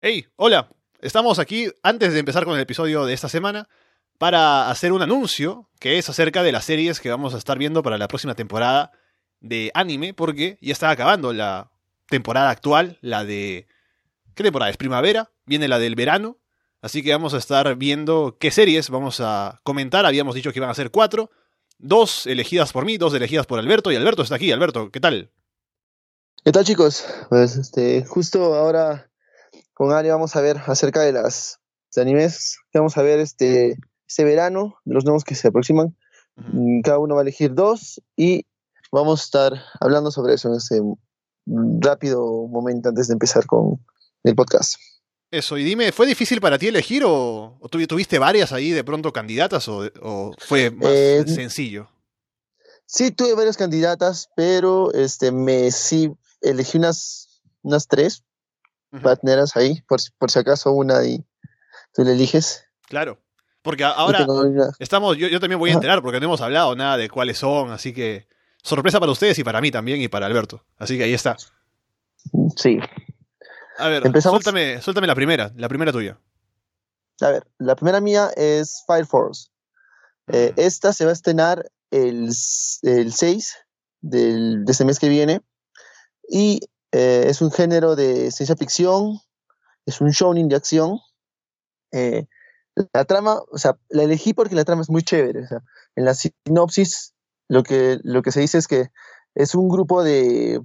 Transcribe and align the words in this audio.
Hey, 0.00 0.26
hola. 0.36 0.70
Estamos 1.00 1.40
aquí 1.40 1.72
antes 1.82 2.12
de 2.12 2.20
empezar 2.20 2.44
con 2.44 2.54
el 2.54 2.60
episodio 2.60 3.04
de 3.04 3.14
esta 3.14 3.28
semana 3.28 3.68
para 4.16 4.70
hacer 4.70 4.92
un 4.92 5.02
anuncio 5.02 5.68
que 5.80 5.98
es 5.98 6.08
acerca 6.08 6.44
de 6.44 6.52
las 6.52 6.66
series 6.66 7.00
que 7.00 7.10
vamos 7.10 7.34
a 7.34 7.38
estar 7.38 7.58
viendo 7.58 7.82
para 7.82 7.98
la 7.98 8.06
próxima 8.06 8.36
temporada 8.36 8.92
de 9.40 9.72
anime, 9.74 10.14
porque 10.14 10.56
ya 10.60 10.70
está 10.70 10.90
acabando 10.90 11.32
la 11.32 11.72
temporada 12.08 12.50
actual, 12.50 12.98
la 13.00 13.24
de... 13.24 13.66
¿Qué 14.36 14.44
temporada 14.44 14.70
es? 14.70 14.76
Primavera, 14.76 15.32
viene 15.46 15.66
la 15.66 15.80
del 15.80 15.96
verano, 15.96 16.38
así 16.80 17.02
que 17.02 17.10
vamos 17.10 17.34
a 17.34 17.38
estar 17.38 17.74
viendo 17.74 18.36
qué 18.38 18.52
series 18.52 18.90
vamos 18.90 19.18
a 19.18 19.58
comentar. 19.64 20.06
Habíamos 20.06 20.36
dicho 20.36 20.52
que 20.52 20.60
iban 20.60 20.70
a 20.70 20.74
ser 20.74 20.92
cuatro, 20.92 21.32
dos 21.76 22.24
elegidas 22.28 22.72
por 22.72 22.84
mí, 22.84 22.98
dos 22.98 23.14
elegidas 23.14 23.46
por 23.46 23.58
Alberto, 23.58 23.90
y 23.90 23.96
Alberto 23.96 24.22
está 24.22 24.36
aquí. 24.36 24.52
Alberto, 24.52 24.92
¿qué 24.92 25.00
tal? 25.00 25.32
¿Qué 26.44 26.52
tal 26.52 26.64
chicos? 26.64 27.04
Pues 27.28 27.56
este, 27.56 28.04
justo 28.04 28.54
ahora 28.54 29.07
con 29.78 29.92
Ari 29.92 30.10
vamos 30.10 30.34
a 30.34 30.40
ver 30.40 30.58
acerca 30.66 31.00
de 31.02 31.12
las 31.12 31.60
de 31.94 32.02
animes 32.02 32.58
que 32.70 32.78
vamos 32.80 32.98
a 32.98 33.02
ver 33.02 33.20
este, 33.20 33.76
este 34.06 34.24
verano, 34.24 34.74
de 34.84 34.94
los 34.94 35.04
nuevos 35.04 35.24
que 35.24 35.34
se 35.34 35.48
aproximan. 35.48 35.96
Ujú. 36.36 36.80
Cada 36.84 36.98
uno 36.98 37.14
va 37.14 37.20
a 37.20 37.22
elegir 37.22 37.54
dos 37.54 38.02
y 38.16 38.44
vamos 38.92 39.20
a 39.20 39.24
estar 39.24 39.62
hablando 39.80 40.10
sobre 40.10 40.34
eso 40.34 40.48
en 40.48 40.54
este 40.56 40.80
rápido 41.80 42.46
momento 42.48 42.90
antes 42.90 43.08
de 43.08 43.14
empezar 43.14 43.46
con 43.46 43.84
el 44.24 44.34
podcast. 44.34 44.74
Eso, 45.30 45.56
y 45.58 45.64
dime, 45.64 45.92
¿fue 45.92 46.06
difícil 46.06 46.40
para 46.40 46.58
ti 46.58 46.68
elegir 46.68 47.04
o, 47.04 47.58
o 47.60 47.68
tuvi- 47.68 47.86
tuviste 47.86 48.18
varias 48.18 48.52
ahí 48.52 48.70
de 48.70 48.82
pronto 48.84 49.12
candidatas 49.12 49.68
o, 49.68 49.88
o 50.02 50.32
fue 50.38 50.70
más 50.70 50.90
Eh, 50.90 51.24
sencillo? 51.26 51.88
Sí, 52.86 53.10
tuve 53.10 53.34
varias 53.34 53.56
candidatas, 53.56 54.30
pero 54.34 54.92
este, 54.92 55.30
me 55.30 55.70
sí 55.70 56.10
elegí 56.40 56.78
unas, 56.78 57.42
unas 57.62 57.86
tres 57.86 58.24
Tenerlas 58.90 59.56
ahí, 59.56 59.82
por, 59.82 60.00
si- 60.00 60.10
por 60.18 60.30
si 60.30 60.38
acaso 60.38 60.72
una 60.72 61.04
y 61.04 61.24
tú 61.94 62.04
la 62.04 62.12
eliges. 62.12 62.64
Claro. 62.86 63.18
Porque 63.62 63.84
ahora 63.84 64.26
estamos, 64.78 65.16
yo, 65.18 65.28
yo 65.28 65.40
también 65.40 65.58
voy 65.58 65.70
a 65.70 65.74
enterar 65.74 66.00
porque 66.00 66.20
no 66.20 66.26
hemos 66.26 66.40
hablado 66.40 66.74
nada 66.74 66.96
de 66.96 67.10
cuáles 67.10 67.38
son, 67.38 67.70
así 67.70 67.92
que 67.92 68.26
sorpresa 68.62 68.98
para 69.00 69.12
ustedes 69.12 69.38
y 69.38 69.44
para 69.44 69.60
mí 69.60 69.70
también 69.70 70.00
y 70.00 70.08
para 70.08 70.26
Alberto. 70.26 70.64
Así 70.78 70.96
que 70.96 71.04
ahí 71.04 71.12
está. 71.12 71.36
Sí. 72.56 72.78
A 73.78 73.88
ver, 73.88 74.06
¿Empezamos? 74.06 74.42
suéltame, 74.42 74.80
suéltame 74.80 75.06
la 75.06 75.14
primera, 75.14 75.52
la 75.56 75.68
primera 75.68 75.92
tuya. 75.92 76.18
A 77.20 77.30
ver, 77.30 77.46
la 77.58 77.74
primera 77.76 78.00
mía 78.00 78.30
es 78.36 78.84
Fire 78.86 79.06
Force. 79.06 79.48
Eh, 80.28 80.52
esta 80.56 80.92
se 80.92 81.04
va 81.04 81.10
a 81.10 81.14
estrenar 81.14 81.70
el, 81.90 82.28
el 82.82 83.12
6 83.12 83.56
del, 84.00 84.64
de 84.64 84.72
este 84.72 84.84
mes 84.84 84.98
que 84.98 85.08
viene. 85.08 85.42
Y 86.28 86.60
eh, 86.92 87.24
es 87.28 87.40
un 87.42 87.50
género 87.50 87.96
de 87.96 88.30
ciencia 88.30 88.56
ficción. 88.56 89.18
Es 89.86 90.00
un 90.00 90.10
shounen 90.10 90.48
de 90.48 90.56
acción. 90.56 90.98
Eh, 91.92 92.26
la 92.92 93.04
trama, 93.04 93.40
o 93.50 93.58
sea, 93.58 93.78
la 93.88 94.04
elegí 94.04 94.34
porque 94.34 94.54
la 94.54 94.64
trama 94.64 94.82
es 94.82 94.90
muy 94.90 95.02
chévere. 95.02 95.46
en 95.96 96.04
la 96.04 96.14
sinopsis, 96.14 97.14
lo 97.48 97.62
que, 97.62 97.98
lo 98.04 98.22
que 98.22 98.30
se 98.32 98.40
dice 98.40 98.58
es 98.58 98.68
que 98.68 98.90
es 99.34 99.54
un 99.54 99.68
grupo 99.68 100.04
de, 100.04 100.60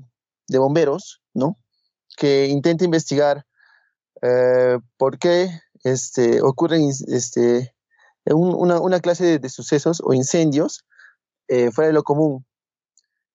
de 0.48 0.58
bomberos, 0.60 1.22
¿no? 1.34 1.58
Que 2.18 2.48
intenta 2.48 2.86
investigar 2.86 3.46
eh, 4.22 4.78
por 4.98 5.18
qué 5.18 5.50
este, 5.84 6.42
ocurren 6.42 6.90
este, 7.08 7.76
un- 8.26 8.54
una, 8.56 8.80
una 8.80 9.00
clase 9.00 9.40
de, 9.40 9.50
sucesos 9.50 10.02
o 10.04 10.14
incendios 10.14 10.86
fuera 11.72 11.88
de 11.88 11.94
lo 11.94 12.04
común. 12.04 12.46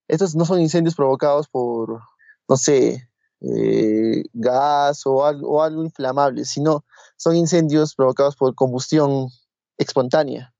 Estos 0.09 0.35
no 0.35 0.45
son 0.45 0.61
incendios 0.61 0.95
provocados 0.97 1.49
por, 1.49 2.01
no 2.49 2.57
sé, 2.57 3.09
eh, 3.41 4.25
gas 4.33 5.07
o 5.07 5.25
algo, 5.25 5.49
o 5.49 5.63
algo 5.63 5.85
inflamable, 5.85 6.45
sino 6.45 6.85
son 7.17 7.37
incendios 7.37 7.95
provocados 7.95 8.37
por 8.37 8.55
combustión 8.55 9.29
espontánea. 9.77 10.53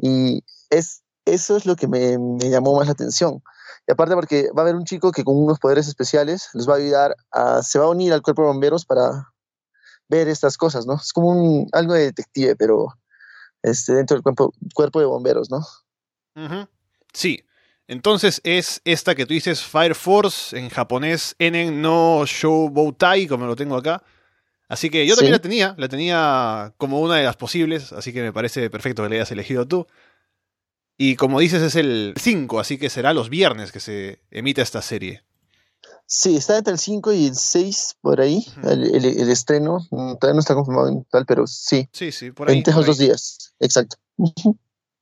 Y 0.00 0.44
es, 0.70 1.02
eso 1.24 1.56
es 1.56 1.66
lo 1.66 1.74
que 1.74 1.88
me, 1.88 2.16
me 2.18 2.48
llamó 2.48 2.76
más 2.76 2.86
la 2.86 2.92
atención. 2.92 3.42
Y 3.86 3.92
aparte 3.92 4.14
porque 4.14 4.50
va 4.56 4.62
a 4.62 4.64
haber 4.64 4.76
un 4.76 4.84
chico 4.84 5.12
que 5.12 5.24
con 5.24 5.36
unos 5.36 5.58
poderes 5.58 5.88
especiales 5.88 6.50
les 6.52 6.68
va 6.68 6.74
a 6.74 6.76
ayudar 6.76 7.16
a, 7.32 7.62
se 7.62 7.78
va 7.78 7.86
a 7.86 7.90
unir 7.90 8.12
al 8.12 8.22
cuerpo 8.22 8.42
de 8.42 8.48
bomberos 8.48 8.84
para 8.84 9.32
ver 10.08 10.28
estas 10.28 10.56
cosas, 10.56 10.86
¿no? 10.86 10.94
Es 10.94 11.12
como 11.12 11.28
un, 11.28 11.68
algo 11.72 11.94
de 11.94 12.04
detective, 12.04 12.54
pero 12.56 12.88
este, 13.62 13.94
dentro 13.94 14.16
del 14.16 14.22
cuerpo, 14.22 14.52
cuerpo 14.74 15.00
de 15.00 15.06
bomberos, 15.06 15.50
¿no? 15.50 15.60
Sí. 17.12 17.42
Entonces 17.88 18.40
es 18.44 18.80
esta 18.84 19.14
que 19.14 19.26
tú 19.26 19.34
dices 19.34 19.62
Fire 19.62 19.94
Force, 19.94 20.56
en 20.58 20.68
japonés 20.68 21.34
Enen 21.38 21.80
no 21.82 22.24
Shouboutai, 22.26 23.26
como 23.26 23.46
lo 23.46 23.56
tengo 23.56 23.76
acá. 23.76 24.02
Así 24.68 24.90
que 24.90 25.06
yo 25.06 25.14
también 25.16 25.32
Sí. 25.32 25.38
la 25.38 25.42
tenía, 25.42 25.74
la 25.78 25.88
tenía 25.88 26.74
como 26.76 27.00
una 27.00 27.16
de 27.16 27.24
las 27.24 27.36
posibles, 27.36 27.92
así 27.94 28.12
que 28.12 28.22
me 28.22 28.32
parece 28.32 28.68
perfecto 28.68 29.02
que 29.02 29.08
la 29.08 29.14
hayas 29.16 29.32
elegido 29.32 29.66
tú. 29.66 29.86
Y 30.98 31.16
como 31.16 31.40
dices 31.40 31.62
es 31.62 31.76
el 31.76 32.12
5, 32.20 32.60
así 32.60 32.76
que 32.76 32.90
será 32.90 33.14
los 33.14 33.30
viernes 33.30 33.72
que 33.72 33.80
se 33.80 34.20
emite 34.30 34.60
esta 34.60 34.82
serie. 34.82 35.22
Sí, 36.04 36.36
está 36.36 36.58
entre 36.58 36.72
el 36.72 36.78
5 36.78 37.12
y 37.12 37.26
el 37.28 37.36
6 37.36 37.96
por 38.02 38.20
ahí, 38.20 38.44
el, 38.64 38.94
el- 38.94 39.04
el 39.20 39.30
estreno. 39.30 39.78
Mm, 39.90 40.14
Todavía 40.16 40.34
no 40.34 40.40
está 40.40 40.54
confirmado 40.54 40.88
en 40.88 41.04
tal, 41.04 41.24
pero 41.24 41.46
sí, 41.46 41.88
Sí, 41.92 42.12
sí, 42.12 42.30
por 42.32 42.50
ahí. 42.50 42.58
entre 42.58 42.72
esos 42.72 42.84
dos 42.86 42.98
días. 42.98 43.54
Exacto. 43.60 43.96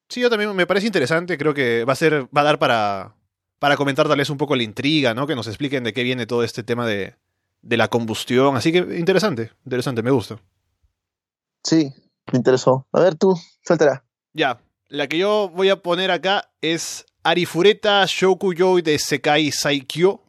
Sí, 0.09 0.21
yo 0.21 0.31
también 0.31 0.55
me 0.55 0.67
parece 0.67 0.87
interesante, 0.87 1.37
creo 1.37 1.53
que 1.55 1.85
va 1.85 1.93
a 1.93 1.97
ser, 1.97 2.29
va 2.37 2.43
a 2.43 2.45
dar 2.45 2.59
para, 2.59 3.15
para 3.59 3.77
comentar 3.77 4.07
tal 4.09 4.19
vez 4.19 4.31
un 4.31 4.39
poco 4.39 4.55
la 4.55 4.63
intriga, 4.63 5.15
¿no? 5.15 5.27
Que 5.27 5.35
nos 5.35 5.49
expliquen 5.49 5.85
de 5.85 5.93
qué 5.93 6.03
viene 6.03 6.27
todo 6.27 6.45
este 6.45 6.63
tema 6.63 6.87
de, 6.87 7.15
de 7.63 7.77
la 7.77 7.89
combustión. 7.89 8.57
Así 8.57 8.73
que 8.73 8.79
interesante, 8.79 9.53
interesante, 9.65 10.03
me 10.03 10.11
gusta. 10.11 10.39
Sí, 11.65 11.93
me 12.33 12.37
interesó. 12.37 12.87
A 12.93 13.01
ver 13.01 13.17
tú, 13.17 13.37
suéltala. 13.65 14.05
Ya, 14.33 14.61
la 14.89 15.09
que 15.09 15.19
yo 15.19 15.51
voy 15.53 15.71
a 15.71 15.83
poner 15.83 16.11
acá 16.11 16.51
es 16.61 17.05
Arifureta 17.25 18.05
Shokuyoi 18.07 18.83
de 18.83 18.99
Sekai 18.99 19.51
Saikyo, 19.51 20.23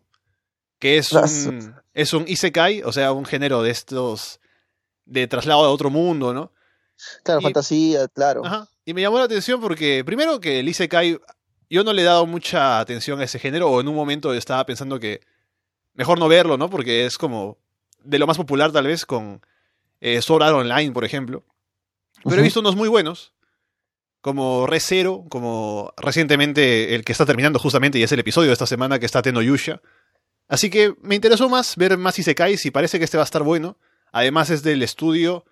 que 0.79 0.97
es 0.97 1.11
un, 1.11 1.75
es 1.93 2.13
un 2.13 2.27
isekai, 2.27 2.81
o 2.83 2.91
sea, 2.91 3.11
un 3.11 3.25
género 3.25 3.61
de 3.61 3.69
estos 3.69 4.39
de 5.05 5.27
traslado 5.27 5.63
a 5.63 5.69
otro 5.69 5.89
mundo, 5.89 6.33
¿no? 6.33 6.51
Claro, 7.23 7.41
Y- 7.41 7.43
fantasía, 7.43 8.07
claro. 8.07 8.45
Ajá. 8.45 8.67
Y 8.85 8.93
me 8.93 9.01
llamó 9.01 9.17
la 9.19 9.25
atención 9.25 9.59
porque, 9.61 10.03
primero 10.05 10.39
que 10.39 10.59
el 10.59 10.69
Isekai, 10.69 11.19
yo 11.69 11.83
no 11.83 11.93
le 11.93 12.01
he 12.01 12.05
dado 12.05 12.25
mucha 12.25 12.79
atención 12.79 13.19
a 13.19 13.25
ese 13.25 13.39
género, 13.39 13.69
o 13.69 13.81
en 13.81 13.87
un 13.87 13.95
momento 13.95 14.33
estaba 14.33 14.65
pensando 14.65 14.99
que 14.99 15.21
mejor 15.93 16.19
no 16.19 16.27
verlo, 16.27 16.57
¿no? 16.57 16.69
Porque 16.69 17.05
es 17.05 17.17
como 17.17 17.57
de 18.03 18.19
lo 18.19 18.27
más 18.27 18.37
popular 18.37 18.71
tal 18.71 18.87
vez 18.87 19.05
con 19.05 19.41
eh, 19.99 20.21
Sword 20.21 20.43
Art 20.43 20.55
Online, 20.55 20.91
por 20.93 21.03
ejemplo. 21.03 21.43
Pero 22.23 22.37
he 22.37 22.43
visto 22.43 22.61
unos 22.61 22.75
muy 22.75 22.87
buenos, 22.87 23.33
como 24.21 24.65
Re 24.67 24.79
Zero, 24.79 25.25
como 25.29 25.93
recientemente 25.97 26.95
el 26.95 27.03
que 27.03 27.11
está 27.11 27.25
terminando 27.25 27.59
justamente, 27.59 27.99
y 27.99 28.03
es 28.03 28.11
el 28.11 28.19
episodio 28.19 28.47
de 28.47 28.53
esta 28.53 28.65
semana 28.65 28.99
que 28.99 29.05
está 29.05 29.21
Teno 29.21 29.41
Yusha. 29.41 29.81
Así 30.47 30.69
que 30.69 30.93
me 31.01 31.15
interesó 31.15 31.49
más 31.49 31.75
ver 31.75 31.97
más 31.97 32.17
Isekais 32.17 32.65
y 32.65 32.71
parece 32.71 32.97
que 32.99 33.05
este 33.05 33.17
va 33.17 33.23
a 33.23 33.25
estar 33.25 33.43
bueno. 33.43 33.77
Además 34.11 34.49
es 34.49 34.63
del 34.63 34.81
estudio 34.81 35.45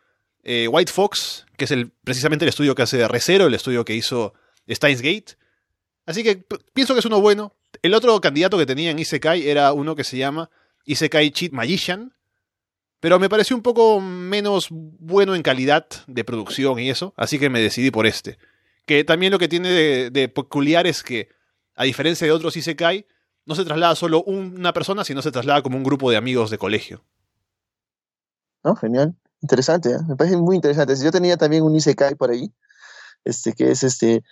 eh, 0.46 0.68
White 0.68 0.92
Fox, 0.92 1.46
que 1.58 1.66
es 1.66 1.72
el, 1.72 1.92
precisamente 2.04 2.46
el 2.46 2.50
estudio 2.50 2.76
que 2.76 2.84
hace 2.84 3.08
Recero, 3.08 3.48
el 3.48 3.54
estudio 3.56 3.84
que 3.84 3.96
hizo 3.96 4.34
Steins 4.70 5.02
Gate. 5.02 5.38
Así 6.06 6.24
que 6.24 6.46
pienso 6.74 6.94
que 6.94 7.00
es 7.00 7.06
uno 7.06 7.20
bueno. 7.20 7.56
El 7.82 7.96
otro 7.96 8.22
candidato 8.22 8.58
que 8.58 8.68
tenía 8.68 8.92
en 8.92 9.00
Isekai 9.00 9.50
era 9.50 9.74
uno 9.74 9.96
que 9.96 10.04
se 10.04 10.18
llama 10.18 10.52
Isekai 10.86 11.32
Cheat 11.32 11.52
Magician, 11.52 12.14
pero 13.00 13.20
me 13.20 13.28
pareció 13.28 13.56
un 13.56 13.64
poco 13.64 14.00
menos 14.00 14.68
bueno 14.70 15.36
en 15.36 15.42
calidad 15.42 15.88
de 16.08 16.24
producción 16.24 16.80
y 16.80 16.92
eso, 16.92 17.14
así 17.18 17.40
que 17.40 17.50
me 17.50 17.60
decidí 17.60 17.90
por 17.90 18.06
este. 18.06 18.38
Que 18.86 19.04
también 19.04 19.32
lo 19.32 19.40
que 19.40 19.48
tiene 19.48 19.70
de, 19.70 20.10
de 20.12 20.30
peculiar 20.30 20.86
es 20.86 21.02
que, 21.02 21.30
a 21.76 21.84
diferencia 21.84 22.28
de 22.28 22.32
otros 22.32 22.56
Isekai, 22.56 23.08
no 23.46 23.56
se 23.56 23.66
traslada 23.66 23.96
solo 23.96 24.24
una 24.24 24.74
persona, 24.74 25.04
sino 25.04 25.24
se 25.24 25.32
traslada 25.32 25.64
como 25.64 25.78
un 25.78 25.84
grupo 25.84 26.12
de 26.12 26.18
amigos 26.18 26.52
de 26.52 26.60
colegio. 26.60 27.04
¿No? 28.64 28.76
Genial. 28.76 29.16
Interesante, 29.46 29.92
¿eh? 29.92 30.00
me 30.08 30.16
parece 30.16 30.38
muy 30.38 30.56
interesante. 30.56 30.96
Yo 30.96 31.12
tenía 31.12 31.38
también 31.38 31.62
un 31.62 31.76
Isekai 31.76 32.16
por 32.16 32.32
ahí, 32.32 32.52
este, 33.24 33.54
que 33.54 33.70
es 33.70 33.84
este 33.84 34.24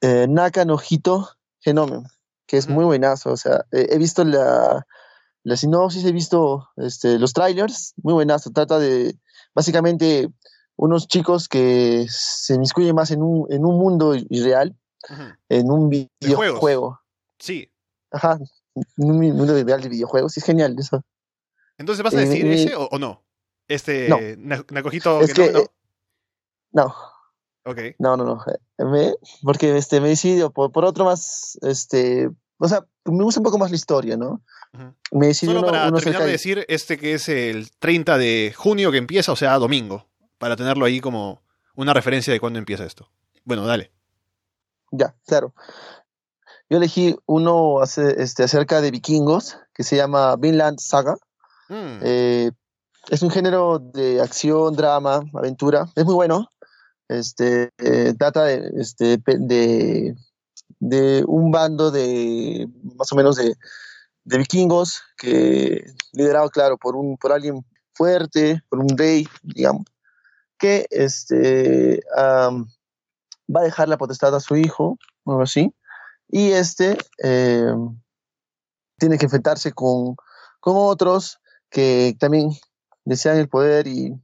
eh, 0.00 0.26
Naka 0.28 0.64
no 0.64 0.80
Hito 0.80 1.28
Genome, 1.60 2.02
que 2.48 2.56
es 2.56 2.66
muy 2.68 2.84
buenazo. 2.84 3.30
O 3.30 3.36
sea, 3.36 3.64
eh, 3.70 3.86
he 3.90 3.98
visto 3.98 4.24
la, 4.24 4.84
la 5.44 5.56
sinopsis, 5.56 6.04
he 6.04 6.10
visto 6.10 6.68
este, 6.76 7.20
los 7.20 7.32
trailers, 7.32 7.94
muy 8.02 8.14
buenazo. 8.14 8.50
Trata 8.50 8.80
de 8.80 9.14
básicamente 9.54 10.28
unos 10.74 11.06
chicos 11.06 11.46
que 11.46 12.06
se 12.10 12.54
inmiscuyen 12.54 12.96
más 12.96 13.12
en 13.12 13.22
un, 13.22 13.46
en 13.48 13.64
un 13.64 13.78
mundo 13.78 14.16
irreal, 14.16 14.74
en 15.48 15.70
un 15.70 15.88
videojuego. 15.88 16.98
Sí. 17.38 17.70
Ajá, 18.10 18.40
en 18.74 19.08
un 19.08 19.20
mundo 19.36 19.56
irreal 19.56 19.82
de 19.82 19.88
videojuegos. 19.88 20.36
Es 20.36 20.42
genial 20.42 20.74
eso. 20.76 21.04
Entonces, 21.78 22.02
¿vas 22.02 22.14
a 22.14 22.22
Eh, 22.22 22.26
decir 22.26 22.44
eh, 22.46 22.54
ese 22.54 22.74
o, 22.74 22.88
o 22.90 22.98
no? 22.98 23.22
Este 23.68 24.08
No. 24.08 24.18
Na- 24.38 24.64
Nakojito 24.70 25.20
Es 25.20 25.32
que 25.34 25.40
no, 25.40 25.46
que, 25.46 25.52
no. 25.52 25.58
eh, 25.60 25.66
No, 26.72 26.94
Ok. 27.64 27.78
No, 27.98 28.16
no, 28.16 28.24
no. 28.24 28.44
eh, 28.46 28.84
me- 28.84 29.14
porque 29.42 29.76
este, 29.76 30.00
me 30.00 30.08
decidió 30.08 30.50
por, 30.50 30.72
por 30.72 30.84
otro 30.84 31.04
más, 31.04 31.58
este, 31.62 32.28
o 32.58 32.66
sea, 32.68 32.84
me 33.04 33.22
gusta 33.22 33.40
un 33.40 33.44
poco 33.44 33.58
más 33.58 33.70
la 33.70 33.76
historia, 33.76 34.16
¿no? 34.16 34.42
Me 35.12 35.28
decidí 35.28 35.50
Solo 35.52 35.60
uno- 35.60 35.70
para 35.70 35.88
uno 35.88 35.98
terminar 35.98 36.22
de 36.22 36.26
de- 36.26 36.32
decir, 36.32 36.64
este 36.68 36.96
que 36.98 37.14
es 37.14 37.28
el 37.28 37.70
30 37.78 38.16
de 38.18 38.52
junio 38.56 38.90
que 38.90 38.96
empieza, 38.98 39.30
o 39.32 39.36
sea, 39.36 39.58
domingo, 39.58 40.08
para 40.38 40.56
tenerlo 40.56 40.84
ahí 40.86 41.00
como 41.00 41.42
una 41.76 41.92
referencia 41.94 42.32
de 42.32 42.40
cuándo 42.40 42.58
empieza 42.58 42.84
esto. 42.84 43.08
Bueno, 43.44 43.64
dale. 43.66 43.92
Ya, 44.90 45.14
claro. 45.26 45.54
Yo 46.68 46.78
elegí 46.78 47.14
uno 47.26 47.80
hace- 47.80 48.20
este, 48.22 48.42
acerca 48.44 48.80
de 48.80 48.90
vikingos, 48.90 49.58
que 49.74 49.84
se 49.84 49.96
llama 49.96 50.36
Vinland 50.36 50.78
Saga. 50.80 51.14
Mm, 51.68 51.98
Eh, 52.02 52.50
es 53.08 53.22
un 53.22 53.30
género 53.30 53.78
de 53.78 54.20
acción, 54.20 54.74
drama, 54.74 55.22
aventura. 55.34 55.86
Es 55.96 56.04
muy 56.04 56.14
bueno. 56.14 56.48
Este, 57.08 57.70
eh, 57.78 58.14
trata 58.18 58.44
de, 58.44 58.70
este, 58.76 59.18
de, 59.18 60.14
de 60.78 61.24
un 61.26 61.50
bando 61.50 61.90
de 61.90 62.68
más 62.96 63.12
o 63.12 63.16
menos 63.16 63.36
de, 63.36 63.54
de 64.24 64.38
vikingos 64.38 65.02
que 65.16 65.84
liderado, 66.12 66.48
claro, 66.50 66.78
por 66.78 66.96
un 66.96 67.16
por 67.18 67.32
alguien 67.32 67.64
fuerte, 67.94 68.62
por 68.68 68.78
un 68.78 68.96
rey, 68.96 69.28
digamos, 69.42 69.84
que 70.58 70.86
este 70.90 72.00
va 72.16 73.60
a 73.60 73.64
dejar 73.64 73.88
la 73.88 73.98
potestad 73.98 74.34
a 74.34 74.40
su 74.40 74.56
hijo, 74.56 74.98
algo 75.26 75.42
así, 75.42 75.74
y 76.28 76.52
este 76.52 76.96
eh, 77.22 77.74
tiene 78.96 79.18
que 79.18 79.26
enfrentarse 79.26 79.72
con, 79.72 80.16
con 80.60 80.74
otros 80.76 81.38
que 81.68 82.16
también 82.18 82.50
desean 83.04 83.38
el 83.38 83.48
poder 83.48 83.86
y 83.86 84.14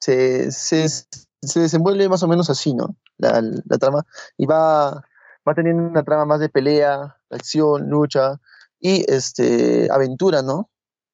se, 0.00 0.50
se, 0.52 0.88
se 0.88 1.60
desenvuelve 1.60 2.08
más 2.08 2.22
o 2.22 2.28
menos 2.28 2.50
así, 2.50 2.74
¿no? 2.74 2.96
La, 3.16 3.40
la 3.42 3.78
trama. 3.78 4.04
Y 4.36 4.46
va, 4.46 5.04
va 5.46 5.54
teniendo 5.54 5.82
una 5.82 6.04
trama 6.04 6.24
más 6.24 6.40
de 6.40 6.48
pelea, 6.48 7.16
acción, 7.30 7.88
lucha 7.88 8.40
y 8.80 9.04
este 9.10 9.88
aventura, 9.90 10.42
¿no? 10.42 10.70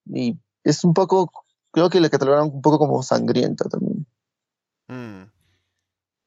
Y 0.07 0.39
es 0.63 0.85
un 0.85 0.95
poco, 0.95 1.31
creo 1.73 1.91
que 1.91 2.01
la 2.01 2.11
catalogaron 2.11 2.51
un 2.53 2.63
poco 2.63 2.79
como 2.79 3.03
sangrienta 3.03 3.69
también. 3.69 4.07
mm. 4.89 5.31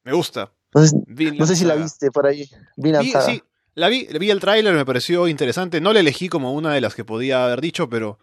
Me 0.04 0.12
gusta. 0.14 0.52
No 0.74 0.86
sé, 0.86 0.96
Vinland 1.06 1.40
no 1.40 1.46
sé 1.46 1.56
si 1.56 1.64
la 1.64 1.74
viste 1.74 2.10
por 2.10 2.26
ahí. 2.26 2.48
Vi, 2.76 2.92
sí, 3.20 3.42
la 3.74 3.88
vi, 3.88 4.06
vi 4.18 4.30
el 4.30 4.40
tráiler, 4.40 4.74
me 4.74 4.86
pareció 4.86 5.28
interesante. 5.28 5.80
No 5.80 5.92
la 5.92 6.00
elegí 6.00 6.28
como 6.28 6.52
una 6.54 6.72
de 6.72 6.80
las 6.80 6.94
que 6.94 7.04
podía 7.04 7.44
haber 7.44 7.60
dicho, 7.60 7.88
pero 7.88 8.18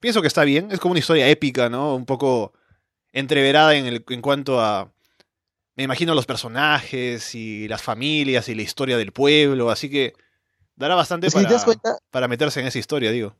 pienso 0.00 0.20
que 0.20 0.28
está 0.28 0.44
bien. 0.44 0.70
Es 0.72 0.80
como 0.80 0.92
una 0.92 1.00
historia 1.00 1.28
épica, 1.28 1.68
¿no? 1.68 1.94
Un 1.94 2.06
poco 2.06 2.52
entreverada 3.12 3.74
en, 3.74 3.86
el, 3.86 4.04
en 4.08 4.22
cuanto 4.22 4.60
a. 4.60 4.92
Me 5.76 5.84
imagino 5.84 6.14
los 6.14 6.26
personajes 6.26 7.34
y 7.34 7.68
las 7.68 7.80
familias 7.80 8.48
y 8.48 8.54
la 8.54 8.62
historia 8.62 8.96
del 8.98 9.12
pueblo, 9.12 9.70
así 9.70 9.88
que 9.88 10.12
dará 10.76 10.94
bastante 10.94 11.28
Es 11.28 11.34
que 11.34 11.40
si 11.40 11.46
para, 11.46 11.64
cuenta, 11.64 11.98
para 12.10 12.28
meterse 12.28 12.60
en 12.60 12.66
esa 12.66 12.78
historia, 12.78 13.10
digo. 13.10 13.34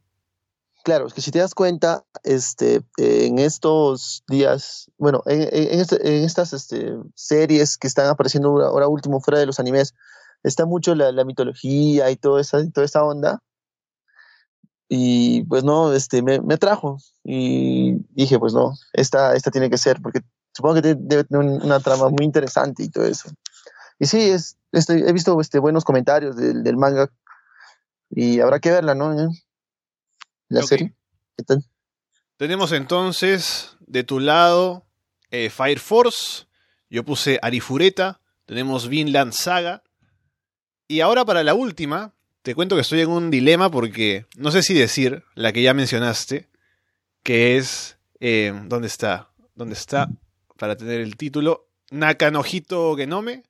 Claro, 0.83 1.07
es 1.07 1.13
que 1.13 1.21
si 1.21 1.31
te 1.31 1.41
das 1.41 1.55
cuenta, 1.55 2.05
este, 2.23 2.81
en 2.97 3.39
estos 3.39 4.25
días, 4.29 4.91
bueno, 4.97 5.23
en, 5.27 5.79
este- 5.81 6.17
en 6.17 6.25
estas 6.25 6.55
este, 6.55 6.95
series 7.15 7.77
que 7.77 7.87
están 7.87 8.07
apareciendo 8.07 8.49
ahora, 8.49 8.67
ahora 8.69 8.89
último 8.89 9.21
fuera 9.21 9.39
de 9.39 9.47
los 9.47 9.61
animes, 9.61 9.95
está 10.43 10.65
mucho 10.65 10.95
la, 10.95 11.13
la 11.13 11.25
mitología 11.25 12.11
y 12.11 12.17
toda 12.17 12.41
esa, 12.41 12.67
toda 12.71 12.87
esa 12.87 13.05
onda. 13.05 13.43
Y 14.93 15.45
pues 15.45 15.63
no, 15.63 15.93
este, 15.93 16.21
me, 16.21 16.41
me 16.41 16.55
atrajo 16.55 16.99
y 17.23 17.95
dije, 18.11 18.41
pues 18.41 18.53
no, 18.53 18.73
esta, 18.93 19.37
esta 19.37 19.53
tiene 19.53 19.71
que 19.71 19.79
ser, 19.79 20.03
porque 20.03 20.21
supongo 20.53 20.75
que 20.77 20.83
te- 20.83 20.95
debe 20.99 21.23
tener 21.23 21.47
un- 21.47 21.63
una 21.63 21.79
trama 21.79 22.09
muy 22.09 22.25
interesante 22.25 22.83
y 22.83 22.89
todo 22.89 23.05
eso. 23.07 23.31
Y 24.01 24.07
sí, 24.07 24.19
es, 24.31 24.57
este, 24.73 25.09
he 25.09 25.13
visto 25.13 25.41
este, 25.41 25.61
buenos 25.61 25.85
comentarios 25.85 26.35
del, 26.37 26.65
del 26.65 26.77
manga 26.77 27.09
y 28.11 28.41
habrá 28.41 28.59
que 28.59 28.73
verla, 28.73 28.97
¿no? 28.97 29.15
La 30.49 30.61
Ok. 30.61 30.67
serie. 30.67 30.93
¿Qué 31.37 31.45
tal? 31.45 31.65
Tenemos 32.37 32.73
entonces 32.73 33.77
de 33.87 34.03
tu 34.03 34.19
lado 34.19 34.87
eh, 35.31 35.51
Fire 35.51 35.79
Force, 35.79 36.47
yo 36.89 37.05
puse 37.05 37.39
Arifureta, 37.43 38.21
tenemos 38.47 38.89
Vinland 38.89 39.33
Saga. 39.35 39.85
Y 40.89 41.01
ahora 41.03 41.25
para 41.25 41.45
la 41.45 41.55
última, 41.55 42.13
te 42.43 42.55
cuento 42.55 42.75
que 42.75 42.81
estoy 42.83 43.01
en 43.03 43.11
un 43.11 43.31
dilema 43.31 43.71
porque 43.71 44.27
no 44.37 44.51
sé 44.51 44.63
si 44.63 44.75
decir 44.75 45.23
la 45.35 45.53
que 45.53 45.63
ya 45.63 45.75
mencionaste, 45.75 46.49
que 47.23 47.57
es... 47.57 47.99
eh, 48.21 48.53
¿Dónde 48.67 48.87
está? 48.89 49.31
¿Dónde 49.55 49.75
está? 49.75 50.09
Para 50.59 50.77
tener 50.77 51.01
el 51.01 51.17
título. 51.17 51.69
Nakanojito 51.91 52.97
Genome 52.97 53.43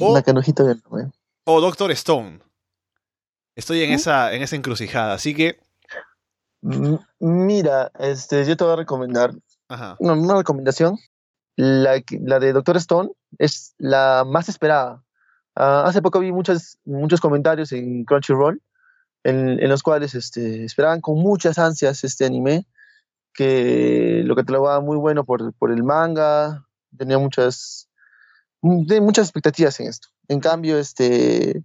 o, 0.00 0.12
Una 0.12 0.22
canojita 0.22 0.62
del 0.64 0.80
nombre. 0.84 1.10
o 1.44 1.60
Doctor 1.60 1.90
Stone. 1.92 2.40
Estoy 3.54 3.82
en 3.82 3.90
¿Mm? 3.90 3.94
esa, 3.94 4.32
en 4.32 4.42
esa 4.42 4.56
encrucijada, 4.56 5.12
así 5.14 5.34
que... 5.34 5.60
Mira, 7.18 7.90
este, 7.98 8.44
yo 8.44 8.56
te 8.56 8.64
voy 8.64 8.74
a 8.74 8.76
recomendar, 8.76 9.32
Ajá. 9.68 9.96
no, 10.00 10.12
una 10.14 10.36
recomendación. 10.36 10.98
La, 11.56 12.02
la 12.20 12.38
de 12.38 12.52
Doctor 12.52 12.76
Stone 12.76 13.10
es 13.38 13.74
la 13.78 14.24
más 14.26 14.48
esperada. 14.48 15.02
Ah, 15.56 15.84
hace 15.86 16.00
poco 16.02 16.20
vi 16.20 16.32
muchos, 16.32 16.78
muchos 16.84 17.20
comentarios 17.20 17.72
en 17.72 18.04
Crunchyroll 18.04 18.62
en, 19.24 19.60
en 19.62 19.68
los 19.68 19.82
cuales 19.82 20.14
este, 20.14 20.64
esperaban 20.64 21.00
con 21.00 21.18
muchas 21.18 21.58
ansias 21.58 22.04
este 22.04 22.24
anime, 22.24 22.66
que 23.34 24.22
lo 24.24 24.34
catalogaba 24.34 24.80
muy 24.80 24.96
bueno 24.96 25.24
por, 25.24 25.52
por 25.54 25.70
el 25.70 25.82
manga, 25.84 26.66
tenía 26.96 27.18
muchas, 27.18 27.88
mu- 28.60 28.84
de 28.86 29.00
muchas 29.00 29.26
expectativas 29.26 29.78
en 29.80 29.88
esto. 29.88 30.08
En 30.28 30.40
cambio, 30.40 30.78
este, 30.78 31.62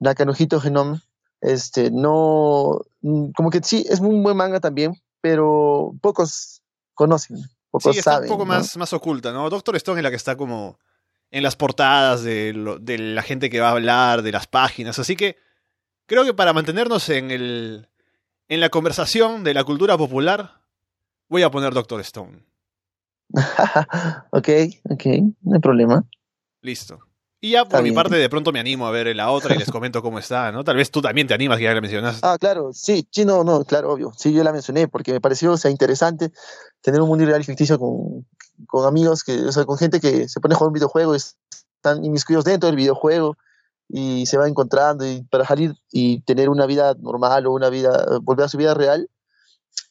Nakanojito 0.00 0.60
Genome, 0.60 1.00
este, 1.40 1.90
no, 1.90 2.80
mm, 3.02 3.30
como 3.36 3.50
que 3.50 3.60
sí, 3.62 3.84
es 3.88 4.00
un 4.00 4.22
buen 4.22 4.36
manga 4.36 4.60
también, 4.60 4.94
pero 5.20 5.94
pocos 6.00 6.62
conocen, 6.94 7.38
pocos 7.70 7.92
Sí, 7.92 7.98
está 7.98 8.12
saben. 8.12 8.30
un 8.30 8.34
poco 8.36 8.44
¿no? 8.44 8.54
más, 8.54 8.76
más 8.76 8.92
oculta, 8.92 9.32
¿no? 9.32 9.48
Doctor 9.50 9.76
Stone 9.76 10.00
es 10.00 10.04
la 10.04 10.10
que 10.10 10.16
está 10.16 10.36
como 10.36 10.78
en 11.34 11.42
las 11.42 11.56
portadas 11.56 12.22
de, 12.22 12.52
lo- 12.52 12.78
de 12.78 12.96
la 12.96 13.22
gente 13.22 13.50
que 13.50 13.58
va 13.60 13.68
a 13.68 13.72
hablar, 13.72 14.22
de 14.22 14.30
las 14.32 14.46
páginas. 14.46 14.98
Así 15.00 15.16
que 15.16 15.36
creo 16.06 16.24
que 16.24 16.32
para 16.32 16.52
mantenernos 16.52 17.08
en, 17.08 17.30
el, 17.32 17.88
en 18.48 18.60
la 18.60 18.68
conversación 18.68 19.42
de 19.42 19.52
la 19.52 19.64
cultura 19.64 19.98
popular, 19.98 20.60
voy 21.28 21.42
a 21.42 21.50
poner 21.50 21.74
Doctor 21.74 22.00
Stone. 22.02 22.44
ok, 24.30 24.48
ok, 24.90 25.04
no 25.42 25.54
hay 25.54 25.60
problema. 25.60 26.04
Listo. 26.60 27.00
Y 27.40 27.50
ya 27.50 27.64
por 27.64 27.72
Está 27.72 27.78
mi 27.82 27.90
bien. 27.90 27.94
parte 27.96 28.16
de 28.16 28.30
pronto 28.30 28.52
me 28.52 28.60
animo 28.60 28.86
a 28.86 28.90
ver 28.90 29.14
la 29.14 29.30
otra 29.30 29.54
y 29.54 29.58
les 29.58 29.70
comento 29.70 30.00
cómo 30.00 30.18
está, 30.18 30.50
¿no? 30.50 30.64
Tal 30.64 30.76
vez 30.76 30.90
tú 30.90 31.02
también 31.02 31.26
te 31.26 31.34
animas, 31.34 31.58
que 31.58 31.64
ya 31.64 31.74
la 31.74 31.80
mencionaste. 31.82 32.20
Ah, 32.26 32.38
claro, 32.38 32.72
sí, 32.72 33.06
sí, 33.10 33.26
no, 33.26 33.44
no, 33.44 33.64
claro, 33.64 33.92
obvio. 33.92 34.12
Sí, 34.16 34.32
yo 34.32 34.42
la 34.42 34.52
mencioné 34.52 34.88
porque 34.88 35.12
me 35.12 35.20
pareció, 35.20 35.52
o 35.52 35.56
sea, 35.58 35.70
interesante 35.70 36.30
tener 36.80 37.02
un 37.02 37.08
mundo 37.08 37.24
irreal 37.24 37.42
y 37.42 37.44
ficticio 37.44 37.78
con, 37.78 38.26
con 38.66 38.86
amigos, 38.86 39.22
que, 39.22 39.36
o 39.44 39.52
sea, 39.52 39.64
con 39.64 39.78
gente 39.78 40.00
que 40.00 40.28
se 40.28 40.40
pone 40.40 40.54
a 40.54 40.58
jugar 40.58 40.68
un 40.68 40.74
videojuego, 40.74 41.14
y 41.14 41.18
están 41.18 42.04
inmiscuidos 42.04 42.44
dentro 42.44 42.68
del 42.68 42.76
videojuego 42.76 43.36
y 43.88 44.24
se 44.26 44.38
va 44.38 44.48
encontrando 44.48 45.06
y 45.06 45.22
para 45.24 45.44
salir 45.44 45.74
y 45.92 46.20
tener 46.22 46.48
una 46.48 46.66
vida 46.66 46.94
normal 46.98 47.46
o 47.46 47.52
una 47.52 47.68
vida, 47.68 48.06
volver 48.22 48.46
a 48.46 48.48
su 48.48 48.56
vida 48.56 48.72
real, 48.74 49.08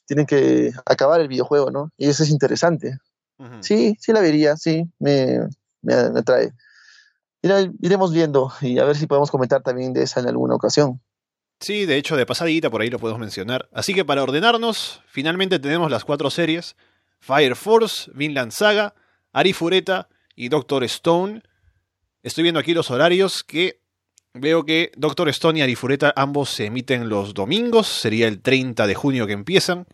tienen 0.07 0.25
que 0.25 0.71
acabar 0.85 1.21
el 1.21 1.27
videojuego, 1.27 1.69
¿no? 1.71 1.91
Y 1.97 2.09
eso 2.09 2.23
es 2.23 2.29
interesante. 2.29 2.97
Ujú. 3.37 3.57
Sí, 3.61 3.95
sí 3.99 4.11
la 4.11 4.21
vería, 4.21 4.57
sí, 4.57 4.89
me, 4.99 5.39
me, 5.81 6.09
me 6.09 6.19
atrae. 6.19 6.53
Iremos 7.81 8.11
viendo 8.13 8.51
y 8.61 8.79
a 8.79 8.85
ver 8.85 8.95
si 8.95 9.05
podemos 9.05 9.29
comentar 9.29 9.61
también 9.61 9.93
de 9.93 10.03
esa 10.03 10.21
en 10.21 10.27
alguna 10.27 10.55
ocasión. 10.55 11.01
Sí, 11.59 11.85
de 11.85 11.97
hecho, 11.97 12.17
de 12.17 12.25
pasadita 12.25 12.69
por 12.69 12.81
ahí 12.81 12.89
lo 12.89 12.99
podemos 12.99 13.19
mencionar. 13.19 13.69
Así 13.71 13.93
que 13.93 14.03
para 14.03 14.23
ordenarnos, 14.23 15.01
finalmente 15.07 15.59
tenemos 15.59 15.91
las 15.91 16.03
cuatro 16.03 16.29
series: 16.29 16.75
Fire 17.23 17.55
Force, 17.55 18.11
Vinland 18.13 18.51
Saga, 18.51 18.93
Arifureta 19.31 20.09
y 20.35 20.49
Doctor 20.49 20.83
Stone. 20.83 21.41
Estoy 22.21 22.43
viendo 22.43 22.59
aquí 22.59 22.73
los 22.73 22.91
horarios 22.91 23.45
que 23.45 23.79
veo 24.33 24.65
que 24.65 24.91
Doctor 24.97 25.29
Stone 25.29 25.59
y 25.59 25.61
Arifureta 25.61 26.11
ambos 26.17 26.49
se 26.49 26.65
emiten 26.65 27.07
los 27.07 27.33
domingos. 27.33 27.87
Sería 27.87 28.27
el 28.27 28.41
30 28.41 28.87
de 28.87 28.95
junio 28.95 29.25
que 29.25 29.31
empiezan. 29.31 29.87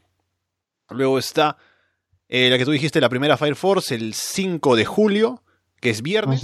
Luego 0.89 1.19
está 1.19 1.57
eh, 2.29 2.49
la 2.49 2.57
que 2.57 2.65
tú 2.65 2.71
dijiste, 2.71 2.99
la 2.99 3.09
primera 3.09 3.37
Fire 3.37 3.55
Force, 3.55 3.93
el 3.93 4.15
5 4.15 4.75
de 4.75 4.85
julio, 4.85 5.43
que 5.79 5.91
es 5.91 6.01
viernes. 6.01 6.41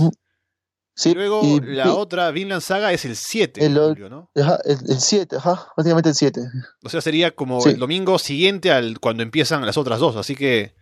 Sí, 0.97 1.09
Y 1.11 1.13
luego 1.13 1.41
y- 1.43 1.59
la 1.59 1.85
y- 1.87 1.89
otra, 1.89 2.31
Vinland 2.31 2.61
Saga, 2.61 2.93
es 2.93 3.03
el 3.03 3.17
7 3.17 3.65
El 3.65 3.73
de 3.73 3.79
julio, 3.81 4.09
¿no? 4.09 4.31
Ajá, 4.35 4.59
el 4.63 4.99
7, 4.99 5.35
ajá, 5.35 5.67
prácticamente 5.75 6.09
el 6.09 6.15
7. 6.15 6.41
O 6.83 6.89
sea, 6.89 7.01
sería 7.01 7.35
como 7.35 7.59
Sí. 7.61 7.69
el 7.71 7.77
domingo 7.79 8.17
siguiente 8.17 8.71
al 8.71 8.99
cuando 9.01 9.21
empiezan 9.21 9.65
las 9.65 9.75
otras 9.77 9.99
dos. 9.99 10.15
Así 10.15 10.35
que 10.37 10.73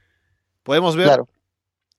podemos 0.61 0.95
ver 0.95 1.07
Claro. 1.07 1.27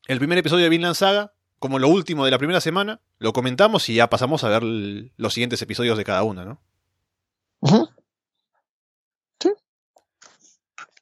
el 0.07 0.19
primer 0.19 0.39
episodio 0.39 0.63
de 0.63 0.69
Vinland 0.71 0.95
Saga 0.95 1.33
como 1.59 1.81
lo 1.81 1.89
último 1.89 2.25
de 2.25 2.31
la 2.31 2.39
primera 2.39 2.61
semana. 2.61 3.01
Lo 3.19 3.33
comentamos 3.33 3.89
y 3.89 3.95
ya 3.97 4.09
pasamos 4.09 4.45
a 4.45 4.49
ver 4.49 4.63
los 4.63 5.35
siguientes 5.35 5.61
episodios 5.63 5.99
de 5.99 6.05
cada 6.05 6.23
una, 6.23 6.45
¿no? 6.45 6.63
Ujú. 7.61 7.89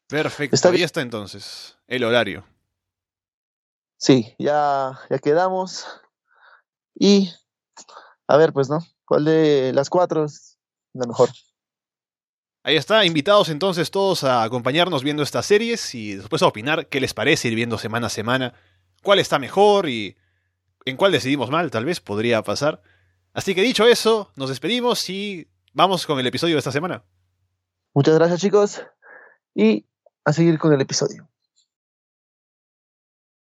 Perfecto. 0.09 0.55
Está 0.55 0.69
Ahí 0.69 0.75
bien. 0.77 0.85
está 0.85 1.01
entonces 1.01 1.77
el 1.89 2.05
horario. 2.05 2.45
Sí, 3.97 4.35
ya, 4.39 4.99
ya 5.09 5.19
quedamos. 5.19 5.87
Y 6.95 7.31
a 8.27 8.37
ver, 8.37 8.53
pues, 8.53 8.69
¿no? 8.69 8.79
¿Cuál 9.05 9.25
de 9.25 9.73
las 9.75 9.91
cuatro 9.91 10.27
la 10.95 11.07
mejor. 11.07 11.31
Ahí 12.65 12.77
está, 12.77 13.05
invitados 13.05 13.49
entonces 13.49 13.91
todos 13.91 14.23
a 14.25 14.45
acompañarnos 14.45 15.03
viendo 15.03 15.23
estas 15.23 15.47
series 15.47 15.95
y 15.95 16.15
después 16.15 16.43
a 16.43 16.47
opinar 16.47 16.87
qué 16.87 17.01
les 17.01 17.13
parece 17.13 17.49
ir 17.49 17.57
viendo 17.57 17.77
semana 17.77 18.07
a 18.07 18.11
semana, 18.11 18.55
cuál 19.03 19.19
está 19.19 19.39
mejor 19.39 19.89
y 19.89 20.17
en 20.85 20.97
cuál 20.97 21.13
decidimos 21.13 21.51
mal, 21.51 21.71
tal 21.71 21.85
vez 21.85 22.01
podría 22.01 22.43
pasar. 22.43 22.83
Así 23.33 23.55
que 23.55 23.63
dicho 23.63 23.87
eso, 23.87 24.31
nos 24.37 24.49
despedimos 24.49 25.09
y 25.11 25.49
vamos 25.73 26.07
con 26.07 26.21
el 26.21 26.27
episodio 26.27 26.55
de 26.55 26.59
esta 26.59 26.73
semana. 26.73 27.05
Muchas 27.95 28.15
gracias 28.15 28.41
chicos 28.41 28.83
y 29.55 29.87
a 30.25 30.33
seguir 30.33 30.59
con 30.59 30.73
el 30.73 30.81
episodio. 30.81 31.29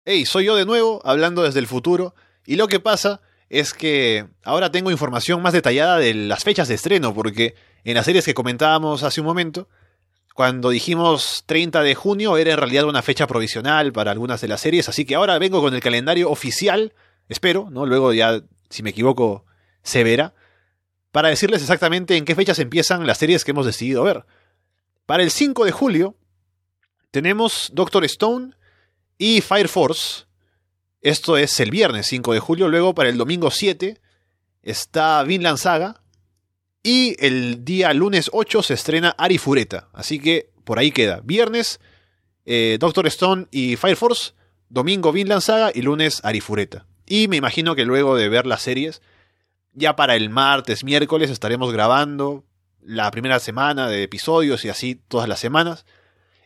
Hey, 0.05 0.25
soy 0.25 0.45
yo 0.45 0.55
de 0.55 0.65
nuevo, 0.65 1.01
hablando 1.03 1.43
desde 1.43 1.59
el 1.59 1.67
futuro, 1.67 2.13
y 2.45 2.55
lo 2.55 2.67
que 2.67 2.79
pasa 2.79 3.21
es 3.49 3.73
que 3.73 4.25
ahora 4.43 4.71
tengo 4.71 4.91
información 4.91 5.41
más 5.41 5.53
detallada 5.53 5.97
de 5.97 6.13
las 6.13 6.43
fechas 6.43 6.67
de 6.67 6.75
estreno, 6.75 7.13
porque 7.13 7.55
en 7.83 7.95
las 7.95 8.05
series 8.05 8.25
que 8.25 8.33
comentábamos 8.33 9.03
hace 9.03 9.21
un 9.21 9.27
momento, 9.27 9.67
cuando 10.33 10.71
dijimos 10.71 11.43
30 11.45 11.83
de 11.83 11.95
junio 11.95 12.37
era 12.37 12.51
en 12.51 12.57
realidad 12.57 12.85
una 12.85 13.03
fecha 13.03 13.27
provisional 13.27 13.93
para 13.93 14.11
algunas 14.11 14.41
de 14.41 14.47
las 14.47 14.61
series, 14.61 14.89
así 14.89 15.05
que 15.05 15.15
ahora 15.15 15.37
vengo 15.37 15.61
con 15.61 15.75
el 15.75 15.81
calendario 15.81 16.31
oficial, 16.31 16.93
espero, 17.29 17.69
¿no? 17.69 17.85
Luego 17.85 18.13
ya, 18.13 18.41
si 18.69 18.81
me 18.81 18.89
equivoco, 18.89 19.45
se 19.83 20.03
verá, 20.03 20.33
para 21.11 21.29
decirles 21.29 21.61
exactamente 21.61 22.17
en 22.17 22.25
qué 22.25 22.33
fechas 22.33 22.57
empiezan 22.57 23.05
las 23.05 23.19
series 23.19 23.45
que 23.45 23.51
hemos 23.51 23.67
decidido 23.67 24.03
ver. 24.03 24.25
Para 25.05 25.21
el 25.21 25.29
5 25.29 25.65
de 25.65 25.71
julio 25.71 26.15
tenemos 27.11 27.69
Doctor 27.73 28.03
Stone 28.05 28.55
y 29.19 29.41
Fire 29.41 29.69
Force. 29.69 30.25
Esto 31.03 31.35
es 31.35 31.59
el 31.59 31.69
viernes 31.69 32.07
5 32.07 32.33
de 32.33 32.39
julio. 32.39 32.69
Luego 32.69 32.95
para 32.95 33.09
el 33.09 33.17
domingo 33.17 33.51
7 33.51 33.99
está 34.61 35.21
Vinland 35.23 35.57
Saga. 35.57 36.01
Y 36.81 37.17
el 37.23 37.65
día 37.65 37.93
lunes 37.93 38.29
8 38.31 38.63
se 38.63 38.73
estrena 38.73 39.13
Arifureta. 39.17 39.89
Así 39.91 40.17
que 40.17 40.49
por 40.63 40.79
ahí 40.79 40.91
queda. 40.91 41.19
Viernes 41.21 41.81
eh, 42.45 42.77
Doctor 42.79 43.05
Stone 43.07 43.47
y 43.51 43.75
Fire 43.75 43.97
Force. 43.97 44.31
Domingo 44.69 45.11
Vinland 45.11 45.41
Saga 45.41 45.71
y 45.75 45.81
lunes 45.81 46.21
Arifureta. 46.23 46.87
Y 47.05 47.27
me 47.27 47.35
imagino 47.35 47.75
que 47.75 47.83
luego 47.83 48.15
de 48.15 48.29
ver 48.29 48.45
las 48.45 48.61
series, 48.61 49.01
ya 49.73 49.97
para 49.97 50.15
el 50.15 50.29
martes, 50.29 50.85
miércoles 50.85 51.29
estaremos 51.29 51.73
grabando 51.73 52.45
la 52.81 53.11
primera 53.11 53.39
semana 53.39 53.89
de 53.89 54.03
episodios 54.03 54.63
y 54.63 54.69
así 54.69 54.95
todas 54.95 55.27
las 55.27 55.39
semanas. 55.39 55.85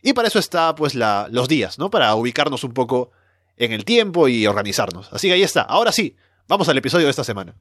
Y 0.02 0.14
para 0.14 0.26
eso 0.26 0.40
está 0.40 0.74
pues 0.74 0.96
la, 0.96 1.28
los 1.30 1.46
días, 1.46 1.78
¿no? 1.78 1.90
Para 1.90 2.12
ubicarnos 2.16 2.64
un 2.64 2.74
poco 2.74 3.12
en 3.58 3.72
el 3.72 3.84
tiempo 3.84 4.28
y 4.28 4.46
organizarnos. 4.46 5.12
Así 5.12 5.28
que 5.28 5.34
ahí 5.34 5.42
está. 5.42 5.62
Ahora 5.62 5.92
sí, 5.92 6.16
vamos 6.46 6.68
al 6.68 6.78
episodio 6.78 7.06
de 7.06 7.10
esta 7.10 7.24
semana. 7.24 7.54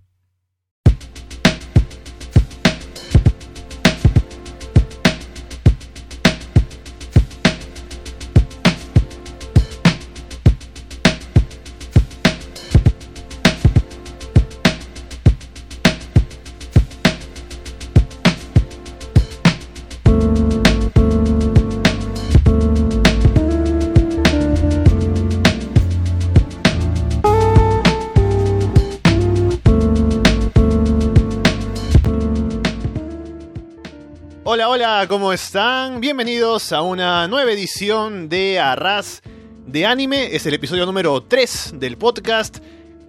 ¿Cómo 35.07 35.31
están? 35.31 36.01
Bienvenidos 36.01 36.73
a 36.73 36.81
una 36.81 37.27
nueva 37.27 37.51
edición 37.51 38.27
de 38.27 38.59
Arras 38.59 39.21
de 39.65 39.85
Anime. 39.85 40.35
Es 40.35 40.45
el 40.45 40.53
episodio 40.53 40.85
número 40.85 41.23
3 41.23 41.75
del 41.75 41.97
podcast. 41.97 42.57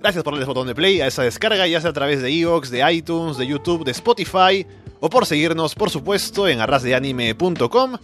Gracias 0.01 0.23
por 0.23 0.35
darle 0.35 0.47
botón 0.47 0.69
de 0.69 0.75
play 0.75 1.01
a 1.01 1.09
esa 1.09 1.23
descarga, 1.23 1.67
ya 1.67 1.81
sea 1.81 1.91
a 1.91 1.93
través 1.93 2.23
de 2.23 2.31
Evox, 2.31 2.71
de 2.71 2.93
iTunes, 2.93 3.37
de 3.37 3.49
YouTube, 3.49 3.85
de 3.85 3.91
Spotify, 3.91 4.65
o 5.01 5.11
por 5.11 5.27
seguirnos, 5.27 5.75
por 5.75 5.91
supuesto, 5.91 6.47
en 6.47 6.61
arrasdeanime.com. 6.61 7.97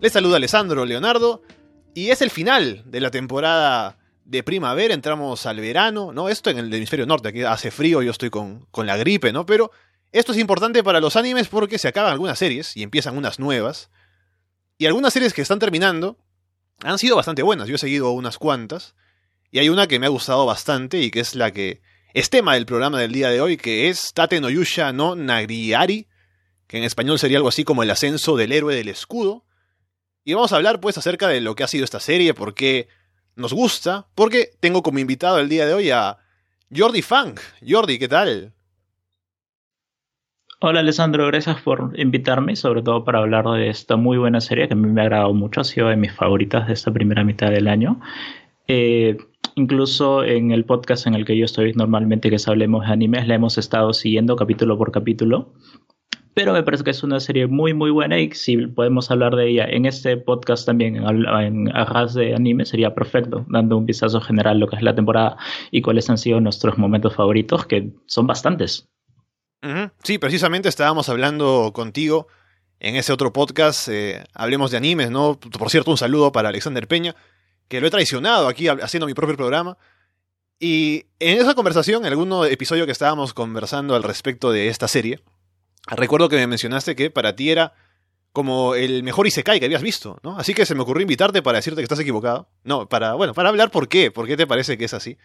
Les 0.00 0.12
saluda 0.12 0.36
Alessandro 0.36 0.86
Leonardo, 0.86 1.42
y 1.94 2.08
es 2.08 2.22
el 2.22 2.30
final 2.30 2.82
de 2.86 3.00
la 3.00 3.10
temporada 3.10 3.98
de 4.24 4.42
primavera, 4.42 4.94
entramos 4.94 5.44
al 5.44 5.60
verano, 5.60 6.12
¿no? 6.12 6.30
Esto 6.30 6.48
en 6.48 6.58
el 6.58 6.72
hemisferio 6.72 7.06
norte, 7.06 7.28
aquí 7.28 7.42
hace 7.42 7.70
frío, 7.70 8.00
yo 8.02 8.12
estoy 8.12 8.30
con, 8.30 8.66
con 8.70 8.86
la 8.86 8.96
gripe, 8.96 9.32
¿no? 9.32 9.44
Pero 9.44 9.72
esto 10.12 10.32
es 10.32 10.38
importante 10.38 10.84
para 10.84 11.00
los 11.00 11.16
animes 11.16 11.48
porque 11.48 11.78
se 11.78 11.88
acaban 11.88 12.12
algunas 12.12 12.38
series 12.38 12.76
y 12.76 12.82
empiezan 12.82 13.16
unas 13.16 13.38
nuevas. 13.38 13.90
Y 14.76 14.86
algunas 14.86 15.12
series 15.12 15.32
que 15.32 15.42
están 15.42 15.58
terminando 15.58 16.18
han 16.82 16.98
sido 16.98 17.16
bastante 17.16 17.42
buenas. 17.42 17.68
Yo 17.68 17.76
he 17.76 17.78
seguido 17.78 18.10
unas 18.10 18.38
cuantas. 18.38 18.94
Y 19.50 19.58
hay 19.58 19.68
una 19.68 19.86
que 19.86 19.98
me 19.98 20.06
ha 20.06 20.10
gustado 20.10 20.44
bastante 20.44 20.98
y 20.98 21.10
que 21.10 21.20
es 21.20 21.34
la 21.34 21.50
que 21.50 21.80
es 22.14 22.30
tema 22.30 22.54
del 22.54 22.66
programa 22.66 23.00
del 23.00 23.12
día 23.12 23.30
de 23.30 23.40
hoy, 23.40 23.56
que 23.56 23.88
es 23.88 24.12
Tate 24.12 24.40
no 24.40 24.50
Yusha 24.50 24.92
no 24.92 25.16
Nagriari, 25.16 26.08
que 26.66 26.78
en 26.78 26.84
español 26.84 27.18
sería 27.18 27.38
algo 27.38 27.48
así 27.48 27.64
como 27.64 27.82
el 27.82 27.90
ascenso 27.90 28.36
del 28.36 28.52
héroe 28.52 28.74
del 28.74 28.88
escudo. 28.88 29.44
Y 30.24 30.34
vamos 30.34 30.52
a 30.52 30.56
hablar 30.56 30.80
pues 30.80 30.98
acerca 30.98 31.28
de 31.28 31.40
lo 31.40 31.54
que 31.54 31.64
ha 31.64 31.68
sido 31.68 31.84
esta 31.84 32.00
serie, 32.00 32.34
por 32.34 32.54
qué 32.54 32.88
nos 33.34 33.52
gusta, 33.52 34.08
porque 34.14 34.50
tengo 34.60 34.82
como 34.82 34.98
invitado 34.98 35.38
el 35.38 35.48
día 35.48 35.66
de 35.66 35.74
hoy 35.74 35.90
a 35.90 36.18
Jordi 36.74 37.02
Funk. 37.02 37.40
Jordi, 37.66 37.98
¿qué 37.98 38.08
tal? 38.08 38.52
Hola 40.64 40.78
Alessandro, 40.78 41.26
gracias 41.26 41.60
por 41.60 41.92
invitarme, 41.96 42.54
sobre 42.54 42.82
todo 42.82 43.02
para 43.02 43.18
hablar 43.18 43.44
de 43.46 43.68
esta 43.68 43.96
muy 43.96 44.16
buena 44.16 44.40
serie 44.40 44.68
que 44.68 44.74
a 44.74 44.76
mí 44.76 44.86
me 44.86 45.00
ha 45.00 45.04
agradado 45.06 45.34
mucho, 45.34 45.60
ha 45.60 45.64
sido 45.64 45.88
de 45.88 45.96
mis 45.96 46.12
favoritas 46.12 46.68
de 46.68 46.74
esta 46.74 46.92
primera 46.92 47.24
mitad 47.24 47.50
del 47.50 47.66
año. 47.66 48.00
Eh, 48.68 49.16
incluso 49.56 50.22
en 50.22 50.52
el 50.52 50.64
podcast 50.64 51.08
en 51.08 51.14
el 51.14 51.24
que 51.24 51.36
yo 51.36 51.46
estoy 51.46 51.72
normalmente, 51.72 52.30
que 52.30 52.36
Hablemos 52.46 52.86
de 52.86 52.92
Animes, 52.92 53.26
la 53.26 53.34
hemos 53.34 53.58
estado 53.58 53.92
siguiendo 53.92 54.36
capítulo 54.36 54.78
por 54.78 54.92
capítulo. 54.92 55.52
Pero 56.32 56.52
me 56.52 56.62
parece 56.62 56.84
que 56.84 56.90
es 56.90 57.02
una 57.02 57.18
serie 57.18 57.48
muy, 57.48 57.74
muy 57.74 57.90
buena 57.90 58.20
y 58.20 58.30
si 58.30 58.56
podemos 58.68 59.10
hablar 59.10 59.34
de 59.34 59.50
ella 59.50 59.64
en 59.64 59.84
este 59.84 60.16
podcast 60.16 60.64
también, 60.64 60.94
en, 60.94 61.26
en 61.26 61.76
Arras 61.76 62.14
de 62.14 62.36
Anime, 62.36 62.66
sería 62.66 62.94
perfecto, 62.94 63.44
dando 63.48 63.76
un 63.76 63.84
vistazo 63.84 64.20
general 64.20 64.60
lo 64.60 64.68
que 64.68 64.76
es 64.76 64.82
la 64.82 64.94
temporada 64.94 65.36
y 65.72 65.82
cuáles 65.82 66.08
han 66.08 66.18
sido 66.18 66.40
nuestros 66.40 66.78
momentos 66.78 67.16
favoritos, 67.16 67.66
que 67.66 67.90
son 68.06 68.28
bastantes. 68.28 68.91
Sí, 70.02 70.18
precisamente 70.18 70.68
estábamos 70.68 71.08
hablando 71.08 71.70
contigo 71.72 72.26
en 72.80 72.96
ese 72.96 73.12
otro 73.12 73.32
podcast, 73.32 73.86
eh, 73.88 74.24
hablemos 74.34 74.72
de 74.72 74.76
animes, 74.76 75.10
¿no? 75.10 75.38
Por 75.38 75.70
cierto, 75.70 75.92
un 75.92 75.96
saludo 75.96 76.32
para 76.32 76.48
Alexander 76.48 76.88
Peña, 76.88 77.14
que 77.68 77.80
lo 77.80 77.86
he 77.86 77.90
traicionado 77.90 78.48
aquí 78.48 78.66
haciendo 78.66 79.06
mi 79.06 79.14
propio 79.14 79.36
programa. 79.36 79.78
Y 80.58 81.06
en 81.20 81.40
esa 81.40 81.54
conversación, 81.54 82.04
en 82.04 82.12
algún 82.12 82.44
episodio 82.46 82.84
que 82.84 82.92
estábamos 82.92 83.34
conversando 83.34 83.94
al 83.94 84.02
respecto 84.02 84.50
de 84.50 84.66
esta 84.66 84.88
serie, 84.88 85.20
recuerdo 85.86 86.28
que 86.28 86.36
me 86.36 86.46
mencionaste 86.48 86.96
que 86.96 87.10
para 87.10 87.36
ti 87.36 87.50
era 87.50 87.72
como 88.32 88.74
el 88.74 89.04
mejor 89.04 89.28
Isekai 89.28 89.60
que 89.60 89.66
habías 89.66 89.82
visto, 89.82 90.18
¿no? 90.24 90.36
Así 90.36 90.52
que 90.52 90.66
se 90.66 90.74
me 90.74 90.82
ocurrió 90.82 91.02
invitarte 91.02 91.40
para 91.40 91.58
decirte 91.58 91.80
que 91.80 91.84
estás 91.84 92.00
equivocado. 92.00 92.48
No, 92.64 92.88
para, 92.88 93.14
bueno, 93.14 93.32
para 93.32 93.50
hablar 93.50 93.70
por 93.70 93.88
qué, 93.88 94.10
por 94.10 94.26
qué 94.26 94.36
te 94.36 94.46
parece 94.46 94.76
que 94.76 94.86
es 94.86 94.94
así. 94.94 95.18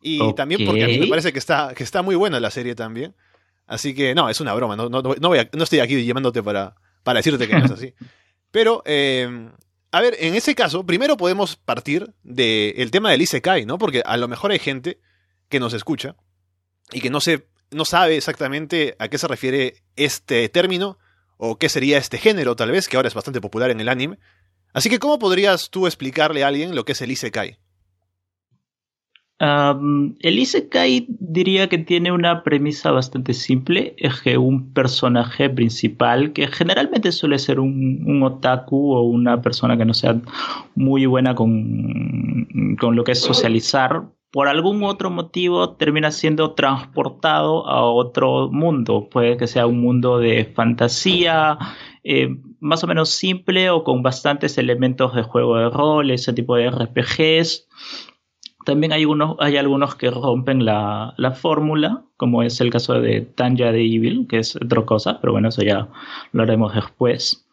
Y 0.00 0.34
también 0.34 0.64
porque 0.64 0.82
a 0.82 0.88
mí 0.88 0.98
me 0.98 1.06
parece 1.06 1.32
que 1.32 1.38
está, 1.38 1.74
que 1.76 1.84
está 1.84 2.02
muy 2.02 2.16
buena 2.16 2.40
la 2.40 2.50
serie 2.50 2.74
también. 2.74 3.14
Así 3.68 3.94
que 3.94 4.14
no, 4.14 4.28
es 4.28 4.40
una 4.40 4.54
broma. 4.54 4.74
No, 4.74 4.88
no, 4.88 5.02
no, 5.02 5.28
voy 5.28 5.48
no 5.52 5.62
estoy 5.62 5.80
aquí 5.80 6.04
llamándote 6.04 6.42
para, 6.42 6.74
para 7.04 7.18
decirte 7.18 7.46
que 7.46 7.56
no 7.56 7.66
es 7.66 7.70
así. 7.70 7.94
Pero, 8.50 8.82
eh, 8.86 9.50
a 9.92 10.00
ver, 10.00 10.16
en 10.18 10.34
ese 10.34 10.54
caso, 10.54 10.84
primero 10.84 11.16
podemos 11.18 11.56
partir 11.56 12.14
del 12.22 12.90
tema 12.90 13.10
del 13.10 13.22
Isekai, 13.22 13.66
¿no? 13.66 13.78
Porque 13.78 14.02
a 14.04 14.16
lo 14.16 14.26
mejor 14.26 14.50
hay 14.50 14.58
gente 14.58 15.00
que 15.50 15.60
nos 15.60 15.74
escucha 15.74 16.16
y 16.92 17.00
que 17.00 17.10
no, 17.10 17.20
se, 17.20 17.46
no 17.70 17.84
sabe 17.84 18.16
exactamente 18.16 18.96
a 18.98 19.08
qué 19.08 19.18
se 19.18 19.28
refiere 19.28 19.82
este 19.96 20.48
término 20.48 20.98
o 21.36 21.58
qué 21.58 21.68
sería 21.68 21.98
este 21.98 22.16
género, 22.16 22.56
tal 22.56 22.70
vez, 22.70 22.88
que 22.88 22.96
ahora 22.96 23.08
es 23.08 23.14
bastante 23.14 23.40
popular 23.40 23.70
en 23.70 23.80
el 23.80 23.88
anime. 23.90 24.18
Así 24.72 24.88
que, 24.88 24.98
¿cómo 24.98 25.18
podrías 25.18 25.68
tú 25.70 25.86
explicarle 25.86 26.42
a 26.42 26.48
alguien 26.48 26.74
lo 26.74 26.84
que 26.84 26.92
es 26.92 27.02
el 27.02 27.10
Isekai? 27.10 27.58
Um, 29.40 30.16
el 30.18 30.36
Isekai 30.36 31.06
diría 31.08 31.68
que 31.68 31.78
tiene 31.78 32.10
una 32.10 32.42
premisa 32.42 32.90
bastante 32.90 33.34
simple, 33.34 33.94
es 33.96 34.20
que 34.20 34.36
un 34.36 34.72
personaje 34.72 35.48
principal, 35.48 36.32
que 36.32 36.48
generalmente 36.48 37.12
suele 37.12 37.38
ser 37.38 37.60
un, 37.60 38.20
otaku 38.24 38.94
o 38.94 39.02
una 39.02 39.40
persona 39.40 39.76
que 39.76 39.84
no 39.84 39.94
sea 39.94 40.20
muy 40.74 41.06
buena 41.06 41.36
con, 41.36 42.76
con 42.80 42.96
lo 42.96 43.04
que 43.04 43.12
es 43.12 43.20
socializar, 43.20 44.02
por 44.32 44.48
algún 44.48 44.82
otro 44.82 45.08
motivo 45.08 45.76
termina 45.76 46.10
siendo 46.10 46.52
transportado 46.52 47.66
a 47.66 47.82
otro 47.84 48.50
mundo. 48.50 49.08
Puede 49.08 49.36
que 49.36 49.46
sea 49.46 49.66
un 49.66 49.80
mundo 49.80 50.18
de 50.18 50.52
fantasía, 50.54 51.56
eh, 52.04 52.36
más 52.60 52.84
o 52.84 52.86
menos 52.86 53.10
simple 53.10 53.70
o 53.70 53.84
con 53.84 54.02
bastantes 54.02 54.58
elementos 54.58 55.14
de 55.14 55.22
juego 55.22 55.56
de 55.56 55.70
rol, 55.70 56.10
ese 56.10 56.32
tipo 56.32 56.56
de 56.56 56.70
RPGs 56.70 57.68
también 58.68 58.92
hay, 58.92 59.06
hay 59.38 59.56
algunos 59.56 59.94
que 59.94 60.10
rompen 60.10 60.66
la, 60.66 61.14
la 61.16 61.32
fórmula, 61.32 62.04
como 62.18 62.42
es 62.42 62.60
el 62.60 62.68
caso 62.68 63.00
de 63.00 63.22
Tanya 63.22 63.72
de 63.72 63.80
Evil, 63.80 64.26
que 64.28 64.40
es 64.40 64.56
otra 64.56 64.84
cosa, 64.84 65.20
pero 65.22 65.32
bueno, 65.32 65.48
eso 65.48 65.62
ya 65.62 65.88
lo 66.32 66.42
haremos 66.42 66.74
después. 66.74 67.46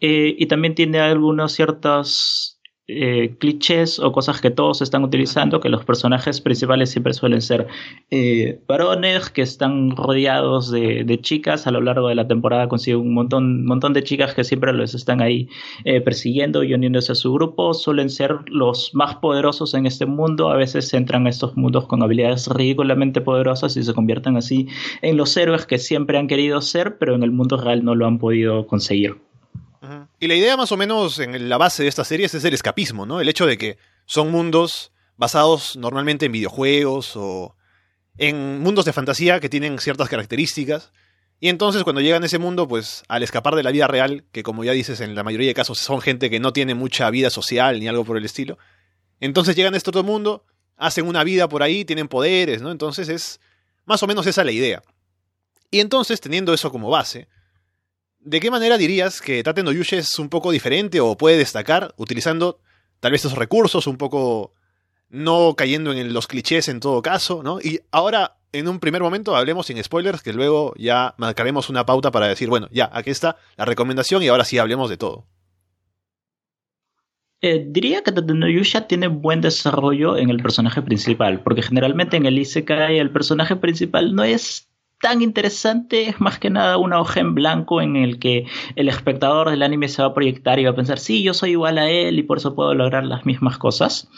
Eh, 0.00 0.34
y 0.36 0.46
también 0.46 0.74
tiene 0.74 0.98
algunos 0.98 1.52
ciertos 1.52 2.55
eh, 2.88 3.34
clichés 3.40 3.98
o 3.98 4.12
cosas 4.12 4.40
que 4.40 4.50
todos 4.50 4.80
están 4.80 5.02
utilizando, 5.02 5.58
que 5.58 5.68
los 5.68 5.84
personajes 5.84 6.40
principales 6.40 6.90
siempre 6.90 7.14
suelen 7.14 7.42
ser 7.42 7.66
eh, 8.12 8.60
varones 8.68 9.28
que 9.30 9.42
están 9.42 9.96
rodeados 9.96 10.70
de, 10.70 11.18
chicas. 11.20 11.66
A 11.66 11.72
lo 11.72 11.80
largo 11.80 12.08
de 12.08 12.14
la 12.14 12.28
temporada 12.28 12.68
consiguen 12.68 13.00
un 13.00 13.14
montón, 13.14 13.64
montón 13.64 13.92
de 13.92 14.04
chicas 14.04 14.34
que 14.34 14.44
siempre 14.44 14.72
los 14.72 14.94
están 14.94 15.20
ahí 15.20 15.48
eh, 15.84 16.00
persiguiendo 16.00 16.62
y 16.62 16.74
uniéndose 16.74 17.12
a 17.12 17.14
su 17.16 17.32
grupo. 17.32 17.74
Suelen 17.74 18.08
ser 18.08 18.36
los 18.46 18.94
más 18.94 19.16
poderosos 19.16 19.74
en 19.74 19.86
este 19.86 20.06
mundo. 20.06 20.50
A 20.50 20.56
veces 20.56 20.92
entran 20.94 21.26
a 21.26 21.30
estos 21.30 21.56
mundos 21.56 21.86
con 21.86 22.04
habilidades 22.04 22.46
ridículamente 22.46 23.20
poderosas 23.20 23.76
y 23.76 23.82
se 23.82 23.94
convierten 23.94 24.36
así 24.36 24.68
en 25.02 25.16
los 25.16 25.36
héroes 25.36 25.66
que 25.66 25.78
siempre 25.78 26.18
han 26.18 26.28
querido 26.28 26.60
ser, 26.60 26.98
pero 26.98 27.16
en 27.16 27.24
el 27.24 27.32
mundo 27.32 27.56
real 27.56 27.84
no 27.84 27.96
lo 27.96 28.06
han 28.06 28.18
podido 28.18 28.66
conseguir. 28.68 29.25
Y 30.18 30.28
la 30.28 30.34
idea 30.34 30.56
más 30.56 30.72
o 30.72 30.76
menos 30.76 31.18
en 31.18 31.48
la 31.48 31.58
base 31.58 31.82
de 31.82 31.88
estas 31.88 32.08
series 32.08 32.32
es 32.34 32.44
el 32.44 32.54
escapismo, 32.54 33.04
¿no? 33.04 33.20
El 33.20 33.28
hecho 33.28 33.46
de 33.46 33.58
que 33.58 33.78
son 34.06 34.30
mundos 34.30 34.92
basados 35.16 35.76
normalmente 35.76 36.26
en 36.26 36.32
videojuegos 36.32 37.12
o 37.16 37.54
en 38.16 38.60
mundos 38.60 38.86
de 38.86 38.92
fantasía 38.92 39.40
que 39.40 39.48
tienen 39.48 39.78
ciertas 39.78 40.08
características. 40.08 40.92
Y 41.38 41.48
entonces 41.48 41.84
cuando 41.84 42.00
llegan 42.00 42.22
a 42.22 42.26
ese 42.26 42.38
mundo, 42.38 42.66
pues 42.66 43.02
al 43.08 43.22
escapar 43.22 43.54
de 43.56 43.62
la 43.62 43.70
vida 43.70 43.88
real, 43.88 44.24
que 44.32 44.42
como 44.42 44.64
ya 44.64 44.72
dices 44.72 45.00
en 45.00 45.14
la 45.14 45.22
mayoría 45.22 45.48
de 45.48 45.54
casos 45.54 45.78
son 45.78 46.00
gente 46.00 46.30
que 46.30 46.40
no 46.40 46.54
tiene 46.54 46.74
mucha 46.74 47.10
vida 47.10 47.28
social 47.28 47.78
ni 47.78 47.88
algo 47.88 48.04
por 48.04 48.16
el 48.16 48.24
estilo, 48.24 48.56
entonces 49.20 49.54
llegan 49.54 49.74
a 49.74 49.76
este 49.76 49.90
otro 49.90 50.02
mundo, 50.02 50.46
hacen 50.78 51.06
una 51.06 51.24
vida 51.24 51.46
por 51.48 51.62
ahí, 51.62 51.84
tienen 51.84 52.08
poderes, 52.08 52.62
¿no? 52.62 52.70
Entonces 52.70 53.10
es 53.10 53.40
más 53.84 54.02
o 54.02 54.06
menos 54.06 54.26
esa 54.26 54.44
la 54.44 54.52
idea. 54.52 54.82
Y 55.70 55.80
entonces, 55.80 56.20
teniendo 56.20 56.54
eso 56.54 56.70
como 56.70 56.88
base, 56.88 57.28
¿De 58.26 58.40
qué 58.40 58.50
manera 58.50 58.76
dirías 58.76 59.20
que 59.20 59.40
Tate 59.44 59.62
no 59.62 59.70
es 59.70 60.18
un 60.18 60.28
poco 60.28 60.50
diferente 60.50 60.98
o 60.98 61.16
puede 61.16 61.36
destacar 61.36 61.94
utilizando 61.96 62.58
tal 62.98 63.12
vez 63.12 63.24
esos 63.24 63.38
recursos, 63.38 63.86
un 63.86 63.98
poco 63.98 64.52
no 65.08 65.54
cayendo 65.56 65.92
en 65.92 66.12
los 66.12 66.26
clichés 66.26 66.68
en 66.68 66.80
todo 66.80 67.02
caso, 67.02 67.44
¿no? 67.44 67.60
Y 67.60 67.82
ahora, 67.92 68.38
en 68.50 68.66
un 68.66 68.80
primer 68.80 69.00
momento, 69.00 69.36
hablemos 69.36 69.66
sin 69.66 69.80
spoilers, 69.80 70.22
que 70.22 70.32
luego 70.32 70.74
ya 70.76 71.14
marcaremos 71.18 71.70
una 71.70 71.86
pauta 71.86 72.10
para 72.10 72.26
decir, 72.26 72.48
bueno, 72.48 72.66
ya, 72.72 72.90
aquí 72.92 73.10
está 73.10 73.36
la 73.56 73.64
recomendación 73.64 74.24
y 74.24 74.26
ahora 74.26 74.44
sí 74.44 74.58
hablemos 74.58 74.90
de 74.90 74.96
todo. 74.96 75.28
Eh, 77.42 77.64
diría 77.68 78.02
que 78.02 78.12
Yusha 78.12 78.88
tiene 78.88 79.06
buen 79.06 79.40
desarrollo 79.40 80.16
en 80.16 80.30
el 80.30 80.42
personaje 80.42 80.82
principal, 80.82 81.44
porque 81.44 81.62
generalmente 81.62 82.16
en 82.16 82.26
el 82.26 82.40
Isekai 82.40 82.98
el 82.98 83.12
personaje 83.12 83.54
principal 83.54 84.16
no 84.16 84.24
es 84.24 84.65
tan 85.00 85.22
interesante, 85.22 86.08
es 86.08 86.20
más 86.20 86.38
que 86.38 86.50
nada 86.50 86.78
una 86.78 87.00
hoja 87.00 87.20
en 87.20 87.34
blanco 87.34 87.80
en 87.80 87.96
el 87.96 88.18
que 88.18 88.46
el 88.76 88.88
espectador 88.88 89.50
del 89.50 89.62
anime 89.62 89.88
se 89.88 90.02
va 90.02 90.08
a 90.08 90.14
proyectar 90.14 90.58
y 90.58 90.64
va 90.64 90.70
a 90.70 90.76
pensar, 90.76 90.98
sí, 90.98 91.22
yo 91.22 91.34
soy 91.34 91.50
igual 91.50 91.78
a 91.78 91.90
él 91.90 92.18
y 92.18 92.22
por 92.22 92.38
eso 92.38 92.54
puedo 92.54 92.74
lograr 92.74 93.04
las 93.04 93.26
mismas 93.26 93.58
cosas. 93.58 94.08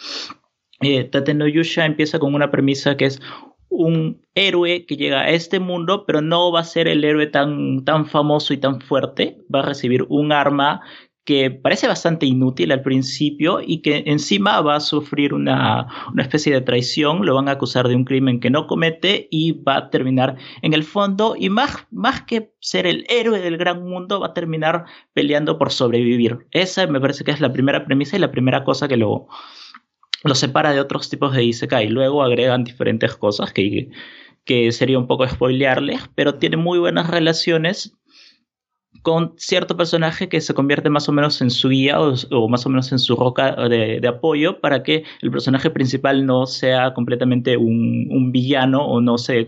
Eh, 0.81 1.05
Tate 1.05 1.37
Yusha 1.53 1.85
empieza 1.85 2.19
con 2.19 2.35
una 2.35 2.51
premisa 2.51 2.97
que 2.97 3.07
es 3.07 3.21
un 3.69 4.23
héroe 4.35 4.87
que 4.87 4.97
llega 4.97 5.21
a 5.21 5.31
este 5.31 5.61
mundo, 5.61 6.05
pero 6.07 6.21
no 6.21 6.51
va 6.53 6.61
a 6.61 6.65
ser 6.65 6.89
el 6.89 7.05
héroe 7.05 7.27
tan, 7.27 7.85
tan 7.85 8.07
famoso 8.07 8.55
y 8.55 8.59
tan 8.59 8.81
fuerte. 8.81 9.39
Va 9.55 9.61
a 9.61 9.67
recibir 9.67 10.07
un 10.09 10.33
arma 10.33 10.81
que 11.29 11.51
parece 11.51 11.87
bastante 11.87 12.25
inútil 12.25 12.73
al 12.73 12.81
principio 12.81 13.61
y 13.61 13.83
que 13.83 14.05
encima 14.07 14.63
va 14.63 14.77
a 14.77 14.81
sufrir 14.81 15.35
una, 15.35 15.87
especie 16.17 16.55
de 16.55 16.63
traición, 16.63 17.27
lo 17.27 17.35
van 17.35 17.51
a 17.51 17.53
acusar 17.53 17.87
de 17.87 17.95
un 17.95 18.07
crimen 18.07 18.41
que 18.41 18.49
no 18.49 18.67
comete 18.67 19.29
y 19.31 19.53
va 19.53 19.77
a 19.77 19.91
terminar 19.91 20.39
en 20.63 20.73
el 20.73 20.85
fondo 20.85 21.35
y 21.39 21.51
más, 21.51 21.87
más 21.91 22.23
que 22.23 22.55
ser 22.61 22.87
el 22.87 23.05
héroe 23.11 23.41
del 23.41 23.59
gran 23.59 23.87
mundo 23.87 24.21
va 24.21 24.29
a 24.29 24.33
terminar 24.33 24.87
peleando 25.13 25.59
por 25.59 25.71
sobrevivir. 25.71 26.47
Esa 26.51 26.87
me 26.87 26.99
parece 26.99 27.25
que 27.25 27.31
es 27.31 27.43
la 27.43 27.53
primera 27.53 27.85
premisa 27.85 28.17
y 28.17 28.21
la 28.21 28.31
primera 28.31 28.65
cosa 28.65 28.89
que 28.89 28.97
lo, 28.97 29.27
lo 30.25 30.35
separa 30.35 30.73
de 30.73 30.81
otros 30.81 31.11
tipos 31.11 31.35
de 31.35 31.45
Isekai. 31.45 31.89
Luego 31.89 32.23
agregan 32.23 32.65
diferentes 32.65 33.15
cosas 33.17 33.53
que, 33.53 33.91
que 34.47 34.73
sería 34.73 34.99
un 34.99 35.07
poco 35.07 35.29
spoilearles, 35.29 36.09
pero 36.15 36.37
tiene 36.37 36.57
muy 36.57 36.79
buenas 36.79 37.11
relaciones 37.11 37.99
con 39.09 39.33
cierto 39.39 39.75
personaje 39.75 40.29
que 40.29 40.43
se 40.43 40.53
convierte 40.53 40.91
más 40.91 41.09
o 41.09 41.13
menos 41.13 41.41
en 41.41 41.51
su 41.51 41.71
guía 41.71 41.99
o, 41.99 42.49
más 42.51 42.67
o 42.67 42.69
menos 42.69 42.93
en 42.93 42.99
su 42.99 43.17
roca 43.17 43.53
de, 43.67 44.07
apoyo 44.07 44.61
para 44.61 44.83
que 44.83 45.03
el 45.23 45.31
personaje 45.31 45.71
principal 45.71 46.27
no 46.27 46.45
sea 46.45 46.93
completamente 46.93 47.57
un, 47.57 48.31
villano 48.33 48.85
o 48.85 49.01
no 49.01 49.17
se 49.17 49.47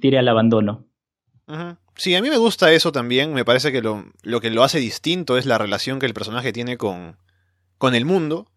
tire 0.00 0.18
al 0.18 0.26
abandono. 0.26 0.86
Sí, 1.94 2.16
a 2.16 2.20
mí 2.20 2.30
me 2.30 2.36
gusta 2.36 2.72
eso 2.72 2.90
también. 2.90 3.32
Me 3.32 3.44
parece 3.44 3.70
que 3.70 3.80
lo, 3.80 4.10
que 4.40 4.50
lo 4.50 4.64
hace 4.64 4.80
distinto 4.80 5.38
es 5.38 5.46
la 5.46 5.56
relación 5.56 6.00
que 6.00 6.06
el 6.06 6.12
personaje 6.12 6.52
tiene 6.52 6.76
con, 6.76 7.16
con 7.78 7.94
el 7.94 8.06
mundo. 8.06 8.50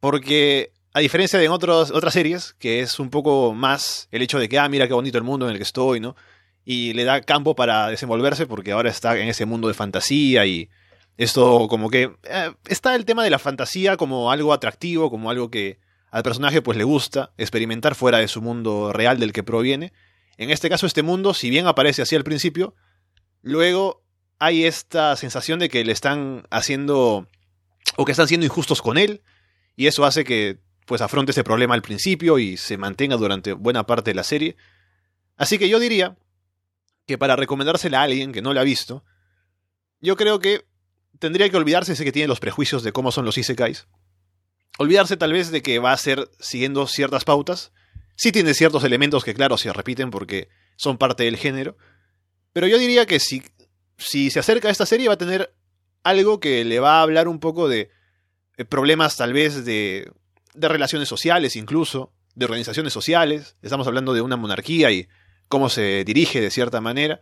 Porque 0.00 0.72
a 0.94 0.98
diferencia 0.98 1.38
de 1.38 1.44
en 1.44 1.52
otras 1.52 2.12
series, 2.12 2.54
que 2.58 2.80
es 2.80 2.98
un 2.98 3.10
poco 3.10 3.54
más 3.54 4.08
el 4.10 4.22
hecho 4.22 4.40
de 4.40 4.48
que, 4.48 4.58
ah, 4.58 4.68
mira 4.68 4.88
qué 4.88 4.94
bonito 4.94 5.16
el 5.16 5.22
mundo 5.22 5.46
en 5.46 5.52
el 5.52 5.58
que 5.58 5.62
estoy, 5.62 6.00
¿no? 6.00 6.16
Y 6.68 6.94
le 6.94 7.04
da 7.04 7.22
campo 7.22 7.54
para 7.54 7.88
desenvolverse 7.88 8.44
porque 8.44 8.72
ahora 8.72 8.90
está 8.90 9.16
en 9.16 9.28
ese 9.28 9.46
mundo 9.46 9.68
de 9.68 9.74
fantasía 9.74 10.44
y 10.46 10.68
esto 11.16 11.68
como 11.68 11.88
que 11.88 12.10
eh, 12.24 12.52
está 12.66 12.96
el 12.96 13.04
tema 13.04 13.22
de 13.22 13.30
la 13.30 13.38
fantasía 13.38 13.96
como 13.96 14.32
algo 14.32 14.52
atractivo, 14.52 15.08
como 15.08 15.30
algo 15.30 15.48
que 15.48 15.78
al 16.10 16.24
personaje 16.24 16.62
pues 16.62 16.76
le 16.76 16.82
gusta 16.82 17.30
experimentar 17.38 17.94
fuera 17.94 18.18
de 18.18 18.26
su 18.26 18.42
mundo 18.42 18.92
real 18.92 19.20
del 19.20 19.32
que 19.32 19.44
proviene. 19.44 19.92
En 20.38 20.50
este 20.50 20.68
caso 20.68 20.86
este 20.86 21.04
mundo, 21.04 21.34
si 21.34 21.50
bien 21.50 21.68
aparece 21.68 22.02
así 22.02 22.16
al 22.16 22.24
principio, 22.24 22.74
luego 23.42 24.02
hay 24.40 24.64
esta 24.64 25.14
sensación 25.14 25.60
de 25.60 25.68
que 25.68 25.84
le 25.84 25.92
están 25.92 26.48
haciendo 26.50 27.28
o 27.94 28.04
que 28.04 28.10
están 28.10 28.26
siendo 28.26 28.44
injustos 28.44 28.82
con 28.82 28.98
él 28.98 29.22
y 29.76 29.86
eso 29.86 30.04
hace 30.04 30.24
que 30.24 30.58
pues 30.84 31.00
afronte 31.00 31.30
ese 31.30 31.44
problema 31.44 31.74
al 31.74 31.82
principio 31.82 32.40
y 32.40 32.56
se 32.56 32.76
mantenga 32.76 33.16
durante 33.16 33.52
buena 33.52 33.86
parte 33.86 34.10
de 34.10 34.16
la 34.16 34.24
serie. 34.24 34.56
Así 35.36 35.58
que 35.58 35.68
yo 35.68 35.78
diría 35.78 36.16
que 37.06 37.18
para 37.18 37.36
recomendársela 37.36 38.00
a 38.00 38.04
alguien 38.04 38.32
que 38.32 38.42
no 38.42 38.52
la 38.52 38.62
ha 38.62 38.64
visto, 38.64 39.04
yo 40.00 40.16
creo 40.16 40.40
que 40.40 40.64
tendría 41.18 41.48
que 41.48 41.56
olvidarse 41.56 41.92
ese 41.92 42.04
que 42.04 42.12
tiene 42.12 42.28
los 42.28 42.40
prejuicios 42.40 42.82
de 42.82 42.92
cómo 42.92 43.12
son 43.12 43.24
los 43.24 43.38
isekais. 43.38 43.86
Olvidarse 44.78 45.16
tal 45.16 45.32
vez 45.32 45.50
de 45.50 45.62
que 45.62 45.78
va 45.78 45.92
a 45.92 45.96
ser 45.96 46.30
siguiendo 46.38 46.86
ciertas 46.86 47.24
pautas. 47.24 47.72
Sí 48.16 48.32
tiene 48.32 48.54
ciertos 48.54 48.84
elementos 48.84 49.24
que 49.24 49.34
claro 49.34 49.56
se 49.56 49.72
repiten 49.72 50.10
porque 50.10 50.48
son 50.76 50.98
parte 50.98 51.24
del 51.24 51.36
género. 51.36 51.76
Pero 52.52 52.66
yo 52.66 52.78
diría 52.78 53.06
que 53.06 53.20
si, 53.20 53.42
si 53.96 54.30
se 54.30 54.40
acerca 54.40 54.68
a 54.68 54.70
esta 54.70 54.86
serie 54.86 55.08
va 55.08 55.14
a 55.14 55.18
tener 55.18 55.54
algo 56.02 56.40
que 56.40 56.64
le 56.64 56.80
va 56.80 56.98
a 56.98 57.02
hablar 57.02 57.28
un 57.28 57.40
poco 57.40 57.68
de 57.68 57.90
problemas 58.68 59.16
tal 59.16 59.32
vez 59.32 59.64
de, 59.64 60.10
de 60.54 60.68
relaciones 60.68 61.08
sociales 61.08 61.56
incluso, 61.56 62.12
de 62.34 62.44
organizaciones 62.44 62.92
sociales. 62.92 63.56
Estamos 63.62 63.86
hablando 63.86 64.14
de 64.14 64.20
una 64.20 64.36
monarquía 64.36 64.90
y 64.90 65.08
cómo 65.48 65.68
se 65.68 66.04
dirige 66.04 66.40
de 66.40 66.50
cierta 66.50 66.80
manera, 66.80 67.20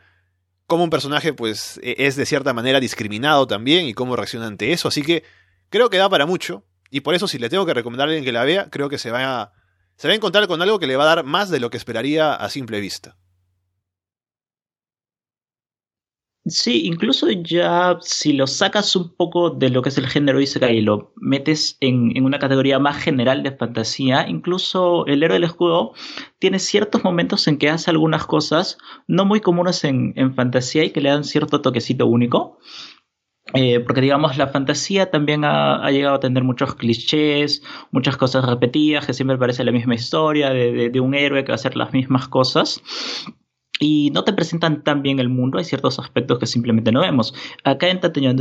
cómo 0.66 0.84
un 0.84 0.90
personaje 0.90 1.32
pues 1.32 1.78
e, 1.82 1.96
es 1.98 2.16
de 2.16 2.26
cierta 2.26 2.52
manera 2.52 2.80
discriminado 2.80 3.46
también 3.46 3.86
y 3.86 3.94
cómo 3.94 4.16
reacciona 4.16 4.46
ante 4.46 4.72
eso, 4.72 4.88
así 4.88 5.02
que 5.02 5.24
creo 5.68 5.90
que 5.90 5.98
da 5.98 6.08
para 6.08 6.26
mucho 6.26 6.64
y 6.90 7.00
por 7.00 7.14
eso 7.14 7.26
si 7.26 7.38
le 7.38 7.48
tengo 7.48 7.66
que 7.66 7.74
recomendar 7.74 8.08
a 8.08 8.10
alguien 8.10 8.24
que 8.24 8.32
la 8.32 8.44
vea, 8.44 8.68
creo 8.70 8.88
que 8.88 8.98
se 8.98 9.10
va 9.10 9.42
a, 9.42 9.52
se 9.96 10.08
va 10.08 10.12
a 10.12 10.16
encontrar 10.16 10.46
con 10.46 10.62
algo 10.62 10.78
que 10.78 10.86
le 10.86 10.96
va 10.96 11.04
a 11.04 11.16
dar 11.16 11.24
más 11.24 11.50
de 11.50 11.60
lo 11.60 11.70
que 11.70 11.76
esperaría 11.76 12.34
a 12.34 12.48
simple 12.50 12.80
vista. 12.80 13.16
Sí, 16.46 16.82
incluso 16.84 17.30
ya 17.30 17.96
si 18.02 18.34
lo 18.34 18.46
sacas 18.46 18.94
un 18.96 19.16
poco 19.16 19.48
de 19.48 19.70
lo 19.70 19.80
que 19.80 19.88
es 19.88 19.96
el 19.96 20.06
género 20.06 20.42
Isekai 20.42 20.76
y 20.76 20.80
lo 20.82 21.14
metes 21.16 21.78
en, 21.80 22.22
una 22.22 22.38
categoría 22.38 22.78
más 22.78 23.02
general 23.02 23.42
de 23.42 23.56
fantasía, 23.56 24.28
incluso 24.28 25.06
el 25.06 25.22
héroe 25.22 25.36
del 25.36 25.44
escudo 25.44 25.94
tiene 26.38 26.58
ciertos 26.58 27.02
momentos 27.02 27.48
en 27.48 27.56
que 27.56 27.70
hace 27.70 27.90
algunas 27.90 28.26
cosas 28.26 28.76
no 29.08 29.24
muy 29.24 29.40
comunes 29.40 29.84
en, 29.84 30.34
fantasía 30.34 30.84
y 30.84 30.90
que 30.90 31.00
le 31.00 31.08
dan 31.08 31.24
cierto 31.24 31.62
toquecito 31.62 32.06
único. 32.06 32.58
Eh, 33.54 33.80
porque 33.80 34.00
digamos, 34.00 34.36
la 34.36 34.48
fantasía 34.48 35.10
también 35.10 35.44
ha, 35.44 35.90
llegado 35.90 36.16
a 36.16 36.20
tener 36.20 36.44
muchos 36.44 36.74
clichés, 36.74 37.62
muchas 37.90 38.16
cosas 38.18 38.44
repetidas, 38.44 39.06
que 39.06 39.14
siempre 39.14 39.38
parece 39.38 39.64
la 39.64 39.72
misma 39.72 39.94
historia 39.94 40.50
de, 40.50 40.90
de 40.90 41.00
un 41.00 41.14
héroe 41.14 41.44
que 41.44 41.52
va 41.52 41.54
a 41.54 41.56
hacer 41.56 41.76
las 41.76 41.92
mismas 41.92 42.28
cosas 42.28 42.82
y 43.84 44.10
no 44.14 44.24
te 44.24 44.32
presentan 44.32 44.82
tan 44.82 45.02
bien 45.02 45.18
el 45.18 45.28
mundo, 45.28 45.58
hay 45.58 45.64
ciertos 45.64 45.98
aspectos 45.98 46.38
que 46.38 46.46
simplemente 46.46 46.90
no 46.90 47.02
vemos. 47.02 47.34
Acá 47.64 47.88
en 47.88 48.00
Tateno 48.00 48.32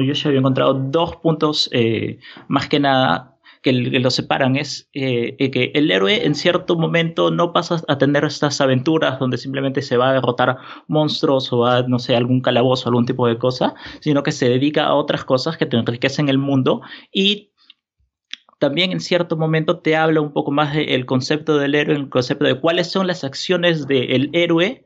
yo 0.00 0.14
había 0.24 0.38
encontrado 0.40 0.74
dos 0.74 1.14
puntos 1.14 1.70
eh, 1.72 2.18
más 2.48 2.68
que 2.68 2.80
nada 2.80 3.38
que, 3.62 3.72
lo 3.72 4.10
separan 4.10 4.56
es 4.56 4.88
eh, 4.94 5.36
eh, 5.38 5.52
que 5.52 5.70
el 5.74 5.92
héroe 5.92 6.26
en 6.26 6.34
cierto 6.34 6.76
momento 6.76 7.30
no 7.30 7.52
pasa 7.52 7.84
a 7.86 7.98
tener 7.98 8.24
estas 8.24 8.60
aventuras 8.60 9.20
donde 9.20 9.38
simplemente 9.38 9.80
se 9.80 9.96
va 9.96 10.10
a 10.10 10.14
derrotar 10.14 10.56
monstruos 10.88 11.52
o 11.52 11.86
no 11.86 12.00
sé, 12.00 12.16
algún 12.16 12.40
calabozo, 12.40 12.88
algún 12.88 13.06
tipo 13.06 13.28
de 13.28 13.38
cosa, 13.38 13.74
sino 14.00 14.24
que 14.24 14.32
se 14.32 14.48
dedica 14.48 14.86
a 14.86 14.94
otras 14.94 15.24
cosas 15.24 15.56
que 15.56 15.66
te 15.66 15.76
enriquecen 15.76 16.28
el 16.28 16.38
mundo 16.38 16.80
y 17.12 17.52
también 18.58 18.92
en 18.92 19.00
cierto 19.00 19.36
momento 19.36 19.80
te 19.80 19.96
habla 19.96 20.20
un 20.20 20.32
poco 20.32 20.50
más 20.50 20.74
del 20.74 21.06
concepto 21.06 21.58
del 21.58 21.74
héroe, 21.74 21.96
el 21.96 22.08
concepto 22.08 22.44
de 22.44 22.60
cuáles 22.60 22.90
son 22.90 23.06
las 23.06 23.24
acciones 23.24 23.86
del 23.86 24.30
héroe 24.32 24.84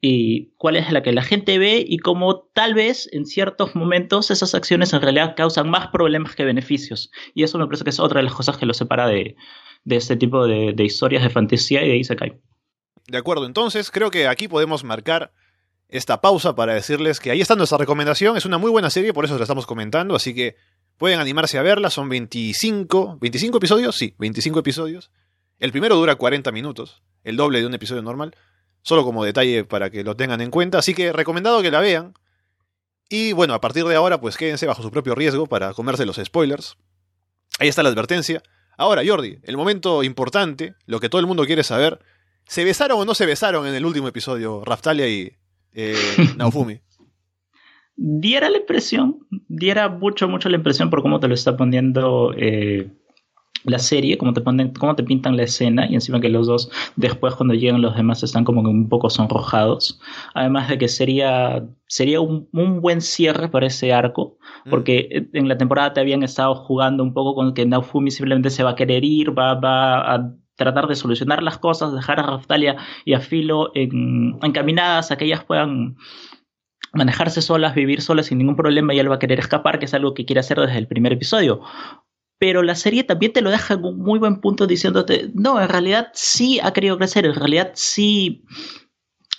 y 0.00 0.52
cuál 0.56 0.76
es 0.76 0.92
la 0.92 1.02
que 1.02 1.12
la 1.12 1.22
gente 1.22 1.58
ve 1.58 1.84
y 1.86 1.98
cómo 1.98 2.50
tal 2.52 2.74
vez 2.74 3.08
en 3.12 3.26
ciertos 3.26 3.74
momentos 3.74 4.30
esas 4.30 4.54
acciones 4.54 4.92
en 4.92 5.02
realidad 5.02 5.34
causan 5.36 5.68
más 5.70 5.88
problemas 5.88 6.36
que 6.36 6.44
beneficios. 6.44 7.10
Y 7.34 7.42
eso 7.42 7.58
me 7.58 7.66
parece 7.66 7.84
que 7.84 7.90
es 7.90 7.98
otra 7.98 8.20
de 8.20 8.24
las 8.24 8.34
cosas 8.34 8.58
que 8.58 8.66
lo 8.66 8.74
separa 8.74 9.08
de, 9.08 9.36
de 9.84 9.96
este 9.96 10.16
tipo 10.16 10.46
de, 10.46 10.74
historias 10.84 11.22
de 11.22 11.30
fantasía 11.30 11.84
y 11.84 11.88
de 11.88 11.96
Isekai. 11.96 12.40
De 13.08 13.18
acuerdo, 13.18 13.46
entonces 13.46 13.90
creo 13.90 14.10
que 14.10 14.28
aquí 14.28 14.48
podemos 14.48 14.84
marcar 14.84 15.32
esta 15.88 16.20
pausa 16.20 16.54
para 16.54 16.74
decirles 16.74 17.18
que 17.18 17.30
ahí 17.30 17.40
está 17.40 17.56
nuestra 17.56 17.78
recomendación. 17.78 18.36
Es 18.36 18.44
una 18.44 18.58
muy 18.58 18.70
buena 18.70 18.90
serie, 18.90 19.14
por 19.14 19.24
eso 19.24 19.36
la 19.36 19.44
estamos 19.44 19.66
comentando, 19.66 20.14
así 20.14 20.34
que 20.34 20.56
pueden 20.98 21.20
animarse 21.20 21.58
a 21.58 21.62
verla. 21.62 21.88
Son 21.88 22.08
25, 22.08 23.18
25 23.20 23.56
episodios, 23.56 23.96
sí, 23.96 24.14
25 24.18 24.58
episodios. 24.58 25.10
El 25.58 25.72
primero 25.72 25.96
dura 25.96 26.16
40 26.16 26.52
minutos, 26.52 27.02
el 27.24 27.36
doble 27.36 27.60
de 27.60 27.66
un 27.66 27.74
episodio 27.74 28.02
normal. 28.02 28.36
Solo 28.82 29.04
como 29.04 29.24
detalle 29.24 29.64
para 29.64 29.90
que 29.90 30.04
lo 30.04 30.16
tengan 30.16 30.40
en 30.40 30.50
cuenta. 30.50 30.78
Así 30.78 30.94
que 30.94 31.12
recomendado 31.12 31.62
que 31.62 31.70
la 31.70 31.80
vean. 31.80 32.14
Y 33.08 33.32
bueno, 33.32 33.54
a 33.54 33.60
partir 33.60 33.84
de 33.84 33.94
ahora, 33.94 34.20
pues 34.20 34.36
quédense 34.36 34.66
bajo 34.66 34.82
su 34.82 34.90
propio 34.90 35.14
riesgo 35.14 35.46
para 35.46 35.72
comerse 35.72 36.04
los 36.04 36.20
spoilers. 36.22 36.76
Ahí 37.58 37.68
está 37.68 37.82
la 37.82 37.88
advertencia. 37.88 38.42
Ahora, 38.76 39.02
Jordi, 39.04 39.38
el 39.42 39.56
momento 39.56 40.04
importante, 40.04 40.74
lo 40.86 41.00
que 41.00 41.08
todo 41.08 41.20
el 41.20 41.26
mundo 41.26 41.44
quiere 41.46 41.64
saber. 41.64 41.98
¿Se 42.46 42.64
besaron 42.64 43.00
o 43.00 43.04
no 43.04 43.14
se 43.14 43.26
besaron 43.26 43.66
en 43.66 43.74
el 43.74 43.84
último 43.84 44.08
episodio, 44.08 44.62
Raftalia 44.64 45.08
y 45.08 45.36
eh, 45.72 45.96
Naofumi? 46.36 46.80
Diera 48.00 48.48
la 48.48 48.58
impresión, 48.58 49.18
diera 49.48 49.88
mucho, 49.88 50.28
mucho 50.28 50.48
la 50.48 50.56
impresión 50.56 50.88
por 50.88 51.02
cómo 51.02 51.18
te 51.20 51.26
lo 51.28 51.34
está 51.34 51.56
poniendo 51.56 52.32
eh, 52.36 52.92
la 53.64 53.80
serie, 53.80 54.16
cómo 54.18 54.32
te 54.32 54.40
ponen, 54.40 54.72
cómo 54.72 54.94
te 54.94 55.02
pintan 55.02 55.36
la 55.36 55.42
escena 55.42 55.84
y 55.90 55.94
encima 55.94 56.20
que 56.20 56.28
los 56.28 56.46
dos 56.46 56.70
después 56.94 57.34
cuando 57.34 57.54
llegan 57.54 57.82
los 57.82 57.96
demás 57.96 58.22
están 58.22 58.44
como 58.44 58.60
un 58.60 58.88
poco 58.88 59.10
sonrojados. 59.10 60.00
Además 60.32 60.68
de 60.68 60.78
que 60.78 60.86
sería, 60.86 61.66
sería 61.88 62.20
un, 62.20 62.48
un 62.52 62.80
buen 62.80 63.00
cierre 63.00 63.48
para 63.48 63.66
ese 63.66 63.92
arco, 63.92 64.38
Mm. 64.64 64.70
porque 64.70 65.28
en 65.32 65.48
la 65.48 65.58
temporada 65.58 65.92
te 65.92 66.00
habían 66.00 66.22
estado 66.22 66.54
jugando 66.54 67.02
un 67.02 67.12
poco 67.14 67.34
con 67.34 67.52
que 67.54 67.66
Naofumi 67.66 68.10
simplemente 68.10 68.50
se 68.50 68.62
va 68.62 68.70
a 68.70 68.74
querer 68.76 69.04
ir, 69.04 69.36
va, 69.36 69.54
va 69.54 70.14
a 70.14 70.32
tratar 70.56 70.86
de 70.88 70.96
solucionar 70.96 71.42
las 71.44 71.58
cosas, 71.58 71.92
dejar 71.94 72.18
a 72.18 72.24
Raftalia 72.24 72.76
y 73.04 73.12
a 73.14 73.20
Filo 73.20 73.70
en- 73.74 74.36
encaminadas 74.42 75.10
a 75.12 75.16
que 75.16 75.26
ellas 75.26 75.44
puedan 75.44 75.96
manejarse 76.92 77.42
solas, 77.42 77.74
vivir 77.74 78.00
solas 78.00 78.26
sin 78.26 78.38
ningún 78.38 78.56
problema 78.56 78.94
y 78.94 78.98
él 78.98 79.10
va 79.10 79.16
a 79.16 79.18
querer 79.18 79.38
escapar, 79.38 79.78
que 79.78 79.86
es 79.86 79.94
algo 79.94 80.14
que 80.14 80.24
quiere 80.24 80.40
hacer 80.40 80.58
desde 80.58 80.78
el 80.78 80.86
primer 80.86 81.12
episodio. 81.12 81.60
Pero 82.38 82.62
la 82.62 82.74
serie 82.74 83.04
también 83.04 83.32
te 83.32 83.42
lo 83.42 83.50
deja 83.50 83.74
en 83.74 83.84
un 83.84 83.98
muy 83.98 84.18
buen 84.18 84.40
punto 84.40 84.66
diciéndote, 84.66 85.30
no, 85.34 85.60
en 85.60 85.68
realidad 85.68 86.08
sí 86.14 86.60
ha 86.62 86.72
querido 86.72 86.96
crecer, 86.96 87.26
en 87.26 87.34
realidad 87.34 87.72
sí, 87.74 88.44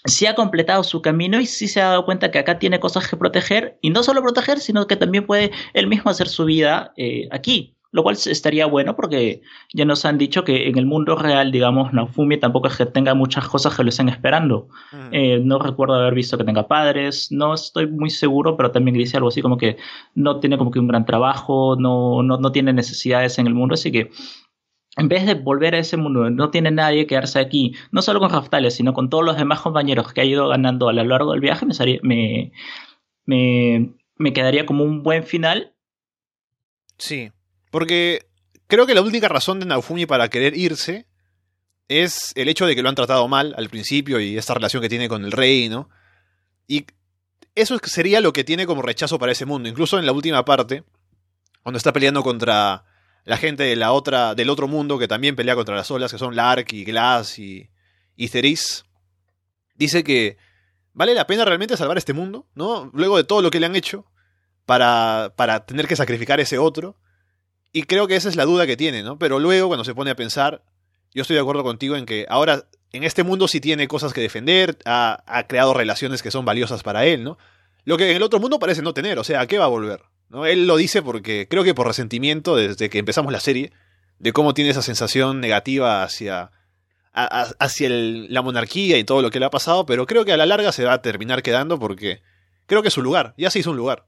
sí 0.06 0.26
ha 0.26 0.36
completado 0.36 0.84
su 0.84 1.02
camino 1.02 1.40
y 1.40 1.46
sí 1.46 1.68
se 1.68 1.82
ha 1.82 1.90
dado 1.90 2.06
cuenta 2.06 2.30
que 2.30 2.40
acá 2.40 2.60
tiene 2.60 2.80
cosas 2.80 3.08
que 3.08 3.16
proteger, 3.16 3.78
y 3.82 3.90
no 3.90 4.04
solo 4.04 4.22
proteger, 4.22 4.60
sino 4.60 4.86
que 4.88 4.98
también 4.98 5.26
puede 5.26 5.52
él 5.74 5.88
mismo 5.88 6.12
hacer 6.12 6.28
su 6.28 6.46
vida 6.46 6.94
eh, 6.98 7.30
aquí. 7.32 7.79
Lo 7.92 8.04
cual 8.04 8.16
estaría 8.24 8.68
bueno 8.68 8.96
porque 8.96 9.42
ya 9.74 9.84
nos 9.84 10.06
han 10.06 10.20
dicho 10.20 10.44
que 10.44 10.68
en 10.68 10.78
el 10.78 10.86
mundo 10.86 11.16
real, 11.16 11.52
digamos, 11.52 11.92
Naofumi 11.92 12.38
tampoco 12.38 12.68
es 12.68 12.78
que 12.78 12.86
tenga 12.86 13.16
muchas 13.16 13.48
cosas 13.48 13.76
que 13.76 13.84
lo 13.84 13.90
estén 13.90 14.10
esperando. 14.10 14.68
Mm. 14.92 15.10
Eh, 15.12 15.40
no 15.44 15.58
recuerdo 15.58 15.96
haber 15.96 16.14
visto 16.14 16.38
que 16.38 16.44
tenga 16.44 16.68
padres, 16.68 17.32
no 17.32 17.56
estoy 17.56 17.88
muy 17.88 18.12
seguro, 18.12 18.56
pero 18.56 18.72
también 18.72 18.96
dice 18.96 19.18
algo 19.18 19.30
así 19.30 19.42
como 19.42 19.58
que 19.58 19.78
no 20.14 20.40
tiene 20.40 20.58
como 20.60 20.70
que 20.70 20.80
un 20.80 20.88
gran 20.88 21.06
trabajo, 21.06 21.76
no, 21.80 22.22
no, 22.22 22.38
no 22.38 22.52
tiene 22.52 22.74
necesidades 22.74 23.40
en 23.40 23.48
el 23.48 23.56
mundo, 23.56 23.74
así 23.74 23.92
que 23.92 24.12
en 24.98 25.08
vez 25.08 25.26
de 25.26 25.34
volver 25.36 25.74
a 25.76 25.80
ese 25.80 25.98
mundo, 25.98 26.30
no 26.30 26.52
tiene 26.52 26.72
nadie 26.72 27.02
que 27.02 27.08
quedarse 27.08 27.40
aquí, 27.40 27.74
no 27.92 28.02
solo 28.02 28.20
con 28.20 28.30
Raftalia, 28.32 28.70
sino 28.70 28.94
con 28.94 29.10
todos 29.10 29.24
los 29.26 29.38
demás 29.38 29.62
compañeros 29.62 30.14
que 30.14 30.22
ha 30.22 30.26
ido 30.26 30.48
ganando 30.50 30.90
a 30.90 30.94
lo 30.94 31.04
largo 31.06 31.32
del 31.32 31.42
viaje, 31.42 31.66
me, 31.66 31.74
saría- 31.74 32.00
me, 32.04 32.52
me, 33.26 33.94
me 34.18 34.34
quedaría 34.34 34.66
como 34.66 34.84
un 34.84 35.02
buen 35.02 35.24
final. 35.24 35.74
Sí, 36.98 37.32
porque 37.70 38.28
creo 38.68 38.86
que 38.86 38.94
la 38.96 39.02
única 39.02 39.28
razón 39.28 39.60
de 39.60 39.66
Naofumi 39.66 40.06
para 40.06 40.30
querer 40.30 40.56
irse 40.58 41.08
es 41.88 42.32
el 42.36 42.50
hecho 42.50 42.66
de 42.68 42.76
que 42.76 42.84
lo 42.84 42.90
han 42.90 42.96
tratado 42.96 43.28
mal 43.28 43.54
al 43.58 43.70
principio 43.70 44.20
y 44.20 44.38
esta 44.38 44.54
relación 44.54 44.82
que 44.82 44.90
tiene 44.90 45.10
con 45.10 45.26
el 45.26 45.32
rey, 45.32 45.70
¿no? 45.70 45.90
Y 46.68 46.86
eso 47.56 47.76
es- 47.76 47.92
sería 47.92 48.22
lo 48.22 48.32
que 48.32 48.44
tiene 48.44 48.66
como 48.68 48.82
rechazo 48.84 49.18
para 49.18 49.32
ese 49.32 49.46
mundo. 49.46 49.68
Incluso 49.70 49.98
en 49.98 50.06
la 50.06 50.12
última 50.12 50.46
parte, 50.46 50.84
cuando 51.64 51.78
está 51.78 51.92
peleando 51.92 52.22
contra 52.24 52.84
la 53.26 53.38
gente 53.38 53.64
de 53.64 53.76
la 53.76 53.92
otra, 53.92 54.36
del 54.36 54.50
otro 54.50 54.68
mundo 54.68 54.98
que 55.00 55.08
también 55.08 55.36
pelea 55.36 55.56
contra 55.56 55.76
las 55.76 55.90
olas, 55.92 56.12
que 56.12 56.18
son 56.20 56.36
Lark 56.36 56.72
y 56.74 56.84
Glass 56.84 57.40
y, 57.40 57.70
y 58.16 58.28
Cerise, 58.28 58.84
dice 59.76 60.04
que 60.04 60.38
vale 60.94 61.14
la 61.14 61.26
pena 61.28 61.44
realmente 61.46 61.76
salvar 61.78 61.98
este 61.98 62.14
mundo, 62.14 62.48
¿no? 62.56 62.92
Luego 62.94 63.18
de 63.18 63.24
todo 63.24 63.42
lo 63.42 63.50
que 63.52 63.60
le 63.60 63.66
han 63.66 63.76
hecho 63.76 64.06
para, 64.66 65.34
para 65.36 65.66
tener 65.66 65.88
que 65.88 65.96
sacrificar 65.96 66.40
ese 66.40 66.58
otro. 66.60 66.98
Y 67.72 67.84
creo 67.84 68.08
que 68.08 68.16
esa 68.16 68.30
es 68.30 68.36
la 68.36 68.46
duda 68.46 68.66
que 68.66 68.78
tiene, 68.78 69.04
¿no? 69.04 69.18
Pero 69.20 69.40
luego, 69.40 69.68
cuando 69.68 69.84
se 69.84 69.94
pone 69.94 70.12
a 70.12 70.16
pensar, 70.16 70.64
yo 71.14 71.22
estoy 71.22 71.36
de 71.36 71.42
acuerdo 71.42 71.64
contigo 71.64 71.96
en 71.96 72.06
que 72.06 72.26
ahora 72.30 72.66
en 72.92 73.04
este 73.04 73.24
mundo 73.24 73.48
sí 73.48 73.60
tiene 73.62 73.88
cosas 73.88 74.14
que 74.14 74.22
defender, 74.22 74.78
ha, 74.86 75.24
ha 75.28 75.48
creado 75.48 75.74
relaciones 75.74 76.24
que 76.24 76.32
son 76.32 76.46
valiosas 76.46 76.82
para 76.82 77.06
él, 77.06 77.24
¿no? 77.24 77.38
Lo 77.86 77.98
que 77.98 78.10
en 78.10 78.16
el 78.18 78.24
otro 78.24 78.40
mundo 78.40 78.60
parece 78.60 78.82
no 78.82 78.94
tener, 78.94 79.20
o 79.20 79.24
sea, 79.24 79.42
¿a 79.42 79.48
qué 79.48 79.58
va 79.58 79.66
a 79.66 79.70
volver? 79.70 80.02
¿no? 80.30 80.46
Él 80.46 80.68
lo 80.68 80.78
dice 80.78 81.02
porque 81.02 81.48
creo 81.50 81.64
que 81.64 81.74
por 81.74 81.88
resentimiento 81.88 82.56
desde 82.56 82.90
que 82.90 83.00
empezamos 83.00 83.32
la 83.32 83.40
serie, 83.40 83.72
de 84.20 84.34
cómo 84.34 84.54
tiene 84.54 84.70
esa 84.72 84.82
sensación 84.82 85.40
negativa 85.40 86.04
hacia, 86.04 86.52
a- 87.14 87.48
hacia 87.60 87.90
la 87.90 88.42
monarquía 88.42 88.98
y 88.98 89.04
todo 89.04 89.22
lo 89.22 89.32
que 89.32 89.40
le 89.40 89.46
ha 89.46 89.50
pasado, 89.50 89.86
pero 89.86 90.06
creo 90.06 90.26
que 90.26 90.34
a 90.34 90.38
la 90.38 90.46
larga 90.46 90.72
se 90.72 90.84
va 90.84 90.94
a 90.94 91.02
terminar 91.02 91.42
quedando 91.42 91.80
porque 91.80 92.22
creo 92.66 92.82
que 92.82 92.90
es 92.90 92.94
su 92.94 93.02
lugar, 93.02 93.34
ya 93.38 93.50
se 93.50 93.60
hizo 93.60 93.72
un 93.72 93.78
lugar. 93.78 94.06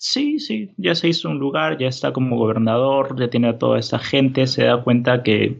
Sí, 0.00 0.38
sí, 0.38 0.70
ya 0.78 0.94
se 0.94 1.08
hizo 1.08 1.28
un 1.28 1.38
lugar, 1.38 1.76
ya 1.78 1.88
está 1.88 2.12
como 2.12 2.36
gobernador, 2.38 3.18
ya 3.18 3.28
tiene 3.30 3.48
a 3.48 3.58
toda 3.58 3.78
esa 3.80 3.98
gente, 3.98 4.46
se 4.46 4.64
da 4.64 4.82
cuenta 4.82 5.22
que, 5.24 5.58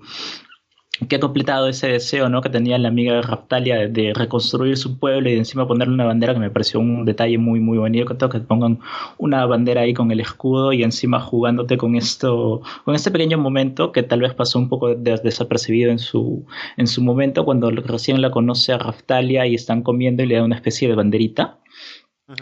que 1.08 1.14
ha 1.16 1.20
completado 1.20 1.68
ese 1.68 1.86
deseo 1.88 2.28
¿no? 2.28 2.40
que 2.42 2.48
tenía 2.50 2.76
la 2.76 2.88
amiga 2.88 3.14
de 3.14 3.22
Raftalia 3.22 3.76
de, 3.76 3.88
de 3.88 4.12
reconstruir 4.14 4.76
su 4.76 4.98
pueblo 4.98 5.28
y 5.28 5.32
de 5.32 5.38
encima 5.38 5.66
ponerle 5.68 5.94
una 5.94 6.04
bandera 6.06 6.34
que 6.34 6.40
me 6.40 6.50
pareció 6.50 6.80
un 6.80 7.04
detalle 7.04 7.38
muy 7.38 7.60
muy 7.60 7.78
bonito, 7.78 8.28
que 8.28 8.40
pongan 8.40 8.80
una 9.16 9.46
bandera 9.46 9.82
ahí 9.82 9.94
con 9.94 10.10
el 10.10 10.18
escudo 10.20 10.72
y 10.72 10.82
encima 10.82 11.20
jugándote 11.20 11.76
con 11.78 11.94
esto, 11.94 12.62
con 12.84 12.96
este 12.96 13.12
pequeño 13.12 13.38
momento 13.38 13.92
que 13.92 14.02
tal 14.02 14.20
vez 14.22 14.34
pasó 14.34 14.58
un 14.58 14.68
poco 14.68 14.92
des- 14.96 15.22
desapercibido 15.22 15.90
en 15.92 16.00
su, 16.00 16.44
en 16.76 16.88
su 16.88 17.00
momento 17.02 17.44
cuando 17.44 17.70
recién 17.70 18.20
la 18.20 18.32
conoce 18.32 18.72
a 18.72 18.78
Raftalia 18.78 19.46
y 19.46 19.54
están 19.54 19.82
comiendo 19.82 20.22
y 20.24 20.26
le 20.26 20.34
da 20.36 20.44
una 20.44 20.56
especie 20.56 20.88
de 20.88 20.96
banderita. 20.96 21.60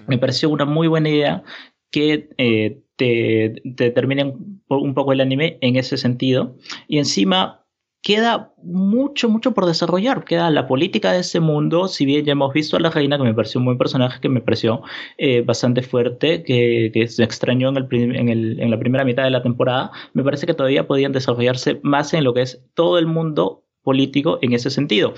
Me 0.06 0.18
pareció 0.18 0.50
una 0.50 0.64
muy 0.64 0.88
buena 0.88 1.09
idea 1.11 1.44
que 1.90 2.29
eh, 2.38 2.83
te, 2.96 3.62
te 3.77 3.90
terminen 3.90 4.62
un 4.68 4.94
poco 4.94 5.12
el 5.12 5.20
anime 5.20 5.59
en 5.61 5.77
ese 5.77 5.96
sentido. 5.96 6.57
Y 6.88 6.99
encima 6.99 7.66
queda 8.07 8.55
mucho, 8.62 9.29
mucho 9.29 9.53
por 9.53 9.66
desarrollar. 9.66 10.25
Queda 10.25 10.49
la 10.51 10.68
política 10.68 11.11
de 11.11 11.20
ese 11.20 11.40
mundo. 11.40 11.88
Si 11.88 12.07
bien 12.07 12.25
ya 12.25 12.33
hemos 12.33 12.53
visto 12.53 12.77
a 12.77 12.81
la 12.81 12.90
reina, 12.90 13.18
que 13.18 13.25
me 13.25 13.35
pareció 13.35 13.59
un 13.59 13.64
buen 13.64 13.79
personaje, 13.79 14.20
que 14.20 14.29
me 14.29 14.40
pareció 14.40 14.83
eh, 15.18 15.40
bastante 15.40 15.83
fuerte, 15.83 16.44
que, 16.44 17.07
se 17.09 17.25
extrañó 17.25 17.68
en, 17.70 18.29
el, 18.29 18.61
en 18.61 18.70
la 18.70 18.79
primera 18.79 19.05
mitad 19.05 19.25
de 19.25 19.31
la 19.31 19.42
temporada, 19.42 19.90
me 20.12 20.22
parece 20.22 20.46
que 20.46 20.55
todavía 20.55 20.87
podían 20.87 21.11
desarrollarse 21.11 21.81
más 21.83 22.14
en 22.14 22.22
lo 22.22 22.33
que 22.33 22.42
es 22.42 22.62
todo 22.75 22.96
el 22.99 23.07
mundo 23.07 23.64
político 23.83 24.38
en 24.40 24.53
ese 24.53 24.70
sentido. 24.70 25.14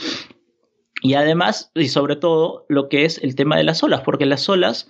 Y 1.03 1.13
además, 1.13 1.71
y 1.75 1.89
sobre 1.89 2.17
todo, 2.17 2.65
lo 2.71 2.89
que 2.89 3.05
es 3.05 3.23
el 3.23 3.35
tema 3.35 3.59
de 3.59 3.65
las 3.65 3.83
olas, 3.83 4.01
porque 4.01 4.25
las 4.25 4.49
olas 4.49 4.89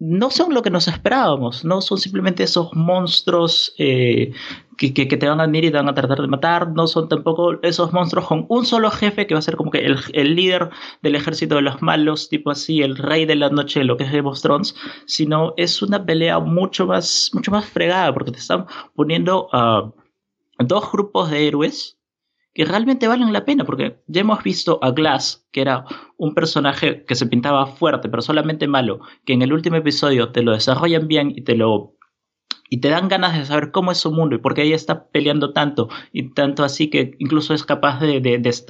no 0.00 0.30
son 0.30 0.54
lo 0.54 0.62
que 0.62 0.70
nos 0.70 0.88
esperábamos, 0.88 1.62
no 1.62 1.82
son 1.82 1.98
simplemente 1.98 2.42
esos 2.42 2.72
monstruos 2.72 3.74
eh, 3.76 4.32
que, 4.78 4.94
que, 4.94 5.04
te 5.04 5.28
van 5.28 5.40
a 5.40 5.46
venir 5.46 5.66
y 5.66 5.70
te 5.70 5.76
van 5.76 5.90
a 5.90 5.94
tratar 5.94 6.22
de 6.22 6.26
matar, 6.26 6.70
no 6.72 6.86
son 6.86 7.06
tampoco 7.06 7.60
esos 7.62 7.92
monstruos 7.92 8.26
con 8.26 8.46
un 8.48 8.64
solo 8.64 8.90
jefe 8.90 9.26
que 9.26 9.34
va 9.34 9.40
a 9.40 9.42
ser 9.42 9.56
como 9.56 9.70
que 9.70 9.80
el, 9.84 9.98
el 10.14 10.34
líder 10.34 10.70
del 11.02 11.16
ejército 11.16 11.56
de 11.56 11.62
los 11.62 11.82
malos, 11.82 12.30
tipo 12.30 12.50
así, 12.50 12.80
el 12.80 12.96
rey 12.96 13.26
de 13.26 13.36
la 13.36 13.50
noche, 13.50 13.84
lo 13.84 13.98
que 13.98 14.04
es 14.04 14.12
Game 14.12 14.26
of 14.26 14.40
Thrones, 14.40 14.74
sino 15.04 15.52
es 15.58 15.82
una 15.82 16.06
pelea 16.06 16.38
mucho 16.38 16.86
más, 16.86 17.28
mucho 17.34 17.50
más 17.50 17.66
fregada, 17.66 18.14
porque 18.14 18.32
te 18.32 18.38
están 18.38 18.64
poniendo 18.94 19.50
a 19.52 19.92
dos 20.58 20.90
grupos 20.90 21.30
de 21.30 21.46
héroes 21.46 21.99
que 22.54 22.64
realmente 22.64 23.08
valen 23.08 23.32
la 23.32 23.44
pena, 23.44 23.64
porque 23.64 24.00
ya 24.06 24.22
hemos 24.22 24.42
visto 24.42 24.78
a 24.82 24.90
Glass, 24.90 25.46
que 25.52 25.60
era 25.60 25.84
un 26.16 26.34
personaje 26.34 27.04
que 27.04 27.14
se 27.14 27.26
pintaba 27.26 27.66
fuerte, 27.66 28.08
pero 28.08 28.22
solamente 28.22 28.66
malo, 28.66 29.00
que 29.24 29.32
en 29.32 29.42
el 29.42 29.52
último 29.52 29.76
episodio 29.76 30.32
te 30.32 30.42
lo 30.42 30.52
desarrollan 30.52 31.06
bien 31.08 31.32
y 31.34 31.42
te 31.42 31.54
lo 31.54 31.94
y 32.72 32.78
te 32.78 32.88
dan 32.88 33.08
ganas 33.08 33.36
de 33.36 33.44
saber 33.44 33.72
cómo 33.72 33.90
es 33.90 33.98
su 33.98 34.12
mundo 34.12 34.36
y 34.36 34.38
por 34.38 34.54
qué 34.54 34.62
ella 34.62 34.76
está 34.76 35.08
peleando 35.08 35.52
tanto 35.52 35.88
y 36.12 36.30
tanto 36.30 36.62
así 36.62 36.88
que 36.88 37.16
incluso 37.18 37.52
es 37.52 37.64
capaz 37.64 38.00
de, 38.00 38.22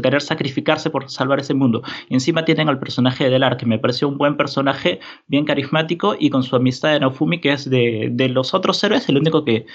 querer 0.03 0.23
sacrificarse 0.23 0.89
por 0.89 1.11
salvar 1.11 1.39
ese 1.39 1.53
mundo. 1.53 1.83
Y 2.09 2.15
encima 2.15 2.47
tienen 2.47 2.71
al 2.71 2.79
personaje 2.79 3.25
de 3.25 3.31
Delar, 3.31 3.59
que 3.59 3.67
me 3.67 3.79
pareció 3.79 4.09
un 4.09 4.17
buen 4.17 4.39
personaje, 4.39 5.01
bien 5.27 5.45
carismático 5.45 6.17
y 6.19 6.31
con 6.31 6.43
su 6.43 6.57
amistad 6.57 6.93
de 6.93 7.01
Naofumi, 7.01 7.41
que 7.41 7.53
es 7.53 7.69
de, 7.69 8.09
de 8.11 8.29
los 8.31 8.55
otros 8.55 8.83
héroes, 8.83 9.07
el 9.11 9.19
único 9.19 9.45
que 9.45 9.67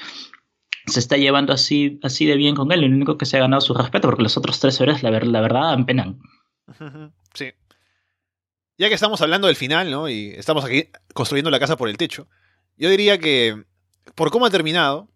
se 0.87 0.99
está 0.99 1.17
llevando 1.17 1.53
así, 1.53 1.99
así 2.03 2.25
de 2.25 2.35
bien 2.35 2.55
con 2.55 2.71
él, 2.71 2.83
el 2.83 2.93
único 2.93 3.17
que 3.17 3.25
se 3.25 3.37
ha 3.37 3.41
ganado 3.41 3.61
su 3.61 3.73
respeto, 3.73 4.07
porque 4.07 4.23
los 4.23 4.37
otros 4.37 4.59
tres 4.59 4.79
héroes, 4.79 5.03
la, 5.03 5.11
la 5.11 5.41
verdad, 5.41 5.77
pena. 5.85 6.15
Sí. 7.33 7.51
Ya 8.77 8.87
que 8.87 8.95
estamos 8.95 9.21
hablando 9.21 9.47
del 9.47 9.57
final, 9.57 9.91
¿no? 9.91 10.07
Y 10.07 10.29
estamos 10.29 10.63
aquí 10.63 10.89
construyendo 11.13 11.49
la 11.49 11.59
casa 11.59 11.75
por 11.75 11.89
el 11.89 11.97
techo, 11.97 12.27
yo 12.77 12.89
diría 12.89 13.17
que 13.17 13.63
por 14.15 14.31
cómo 14.31 14.45
ha 14.45 14.49
terminado, 14.49 15.09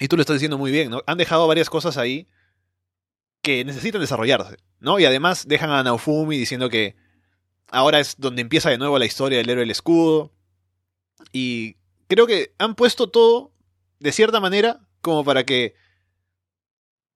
y 0.00 0.08
tú 0.08 0.16
lo 0.16 0.22
estás 0.22 0.36
diciendo 0.36 0.58
muy 0.58 0.70
bien, 0.70 0.90
¿no? 0.90 1.02
Han 1.06 1.18
dejado 1.18 1.46
varias 1.46 1.70
cosas 1.70 1.96
ahí 1.96 2.28
que 3.42 3.64
necesitan 3.64 4.00
desarrollarse, 4.00 4.56
¿no? 4.80 4.98
Y 4.98 5.04
además 5.04 5.46
dejan 5.48 5.70
a 5.70 5.82
Naofumi 5.82 6.36
diciendo 6.36 6.68
que 6.68 6.96
ahora 7.70 8.00
es 8.00 8.16
donde 8.18 8.42
empieza 8.42 8.70
de 8.70 8.78
nuevo 8.78 8.98
la 8.98 9.06
historia 9.06 9.38
del 9.38 9.48
héroe 9.48 9.62
del 9.62 9.70
escudo. 9.70 10.32
Y 11.32 11.76
creo 12.08 12.26
que 12.26 12.54
han 12.58 12.74
puesto 12.74 13.08
todo, 13.08 13.52
de 13.98 14.12
cierta 14.12 14.40
manera, 14.40 14.80
como 15.00 15.24
para 15.24 15.44
que 15.44 15.74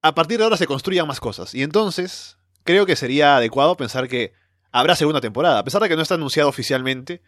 a 0.03 0.15
partir 0.15 0.39
de 0.39 0.45
ahora 0.45 0.57
se 0.57 0.67
construyan 0.67 1.07
más 1.07 1.21
cosas. 1.21 1.55
Y 1.55 1.63
entonces, 1.63 2.37
creo 2.63 2.87
que 2.87 2.97
sería 2.97 3.37
adecuado 3.37 3.77
pensar 3.77 4.09
que 4.09 4.33
habrá 4.71 4.97
segunda 4.97 5.21
temporada. 5.21 5.59
A 5.59 5.65
pesar 5.65 5.81
de 5.83 5.89
que 5.89 5.97
no 5.97 6.03
está 6.03 6.15
anunciado 6.15 6.49
oficialmente, 6.49 7.23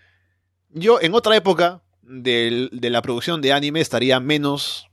yo 0.70 1.00
en 1.00 1.14
otra 1.14 1.36
época 1.36 1.82
de, 2.02 2.68
la 2.72 3.02
producción 3.02 3.40
de 3.40 3.52
anime 3.52 3.80
estaría 3.80 4.20
menos 4.20 4.88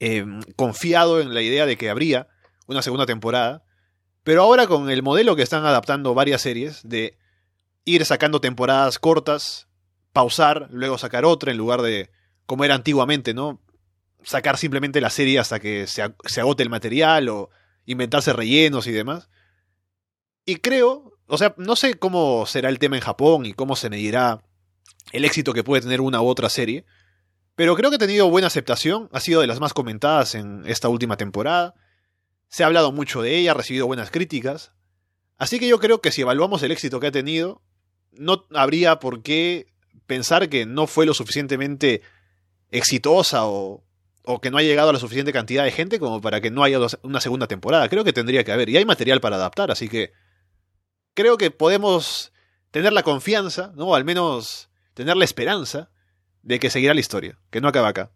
em, 0.00 0.40
confiado 0.56 1.20
en 1.20 1.34
la 1.34 1.42
idea 1.42 1.66
de 1.66 1.76
que 1.76 1.90
habría 1.90 2.28
una 2.66 2.82
segunda 2.82 3.06
temporada. 3.06 3.64
Pero 4.22 4.42
ahora 4.42 4.66
con 4.66 4.90
el 4.90 5.02
modelo 5.02 5.36
que 5.36 5.42
están 5.42 5.64
adaptando 5.64 6.14
varias 6.14 6.42
series, 6.42 6.80
de 6.82 7.18
ir 7.84 8.04
sacando 8.04 8.40
temporadas 8.40 8.98
cortas, 8.98 9.68
pausar, 10.12 10.68
luego 10.70 10.98
sacar 10.98 11.24
otra, 11.24 11.52
en 11.52 11.58
lugar 11.58 11.82
de 11.82 12.10
como 12.46 12.64
era 12.64 12.74
antiguamente, 12.74 13.34
¿no? 13.34 13.60
Sacar 14.26 14.58
simplemente 14.58 15.00
la 15.00 15.08
serie 15.08 15.38
hasta 15.38 15.60
que 15.60 15.86
se, 15.86 16.02
se 16.24 16.40
agote 16.40 16.64
el 16.64 16.68
material 16.68 17.28
o 17.28 17.48
inventarse 17.84 18.32
rellenos 18.32 18.86
y 18.88 18.92
demás. 18.92 19.30
Y 20.44 20.56
creo, 20.56 21.18
o 21.26 21.38
sea, 21.38 21.54
no 21.56 21.76
sé 21.76 21.94
cómo 21.94 22.44
será 22.44 22.68
el 22.68 22.80
tema 22.80 22.96
en 22.96 23.02
Japón 23.02 23.46
y 23.46 23.54
cómo 23.54 23.76
se 23.76 23.88
medirá 23.88 24.42
el 25.12 25.24
éxito 25.24 25.52
que 25.52 25.64
puede 25.64 25.82
tener 25.82 26.00
una 26.00 26.20
u 26.20 26.26
otra 26.26 26.50
serie. 26.50 26.84
Pero 27.54 27.74
creo 27.76 27.90
que 27.90 27.96
ha 27.96 28.00
tenido 28.00 28.28
buena 28.28 28.48
aceptación, 28.48 29.08
ha 29.12 29.20
sido 29.20 29.40
de 29.40 29.46
las 29.46 29.60
más 29.60 29.72
comentadas 29.72 30.34
en 30.34 30.62
esta 30.66 30.88
última 30.88 31.16
temporada. 31.16 31.74
Se 32.48 32.62
ha 32.62 32.66
hablado 32.66 32.92
mucho 32.92 33.22
de 33.22 33.36
ella, 33.36 33.52
ha 33.52 33.54
recibido 33.54 33.86
buenas 33.86 34.10
críticas. 34.10 34.72
Así 35.38 35.58
que 35.58 35.68
yo 35.68 35.78
creo 35.78 36.00
que 36.00 36.12
si 36.12 36.22
evaluamos 36.22 36.62
el 36.62 36.72
éxito 36.72 37.00
que 37.00 37.06
ha 37.06 37.12
tenido, 37.12 37.62
no 38.12 38.46
habría 38.54 38.98
por 38.98 39.22
qué 39.22 39.72
pensar 40.06 40.48
que 40.48 40.66
no 40.66 40.86
fue 40.86 41.06
lo 41.06 41.14
suficientemente 41.14 42.02
exitosa 42.70 43.46
o, 43.46 43.85
o 44.26 44.40
que 44.40 44.50
no 44.50 44.58
ha 44.58 44.62
llegado 44.62 44.90
a 44.90 44.92
la 44.92 44.98
suficiente 44.98 45.32
cantidad 45.32 45.64
de 45.64 45.70
gente 45.70 46.00
como 46.00 46.20
para 46.20 46.40
que 46.40 46.50
no 46.50 46.64
haya 46.64 46.78
una 47.02 47.20
segunda 47.20 47.46
temporada. 47.46 47.88
Creo 47.88 48.04
que 48.04 48.12
tendría 48.12 48.42
que 48.42 48.52
haber. 48.52 48.68
Y 48.68 48.76
hay 48.76 48.84
material 48.84 49.20
para 49.20 49.36
adaptar, 49.36 49.70
así 49.70 49.88
que 49.88 50.12
creo 51.14 51.38
que 51.38 51.52
podemos 51.52 52.32
tener 52.72 52.92
la 52.92 53.04
confianza, 53.04 53.72
¿no? 53.76 53.94
Al 53.94 54.04
menos 54.04 54.68
tener 54.94 55.16
la 55.16 55.24
esperanza 55.24 55.90
de 56.42 56.58
que 56.58 56.70
seguirá 56.70 56.92
la 56.92 57.00
historia, 57.00 57.38
que 57.50 57.60
no 57.60 57.68
acaba 57.68 57.88
acá. 57.88 58.12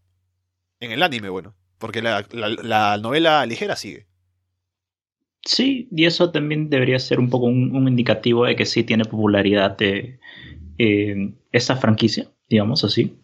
En 0.81 0.91
el 0.91 1.03
anime, 1.03 1.29
bueno, 1.29 1.55
porque 1.79 2.03
la, 2.03 2.99
novela 2.99 3.47
ligera 3.47 3.77
sigue. 3.77 4.07
Sí, 5.43 5.89
y 5.93 6.07
eso 6.07 6.33
también 6.33 6.71
debería 6.71 6.99
ser 6.99 7.21
un 7.21 7.31
poco 7.31 7.47
un, 7.47 7.89
indicativo 7.89 8.47
de 8.47 8.57
que 8.57 8.67
sí 8.67 8.83
tiene 8.83 9.05
popularidad 9.05 9.77
de, 9.77 10.19
eh, 10.79 11.35
esa 11.53 11.77
franquicia, 11.77 12.33
digamos 12.49 12.83
así. 12.83 13.20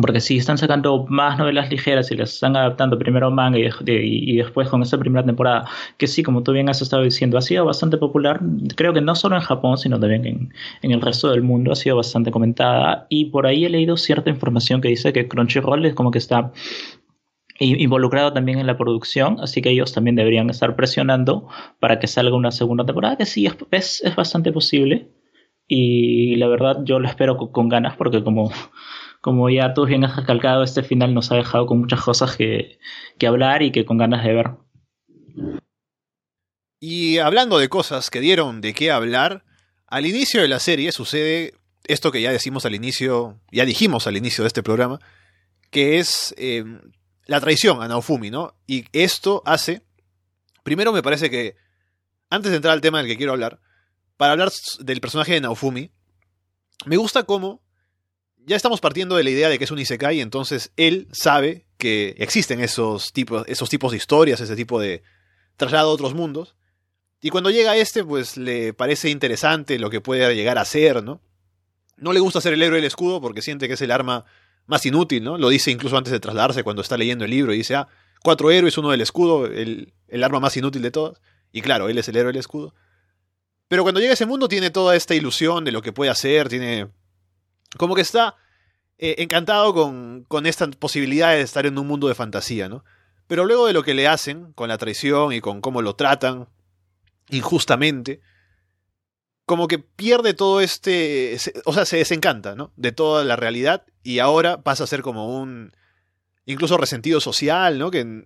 Porque 0.00 0.20
si 0.20 0.36
están 0.36 0.58
sacando 0.58 1.06
más 1.08 1.38
novelas 1.38 1.70
ligeras 1.70 2.10
y 2.10 2.16
las 2.16 2.34
están 2.34 2.54
adaptando 2.56 2.98
primero 2.98 3.28
a 3.28 3.30
manga 3.30 3.58
y, 3.58 4.36
después 4.36 4.68
con 4.68 4.82
esa 4.82 4.98
primera 4.98 5.24
temporada, 5.24 5.66
que 5.96 6.06
sí, 6.06 6.22
como 6.22 6.42
tú 6.42 6.52
bien 6.52 6.68
has 6.68 6.82
estado 6.82 7.02
diciendo, 7.02 7.38
ha 7.38 7.42
sido 7.42 7.64
bastante 7.64 7.96
popular, 7.96 8.40
creo 8.76 8.92
que 8.92 9.00
no 9.00 9.14
solo 9.14 9.36
en 9.36 9.42
Japón, 9.42 9.78
sino 9.78 9.98
también 9.98 10.26
en, 10.26 10.52
en 10.82 10.90
el 10.90 11.00
resto 11.00 11.30
del 11.30 11.42
mundo, 11.42 11.72
ha 11.72 11.76
sido 11.76 11.96
bastante 11.96 12.30
comentada. 12.30 13.06
Y 13.08 13.26
por 13.26 13.46
ahí 13.46 13.64
he 13.64 13.70
leído 13.70 13.96
cierta 13.96 14.28
información 14.28 14.80
que 14.80 14.88
dice 14.88 15.12
que 15.12 15.28
Crunchyroll 15.28 15.86
es 15.86 15.94
como 15.94 16.10
que 16.10 16.18
está 16.18 16.52
involucrado 17.58 18.32
también 18.32 18.58
en 18.58 18.66
la 18.66 18.76
producción, 18.76 19.38
así 19.40 19.62
que 19.62 19.70
ellos 19.70 19.92
también 19.92 20.16
deberían 20.16 20.50
estar 20.50 20.76
presionando 20.76 21.48
para 21.80 21.98
que 21.98 22.06
salga 22.06 22.36
una 22.36 22.50
segunda 22.50 22.84
temporada, 22.84 23.16
que 23.16 23.26
sí, 23.26 23.46
es, 23.70 24.02
es, 24.04 24.16
bastante 24.16 24.52
posible. 24.52 25.08
Y 25.68 26.36
la 26.36 26.46
verdad 26.48 26.80
yo 26.84 26.98
lo 26.98 27.08
espero 27.08 27.36
con 27.36 27.68
ganas 27.68 27.96
porque 27.96 28.22
como 28.22 28.52
como 29.26 29.50
ya 29.50 29.74
tú 29.74 29.86
bien 29.86 30.04
has 30.04 30.14
recalcado, 30.14 30.62
este 30.62 30.84
final 30.84 31.12
nos 31.12 31.32
ha 31.32 31.34
dejado 31.34 31.66
con 31.66 31.80
muchas 31.80 32.00
cosas 32.00 32.36
que, 32.36 32.78
hablar 33.26 33.60
y 33.64 33.72
que 33.72 33.84
con 33.84 33.98
ganas 33.98 34.22
de 34.22 34.32
ver. 34.32 34.52
Y 36.78 37.18
hablando 37.18 37.58
de 37.58 37.68
cosas 37.68 38.08
que 38.08 38.20
dieron 38.20 38.60
de 38.60 38.72
qué 38.72 38.92
hablar, 38.92 39.42
al 39.88 40.06
inicio 40.06 40.42
de 40.42 40.46
la 40.46 40.60
serie 40.60 40.92
sucede 40.92 41.54
esto 41.88 42.12
que 42.12 42.22
ya 42.22 42.30
decimos 42.30 42.66
al 42.66 42.76
inicio, 42.76 43.40
ya 43.50 43.64
dijimos 43.64 44.06
al 44.06 44.16
inicio 44.16 44.44
de 44.44 44.46
este 44.46 44.62
programa, 44.62 45.00
que 45.72 45.98
es 45.98 46.32
eh, 46.38 46.62
la 47.26 47.40
traición 47.40 47.82
a 47.82 47.88
Naofumi, 47.88 48.30
¿no? 48.30 48.54
Y 48.68 48.84
esto 48.92 49.42
hace, 49.44 49.82
primero 50.62 50.92
me 50.92 51.02
parece 51.02 51.30
que, 51.30 51.56
antes 52.30 52.52
de 52.52 52.58
entrar 52.58 52.74
al 52.74 52.80
tema 52.80 52.98
del 52.98 53.08
que 53.08 53.16
quiero 53.16 53.32
hablar, 53.32 53.58
para 54.16 54.30
hablar 54.30 54.52
del 54.78 55.00
personaje 55.00 55.32
de 55.32 55.40
Naofumi, 55.40 55.90
me 56.84 56.96
gusta 56.96 57.24
cómo 57.24 57.65
ya 58.46 58.54
estamos 58.54 58.80
partiendo 58.80 59.16
de 59.16 59.24
la 59.24 59.30
idea 59.30 59.48
de 59.48 59.58
que 59.58 59.64
es 59.64 59.70
un 59.72 59.78
Isekai, 59.80 60.20
entonces 60.20 60.70
él 60.76 61.08
sabe 61.10 61.66
que 61.78 62.14
existen 62.18 62.60
esos 62.60 63.12
tipos, 63.12 63.44
esos 63.48 63.68
tipos 63.68 63.90
de 63.90 63.96
historias, 63.98 64.40
ese 64.40 64.54
tipo 64.54 64.80
de 64.80 65.02
traslado 65.56 65.90
a 65.90 65.92
otros 65.92 66.14
mundos. 66.14 66.54
Y 67.20 67.30
cuando 67.30 67.50
llega 67.50 67.76
este, 67.76 68.04
pues 68.04 68.36
le 68.36 68.72
parece 68.72 69.10
interesante 69.10 69.80
lo 69.80 69.90
que 69.90 70.00
puede 70.00 70.32
llegar 70.36 70.58
a 70.58 70.64
ser, 70.64 71.02
¿no? 71.02 71.20
No 71.96 72.12
le 72.12 72.20
gusta 72.20 72.40
ser 72.40 72.52
el 72.52 72.62
héroe 72.62 72.76
del 72.76 72.84
escudo 72.84 73.20
porque 73.20 73.42
siente 73.42 73.66
que 73.66 73.74
es 73.74 73.82
el 73.82 73.90
arma 73.90 74.24
más 74.66 74.86
inútil, 74.86 75.24
¿no? 75.24 75.38
Lo 75.38 75.48
dice 75.48 75.72
incluso 75.72 75.96
antes 75.96 76.12
de 76.12 76.20
trasladarse 76.20 76.62
cuando 76.62 76.82
está 76.82 76.96
leyendo 76.96 77.24
el 77.24 77.32
libro 77.32 77.52
y 77.52 77.58
dice, 77.58 77.74
ah, 77.74 77.88
cuatro 78.22 78.52
héroes, 78.52 78.78
uno 78.78 78.90
del 78.90 79.00
escudo, 79.00 79.46
el, 79.46 79.92
el 80.06 80.22
arma 80.22 80.38
más 80.38 80.56
inútil 80.56 80.82
de 80.82 80.92
todas. 80.92 81.20
Y 81.50 81.62
claro, 81.62 81.88
él 81.88 81.98
es 81.98 82.08
el 82.08 82.16
héroe 82.16 82.32
del 82.32 82.40
escudo. 82.40 82.74
Pero 83.66 83.82
cuando 83.82 84.00
llega 84.00 84.12
a 84.12 84.14
ese 84.14 84.26
mundo 84.26 84.46
tiene 84.46 84.70
toda 84.70 84.94
esta 84.94 85.16
ilusión 85.16 85.64
de 85.64 85.72
lo 85.72 85.82
que 85.82 85.92
puede 85.92 86.12
hacer, 86.12 86.48
tiene 86.48 86.88
como 87.76 87.94
que 87.94 88.02
está 88.02 88.36
eh, 88.98 89.16
encantado 89.18 89.74
con, 89.74 90.24
con 90.28 90.46
esta 90.46 90.66
posibilidad 90.68 91.32
de 91.32 91.42
estar 91.42 91.66
en 91.66 91.78
un 91.78 91.86
mundo 91.86 92.08
de 92.08 92.14
fantasía, 92.14 92.68
¿no? 92.68 92.84
Pero 93.26 93.44
luego 93.44 93.66
de 93.66 93.72
lo 93.72 93.82
que 93.82 93.94
le 93.94 94.06
hacen, 94.06 94.52
con 94.52 94.68
la 94.68 94.78
traición 94.78 95.32
y 95.32 95.40
con 95.40 95.60
cómo 95.60 95.82
lo 95.82 95.96
tratan 95.96 96.48
injustamente, 97.28 98.20
como 99.46 99.68
que 99.68 99.78
pierde 99.78 100.34
todo 100.34 100.60
este, 100.60 101.36
o 101.64 101.72
sea, 101.72 101.84
se 101.84 101.98
desencanta, 101.98 102.54
¿no? 102.54 102.72
De 102.76 102.92
toda 102.92 103.24
la 103.24 103.36
realidad 103.36 103.84
y 104.02 104.18
ahora 104.18 104.62
pasa 104.62 104.84
a 104.84 104.88
ser 104.88 105.02
como 105.02 105.38
un, 105.38 105.72
incluso 106.46 106.76
resentido 106.76 107.20
social, 107.20 107.78
¿no? 107.78 107.90
Que 107.90 108.24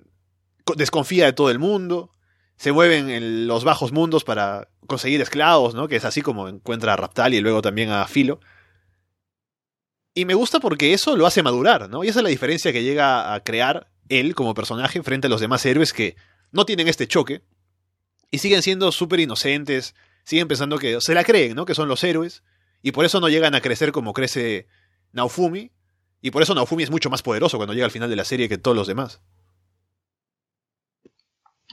desconfía 0.77 1.27
de 1.27 1.33
todo 1.33 1.51
el 1.51 1.59
mundo, 1.59 2.13
se 2.57 2.73
mueven 2.73 3.11
en 3.11 3.47
los 3.47 3.65
bajos 3.65 3.93
mundos 3.93 4.25
para 4.25 4.69
conseguir 4.87 5.21
esclavos, 5.21 5.75
¿no? 5.75 5.89
Que 5.89 5.97
es 5.97 6.05
así 6.05 6.23
como 6.23 6.49
encuentra 6.49 6.93
a 6.93 6.97
Raptal 6.97 7.35
y 7.35 7.41
luego 7.41 7.63
también 7.63 7.91
a 7.91 8.07
Filo. 8.07 8.41
Y 10.15 10.25
me 10.25 10.35
gusta 10.35 10.61
porque 10.61 10.93
eso 10.93 11.17
lo 11.17 11.27
hace 11.27 11.43
madurar, 11.43 11.89
¿no? 11.89 12.03
Y 12.03 12.09
esa 12.09 12.19
es 12.21 12.25
la 12.25 12.31
diferencia 12.31 12.73
que 12.73 12.83
llega 12.83 13.33
a 13.33 13.41
crear 13.45 13.91
él 14.09 14.35
como 14.35 14.55
personaje 14.55 15.03
frente 15.03 15.29
a 15.29 15.31
los 15.31 15.41
demás 15.41 15.65
héroes 15.65 15.93
que 15.93 16.17
no 16.51 16.67
tienen 16.67 16.89
este 16.89 17.07
choque 17.07 17.43
y 18.31 18.39
siguen 18.39 18.63
siendo 18.63 18.91
súper 18.91 19.21
inocentes, 19.21 19.95
siguen 20.25 20.49
pensando 20.49 20.79
que 20.79 21.01
se 21.01 21.15
la 21.15 21.25
creen, 21.25 21.55
¿no? 21.55 21.65
Que 21.65 21.75
son 21.75 21.89
los 21.89 22.03
héroes 22.03 22.43
y 22.83 22.93
por 22.93 23.05
eso 23.05 23.21
no 23.21 23.29
llegan 23.29 23.55
a 23.55 23.61
crecer 23.61 23.93
como 23.93 24.13
crece 24.13 24.67
Naofumi 25.13 25.71
y 26.21 26.31
por 26.33 26.43
eso 26.43 26.55
Naofumi 26.55 26.83
es 26.83 26.91
mucho 26.91 27.09
más 27.09 27.23
poderoso 27.23 27.57
cuando 27.57 27.73
llega 27.73 27.87
al 27.87 27.93
final 27.93 28.11
de 28.11 28.17
la 28.17 28.25
serie 28.25 28.49
que 28.49 28.59
todos 28.59 28.77
los 28.77 28.89
demás. 28.89 29.21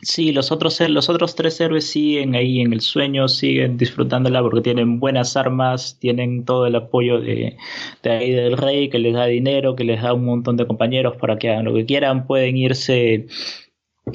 Sí, 0.01 0.31
los 0.31 0.51
otros, 0.51 0.79
los 0.89 1.09
otros 1.09 1.35
tres 1.35 1.59
héroes 1.59 1.89
siguen 1.89 2.35
ahí 2.35 2.61
en 2.61 2.71
el 2.71 2.81
sueño, 2.81 3.27
siguen 3.27 3.77
disfrutándola 3.77 4.41
porque 4.43 4.61
tienen 4.61 4.99
buenas 4.99 5.35
armas, 5.35 5.97
tienen 5.99 6.45
todo 6.45 6.67
el 6.67 6.75
apoyo 6.75 7.19
de, 7.19 7.57
de 8.03 8.09
ahí 8.11 8.31
del 8.31 8.57
rey 8.57 8.89
que 8.89 8.99
les 8.99 9.15
da 9.15 9.25
dinero, 9.25 9.75
que 9.75 9.83
les 9.83 10.01
da 10.03 10.13
un 10.13 10.25
montón 10.25 10.55
de 10.55 10.67
compañeros 10.67 11.17
para 11.17 11.39
que 11.39 11.49
hagan 11.49 11.65
lo 11.65 11.73
que 11.73 11.85
quieran, 11.85 12.27
pueden 12.27 12.57
irse 12.57 13.25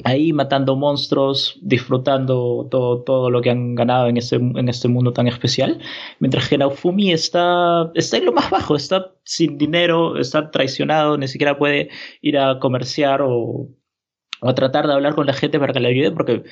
ahí 0.05 0.31
matando 0.33 0.75
monstruos, 0.77 1.59
disfrutando 1.61 2.67
todo, 2.71 3.03
todo 3.03 3.29
lo 3.29 3.41
que 3.41 3.49
han 3.49 3.75
ganado 3.75 4.07
en 4.07 4.17
este, 4.17 4.37
en 4.37 4.69
este 4.69 4.87
mundo 4.87 5.11
tan 5.11 5.27
especial, 5.27 5.79
mientras 6.19 6.47
que 6.47 6.57
Naofumi 6.57 7.11
está, 7.11 7.91
está 7.93 8.17
en 8.17 8.25
lo 8.25 8.31
más 8.31 8.49
bajo, 8.49 8.75
está 8.77 9.11
sin 9.25 9.57
dinero, 9.57 10.17
está 10.17 10.49
traicionado, 10.49 11.17
ni 11.17 11.27
siquiera 11.27 11.57
puede 11.57 11.89
ir 12.21 12.37
a 12.37 12.59
comerciar 12.59 13.21
o, 13.21 13.69
a 14.49 14.55
tratar 14.55 14.87
de 14.87 14.93
hablar 14.93 15.15
con 15.15 15.25
la 15.25 15.33
gente 15.33 15.59
para 15.59 15.73
que 15.73 15.79
le 15.79 15.89
ayude, 15.89 16.11
porque 16.11 16.43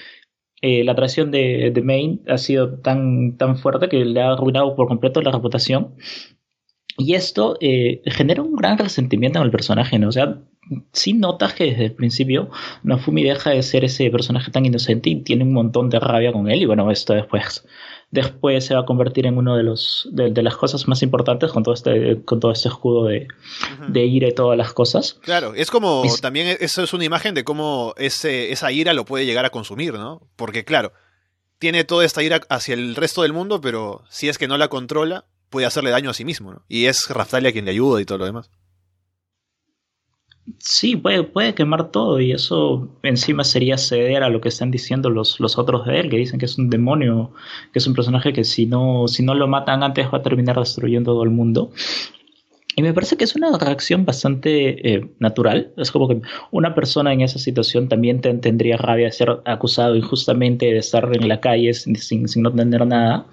eh, 0.62 0.84
la 0.84 0.96
traición 0.96 1.32
de, 1.32 1.72
de 1.74 1.82
Main 1.82 2.22
ha 2.28 2.38
sido 2.38 2.80
tan, 2.80 3.38
tan 3.38 3.58
fuerte 3.58 3.90
que 3.90 4.06
le 4.06 4.22
ha 4.22 4.32
arruinado 4.34 4.76
por 4.76 4.88
completo 4.88 5.22
la 5.22 5.32
reputación. 5.32 5.96
Y 6.98 7.16
esto 7.16 7.58
eh, 7.62 8.02
genera 8.06 8.44
un 8.44 8.56
gran 8.56 8.78
resentimiento 8.78 9.40
en 9.40 9.46
el 9.46 9.52
personaje, 9.52 9.98
¿no? 9.98 10.10
O 10.10 10.12
sea, 10.12 10.42
sí 10.92 11.14
notas 11.14 11.54
que 11.54 11.66
desde 11.66 11.86
el 11.86 11.94
principio 11.94 12.50
Nofumi 12.84 13.24
deja 13.24 13.52
de 13.52 13.64
ser 13.64 13.84
ese 13.86 14.10
personaje 14.12 14.52
tan 14.52 14.66
inocente 14.66 15.10
y 15.10 15.22
tiene 15.24 15.44
un 15.44 15.54
montón 15.54 15.90
de 15.90 16.00
rabia 16.00 16.32
con 16.32 16.50
él 16.50 16.62
y 16.62 16.66
bueno, 16.66 16.92
esto 16.92 17.14
después 17.14 17.66
después 18.12 18.66
se 18.66 18.76
va 18.76 18.82
a 18.82 18.86
convertir 18.86 19.26
en 19.26 19.38
uno 19.38 19.56
de 19.56 19.64
los 19.64 20.08
de, 20.12 20.30
las 20.44 20.58
cosas 20.58 20.88
más 20.88 21.02
importantes 21.02 21.52
con 21.52 21.64
todo 21.64 21.74
este 21.74 22.22
con 22.24 22.40
todo 22.40 22.52
este 22.52 22.68
escudo 22.68 23.06
de, 23.06 23.28
de 23.88 24.06
ira 24.06 24.28
y 24.28 24.34
todas 24.34 24.58
las 24.58 24.74
cosas. 24.74 25.18
Claro, 25.22 25.54
es 25.56 25.72
como 25.72 26.04
también 26.22 26.58
eso 26.60 26.84
es 26.84 26.94
una 26.94 27.06
imagen 27.06 27.34
de 27.34 27.44
cómo 27.44 27.94
ese, 27.98 28.52
esa 28.52 28.72
ira 28.72 28.94
lo 28.94 29.06
puede 29.06 29.26
llegar 29.26 29.46
a 29.46 29.50
consumir, 29.50 29.94
¿no? 29.94 30.28
Porque 30.36 30.66
claro, 30.66 30.92
tiene 31.58 31.86
toda 31.86 32.06
esta 32.06 32.22
ira 32.22 32.42
hacia 32.50 32.74
el 32.74 32.96
resto 32.96 33.22
del 33.22 33.34
mundo, 33.34 33.62
pero 33.62 34.04
si 34.10 34.28
es 34.28 34.38
que 34.38 34.48
no 34.48 34.58
la 34.58 34.68
controla, 34.68 35.26
puede 35.50 35.66
hacerle 35.66 35.92
daño 35.92 36.10
a 36.10 36.14
sí 36.14 36.26
mismo, 36.26 36.52
¿no? 36.52 36.66
Y 36.68 36.86
es 36.86 37.10
Raftalia 37.10 37.52
quien 37.52 37.66
le 37.66 37.72
ayuda 37.72 38.02
y 38.02 38.06
todo 38.06 38.18
lo 38.18 38.26
demás. 38.26 38.50
Sí, 40.60 40.96
puede, 40.96 41.24
puede 41.24 41.54
quemar 41.54 41.92
todo 41.92 42.20
y 42.20 42.32
eso 42.32 42.90
encima 43.04 43.44
sería 43.44 43.78
ceder 43.78 44.24
a 44.24 44.30
lo 44.30 44.42
que 44.42 44.50
están 44.50 44.72
diciendo 44.72 45.10
los, 45.10 45.40
los 45.40 45.58
otros 45.58 45.86
de 45.86 46.00
él, 46.00 46.10
que 46.10 46.18
dicen 46.18 46.40
que 46.40 46.46
es 46.46 46.58
un 46.58 46.70
demonio, 46.70 47.32
que 47.74 47.80
es 47.80 47.88
un 47.88 47.94
personaje 47.94 48.34
que 48.34 48.44
si 48.44 48.66
no, 48.66 49.08
si 49.08 49.24
no 49.24 49.34
lo 49.36 49.48
matan 49.48 49.84
antes 49.84 50.08
va 50.08 50.20
a 50.20 50.24
terminar 50.24 50.58
destruyendo 50.58 51.14
todo 51.14 51.24
el 51.24 51.30
mundo. 51.30 51.72
Y 52.76 52.84
me 52.84 52.94
parece 52.94 53.18
que 53.18 53.26
es 53.26 53.36
una 53.36 53.58
reacción 53.58 54.06
bastante 54.06 54.94
eh, 54.94 55.06
natural. 55.20 55.74
Es 55.76 55.92
como 55.92 56.08
que 56.08 56.22
una 56.52 56.74
persona 56.74 57.12
en 57.12 57.22
esa 57.22 57.38
situación 57.38 57.90
también 57.90 58.22
tendría 58.22 58.78
rabia 58.78 59.06
de 59.06 59.12
ser 59.12 59.42
acusado 59.46 59.96
injustamente 59.96 60.68
de 60.68 60.78
estar 60.78 61.10
en 61.14 61.28
la 61.28 61.42
calle 61.42 61.74
sin, 61.74 61.98
sin 61.98 62.44
no 62.44 62.54
tener 62.54 62.88
nada. 62.88 63.28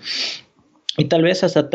Y 0.98 1.04
tal 1.04 1.22
vez 1.22 1.44
hasta, 1.44 1.68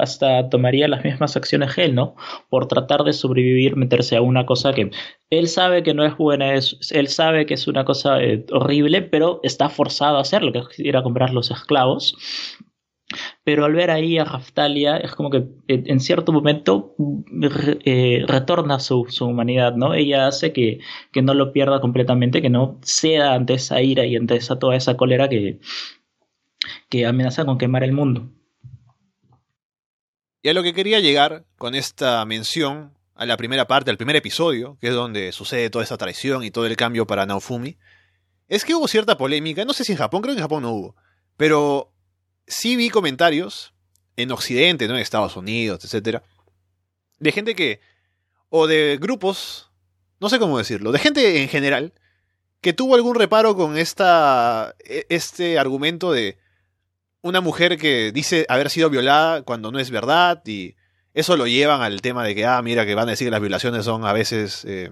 hasta 0.00 0.48
tomaría 0.48 0.88
las 0.88 1.04
mismas 1.04 1.36
acciones 1.36 1.78
él, 1.78 1.94
¿no? 1.94 2.16
Por 2.48 2.66
tratar 2.66 3.04
de 3.04 3.12
sobrevivir, 3.12 3.76
meterse 3.76 4.16
a 4.16 4.20
una 4.20 4.46
cosa 4.46 4.72
que 4.72 4.90
él 5.30 5.46
sabe 5.46 5.84
que 5.84 5.94
no 5.94 6.04
es 6.04 6.16
buena, 6.16 6.52
él 6.54 7.08
sabe 7.08 7.46
que 7.46 7.54
es 7.54 7.68
una 7.68 7.84
cosa 7.84 8.20
eh, 8.20 8.44
horrible, 8.50 9.02
pero 9.02 9.38
está 9.44 9.68
forzado 9.68 10.18
a 10.18 10.22
hacerlo, 10.22 10.52
que 10.52 10.58
es 10.58 10.78
ir 10.80 10.96
a 10.96 11.04
comprar 11.04 11.32
los 11.32 11.52
esclavos. 11.52 12.16
Pero 13.44 13.64
al 13.64 13.74
ver 13.74 13.92
ahí 13.92 14.18
a 14.18 14.24
Raftalia, 14.24 14.96
es 14.96 15.14
como 15.14 15.30
que 15.30 15.46
eh, 15.68 15.84
en 15.86 16.00
cierto 16.00 16.32
momento 16.32 16.96
eh, 17.84 18.24
retorna 18.26 18.80
su, 18.80 19.06
su, 19.08 19.26
humanidad, 19.26 19.76
¿no? 19.76 19.94
Ella 19.94 20.26
hace 20.26 20.52
que, 20.52 20.80
que 21.12 21.22
no 21.22 21.34
lo 21.34 21.52
pierda 21.52 21.80
completamente, 21.80 22.42
que 22.42 22.50
no 22.50 22.80
ceda 22.82 23.34
ante 23.34 23.54
esa 23.54 23.80
ira 23.82 24.04
y 24.04 24.16
ante 24.16 24.34
esa, 24.34 24.58
toda 24.58 24.74
esa 24.74 24.96
cólera 24.96 25.28
que, 25.28 25.60
que 26.88 27.06
amenaza 27.06 27.44
con 27.44 27.58
quemar 27.58 27.84
el 27.84 27.92
mundo. 27.92 28.30
Y 30.44 30.50
a 30.50 30.52
lo 30.52 30.62
que 30.62 30.74
quería 30.74 31.00
llegar 31.00 31.46
con 31.56 31.74
esta 31.74 32.22
mención 32.26 32.92
a 33.14 33.24
la 33.24 33.38
primera 33.38 33.66
parte, 33.66 33.90
al 33.90 33.96
primer 33.96 34.14
episodio, 34.14 34.76
que 34.78 34.88
es 34.88 34.92
donde 34.92 35.32
sucede 35.32 35.70
toda 35.70 35.82
esta 35.82 35.96
traición 35.96 36.44
y 36.44 36.50
todo 36.50 36.66
el 36.66 36.76
cambio 36.76 37.06
para 37.06 37.24
Naofumi, 37.24 37.78
es 38.48 38.66
que 38.66 38.74
hubo 38.74 38.86
cierta 38.86 39.16
polémica, 39.16 39.64
no 39.64 39.72
sé 39.72 39.84
si 39.84 39.92
en 39.92 39.98
Japón, 39.98 40.20
creo 40.20 40.34
que 40.34 40.40
en 40.40 40.44
Japón 40.44 40.64
no 40.64 40.72
hubo, 40.72 40.96
pero 41.38 41.94
sí 42.46 42.76
vi 42.76 42.90
comentarios 42.90 43.72
en 44.16 44.32
Occidente, 44.32 44.86
¿no? 44.86 44.96
en 44.96 45.00
Estados 45.00 45.34
Unidos, 45.34 45.82
etcétera, 45.82 46.22
de 47.20 47.32
gente 47.32 47.54
que, 47.54 47.80
o 48.50 48.66
de 48.66 48.98
grupos, 49.00 49.70
no 50.20 50.28
sé 50.28 50.38
cómo 50.38 50.58
decirlo, 50.58 50.92
de 50.92 50.98
gente 50.98 51.42
en 51.42 51.48
general, 51.48 51.94
que 52.60 52.74
tuvo 52.74 52.96
algún 52.96 53.14
reparo 53.14 53.56
con 53.56 53.78
esta, 53.78 54.74
e, 54.84 55.06
este 55.08 55.58
argumento 55.58 56.12
de 56.12 56.36
una 57.24 57.40
mujer 57.40 57.78
que 57.78 58.12
dice 58.12 58.44
haber 58.50 58.68
sido 58.68 58.90
violada 58.90 59.40
cuando 59.42 59.72
no 59.72 59.78
es 59.78 59.90
verdad 59.90 60.42
y 60.44 60.76
eso 61.14 61.38
lo 61.38 61.46
llevan 61.46 61.80
al 61.80 62.02
tema 62.02 62.22
de 62.22 62.34
que, 62.34 62.44
ah, 62.44 62.60
mira, 62.60 62.84
que 62.84 62.94
van 62.94 63.08
a 63.08 63.12
decir 63.12 63.28
que 63.28 63.30
las 63.30 63.40
violaciones 63.40 63.86
son 63.86 64.04
a 64.04 64.12
veces, 64.12 64.62
eh, 64.66 64.90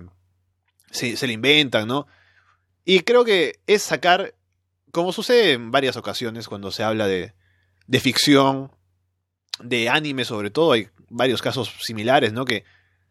se, 0.90 1.18
se 1.18 1.26
le 1.26 1.34
inventan, 1.34 1.86
¿no? 1.86 2.06
Y 2.86 3.00
creo 3.00 3.26
que 3.26 3.60
es 3.66 3.82
sacar, 3.82 4.34
como 4.92 5.12
sucede 5.12 5.52
en 5.52 5.70
varias 5.70 5.98
ocasiones 5.98 6.48
cuando 6.48 6.72
se 6.72 6.82
habla 6.82 7.06
de, 7.06 7.34
de 7.86 8.00
ficción, 8.00 8.70
de 9.62 9.90
anime 9.90 10.24
sobre 10.24 10.48
todo, 10.48 10.72
hay 10.72 10.88
varios 11.10 11.42
casos 11.42 11.70
similares, 11.82 12.32
¿no? 12.32 12.46
Que 12.46 12.64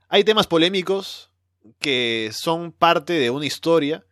hay 0.09 0.23
temas 0.23 0.47
polémicos 0.47 1.29
que 1.77 2.31
son 2.33 2.71
parte 2.71 3.13
de 3.13 3.29
una 3.29 3.45
historia, 3.45 4.03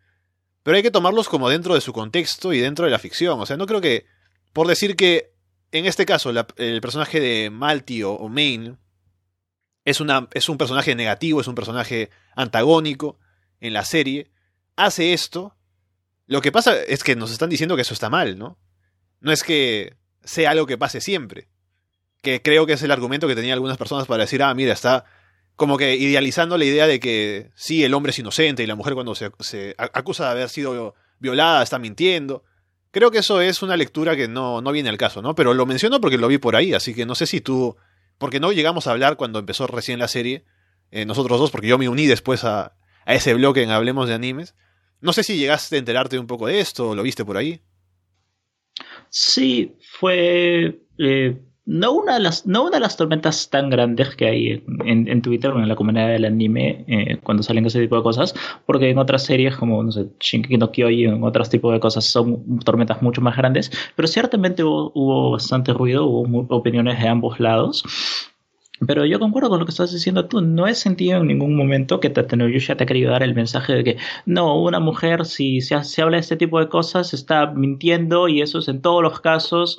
pero 0.62 0.78
hay 0.78 0.84
que 0.84 0.91
tomarlos 0.91 1.30
como 1.30 1.50
dentro 1.50 1.74
de 1.74 1.82
su 1.82 1.93
contexto 1.93 2.54
y 2.54 2.60
dentro 2.60 2.86
de 2.86 2.91
la 2.91 3.00
ficción. 3.00 3.39
O 3.39 3.48
sea, 3.48 3.58
no 3.58 3.65
creo 3.65 3.82
que 3.82 4.06
por 4.54 4.68
decir 4.68 4.96
que, 4.96 5.34
en 5.72 5.86
este 5.86 6.06
caso, 6.06 6.32
el 6.58 6.82
personaje 6.82 7.20
de 7.20 7.50
Malti 7.50 8.04
o, 8.04 8.28
Main 8.30 8.78
es, 9.86 10.00
una, 10.00 10.28
es 10.34 10.50
un 10.50 10.58
personaje 10.58 10.96
negativo, 10.96 11.42
es 11.42 11.48
un 11.48 11.56
personaje 11.56 12.10
antagónico 12.36 13.20
en 13.60 13.74
la 13.74 13.86
serie, 13.86 14.32
hace 14.76 15.14
esto. 15.14 15.56
Lo 16.26 16.42
que 16.42 16.52
pasa 16.52 16.76
es 16.82 17.04
que 17.04 17.16
nos 17.16 17.32
están 17.32 17.50
diciendo 17.50 17.76
que 17.76 17.82
eso 17.82 17.94
está 17.94 18.10
mal, 18.10 18.38
¿no? 18.38 18.58
No 19.20 19.32
es 19.32 19.44
que 19.44 19.98
sea 20.24 20.52
algo 20.52 20.66
que 20.66 20.78
pase 20.78 21.02
siempre. 21.02 21.50
Que 22.22 22.42
creo 22.42 22.66
que 22.66 22.74
es 22.74 22.84
el 22.84 22.92
argumento 22.92 23.28
que 23.28 23.36
tenían 23.36 23.54
algunas 23.54 23.78
personas 23.78 24.08
para 24.08 24.24
decir, 24.24 24.44
ah, 24.44 24.54
mira, 24.54 24.74
está 24.74 25.06
como 25.56 25.78
que 25.78 25.96
idealizando 25.96 26.58
la 26.58 26.66
idea 26.66 26.88
de 26.88 27.00
que 27.00 27.52
sí, 27.56 27.84
el 27.84 27.94
hombre 27.94 28.12
es 28.12 28.20
inocente 28.20 28.64
y 28.64 28.68
la 28.68 28.76
mujer 28.76 28.94
cuando 28.94 29.14
se, 29.14 29.32
se 29.40 29.76
acusa 29.78 30.26
de 30.26 30.32
haber 30.32 30.50
sido 30.50 30.96
violada 31.20 31.62
está 31.64 31.80
mintiendo. 31.80 32.44
Creo 32.91 33.12
que 33.12 33.19
eso 33.19 33.41
es 33.41 33.62
una 33.62 33.78
lectura 33.78 34.15
que 34.15 34.28
no, 34.28 34.62
no 34.62 34.71
viene 34.71 34.89
al 34.89 34.97
caso, 34.97 35.21
¿no? 35.21 35.36
Pero 35.36 35.54
lo 35.54 35.65
menciono 35.65 36.02
porque 36.02 36.17
lo 36.17 36.28
vi 36.28 36.38
por 36.38 36.56
ahí, 36.56 36.73
así 36.73 36.95
que 36.95 37.06
no 37.06 37.15
sé 37.15 37.28
si 37.28 37.41
tú. 37.41 37.75
Porque 38.17 38.39
no 38.39 38.52
llegamos 38.52 38.88
a 38.88 38.91
hablar 38.91 39.15
cuando 39.15 39.39
empezó 39.39 39.67
recién 39.67 39.99
la 39.99 40.08
serie, 40.08 40.43
eh, 40.91 41.06
nosotros 41.06 41.39
dos, 41.39 41.52
porque 41.52 41.67
yo 41.67 41.78
me 41.78 41.88
uní 41.88 42.08
después 42.08 42.43
a, 42.43 42.75
a 43.06 43.13
ese 43.13 43.34
bloque 43.34 43.63
en 43.63 43.71
Hablemos 43.71 44.08
de 44.08 44.15
Animes. 44.15 44.56
No 45.02 45.13
sé 45.13 45.23
si 45.23 45.38
llegaste 45.38 45.75
a 45.75 45.80
enterarte 45.80 46.19
un 46.19 46.28
poco 46.28 46.47
de 46.47 46.60
esto, 46.60 46.95
lo 46.95 47.04
viste 47.04 47.23
por 47.23 47.38
ahí. 47.38 47.62
Sí, 49.10 49.78
fue 49.82 50.82
eh, 50.97 51.38
no 51.70 51.92
una 51.92 52.16
de 52.16 52.20
las, 52.22 52.48
no 52.48 52.64
una 52.64 52.78
de 52.78 52.80
las 52.80 52.98
tormentas 52.98 53.48
tan 53.52 53.70
grandes 53.70 54.16
que 54.16 54.26
hay 54.26 54.64
en, 54.86 55.08
en 55.08 55.22
Twitter 55.22 55.52
o 55.52 55.60
en 55.60 55.68
la 55.68 55.76
comunidad 55.76 56.08
del 56.08 56.26
anime 56.26 56.84
eh, 56.88 57.20
cuando 57.22 57.44
salen 57.44 57.64
ese 57.68 57.80
tipo 57.80 57.96
de 57.96 58.02
cosas, 58.02 58.34
porque 58.66 58.90
en 58.90 58.98
otras 58.98 59.24
series 59.24 59.56
como, 59.56 59.84
no 59.84 59.92
sé, 59.92 60.08
Shinkeki 60.20 60.58
no 60.58 60.72
Kyojin 60.72 61.14
en 61.14 61.24
otros 61.24 61.48
tipos 61.48 61.72
de 61.72 61.80
cosas 61.80 62.06
son 62.06 62.60
tormentas 62.62 63.04
mucho 63.04 63.22
más 63.22 63.38
grandes, 63.38 63.72
pero 63.96 64.08
ciertamente 64.08 64.64
hubo, 64.64 65.32
bastante 65.32 65.72
ruido, 65.72 66.08
hubo 66.08 66.48
opiniones 66.50 67.00
de 67.00 67.08
ambos 67.08 67.40
lados. 67.40 67.84
Pero 68.88 69.06
yo 69.06 69.20
concuerdo 69.20 69.50
con 69.50 69.60
lo 69.60 69.66
que 69.66 69.72
estás 69.72 69.92
diciendo 69.92 70.28
tú. 70.28 70.40
No 70.40 70.66
he 70.66 70.74
sentido 70.74 71.18
en 71.18 71.28
ningún 71.28 71.54
momento 71.56 72.00
que 72.00 72.10
Tatenoyusha 72.10 72.78
te 72.78 72.86
ha 72.86 72.88
querido 72.88 73.12
dar 73.12 73.24
el 73.24 73.36
mensaje 73.36 73.74
de 73.74 73.84
que 73.84 73.98
no, 74.26 74.60
una 74.60 74.80
mujer 74.80 75.26
si 75.26 75.60
se, 75.60 75.84
se 75.84 76.02
habla 76.02 76.16
de 76.16 76.22
este 76.22 76.38
tipo 76.38 76.60
de 76.60 76.70
cosas 76.70 77.14
está 77.14 77.48
mintiendo 77.48 78.30
y 78.30 78.42
eso 78.42 78.60
es 78.60 78.70
en 78.70 78.82
todos 78.82 79.04
los 79.04 79.20
casos 79.20 79.78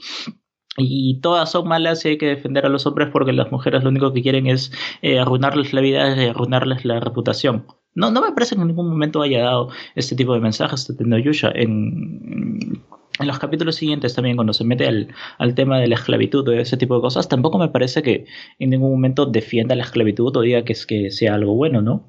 y 0.80 1.20
todas 1.20 1.50
son 1.50 1.68
malas 1.68 2.04
y 2.04 2.08
hay 2.10 2.18
que 2.18 2.26
defender 2.26 2.66
a 2.66 2.68
los 2.68 2.86
hombres 2.86 3.08
porque 3.12 3.32
las 3.32 3.50
mujeres 3.52 3.82
lo 3.82 3.90
único 3.90 4.12
que 4.12 4.22
quieren 4.22 4.46
es 4.46 4.72
eh, 5.02 5.18
arruinarles 5.18 5.72
la 5.72 5.80
vida 5.80 6.16
y 6.16 6.28
arruinarles 6.28 6.84
la 6.84 7.00
reputación. 7.00 7.66
No, 7.94 8.10
no 8.10 8.22
me 8.22 8.32
parece 8.32 8.54
que 8.54 8.60
en 8.62 8.68
ningún 8.68 8.88
momento 8.88 9.22
haya 9.22 9.42
dado 9.42 9.68
este 9.94 10.14
tipo 10.14 10.34
de 10.34 10.40
mensajes 10.40 10.86
de 10.86 10.94
Tenoyusha. 10.94 11.50
En, 11.54 12.82
en 13.18 13.26
los 13.26 13.38
capítulos 13.38 13.76
siguientes 13.76 14.14
también, 14.14 14.36
cuando 14.36 14.52
se 14.52 14.64
mete 14.64 14.86
al, 14.86 15.08
al 15.38 15.54
tema 15.54 15.78
de 15.78 15.88
la 15.88 15.96
esclavitud 15.96 16.48
o 16.48 16.52
ese 16.52 16.76
tipo 16.76 16.94
de 16.94 17.02
cosas, 17.02 17.28
tampoco 17.28 17.58
me 17.58 17.68
parece 17.68 18.02
que 18.02 18.26
en 18.58 18.70
ningún 18.70 18.92
momento 18.92 19.26
defienda 19.26 19.74
la 19.74 19.82
esclavitud 19.82 20.34
o 20.36 20.40
diga 20.40 20.64
que, 20.64 20.72
es, 20.72 20.86
que 20.86 21.10
sea 21.10 21.34
algo 21.34 21.54
bueno, 21.54 21.82
¿no? 21.82 22.08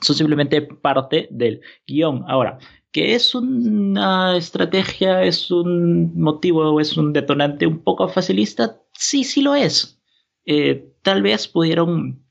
Son 0.00 0.16
simplemente 0.16 0.60
parte 0.60 1.28
del 1.30 1.62
guion. 1.86 2.24
Ahora, 2.28 2.58
que 2.94 3.16
es 3.16 3.34
una 3.34 4.36
estrategia, 4.36 5.24
es 5.24 5.50
un 5.50 6.16
motivo 6.16 6.70
o 6.70 6.78
es 6.78 6.96
un 6.96 7.12
detonante 7.12 7.66
un 7.66 7.82
poco 7.82 8.06
facilista, 8.06 8.80
sí, 8.92 9.24
sí 9.24 9.42
lo 9.42 9.56
es. 9.56 10.00
Eh, 10.46 10.92
tal 11.02 11.20
vez 11.20 11.48
pudieron 11.48 12.24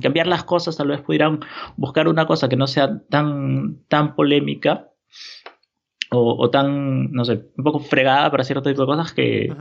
cambiar 0.00 0.26
las 0.26 0.44
cosas, 0.44 0.78
tal 0.78 0.88
vez 0.88 1.02
pudieran 1.02 1.40
buscar 1.76 2.08
una 2.08 2.26
cosa 2.26 2.48
que 2.48 2.56
no 2.56 2.66
sea 2.66 3.02
tan, 3.10 3.84
tan 3.88 4.14
polémica 4.14 4.90
o, 6.10 6.48
tan, 6.48 7.12
no 7.12 7.26
sé, 7.26 7.50
un 7.58 7.62
poco 7.62 7.80
fregada 7.80 8.30
para 8.30 8.42
cierto 8.42 8.70
tipo 8.70 8.80
de 8.80 8.86
cosas 8.86 9.12
que, 9.12 9.54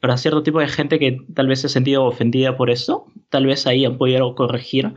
para 0.00 0.16
cierto 0.16 0.42
tipo 0.42 0.60
de 0.60 0.68
gente 0.68 0.98
que 0.98 1.18
tal 1.34 1.46
vez 1.46 1.60
se 1.60 1.66
ha 1.66 1.70
sentido 1.70 2.06
ofendida 2.06 2.56
por 2.56 2.70
eso, 2.70 3.06
tal 3.28 3.44
vez 3.44 3.66
ahí 3.66 3.84
han 3.84 3.98
podido 3.98 4.34
corregir 4.34 4.94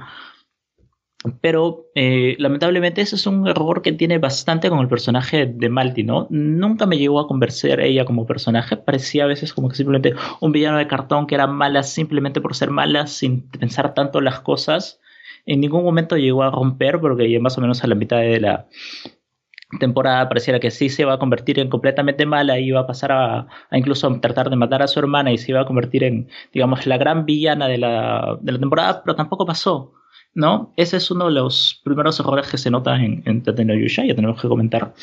Pero 1.42 1.90
eh, 1.96 2.36
lamentablemente 2.40 3.02
ese 3.02 3.16
es 3.16 3.28
un 3.28 3.48
error 3.48 3.82
que 3.82 3.92
tiene 3.94 4.18
bastante 4.18 4.70
con 4.70 4.80
el 4.80 4.88
personaje 4.88 5.46
de 5.46 5.70
Malti, 5.70 6.04
¿no? 6.04 6.28
Nunca 6.30 6.86
me 6.86 6.98
llegó 6.98 7.20
a 7.20 7.28
convencer 7.28 7.80
ella 7.80 8.06
como 8.06 8.26
personaje. 8.26 8.78
Parecía 8.78 9.26
a 9.26 9.28
veces 9.28 9.54
como 9.54 9.70
que 9.70 9.76
simplemente 9.76 10.16
un 10.42 10.52
villano 10.52 10.78
de 10.78 10.88
cartón 10.88 11.28
que 11.28 11.36
era 11.36 11.48
mala 11.48 11.84
simplemente 11.84 12.42
por 12.42 12.56
ser 12.56 12.72
mala, 12.72 13.08
sin 13.08 13.50
pensar 13.50 13.94
tanto 13.94 14.22
las 14.22 14.40
cosas. 14.42 15.00
En 15.46 15.62
ningún 15.62 15.84
momento 15.84 16.18
llegó 16.18 16.44
a 16.44 16.52
romper, 16.52 17.00
porque 17.00 17.30
ya 17.32 17.40
más 17.40 17.58
o 17.58 17.62
menos 17.62 17.84
a 17.84 17.88
la 17.88 17.96
mitad 17.96 18.18
de 18.20 18.40
la 18.40 18.68
temporada 19.80 20.30
pareciera 20.30 20.60
que 20.60 20.72
sí 20.72 20.90
se 20.90 21.02
iba 21.02 21.14
a 21.14 21.20
convertir 21.20 21.60
en 21.60 21.70
completamente 21.70 22.26
mala 22.26 22.58
y 22.60 22.68
iba 22.68 22.80
a 22.82 22.88
pasar 22.88 23.12
a, 23.12 23.48
incluso 23.72 24.10
tratar 24.22 24.50
de 24.50 24.56
matar 24.56 24.82
a 24.82 24.88
su 24.88 25.00
hermana 25.00 25.32
y 25.32 25.38
se 25.38 25.52
iba 25.52 25.62
a 25.62 25.66
convertir 25.66 26.04
en, 26.04 26.30
digamos, 26.54 26.86
la 26.86 26.98
gran 26.98 27.26
villana 27.26 27.68
de 27.68 27.78
la, 27.78 28.38
de 28.42 28.52
la 28.54 28.60
temporada, 28.60 29.02
pero 29.04 29.16
tampoco 29.16 29.46
pasó 29.46 29.94
¿no? 30.34 30.74
Ese 30.78 30.98
es 30.98 31.12
uno 31.12 31.26
de 31.26 31.32
los 31.32 31.82
primeros 31.84 32.20
errores 32.20 32.48
que 32.48 32.58
se 32.58 32.70
notan 32.70 33.24
en, 33.26 33.44
en 33.46 33.82
Yusha, 33.82 34.06
ya 34.06 34.16
tenemos 34.16 34.42
que 34.42 34.48
comentar. 34.48 34.94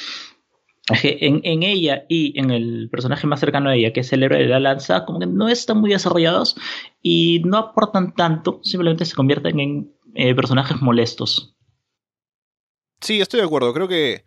En, 1.02 1.40
en, 1.44 1.62
ella 1.62 2.04
y 2.10 2.38
en 2.38 2.50
el 2.50 2.90
personaje 2.90 3.26
más 3.26 3.40
cercano 3.40 3.70
a 3.70 3.74
ella, 3.74 3.94
que 3.94 4.00
es 4.00 4.12
el 4.12 4.22
héroe 4.22 4.40
de 4.40 4.48
la 4.48 4.60
lanza, 4.60 5.06
como 5.06 5.18
que 5.18 5.26
no 5.26 5.48
están 5.48 5.78
muy 5.78 5.90
desarrollados 5.90 6.56
y 7.00 7.40
no 7.46 7.56
aportan 7.56 8.14
tanto, 8.14 8.60
simplemente 8.62 9.06
se 9.06 9.14
convierten 9.14 9.60
en 9.60 9.94
eh, 10.14 10.34
personajes 10.34 10.82
molestos. 10.82 11.56
Sí, 13.00 13.18
estoy 13.18 13.40
de 13.40 13.46
acuerdo, 13.46 13.72
creo 13.72 13.88
que 13.88 14.24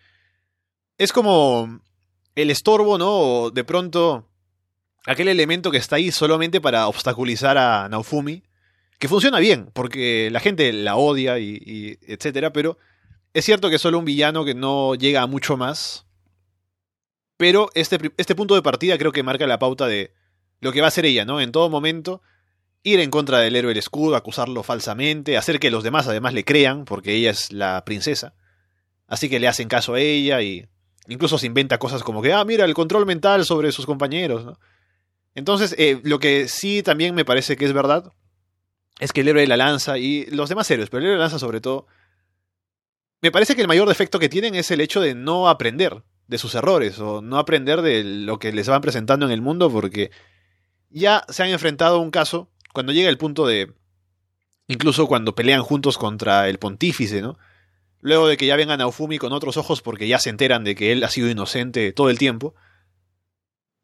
es 0.97 1.13
como 1.13 1.79
el 2.33 2.49
estorbo, 2.49 2.97
¿no? 2.97 3.51
de 3.51 3.63
pronto 3.63 4.27
aquel 5.05 5.27
elemento 5.27 5.71
que 5.71 5.77
está 5.77 5.97
ahí 5.97 6.11
solamente 6.11 6.59
para 6.59 6.87
obstaculizar 6.87 7.57
a 7.57 7.87
Naofumi 7.87 8.43
que 8.99 9.07
funciona 9.07 9.39
bien, 9.39 9.69
porque 9.73 10.29
la 10.31 10.39
gente 10.39 10.71
la 10.73 10.95
odia 10.95 11.39
y, 11.39 11.99
etcétera, 12.07 12.51
pero 12.51 12.77
es 13.33 13.45
cierto 13.45 13.69
que 13.69 13.75
es 13.75 13.81
solo 13.81 13.99
un 13.99 14.05
villano 14.05 14.43
que 14.43 14.55
no 14.55 14.95
llega 14.95 15.21
a 15.21 15.27
mucho 15.27 15.57
más. 15.57 16.05
Pero 17.37 17.69
este, 17.75 17.99
este 18.17 18.35
punto 18.35 18.55
de 18.55 18.63
partida 18.63 18.97
creo 18.97 19.11
que 19.11 19.21
marca 19.21 19.45
la 19.45 19.59
pauta 19.59 19.85
de 19.85 20.11
lo 20.59 20.71
que 20.71 20.81
va 20.81 20.87
a 20.87 20.89
hacer 20.89 21.05
ella, 21.05 21.23
¿no? 21.23 21.39
En 21.39 21.51
todo 21.51 21.69
momento, 21.69 22.23
ir 22.81 22.99
en 22.99 23.11
contra 23.11 23.37
del 23.39 23.55
héroe 23.55 23.69
del 23.69 23.77
escudo, 23.77 24.15
acusarlo 24.15 24.63
falsamente, 24.63 25.37
hacer 25.37 25.59
que 25.59 25.69
los 25.69 25.83
demás 25.83 26.07
además 26.07 26.33
le 26.33 26.43
crean, 26.43 26.85
porque 26.85 27.13
ella 27.13 27.29
es 27.29 27.51
la 27.51 27.85
princesa. 27.85 28.33
Así 29.05 29.29
que 29.29 29.39
le 29.39 29.47
hacen 29.47 29.67
caso 29.67 29.93
a 29.93 29.99
ella 29.99 30.41
y 30.41 30.65
incluso 31.07 31.37
se 31.37 31.45
inventa 31.45 31.77
cosas 31.77 32.01
como 32.01 32.23
que, 32.23 32.33
ah, 32.33 32.43
mira, 32.43 32.65
el 32.65 32.73
control 32.73 33.05
mental 33.05 33.45
sobre 33.45 33.71
sus 33.71 33.85
compañeros, 33.85 34.43
¿no? 34.43 34.59
Entonces, 35.35 35.75
eh, 35.77 36.01
lo 36.03 36.17
que 36.17 36.47
sí 36.47 36.81
también 36.81 37.13
me 37.13 37.23
parece 37.23 37.55
que 37.55 37.65
es 37.65 37.73
verdad 37.73 38.11
es 38.99 39.13
que 39.13 39.21
el 39.21 39.27
héroe 39.27 39.41
de 39.41 39.47
la 39.47 39.57
lanza 39.57 39.97
y 39.97 40.25
los 40.25 40.49
demás 40.49 40.69
héroes, 40.71 40.89
pero 40.89 40.99
el 40.99 41.05
héroe 41.05 41.13
de 41.13 41.19
la 41.19 41.25
lanza 41.25 41.39
sobre 41.39 41.61
todo, 41.61 41.87
me 43.21 43.31
parece 43.31 43.55
que 43.55 43.61
el 43.61 43.67
mayor 43.67 43.87
defecto 43.87 44.19
que 44.19 44.29
tienen 44.29 44.55
es 44.55 44.71
el 44.71 44.81
hecho 44.81 45.01
de 45.01 45.15
no 45.15 45.49
aprender 45.49 46.03
de 46.27 46.37
sus 46.37 46.55
errores 46.55 46.99
o 46.99 47.21
no 47.21 47.37
aprender 47.37 47.81
de 47.81 48.03
lo 48.03 48.37
que 48.37 48.51
les 48.51 48.67
van 48.67 48.81
presentando 48.81 49.25
en 49.25 49.31
el 49.31 49.41
mundo 49.41 49.71
porque 49.71 50.11
ya 50.89 51.23
se 51.29 51.43
han 51.43 51.49
enfrentado 51.49 51.97
a 51.97 52.01
un 52.01 52.11
caso 52.11 52.49
cuando 52.73 52.91
llega 52.91 53.09
el 53.09 53.17
punto 53.17 53.47
de 53.47 53.73
incluso 54.67 55.07
cuando 55.07 55.35
pelean 55.35 55.63
juntos 55.63 55.97
contra 55.97 56.49
el 56.49 56.59
pontífice, 56.59 57.21
¿no? 57.21 57.37
Luego 58.01 58.27
de 58.27 58.37
que 58.37 58.45
ya 58.45 58.55
vengan 58.55 58.81
a 58.81 58.87
Ufumi 58.87 59.17
con 59.17 59.33
otros 59.33 59.57
ojos 59.57 59.81
porque 59.81 60.07
ya 60.07 60.19
se 60.19 60.29
enteran 60.29 60.63
de 60.63 60.75
que 60.75 60.91
él 60.91 61.03
ha 61.03 61.09
sido 61.09 61.29
inocente 61.29 61.93
todo 61.93 62.09
el 62.09 62.19
tiempo. 62.19 62.53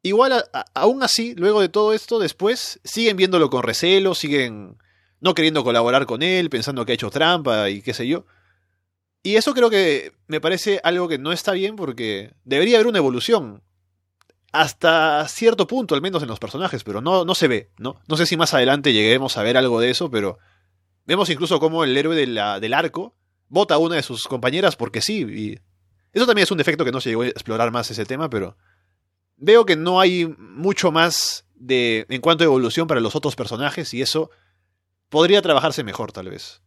Igual, 0.04 0.46
aún 0.74 1.02
así, 1.02 1.34
luego 1.36 1.62
de 1.62 1.70
todo 1.70 1.94
esto, 1.94 2.20
después 2.20 2.80
siguen 2.84 3.18
viéndolo 3.18 3.50
con 3.50 3.64
recelo, 3.64 4.14
siguen 4.14 4.78
no 5.24 5.34
queriendo 5.34 5.64
colaborar 5.64 6.06
con 6.06 6.22
él, 6.22 6.50
pensando 6.50 6.86
que 6.86 6.92
ha 6.92 6.96
hecho 6.96 7.10
trampa 7.10 7.70
y 7.70 7.82
qué 7.82 7.94
sé 7.94 8.06
yo. 8.06 8.26
Y 9.24 9.38
eso 9.38 9.54
creo 9.54 9.70
que 9.70 10.12
me 10.28 10.42
parece 10.42 10.82
algo 10.84 11.08
que 11.08 11.18
no 11.18 11.32
está 11.32 11.54
bien 11.54 11.78
porque 11.78 12.34
debería 12.44 12.76
haber 12.76 12.88
una 12.88 12.98
evolución. 12.98 13.64
Hasta 14.52 15.26
cierto 15.30 15.66
punto, 15.66 15.96
al 15.96 16.02
menos 16.02 16.22
en 16.22 16.28
los 16.28 16.40
personajes, 16.40 16.84
pero 16.84 17.00
no, 17.00 17.24
no 17.24 17.36
se 17.36 17.48
ve, 17.48 17.72
¿no? 17.78 18.02
No 18.08 18.18
sé 18.18 18.26
si 18.26 18.36
más 18.36 18.54
adelante 18.54 18.92
lleguemos 18.92 19.38
a 19.38 19.44
ver 19.44 19.56
algo 19.56 19.80
de 19.80 19.92
eso, 19.92 20.12
pero 20.12 20.40
vemos 21.06 21.30
incluso 21.30 21.58
como 21.58 21.86
el 21.86 21.96
héroe 21.96 22.18
del 22.18 22.74
arco 22.74 23.16
vota 23.48 23.76
a 23.76 23.78
una 23.78 23.96
de 23.96 24.04
sus 24.04 24.26
compañeras 24.26 24.76
porque 24.76 25.02
sí. 25.02 25.22
Y 25.22 25.60
eso 26.12 26.26
también 26.26 26.44
es 26.44 26.52
un 26.52 26.58
defecto 26.58 26.84
que 26.84 26.92
no 26.92 27.00
se 27.00 27.10
llegó 27.10 27.22
a 27.22 27.28
explorar 27.28 27.72
más 27.72 27.90
ese 27.90 28.06
tema, 28.06 28.30
pero 28.30 28.58
veo 29.38 29.66
que 29.66 29.78
no 29.78 30.02
hay 30.02 30.28
mucho 30.38 30.92
más 30.92 31.46
de 31.56 32.06
en 32.10 32.20
cuanto 32.20 32.44
a 32.44 32.46
evolución 32.46 32.88
para 32.88 33.00
los 33.00 33.16
otros 33.16 33.38
personajes 33.38 33.94
y 33.94 34.02
eso 34.02 34.30
podría 35.14 35.44
trabajarse 35.44 35.84
mejor, 35.84 36.12
tal 36.12 36.32
vez. 36.32 36.64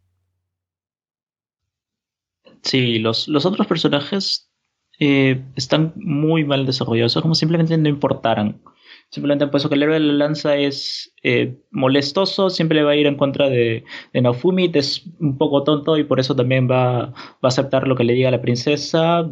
Sí, 2.62 3.00
los, 3.00 3.26
los 3.26 3.44
otros 3.44 3.66
personajes 3.66 4.52
eh, 5.00 5.42
están 5.56 5.92
muy 5.96 6.44
mal 6.44 6.64
desarrollados, 6.64 7.18
como 7.20 7.34
simplemente 7.34 7.76
no 7.76 7.88
importaran. 7.88 8.62
Simplemente 9.10 9.48
por 9.48 9.58
eso 9.58 9.68
que 9.68 9.74
el 9.74 9.82
héroe 9.82 9.94
de 9.94 10.06
la 10.06 10.12
lanza 10.12 10.56
es 10.56 11.12
eh, 11.24 11.58
molestoso, 11.72 12.48
siempre 12.48 12.76
le 12.76 12.84
va 12.84 12.92
a 12.92 12.96
ir 12.96 13.08
en 13.08 13.16
contra 13.16 13.48
de, 13.48 13.84
de 14.12 14.20
Naofumi, 14.20 14.70
es 14.74 15.04
un 15.18 15.36
poco 15.38 15.64
tonto 15.64 15.98
y 15.98 16.04
por 16.04 16.20
eso 16.20 16.36
también 16.36 16.70
va, 16.70 17.06
va, 17.06 17.38
a 17.42 17.48
aceptar 17.48 17.88
lo 17.88 17.96
que 17.96 18.04
le 18.04 18.12
diga 18.12 18.30
la 18.30 18.40
princesa. 18.40 19.28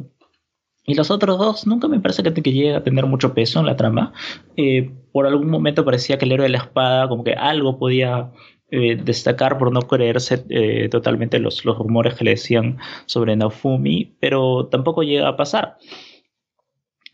Y 0.86 0.94
los 0.94 1.12
otros 1.12 1.38
dos 1.38 1.66
nunca 1.68 1.86
me 1.86 2.00
parece 2.00 2.24
que, 2.24 2.34
que 2.34 2.52
llegue 2.52 2.74
a 2.74 2.82
tener 2.82 3.06
mucho 3.06 3.32
peso 3.32 3.60
en 3.60 3.66
la 3.66 3.76
trama. 3.76 4.12
Eh, 4.56 4.90
por 5.12 5.28
algún 5.28 5.48
momento 5.48 5.84
parecía 5.84 6.18
que 6.18 6.24
el 6.24 6.32
héroe 6.32 6.46
de 6.46 6.50
la 6.50 6.58
espada 6.58 7.08
como 7.08 7.22
que 7.22 7.34
algo 7.34 7.78
podía 7.78 8.32
eh, 8.76 8.96
destacar 8.96 9.56
por 9.56 9.70
no 9.70 9.82
creerse 9.82 10.44
eh, 10.48 10.88
totalmente 10.88 11.38
los, 11.38 11.64
los, 11.64 11.78
rumores 11.78 12.14
que 12.14 12.24
le 12.24 12.32
decían 12.32 12.78
sobre 13.06 13.36
Naofumi, 13.36 14.16
pero 14.18 14.66
tampoco 14.66 15.04
llega 15.04 15.28
a 15.28 15.36
pasar. 15.36 15.76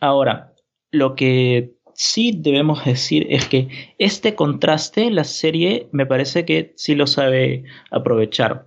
Ahora, 0.00 0.54
lo 0.90 1.14
que 1.14 1.74
sí 1.92 2.32
debemos 2.34 2.82
decir 2.86 3.26
es 3.28 3.46
que 3.46 3.68
este 3.98 4.34
contraste 4.34 5.10
la 5.10 5.24
serie 5.24 5.90
me 5.92 6.06
parece 6.06 6.46
que 6.46 6.72
sí 6.76 6.94
lo 6.94 7.06
sabe 7.06 7.64
aprovechar. 7.90 8.66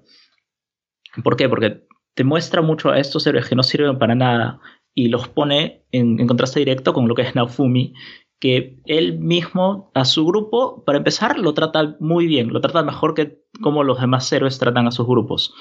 ¿Por 1.24 1.36
qué? 1.36 1.50
Porque 1.50 1.88
te 2.14 2.24
muestra 2.24 2.62
mucho 2.62 2.92
a 2.92 3.00
estos 3.00 3.26
héroes 3.26 3.50
que 3.50 3.56
no 3.56 3.64
sirven 3.64 3.98
para 3.98 4.14
nada 4.14 4.60
y 4.94 5.08
los 5.08 5.28
pone 5.30 5.82
en, 5.92 6.20
en 6.20 6.28
contraste 6.28 6.60
directo 6.60 6.94
con 6.94 7.08
lo 7.08 7.16
que 7.16 7.24
es 7.24 7.34
Naofumi, 7.34 7.96
que 8.44 8.76
él 8.88 9.20
mismo 9.20 9.90
a 9.94 10.04
su 10.04 10.26
grupo, 10.26 10.84
para 10.84 10.98
empezar, 10.98 11.40
lo 11.40 11.54
trata 11.54 11.96
muy 12.02 12.28
bien, 12.28 12.52
lo 12.52 12.60
trata 12.60 12.84
mejor 12.84 13.14
que 13.14 13.42
como 13.62 13.86
los 13.86 14.02
demás 14.02 14.30
héroes 14.34 14.60
tratan 14.60 14.86
a 14.86 14.92
sus 14.92 15.08
grupos. 15.08 15.54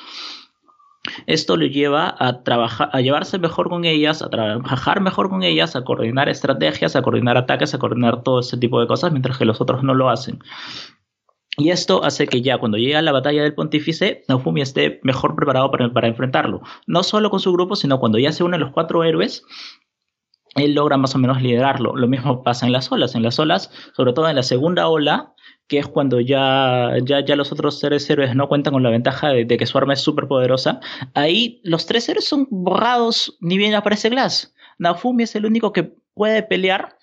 Esto 1.28 1.56
le 1.56 1.70
lleva 1.70 2.12
a 2.18 2.42
trabajar, 2.42 2.90
a 2.92 3.00
llevarse 3.00 3.38
mejor 3.38 3.68
con 3.68 3.84
ellas, 3.84 4.20
a 4.20 4.30
trabajar 4.30 5.00
mejor 5.00 5.30
con 5.30 5.44
ellas, 5.44 5.76
a 5.76 5.84
coordinar 5.84 6.28
estrategias, 6.28 6.96
a 6.96 7.02
coordinar 7.02 7.36
ataques, 7.36 7.72
a 7.72 7.78
coordinar 7.78 8.24
todo 8.24 8.40
ese 8.40 8.56
tipo 8.56 8.80
de 8.80 8.88
cosas, 8.88 9.12
mientras 9.12 9.38
que 9.38 9.44
los 9.44 9.60
otros 9.60 9.84
no 9.84 9.94
lo 9.94 10.10
hacen. 10.10 10.40
Y 11.56 11.70
esto 11.70 12.02
hace 12.02 12.26
que 12.26 12.42
ya 12.42 12.58
cuando 12.58 12.78
llega 12.78 13.00
la 13.00 13.12
batalla 13.12 13.44
del 13.44 13.54
pontífice, 13.54 14.24
Naofumi 14.26 14.60
esté 14.60 14.98
mejor 15.04 15.36
preparado 15.36 15.70
para, 15.70 15.92
para, 15.92 16.08
enfrentarlo. 16.08 16.62
No 16.88 17.04
solo 17.04 17.30
con 17.30 17.38
su 17.38 17.52
grupo, 17.52 17.76
sino 17.76 18.00
cuando 18.00 18.18
ya 18.18 18.32
se 18.32 18.42
unen 18.42 18.58
los 18.58 18.72
cuatro 18.72 19.04
héroes, 19.04 19.44
él 20.54 20.74
logra 20.74 20.96
más 20.96 21.14
o 21.14 21.18
menos 21.18 21.40
liderarlo. 21.40 21.96
Lo 21.96 22.08
mismo 22.08 22.42
pasa 22.42 22.66
en 22.66 22.72
las 22.72 22.90
olas. 22.92 23.14
En 23.14 23.22
las 23.22 23.38
olas, 23.38 23.70
sobre 23.94 24.12
todo 24.12 24.28
en 24.28 24.36
la 24.36 24.42
segunda 24.42 24.88
ola, 24.88 25.34
que 25.66 25.78
es 25.78 25.86
cuando 25.86 26.20
ya, 26.20 26.90
ya, 27.02 27.24
ya 27.24 27.36
los 27.36 27.52
otros 27.52 27.78
seres 27.78 28.08
héroes 28.10 28.34
no 28.34 28.48
cuentan 28.48 28.74
con 28.74 28.82
la 28.82 28.90
ventaja 28.90 29.28
de, 29.28 29.46
que 29.46 29.66
su 29.66 29.78
arma 29.78 29.94
es 29.94 30.00
súper 30.00 30.26
poderosa, 30.26 30.80
ahí 31.14 31.60
los 31.64 31.86
tres 31.86 32.08
héroes 32.08 32.26
son 32.28 32.46
borrados, 32.50 33.38
ni 33.40 33.56
bien 33.56 33.74
aparece 33.74 34.10
Glass. 34.10 34.54
Naofumi 34.78 35.22
es 35.22 35.34
el 35.34 35.46
único 35.46 35.72
que 35.72 35.94
puede 36.14 36.42
pelear 36.42 36.98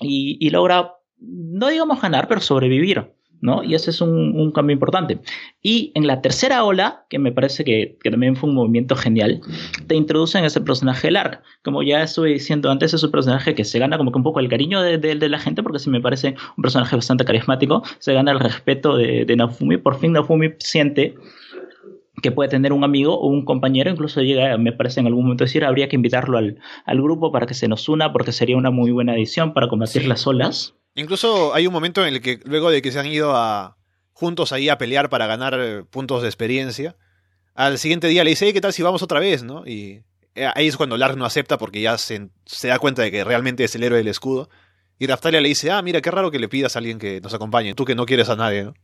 y, 0.00 0.38
y 0.40 0.50
logra, 0.50 0.94
no 1.18 1.68
digamos 1.68 2.00
ganar, 2.00 2.26
pero 2.26 2.40
sobrevivir. 2.40 3.12
¿No? 3.40 3.62
Y 3.62 3.74
ese 3.74 3.90
es 3.90 4.00
un, 4.00 4.52
cambio 4.52 4.74
importante. 4.74 5.20
Y 5.62 5.92
en 5.94 6.06
la 6.06 6.20
tercera 6.20 6.64
ola, 6.64 7.04
que 7.08 7.18
me 7.18 7.32
parece 7.32 7.64
que, 7.64 7.98
también 8.02 8.36
fue 8.36 8.48
un 8.48 8.54
movimiento 8.54 8.96
genial, 8.96 9.40
te 9.86 9.94
introducen 9.94 10.44
ese 10.44 10.60
personaje 10.60 11.10
Lark. 11.10 11.42
Como 11.62 11.82
ya 11.82 12.02
estuve 12.02 12.30
diciendo 12.30 12.70
antes, 12.70 12.94
es 12.94 13.02
un 13.02 13.10
personaje 13.10 13.54
que 13.54 13.64
se 13.64 13.78
gana 13.78 13.98
como 13.98 14.12
que 14.12 14.18
un 14.18 14.24
poco 14.24 14.40
el 14.40 14.48
cariño 14.48 14.80
de, 14.82 15.28
la 15.28 15.38
gente, 15.38 15.62
porque 15.62 15.78
sí 15.78 15.90
me 15.90 16.00
parece 16.00 16.34
un 16.56 16.62
personaje 16.62 16.96
bastante 16.96 17.24
carismático, 17.24 17.82
se 17.98 18.14
gana 18.14 18.32
el 18.32 18.40
respeto 18.40 18.96
de, 18.96 19.24
de 19.24 19.36
Naofumi. 19.36 19.76
Por 19.76 19.98
fin 19.98 20.12
Naofumi 20.12 20.54
siente 20.58 21.14
que 22.20 22.32
puede 22.32 22.48
tener 22.48 22.72
un 22.72 22.84
amigo 22.84 23.18
o 23.18 23.28
un 23.28 23.44
compañero, 23.44 23.90
incluso 23.90 24.22
llega, 24.22 24.56
me 24.58 24.72
parece 24.72 25.00
en 25.00 25.06
algún 25.06 25.24
momento 25.24 25.44
decir, 25.44 25.64
habría 25.64 25.88
que 25.88 25.96
invitarlo 25.96 26.38
al, 26.38 26.58
al 26.84 27.02
grupo 27.02 27.32
para 27.32 27.46
que 27.46 27.54
se 27.54 27.68
nos 27.68 27.88
una, 27.88 28.12
porque 28.12 28.32
sería 28.32 28.56
una 28.56 28.70
muy 28.70 28.90
buena 28.90 29.14
edición 29.14 29.54
para 29.54 29.68
combatir 29.68 30.06
las 30.06 30.26
olas. 30.26 30.74
Incluso 30.98 31.54
hay 31.54 31.64
un 31.68 31.72
momento 31.72 32.04
en 32.04 32.12
el 32.12 32.20
que 32.20 32.40
luego 32.44 32.70
de 32.70 32.82
que 32.82 32.90
se 32.90 32.98
han 32.98 33.06
ido 33.06 33.36
a 33.36 33.76
juntos 34.12 34.50
ahí 34.50 34.68
a 34.68 34.78
pelear 34.78 35.08
para 35.08 35.28
ganar 35.28 35.56
eh, 35.56 35.84
puntos 35.84 36.22
de 36.22 36.28
experiencia, 36.28 36.96
al 37.54 37.78
siguiente 37.78 38.08
día 38.08 38.24
le 38.24 38.30
dice, 38.30 38.52
¿qué 38.52 38.60
tal 38.60 38.72
si 38.72 38.82
vamos 38.82 39.00
otra 39.00 39.20
vez? 39.20 39.44
¿no? 39.44 39.64
Y 39.64 40.02
eh, 40.34 40.50
ahí 40.56 40.66
es 40.66 40.76
cuando 40.76 40.96
Lark 40.96 41.16
no 41.16 41.24
acepta 41.24 41.56
porque 41.56 41.80
ya 41.80 41.96
se, 41.98 42.30
da 42.64 42.80
cuenta 42.80 43.02
de 43.02 43.12
que 43.12 43.22
realmente 43.22 43.62
es 43.62 43.76
el 43.76 43.84
héroe 43.84 43.98
del 43.98 44.08
escudo. 44.08 44.50
Y 44.98 45.06
Raftalia 45.06 45.40
le 45.40 45.48
dice, 45.48 45.70
ah, 45.70 45.80
mira, 45.82 46.00
qué 46.00 46.10
raro 46.10 46.32
que 46.32 46.40
le 46.40 46.48
pidas 46.48 46.74
a 46.74 46.80
alguien 46.80 46.98
que 46.98 47.20
nos 47.20 47.32
acompañe, 47.32 47.74
tú 47.74 47.84
que 47.84 47.94
no 47.94 48.04
quieres 48.04 48.28
a 48.28 48.34
nadie, 48.34 48.64
¿no? 48.64 48.74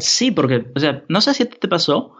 Sí, 0.00 0.32
porque, 0.32 0.66
o 0.74 0.80
sea, 0.80 1.04
no 1.08 1.20
sé 1.20 1.32
si 1.32 1.44
te 1.44 1.68
pasó, 1.68 2.16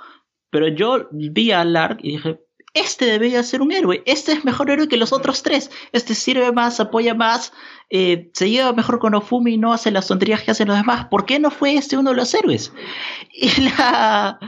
pero 0.51 0.69
yo 0.69 1.09
vi 1.11 1.51
a 1.51 1.65
Lark 1.65 1.99
y 2.05 2.13
dije, 2.13 2.39
este 2.75 3.07
debería 3.07 3.43
ser 3.43 3.63
un 3.63 3.73
héroe, 3.73 4.03
este 4.07 4.33
es 4.33 4.45
mejor 4.45 4.71
héroe 4.71 4.89
que 4.89 4.97
los 4.97 5.13
otros 5.13 5.43
tres, 5.43 5.71
este 5.93 6.15
sirve 6.15 6.53
más, 6.53 6.79
apoya 6.79 7.15
más, 7.15 7.53
eh, 7.91 8.31
se 8.33 8.49
lleva 8.49 8.73
mejor 8.73 8.99
con 9.01 9.15
Ofumi 9.15 9.55
y 9.55 9.59
no 9.59 9.73
hace 9.73 9.91
las 9.91 10.07
tonterías 10.07 10.43
que 10.43 10.53
hacen 10.53 10.69
los 10.69 10.77
demás, 10.77 11.07
¿por 11.07 11.27
qué 11.27 11.39
no 11.39 11.51
fue 11.51 11.75
este 11.75 11.97
uno 11.97 12.11
de 12.11 12.17
los 12.17 12.35
héroes? 12.35 12.73
Y, 13.33 13.61
la... 13.63 14.39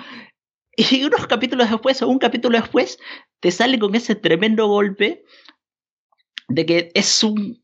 y 0.76 1.04
unos 1.04 1.26
capítulos 1.26 1.70
después, 1.70 2.00
o 2.02 2.08
un 2.08 2.18
capítulo 2.18 2.58
después, 2.58 2.98
te 3.40 3.50
sale 3.50 3.78
con 3.78 3.94
ese 3.94 4.14
tremendo 4.14 4.68
golpe 4.68 5.24
de 6.48 6.66
que 6.66 6.90
es 6.94 7.24
un 7.24 7.62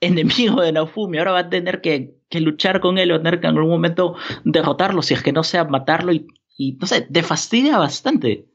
enemigo 0.00 0.60
de 0.60 0.72
Naofumi, 0.72 1.18
ahora 1.18 1.32
va 1.32 1.38
a 1.40 1.50
tener 1.50 1.80
que, 1.80 2.14
luchar 2.32 2.80
con 2.80 2.98
él 2.98 3.12
o 3.12 3.18
tener 3.18 3.40
que 3.40 3.46
en 3.46 3.56
algún 3.56 3.70
momento 3.70 4.14
derrotarlo, 4.44 5.00
si 5.00 5.14
es 5.14 5.22
que 5.22 5.32
no 5.32 5.42
sea 5.42 5.64
matarlo 5.64 6.12
y, 6.12 6.26
y 6.58 6.72
no 6.72 6.86
sé, 6.86 7.02
te 7.02 7.22
fastidia 7.22 7.78
bastante. 7.78 8.46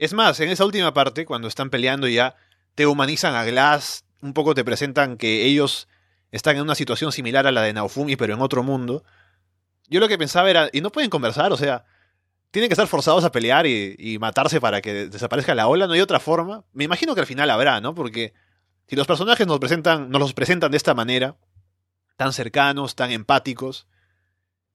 Es 0.00 0.14
más, 0.14 0.40
en 0.40 0.48
esa 0.48 0.64
última 0.64 0.94
parte, 0.94 1.26
cuando 1.26 1.46
están 1.46 1.68
peleando 1.68 2.08
ya, 2.08 2.34
te 2.74 2.86
humanizan 2.86 3.34
a 3.34 3.44
Glass, 3.44 4.06
un 4.22 4.32
poco 4.32 4.54
te 4.54 4.64
presentan 4.64 5.18
que 5.18 5.44
ellos 5.44 5.88
están 6.32 6.56
en 6.56 6.62
una 6.62 6.74
situación 6.74 7.12
similar 7.12 7.46
a 7.46 7.52
la 7.52 7.60
de 7.60 7.74
Naofumi, 7.74 8.16
pero 8.16 8.32
en 8.32 8.40
otro 8.40 8.62
mundo. 8.62 9.04
Yo 9.88 10.00
lo 10.00 10.08
que 10.08 10.16
pensaba 10.16 10.48
era, 10.48 10.70
¿y 10.72 10.80
no 10.80 10.90
pueden 10.90 11.10
conversar? 11.10 11.52
O 11.52 11.58
sea, 11.58 11.84
tienen 12.50 12.70
que 12.70 12.72
estar 12.72 12.86
forzados 12.86 13.24
a 13.24 13.30
pelear 13.30 13.66
y, 13.66 14.16
matarse 14.18 14.58
para 14.58 14.80
que 14.80 15.10
desaparezca 15.10 15.54
la 15.54 15.68
ola, 15.68 15.86
no 15.86 15.92
hay 15.92 16.00
otra 16.00 16.18
forma. 16.18 16.64
Me 16.72 16.84
imagino 16.84 17.14
que 17.14 17.20
al 17.20 17.26
final 17.26 17.50
habrá, 17.50 17.82
¿no? 17.82 17.94
Porque 17.94 18.32
si 18.88 18.96
los 18.96 19.06
personajes 19.06 19.46
nos 19.46 19.58
presentan, 19.58 20.08
nos 20.08 20.18
los 20.18 20.32
presentan 20.32 20.70
de 20.70 20.78
esta 20.78 20.94
manera, 20.94 21.36
tan 22.16 22.32
cercanos, 22.32 22.94
tan 22.94 23.10
empáticos, 23.10 23.86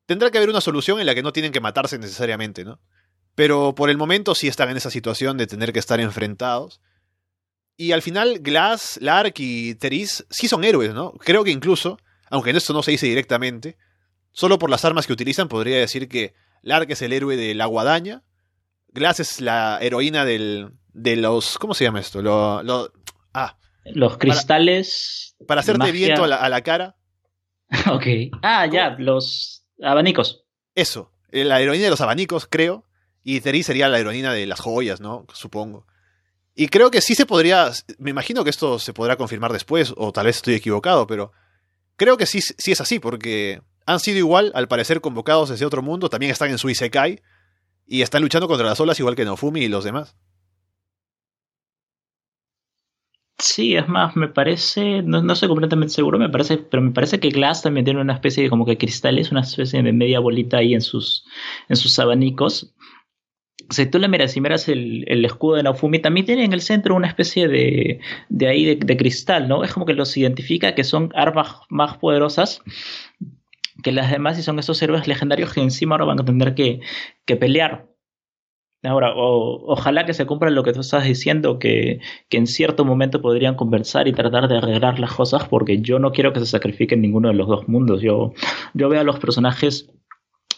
tendrá 0.05 0.29
que 0.29 0.37
haber 0.37 0.51
una 0.51 0.61
solución 0.61 0.99
en 0.99 1.07
la 1.07 1.15
que 1.15 1.23
no 1.23 1.33
tienen 1.33 1.51
que 1.51 1.61
matarse 1.61 1.97
necesariamente, 1.97 2.63
¿no? 2.63 2.79
Pero 3.35 3.75
por 3.75 3.89
el 3.89 3.97
momento 3.97 4.33
sí 4.33 4.47
están 4.47 4.69
en 4.69 4.77
esa 4.77 4.89
situación 4.89 5.37
de 5.37 5.47
tener 5.47 5.73
que 5.73 5.79
estar 5.79 5.99
enfrentados. 5.99 6.81
Y 7.77 7.91
al 7.91 8.01
final, 8.01 8.39
Glass, 8.39 8.97
Lark 9.01 9.35
y 9.37 9.75
Teris 9.75 10.25
sí 10.29 10.47
son 10.47 10.63
héroes, 10.63 10.93
¿no? 10.93 11.11
Creo 11.13 11.43
que 11.43 11.51
incluso, 11.51 11.99
aunque 12.29 12.51
en 12.51 12.55
esto 12.55 12.71
no 12.73 12.81
se 12.81 12.91
dice 12.91 13.07
directamente, 13.07 13.77
solo 14.31 14.57
por 14.57 14.69
las 14.69 14.85
armas 14.85 15.05
que 15.05 15.13
utilizan 15.13 15.49
podría 15.49 15.77
decir 15.77 16.07
que 16.07 16.33
Lark 16.61 16.89
es 16.89 17.01
el 17.01 17.11
héroe 17.11 17.35
de 17.35 17.53
la 17.53 17.65
guadaña, 17.65 18.23
Glass 18.87 19.19
es 19.19 19.41
la 19.41 19.77
heroína 19.81 20.23
del, 20.23 20.71
de 20.93 21.17
los... 21.17 21.57
¿Cómo 21.57 21.73
se 21.73 21.83
llama 21.83 21.99
esto? 21.99 22.21
Lo, 22.21 22.63
lo 22.63 22.93
ah. 23.33 23.57
Los 23.83 24.17
cristales... 24.17 25.35
Para, 25.45 25.59
hacerte 25.59 25.91
viento 25.91 26.23
a 26.23 26.27
la, 26.27 26.37
a 26.37 26.47
la 26.47 26.61
cara. 26.61 26.95
ok. 27.91 28.05
Ah, 28.41 28.65
ya, 28.67 28.95
los 28.97 29.65
abanicos. 29.83 30.45
Eso, 30.75 31.11
la 31.29 31.59
heroína 31.59 31.83
de 31.83 31.89
los 31.89 32.01
abanicos, 32.01 32.47
creo. 32.49 32.84
Y 33.27 33.41
Teris 33.41 33.65
sería 33.65 33.89
la 33.89 33.99
heroína 33.99 34.31
de 34.33 34.45
las 34.45 34.59
joyas, 34.59 35.01
¿no? 35.01 35.25
Supongo. 35.33 35.87
Y 36.53 36.67
creo 36.67 36.91
que 36.91 37.01
sí 37.01 37.15
se 37.15 37.25
podría. 37.25 37.71
Me 37.97 38.11
imagino 38.11 38.43
que 38.43 38.51
esto 38.51 38.77
se 38.77 38.93
podrá 38.93 39.17
confirmar 39.17 39.51
después, 39.51 39.95
o 39.97 40.11
tal 40.13 40.27
vez 40.27 40.37
estoy 40.37 40.53
equivocado, 40.53 41.07
pero. 41.07 41.33
Creo 41.97 42.17
que 42.17 42.27
sí, 42.27 42.39
sí 42.41 42.71
es 42.71 42.81
así, 42.81 42.99
porque 42.99 43.61
han 43.87 43.99
sido 43.99 44.19
igual, 44.19 44.51
al 44.53 44.67
parecer 44.67 45.01
convocados 45.01 45.49
desde 45.49 45.65
otro 45.65 45.81
mundo, 45.81 46.07
también 46.07 46.31
están 46.31 46.51
en 46.51 46.59
su 46.59 46.69
Isekai, 46.69 47.21
y 47.87 48.03
están 48.03 48.21
luchando 48.21 48.47
contra 48.47 48.67
las 48.67 48.79
olas 48.79 48.99
igual 48.99 49.15
que 49.15 49.25
Nofumi 49.25 49.61
y 49.61 49.69
los 49.69 49.85
demás. 49.85 50.15
Sí, 53.39 53.75
es 53.75 53.87
más, 53.87 54.15
me 54.15 54.27
parece, 54.27 55.01
no, 55.01 55.21
no 55.21 55.33
estoy 55.33 55.49
completamente 55.49 55.93
seguro, 55.93 56.19
me 56.19 56.29
parece, 56.29 56.57
pero 56.57 56.83
me 56.83 56.91
parece 56.91 57.19
que 57.19 57.29
Glass 57.29 57.63
también 57.63 57.85
tiene 57.85 58.01
una 58.01 58.13
especie 58.13 58.43
de 58.43 58.49
como 58.49 58.65
que 58.65 58.77
cristales, 58.77 59.31
una 59.31 59.41
especie 59.41 59.81
de 59.81 59.91
media 59.93 60.19
bolita 60.19 60.57
ahí 60.57 60.73
en 60.73 60.81
sus, 60.81 61.25
en 61.69 61.75
sus 61.75 61.97
abanicos, 61.99 62.73
si 63.69 63.85
tú 63.85 63.99
le 63.99 64.07
miras, 64.07 64.35
y 64.37 64.41
miras 64.41 64.67
el, 64.69 65.25
escudo 65.25 65.55
de 65.55 65.63
Naofumi, 65.63 65.99
también 65.99 66.25
tiene 66.25 66.43
en 66.43 66.53
el 66.53 66.61
centro 66.61 66.95
una 66.95 67.07
especie 67.07 67.47
de, 67.47 67.99
de 68.29 68.47
ahí 68.47 68.75
de, 68.75 68.97
cristal, 68.97 69.47
¿no? 69.47 69.63
Es 69.63 69.73
como 69.73 69.85
que 69.85 69.93
los 69.93 70.15
identifica 70.17 70.75
que 70.75 70.83
son 70.83 71.11
armas 71.15 71.57
más 71.69 71.97
poderosas 71.97 72.61
que 73.83 73.91
las 73.91 74.09
demás 74.11 74.39
y 74.39 74.43
son 74.43 74.57
esos 74.59 74.81
héroes 74.81 75.07
legendarios 75.07 75.53
que 75.53 75.61
encima 75.61 75.95
ahora 75.95 76.05
van 76.05 76.21
a 76.21 76.25
tener 76.25 76.55
que, 76.55 76.79
que 77.25 77.35
pelear. 77.35 77.87
Ahora, 78.83 79.13
ojalá 79.15 80.05
que 80.05 80.13
se 80.13 80.25
cumpla 80.25 80.49
lo 80.51 80.63
que 80.63 80.71
tú 80.71 80.81
estás 80.81 81.03
diciendo, 81.03 81.57
que, 81.57 81.99
que, 82.29 82.37
en 82.37 82.45
cierto 82.45 82.85
momento 82.85 83.21
podrían 83.21 83.55
conversar 83.55 84.07
y 84.07 84.13
tratar 84.13 84.47
de 84.47 84.57
arreglar 84.57 84.99
las 84.99 85.13
cosas, 85.13 85.47
porque 85.47 85.81
yo 85.81 85.97
no 85.97 86.11
quiero 86.11 86.33
que 86.33 86.39
se 86.39 86.45
sacrifiquen 86.45 87.01
ninguno 87.01 87.29
de 87.29 87.33
los 87.33 87.47
dos 87.47 87.67
mundos. 87.67 88.01
Yo, 88.01 88.33
yo 88.75 88.89
veo 88.89 89.01
a 89.01 89.03
los 89.03 89.19
personajes 89.19 89.91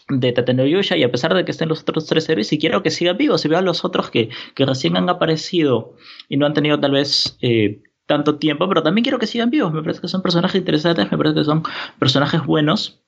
de 0.08 0.32
Tatenoyusha 0.32 0.96
y 0.96 1.02
a 1.02 1.10
pesar 1.10 1.34
de 1.34 1.44
que 1.44 1.50
estén 1.50 1.68
los 1.68 1.82
otros 1.82 2.06
tres 2.06 2.28
héroes, 2.28 2.52
y 2.52 2.58
quiero 2.58 2.82
que 2.82 2.90
sigan 2.90 3.16
vivos. 3.16 3.40
Si 3.40 3.48
veo 3.48 3.58
a 3.58 3.62
los 3.62 3.84
otros 3.84 4.10
que, 4.10 4.30
que 4.54 4.66
recién 4.66 4.96
han 4.96 5.08
aparecido 5.08 5.94
y 6.28 6.36
no 6.36 6.46
han 6.46 6.54
tenido 6.54 6.78
tal 6.80 6.92
vez 6.92 7.36
eh, 7.42 7.82
tanto 8.06 8.38
tiempo, 8.38 8.68
pero 8.68 8.82
también 8.82 9.04
quiero 9.04 9.18
que 9.18 9.26
sigan 9.26 9.50
vivos. 9.50 9.72
Me 9.72 9.82
parece 9.82 10.00
que 10.00 10.08
son 10.08 10.22
personajes 10.22 10.58
interesantes, 10.58 11.10
me 11.10 11.18
parece 11.18 11.36
que 11.36 11.44
son 11.44 11.62
personajes 11.98 12.44
buenos. 12.44 13.02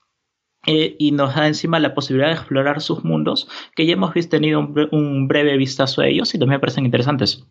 Eh, 0.66 0.94
y 0.98 1.12
nos 1.12 1.34
da 1.34 1.46
encima 1.46 1.80
la 1.80 1.94
posibilidad 1.94 2.28
de 2.28 2.34
explorar 2.34 2.82
sus 2.82 3.03
mundos, 3.03 3.48
que 3.74 3.86
ya 3.86 3.94
hemos 3.94 4.12
tenido 4.28 4.61
un, 4.61 5.26
breve 5.26 5.57
vistazo 5.57 6.03
a 6.03 6.07
ellos 6.07 6.34
y 6.34 6.38
también 6.38 6.57
me 6.57 6.61
parecen 6.61 6.84
interesantes. 6.84 7.46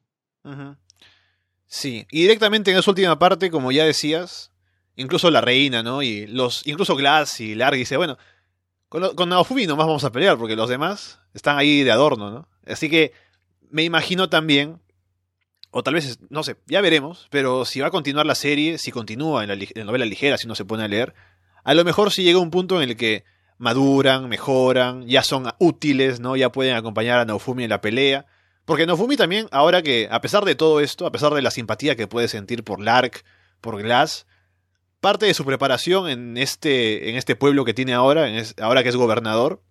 Sí, 1.65 2.05
y 2.11 2.21
directamente 2.21 2.69
en 2.69 2.77
esa 2.77 2.91
última 2.91 3.17
parte, 3.17 3.49
como 3.49 3.71
ya 3.71 3.83
decías, 3.83 4.51
incluso 4.95 5.31
la 5.31 5.41
reina, 5.41 5.81
¿no? 5.81 6.03
Y 6.03 6.27
los, 6.27 6.67
incluso 6.67 6.95
Glass 6.95 7.41
y 7.41 7.55
Larg 7.55 7.77
dice, 7.77 7.97
bueno, 7.97 8.17
con, 8.89 9.15
con 9.15 9.29
Naofumi 9.29 9.65
nomás 9.67 9.87
vamos 9.87 10.03
a 10.03 10.11
pelear, 10.11 10.37
porque 10.37 10.55
los 10.55 10.69
demás 10.69 11.19
están 11.33 11.57
ahí 11.57 11.83
de 11.83 11.91
adorno, 11.91 12.31
¿no? 12.31 12.49
Así 12.65 12.89
que 12.89 13.13
me 13.69 13.83
imagino 13.83 14.29
también, 14.29 14.79
o 15.71 15.83
tal 15.83 15.93
vez, 15.93 16.19
no 16.29 16.43
sé, 16.43 16.57
ya 16.65 16.81
veremos, 16.81 17.27
pero 17.29 17.65
si 17.65 17.79
va 17.79 17.87
a 17.87 17.91
continuar 17.91 18.25
la 18.25 18.35
serie, 18.35 18.77
si 18.77 18.91
continúa 18.91 19.43
en 19.43 19.49
la, 19.49 19.83
novela 19.85 20.05
ligera, 20.05 20.37
si 20.37 20.47
no 20.47 20.55
se 20.55 20.65
pone 20.65 20.83
a 20.83 20.87
leer, 20.87 21.13
a 21.63 21.73
lo 21.73 21.83
mejor 21.83 22.11
si 22.11 22.23
llega 22.23 22.39
un 22.39 22.51
punto 22.51 22.81
en 22.81 22.89
el 22.89 22.97
que 22.97 23.23
maduran, 23.57 24.27
mejoran, 24.29 25.05
ya 25.07 25.21
son 25.21 25.51
útiles, 25.59 26.19
¿no? 26.19 26.35
Ya 26.35 26.51
pueden 26.51 26.75
acompañar 26.75 27.19
a 27.19 27.25
Naofumi 27.25 27.65
en 27.65 27.69
la 27.69 27.81
pelea. 27.81 28.25
Porque 28.65 28.85
Naofumi 28.85 29.17
también, 29.17 29.47
ahora 29.51 29.81
que, 29.81 30.07
a 30.09 30.21
pesar 30.21 30.45
de 30.45 30.55
todo 30.55 30.79
esto, 30.79 31.05
a 31.05 31.11
pesar 31.11 31.33
de 31.33 31.41
la 31.41 31.51
simpatía 31.51 31.95
que 31.95 32.07
puede 32.07 32.27
sentir 32.27 32.63
por 32.63 32.79
Lark, 32.79 33.23
por 33.61 33.81
Glass, 33.81 34.25
parte 34.99 35.25
de 35.25 35.33
su 35.33 35.45
preparación 35.45 36.09
en 36.09 36.37
este, 36.37 37.09
en 37.09 37.15
este 37.15 37.35
pueblo 37.35 37.65
que 37.65 37.73
tiene 37.73 37.93
ahora, 37.93 38.29
ahora 38.61 38.83
que 38.83 38.89
es 38.89 38.95
gobernador, 38.95 39.61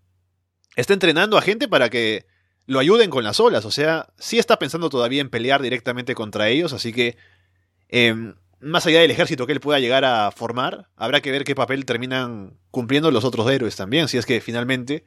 está 0.76 0.94
entrenando 0.94 1.36
a 1.36 1.42
gente 1.42 1.68
para 1.68 1.90
que 1.90 2.26
lo 2.66 2.78
ayuden 2.78 3.10
con 3.10 3.24
las 3.24 3.40
olas. 3.40 3.64
O 3.64 3.70
sea, 3.70 4.08
sí 4.18 4.38
está 4.38 4.58
pensando 4.58 4.90
todavía 4.90 5.20
en 5.20 5.30
pelear 5.30 5.62
directamente 5.62 6.14
contra 6.14 6.48
ellos, 6.48 6.72
así 6.72 6.92
que 6.92 7.16
em, 7.88 8.34
más 8.60 8.86
allá 8.86 9.00
del 9.00 9.10
ejército 9.10 9.46
que 9.46 9.52
él 9.52 9.60
pueda 9.60 9.80
llegar 9.80 10.04
a 10.04 10.30
formar, 10.30 10.88
habrá 10.96 11.20
que 11.20 11.30
ver 11.30 11.44
qué 11.44 11.54
papel 11.54 11.84
terminan 11.84 12.58
cumpliendo 12.70 13.10
los 13.10 13.24
otros 13.24 13.50
héroes 13.50 13.76
también, 13.76 14.08
si 14.08 14.18
es 14.18 14.26
que 14.26 14.40
finalmente 14.40 15.04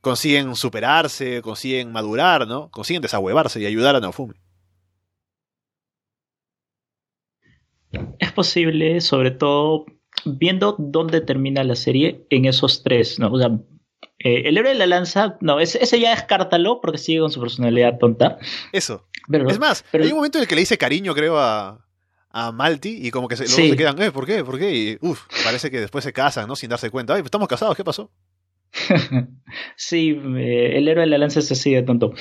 consiguen 0.00 0.54
superarse, 0.54 1.42
consiguen 1.42 1.90
madurar, 1.90 2.46
¿no? 2.46 2.70
Consiguen 2.70 3.02
desahuevarse 3.02 3.60
y 3.60 3.66
ayudar 3.66 3.96
a 3.96 4.00
Naofumi. 4.00 4.34
Es 8.18 8.32
posible, 8.32 9.00
sobre 9.00 9.30
todo 9.30 9.86
viendo 10.24 10.76
dónde 10.78 11.20
termina 11.20 11.64
la 11.64 11.76
serie 11.76 12.26
en 12.30 12.44
esos 12.44 12.82
tres, 12.82 13.18
¿no? 13.18 13.32
O 13.32 13.38
sea, 13.38 13.50
eh, 14.18 14.42
el 14.48 14.56
héroe 14.56 14.72
de 14.72 14.78
la 14.78 14.86
lanza, 14.86 15.36
no, 15.40 15.60
ese, 15.60 15.82
ese, 15.82 16.00
ya 16.00 16.10
descártalo 16.10 16.80
porque 16.80 16.98
sigue 16.98 17.20
con 17.20 17.30
su 17.30 17.40
personalidad 17.40 17.98
tonta. 17.98 18.38
Eso. 18.72 19.08
es 19.48 19.58
más, 19.58 19.84
hay 19.92 20.10
un 20.10 20.16
momento 20.16 20.38
en 20.38 20.42
el 20.42 20.48
que 20.48 20.54
le 20.54 20.62
dice 20.62 20.78
cariño, 20.78 21.14
creo, 21.14 21.38
a, 21.38 21.84
a 22.30 22.52
Malti 22.52 23.06
y 23.06 23.10
como 23.10 23.28
que 23.28 23.36
se, 23.36 23.44
luego 23.44 23.72
se 23.72 23.76
quedan, 23.76 24.00
eh, 24.00 24.10
¿por 24.10 24.26
qué? 24.26 24.44
¿Por 24.44 24.58
qué? 24.58 24.74
Y 24.74 24.98
uff, 25.00 25.26
parece 25.44 25.70
que 25.70 25.80
después 25.80 26.04
se 26.04 26.12
casan, 26.12 26.48
¿no? 26.48 26.56
Sin 26.56 26.70
darse 26.70 26.90
cuenta. 26.90 27.14
Ay, 27.14 27.22
pues 27.22 27.28
estamos 27.28 27.48
casados, 27.48 27.76
¿qué 27.76 27.84
pasó? 27.84 28.10
sí, 29.76 30.20
eh, 30.38 30.78
el 30.78 30.88
héroe 30.88 31.04
de 31.04 31.10
la 31.10 31.18
lanza 31.18 31.40
es 31.40 31.52
así 31.52 31.74
de 31.74 31.82
tonto. 31.82 32.12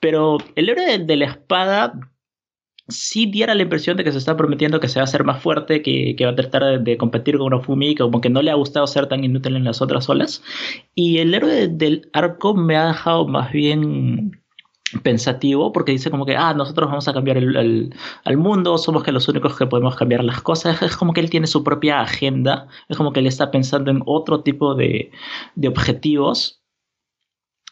Pero 0.00 0.38
el 0.56 0.68
héroe 0.68 0.98
de 0.98 1.16
la 1.16 1.26
espada 1.26 1.92
sí 2.92 3.26
diera 3.26 3.54
la 3.54 3.62
impresión 3.62 3.96
de 3.96 4.04
que 4.04 4.12
se 4.12 4.18
está 4.18 4.36
prometiendo 4.36 4.80
que 4.80 4.88
se 4.88 4.98
va 4.98 5.02
a 5.02 5.04
hacer 5.04 5.24
más 5.24 5.42
fuerte, 5.42 5.82
que, 5.82 6.16
va 6.24 6.30
a 6.30 6.34
tratar 6.34 6.82
de, 6.82 6.96
competir 6.96 7.38
con 7.38 7.52
Ofumi, 7.54 7.94
como 7.94 8.20
que 8.20 8.30
no 8.30 8.42
le 8.42 8.50
ha 8.50 8.54
gustado 8.54 8.86
ser 8.86 9.08
tan 9.08 9.24
inútil 9.24 9.56
en 9.56 9.64
las 9.64 9.82
otras 9.82 10.08
olas. 10.08 10.42
Y 10.94 11.18
el 11.18 11.34
héroe 11.34 11.68
del 11.68 12.08
arco 12.12 12.54
me 12.54 12.76
ha 12.76 12.88
dejado 12.88 13.26
más 13.26 13.52
bien 13.52 14.40
pensativo 15.02 15.72
porque 15.72 15.92
dice 15.92 16.10
como 16.10 16.26
que 16.26 16.36
ah 16.36 16.52
nosotros 16.52 16.90
vamos 16.90 17.08
a 17.08 17.14
cambiar 17.14 17.38
el, 17.38 17.94
al 18.24 18.36
mundo 18.36 18.76
somos 18.76 19.02
que 19.02 19.10
los 19.10 19.26
únicos 19.26 19.56
que 19.56 19.66
podemos 19.66 19.96
cambiar 19.96 20.22
las 20.22 20.42
cosas 20.42 20.82
es 20.82 20.98
como 20.98 21.14
que 21.14 21.20
él 21.20 21.30
tiene 21.30 21.46
su 21.46 21.64
propia 21.64 22.02
agenda 22.02 22.68
es 22.90 22.98
como 22.98 23.12
que 23.12 23.20
él 23.20 23.26
está 23.26 23.50
pensando 23.50 23.90
en 23.90 24.02
otro 24.04 24.42
tipo 24.42 24.74
de, 24.74 25.10
de 25.54 25.68
objetivos 25.68 26.61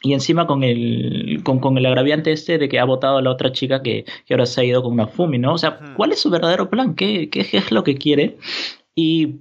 y 0.02 0.14
encima 0.14 0.46
con 0.46 0.64
el, 0.64 1.40
con, 1.44 1.58
con, 1.60 1.76
el 1.76 1.86
agraviante 1.86 2.32
este 2.32 2.58
de 2.58 2.68
que 2.68 2.78
ha 2.78 2.84
votado 2.84 3.18
a 3.18 3.22
la 3.22 3.30
otra 3.30 3.52
chica 3.52 3.82
que, 3.82 4.04
que 4.26 4.34
ahora 4.34 4.46
se 4.46 4.60
ha 4.60 4.64
ido 4.64 4.82
con 4.82 4.92
una 4.92 5.06
Fumi, 5.06 5.38
¿no? 5.38 5.54
O 5.54 5.58
sea, 5.58 5.78
¿cuál 5.96 6.12
es 6.12 6.20
su 6.20 6.30
verdadero 6.30 6.70
plan? 6.70 6.94
¿Qué, 6.94 7.28
qué, 7.30 7.46
es 7.52 7.70
lo 7.70 7.84
que 7.84 7.96
quiere? 7.96 8.38
Y 8.94 9.40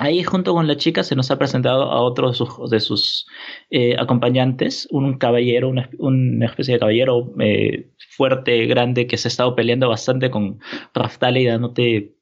Ahí 0.00 0.22
junto 0.22 0.54
con 0.54 0.68
la 0.68 0.76
chica 0.76 1.02
se 1.02 1.16
nos 1.16 1.30
ha 1.32 1.38
presentado 1.38 1.90
a 1.90 2.00
otro 2.00 2.28
de 2.28 2.34
sus, 2.34 2.70
de 2.70 2.78
sus 2.78 3.26
eh, 3.68 3.96
acompañantes, 3.98 4.86
un 4.92 5.18
caballero, 5.18 5.68
una, 5.68 5.90
una 5.98 6.46
especie 6.46 6.74
de 6.74 6.80
caballero 6.80 7.34
eh, 7.40 7.90
fuerte, 8.16 8.66
grande, 8.66 9.08
que 9.08 9.16
se 9.16 9.26
ha 9.26 9.30
estado 9.30 9.56
peleando 9.56 9.88
bastante 9.88 10.30
con 10.30 10.60
Raftalia 10.94 11.42
y 11.42 11.46
dándote 11.46 12.17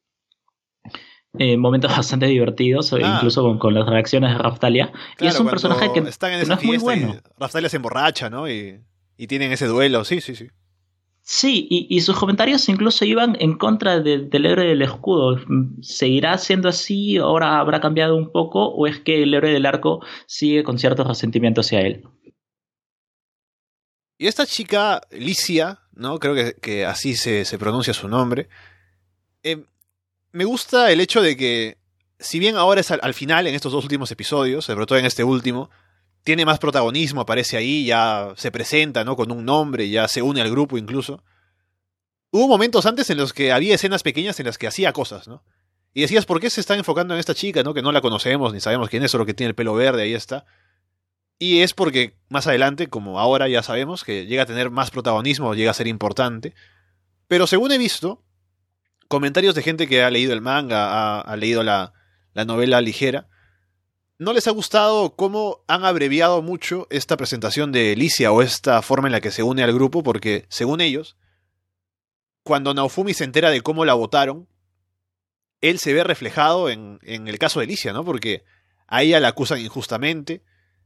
eh, 1.38 1.56
momentos 1.56 1.90
bastante 1.96 2.26
divertidos, 2.26 2.92
ah. 2.92 3.16
incluso 3.16 3.42
con, 3.42 3.58
con, 3.58 3.74
las 3.74 3.86
reacciones 3.86 4.32
de 4.32 4.38
Raftalia. 4.38 4.92
y 5.20 5.26
es 5.26 5.38
un 5.38 5.48
personaje 5.48 5.92
que, 5.92 6.00
están 6.00 6.32
en 6.32 6.48
no 6.48 6.54
es 6.54 6.64
muy 6.64 6.78
bueno. 6.78 7.16
Raftalia 7.38 7.68
se 7.68 7.76
emborracha, 7.76 8.30
¿no? 8.30 8.48
Y, 8.48 8.80
y 9.16 9.26
tienen 9.26 9.52
ese 9.52 9.66
duelo, 9.66 10.04
sí, 10.04 10.20
sí, 10.20 10.34
sí. 10.34 10.48
Sí, 11.28 11.66
y, 11.68 12.00
sus 12.02 12.16
comentarios 12.16 12.68
incluso 12.68 13.04
iban 13.04 13.36
en 13.40 13.58
contra 13.58 13.98
del 13.98 14.46
héroe 14.46 14.64
del 14.64 14.82
escudo. 14.82 15.40
¿Seguirá 15.82 16.38
siendo 16.38 16.68
así? 16.68 17.16
¿Ahora 17.16 17.58
habrá 17.58 17.80
cambiado 17.80 18.14
un 18.14 18.30
poco? 18.30 18.68
¿O 18.68 18.86
es 18.86 19.00
que 19.00 19.24
el 19.24 19.34
héroe 19.34 19.50
del 19.50 19.66
arco 19.66 20.06
sigue 20.26 20.62
con 20.62 20.78
ciertos 20.78 21.04
resentimientos 21.04 21.66
hacia 21.66 21.80
él? 21.80 22.04
Y 24.18 24.28
esta 24.28 24.46
chica, 24.46 25.00
Licia, 25.10 25.80
¿no? 25.94 26.20
Creo 26.20 26.54
que, 26.62 26.86
así 26.86 27.16
se, 27.16 27.58
pronuncia 27.58 27.92
su 27.92 28.06
nombre. 28.06 28.48
Eh, 29.42 29.64
me 30.36 30.44
gusta 30.44 30.92
el 30.92 31.00
hecho 31.00 31.22
de 31.22 31.34
que, 31.34 31.78
si 32.18 32.38
bien 32.38 32.56
ahora 32.56 32.82
es 32.82 32.90
al, 32.90 33.14
final, 33.14 33.46
en 33.46 33.54
estos 33.54 33.72
dos 33.72 33.82
últimos 33.84 34.10
episodios, 34.10 34.66
sobre 34.66 34.84
todo 34.84 34.98
en 34.98 35.06
este 35.06 35.24
último, 35.24 35.70
tiene 36.24 36.44
más 36.44 36.58
protagonismo, 36.58 37.22
aparece 37.22 37.56
ahí, 37.56 37.86
ya 37.86 38.34
se 38.36 38.50
presenta, 38.50 39.02
¿no? 39.02 39.16
Con 39.16 39.32
un 39.32 39.46
nombre, 39.46 39.88
ya 39.88 40.06
se 40.08 40.20
une 40.20 40.42
al 40.42 40.50
grupo 40.50 40.76
incluso. 40.76 41.24
Hubo 42.32 42.48
momentos 42.48 42.84
antes 42.84 43.08
en 43.08 43.16
los 43.16 43.32
que 43.32 43.50
había 43.50 43.74
escenas 43.74 44.02
pequeñas 44.02 44.38
en 44.38 44.44
las 44.44 44.58
que 44.58 44.66
hacía 44.66 44.92
cosas, 44.92 45.26
¿no? 45.26 45.42
Y 45.94 46.02
decías, 46.02 46.26
¿por 46.26 46.38
qué 46.38 46.50
se 46.50 46.60
está 46.60 46.74
enfocando 46.74 47.14
en 47.14 47.20
esta 47.20 47.34
chica, 47.34 47.62
¿no? 47.62 47.72
Que 47.72 47.80
no 47.80 47.90
la 47.90 48.02
conocemos, 48.02 48.52
ni 48.52 48.60
sabemos 48.60 48.90
quién 48.90 49.02
es, 49.04 49.10
solo 49.10 49.24
que 49.24 49.32
tiene 49.32 49.48
el 49.48 49.54
pelo 49.54 49.72
verde, 49.72 50.02
ahí 50.02 50.12
está. 50.12 50.44
Y 51.38 51.60
es 51.60 51.72
porque 51.72 52.18
más 52.28 52.46
adelante, 52.46 52.88
como 52.88 53.20
ahora 53.20 53.48
ya 53.48 53.62
sabemos, 53.62 54.04
que 54.04 54.26
llega 54.26 54.42
a 54.42 54.46
tener 54.46 54.68
más 54.68 54.90
protagonismo, 54.90 55.54
llega 55.54 55.70
a 55.70 55.74
ser 55.74 55.86
importante. 55.86 56.52
Pero 57.26 57.46
según 57.46 57.72
he 57.72 57.78
visto, 57.78 58.22
comentarios 59.08 59.54
de 59.54 59.62
gente 59.62 59.86
que 59.86 60.02
ha 60.02 60.10
leído 60.10 60.32
el 60.32 60.40
manga, 60.40 61.20
ha, 61.20 61.36
leído 61.36 61.62
la, 61.62 61.92
la 62.32 62.44
novela 62.44 62.80
ligera, 62.80 63.28
no 64.18 64.32
les 64.32 64.46
ha 64.48 64.50
gustado 64.50 65.14
cómo 65.14 65.64
han 65.68 65.84
abreviado 65.84 66.42
mucho 66.42 66.86
esta 66.90 67.16
presentación 67.16 67.72
de 67.72 67.92
Alicia 67.92 68.32
o 68.32 68.42
esta 68.42 68.80
forma 68.82 69.08
en 69.08 69.12
la 69.12 69.20
que 69.20 69.30
se 69.30 69.42
une 69.42 69.62
al 69.62 69.74
grupo, 69.74 70.02
porque, 70.02 70.46
según 70.48 70.80
ellos, 70.80 71.16
cuando 72.42 72.72
Naofumi 72.72 73.12
se 73.12 73.24
entera 73.24 73.50
de 73.50 73.60
cómo 73.60 73.84
la 73.84 73.94
votaron, 73.94 74.48
él 75.60 75.78
se 75.78 75.92
ve 75.92 76.04
reflejado 76.04 76.70
en, 76.70 76.98
en 77.02 77.28
el 77.28 77.38
caso 77.38 77.60
de 77.60 77.64
Alicia, 77.64 77.92
¿no? 77.92 78.04
Porque 78.04 78.44
a 78.86 79.02
ella 79.02 79.20
la 79.20 79.28
acusan 79.28 79.60
injustamente, 79.60 80.42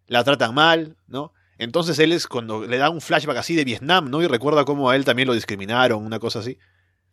la 0.07 0.25
tratan 0.25 0.55
mal, 0.55 0.97
¿no? 1.07 1.33
Entonces 1.59 1.99
él 1.99 2.13
es 2.13 2.27
cuando 2.27 2.67
le 2.67 2.79
da 2.79 2.89
un 2.89 3.03
flashback 3.03 3.37
así 3.37 3.55
de 3.55 3.65
Vietnam, 3.65 4.11
¿no? 4.11 4.23
Y 4.23 4.27
recuerda 4.27 4.65
cómo 4.65 4.89
a 4.89 4.97
él 4.97 5.05
también 5.05 5.29
lo 5.29 5.35
discriminaron, 5.35 6.05
una 6.05 6.19
cosa 6.19 6.39
así. 6.39 6.59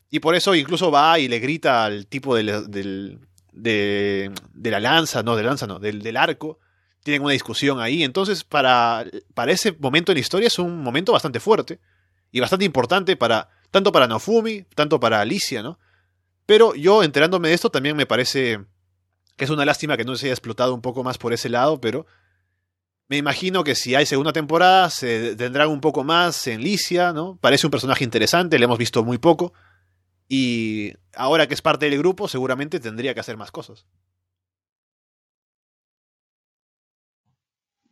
Y 0.10 0.20
por 0.20 0.36
eso 0.36 0.56
incluso 0.56 0.92
va 0.92 1.20
y 1.20 1.28
le 1.28 1.40
grita 1.40 1.84
al 1.84 2.08
tipo 2.08 2.36
del, 2.36 2.72
del, 2.72 3.20
de, 3.52 4.32
de 4.54 4.72
la 4.72 4.80
lanza, 4.80 5.24
no, 5.24 5.36
de 5.36 5.44
lanza 5.44 5.68
no, 5.68 5.80
del, 5.80 6.02
del 6.02 6.18
arco, 6.18 6.60
tienen 7.04 7.24
una 7.24 7.34
discusión 7.34 7.80
ahí. 7.80 8.04
Entonces, 8.04 8.44
para, 8.44 9.06
para 9.34 9.52
ese 9.52 9.76
momento 9.80 10.12
en 10.12 10.18
la 10.18 10.22
historia 10.22 10.48
es 10.48 10.60
un 10.60 10.82
momento 10.82 11.12
bastante 11.12 11.40
fuerte 11.40 11.80
y 12.32 12.40
bastante 12.40 12.66
importante 12.66 13.16
para 13.16 13.50
tanto 13.72 13.92
para 13.92 14.08
Nofumi, 14.08 14.64
tanto 14.76 15.00
para 15.00 15.22
Alicia, 15.22 15.62
¿no? 15.62 15.78
Pero 16.46 16.74
yo 16.76 17.04
enterándome 17.04 17.50
de 17.50 17.56
esto 17.56 17.70
también 17.70 17.98
me 17.98 18.06
parece 18.06 18.66
que 19.36 19.46
es 19.46 19.52
una 19.52 19.66
lástima 19.66 19.98
que 19.98 20.06
no 20.06 20.16
se 20.16 20.28
haya 20.28 20.34
explotado 20.34 20.74
un 20.74 20.82
poco 20.82 21.04
más 21.04 21.18
por 21.18 21.34
ese 21.34 21.50
lado, 21.50 21.80
pero 21.80 22.06
me 23.10 23.18
imagino 23.18 23.64
que 23.64 23.76
si 23.76 23.96
hay 23.96 24.06
segunda 24.06 24.34
temporada 24.34 24.90
se 24.90 25.36
tendrán 25.36 25.70
un 25.70 25.82
poco 25.82 26.04
más 26.04 26.48
en 26.48 26.62
Licia, 26.62 27.14
¿no? 27.14 27.38
Parece 27.40 27.68
un 27.68 27.72
personaje 27.72 28.04
interesante, 28.04 28.58
le 28.58 28.66
hemos 28.66 28.78
visto 28.78 29.04
muy 29.04 29.18
poco. 29.18 29.54
Y 30.30 30.94
ahora 31.16 31.48
que 31.48 31.54
es 31.54 31.62
parte 31.62 31.90
del 31.90 31.98
grupo, 32.00 32.28
seguramente 32.28 32.80
tendría 32.80 33.14
que 33.14 33.20
hacer 33.22 33.38
más 33.38 33.52
cosas. 33.52 33.86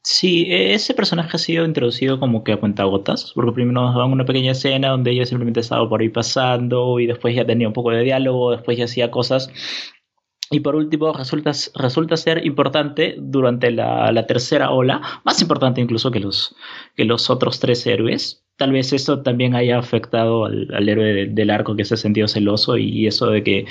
Sí, 0.04 0.46
e-, 0.52 0.74
ese 0.74 0.94
personaje 0.94 1.36
ha 1.36 1.40
sido 1.40 1.66
introducido 1.66 2.20
como 2.20 2.44
que 2.44 2.54
a 2.54 2.58
cuentagotas, 2.60 3.32
porque 3.34 3.52
primero 3.52 3.82
nos 3.82 3.96
dan 3.96 4.12
una 4.12 4.24
pequeña 4.26 4.52
escena 4.52 4.90
donde 4.90 5.12
ella 5.12 5.26
simplemente 5.26 5.60
estaba 5.62 5.88
por 5.90 6.02
ahí 6.02 6.10
pasando 6.10 7.00
y 7.00 7.08
después 7.08 7.36
ya 7.36 7.46
tenía 7.46 7.68
un 7.68 7.74
poco 7.74 7.92
de 7.92 8.04
diálogo, 8.04 8.52
después 8.52 8.78
ya 8.78 8.86
hacía 8.86 9.10
cosas. 9.12 9.50
Y 10.52 10.60
por 10.60 10.76
último, 10.76 11.12
resulta, 11.14 11.52
resulta 11.76 12.18
ser 12.18 12.46
importante 12.46 13.16
durante 13.18 13.72
la, 13.72 14.12
la 14.12 14.28
tercera 14.28 14.72
ola, 14.72 15.02
más 15.24 15.42
importante 15.42 15.82
incluso 15.82 16.12
que 16.12 16.20
los, 16.20 16.56
que 16.96 17.06
los 17.06 17.30
otros 17.30 17.60
tres 17.60 17.86
héroes, 17.88 18.46
tal 18.58 18.72
vez 18.72 18.94
eso 18.94 19.22
también 19.22 19.56
haya 19.56 19.78
afectado 19.78 20.46
al, 20.46 20.90
héroe 20.90 21.28
del 21.28 21.50
arco 21.50 21.76
que 21.76 21.86
se 21.86 21.96
ha 21.96 21.98
sentido 21.98 22.28
celoso 22.28 22.78
y 22.78 23.08
eso 23.08 23.28
de 23.28 23.44
que, 23.44 23.66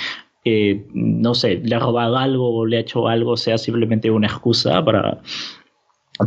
eh, 0.44 0.84
no 0.92 1.34
sé, 1.34 1.60
le 1.64 1.74
ha 1.74 1.78
robado 1.78 2.16
algo 2.16 2.54
o 2.54 2.66
le 2.66 2.78
ha 2.78 2.80
hecho 2.80 3.08
algo 3.08 3.36
sea 3.36 3.56
simplemente 3.56 4.10
una 4.10 4.26
excusa 4.26 4.84
para, 4.84 5.22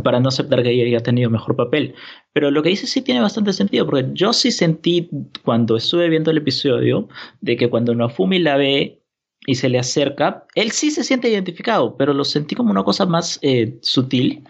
para 0.02 0.20
no 0.20 0.28
aceptar 0.28 0.62
que 0.62 0.70
ella 0.70 0.84
haya 0.84 1.02
tenido 1.02 1.30
mejor 1.30 1.56
papel. 1.56 1.94
Pero 2.32 2.50
lo 2.50 2.62
que 2.62 2.70
dice 2.70 2.86
sí 2.86 3.02
tiene 3.02 3.20
bastante 3.20 3.52
sentido, 3.52 3.86
porque 3.86 4.08
yo 4.12 4.32
sí 4.32 4.50
sentí 4.50 5.08
cuando 5.44 5.76
estuve 5.76 6.08
viendo 6.08 6.30
el 6.30 6.38
episodio 6.38 7.08
de 7.40 7.56
que 7.56 7.70
cuando 7.70 7.94
Nofumi 7.94 8.38
la 8.38 8.56
ve 8.56 8.97
y 9.48 9.54
se 9.54 9.70
le 9.70 9.78
acerca, 9.78 10.44
él 10.54 10.72
sí 10.72 10.90
se 10.90 11.02
siente 11.02 11.30
identificado, 11.30 11.96
pero 11.96 12.12
lo 12.12 12.22
sentí 12.24 12.54
como 12.54 12.70
una 12.70 12.84
cosa 12.84 13.06
más 13.06 13.38
eh, 13.40 13.78
sutil. 13.80 14.44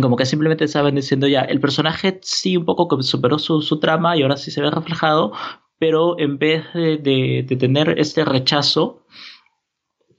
Como 0.00 0.14
que 0.14 0.26
simplemente 0.26 0.64
estaban 0.64 0.94
diciendo 0.94 1.26
ya, 1.26 1.40
el 1.40 1.58
personaje 1.58 2.20
sí 2.22 2.56
un 2.56 2.64
poco 2.64 3.02
superó 3.02 3.36
su, 3.40 3.60
su 3.62 3.80
trama 3.80 4.16
y 4.16 4.22
ahora 4.22 4.36
sí 4.36 4.52
se 4.52 4.62
ve 4.62 4.70
reflejado, 4.70 5.32
pero 5.80 6.16
en 6.20 6.38
vez 6.38 6.62
de, 6.72 6.98
de, 7.44 7.56
tener 7.56 7.98
este 7.98 8.24
rechazo, 8.24 9.04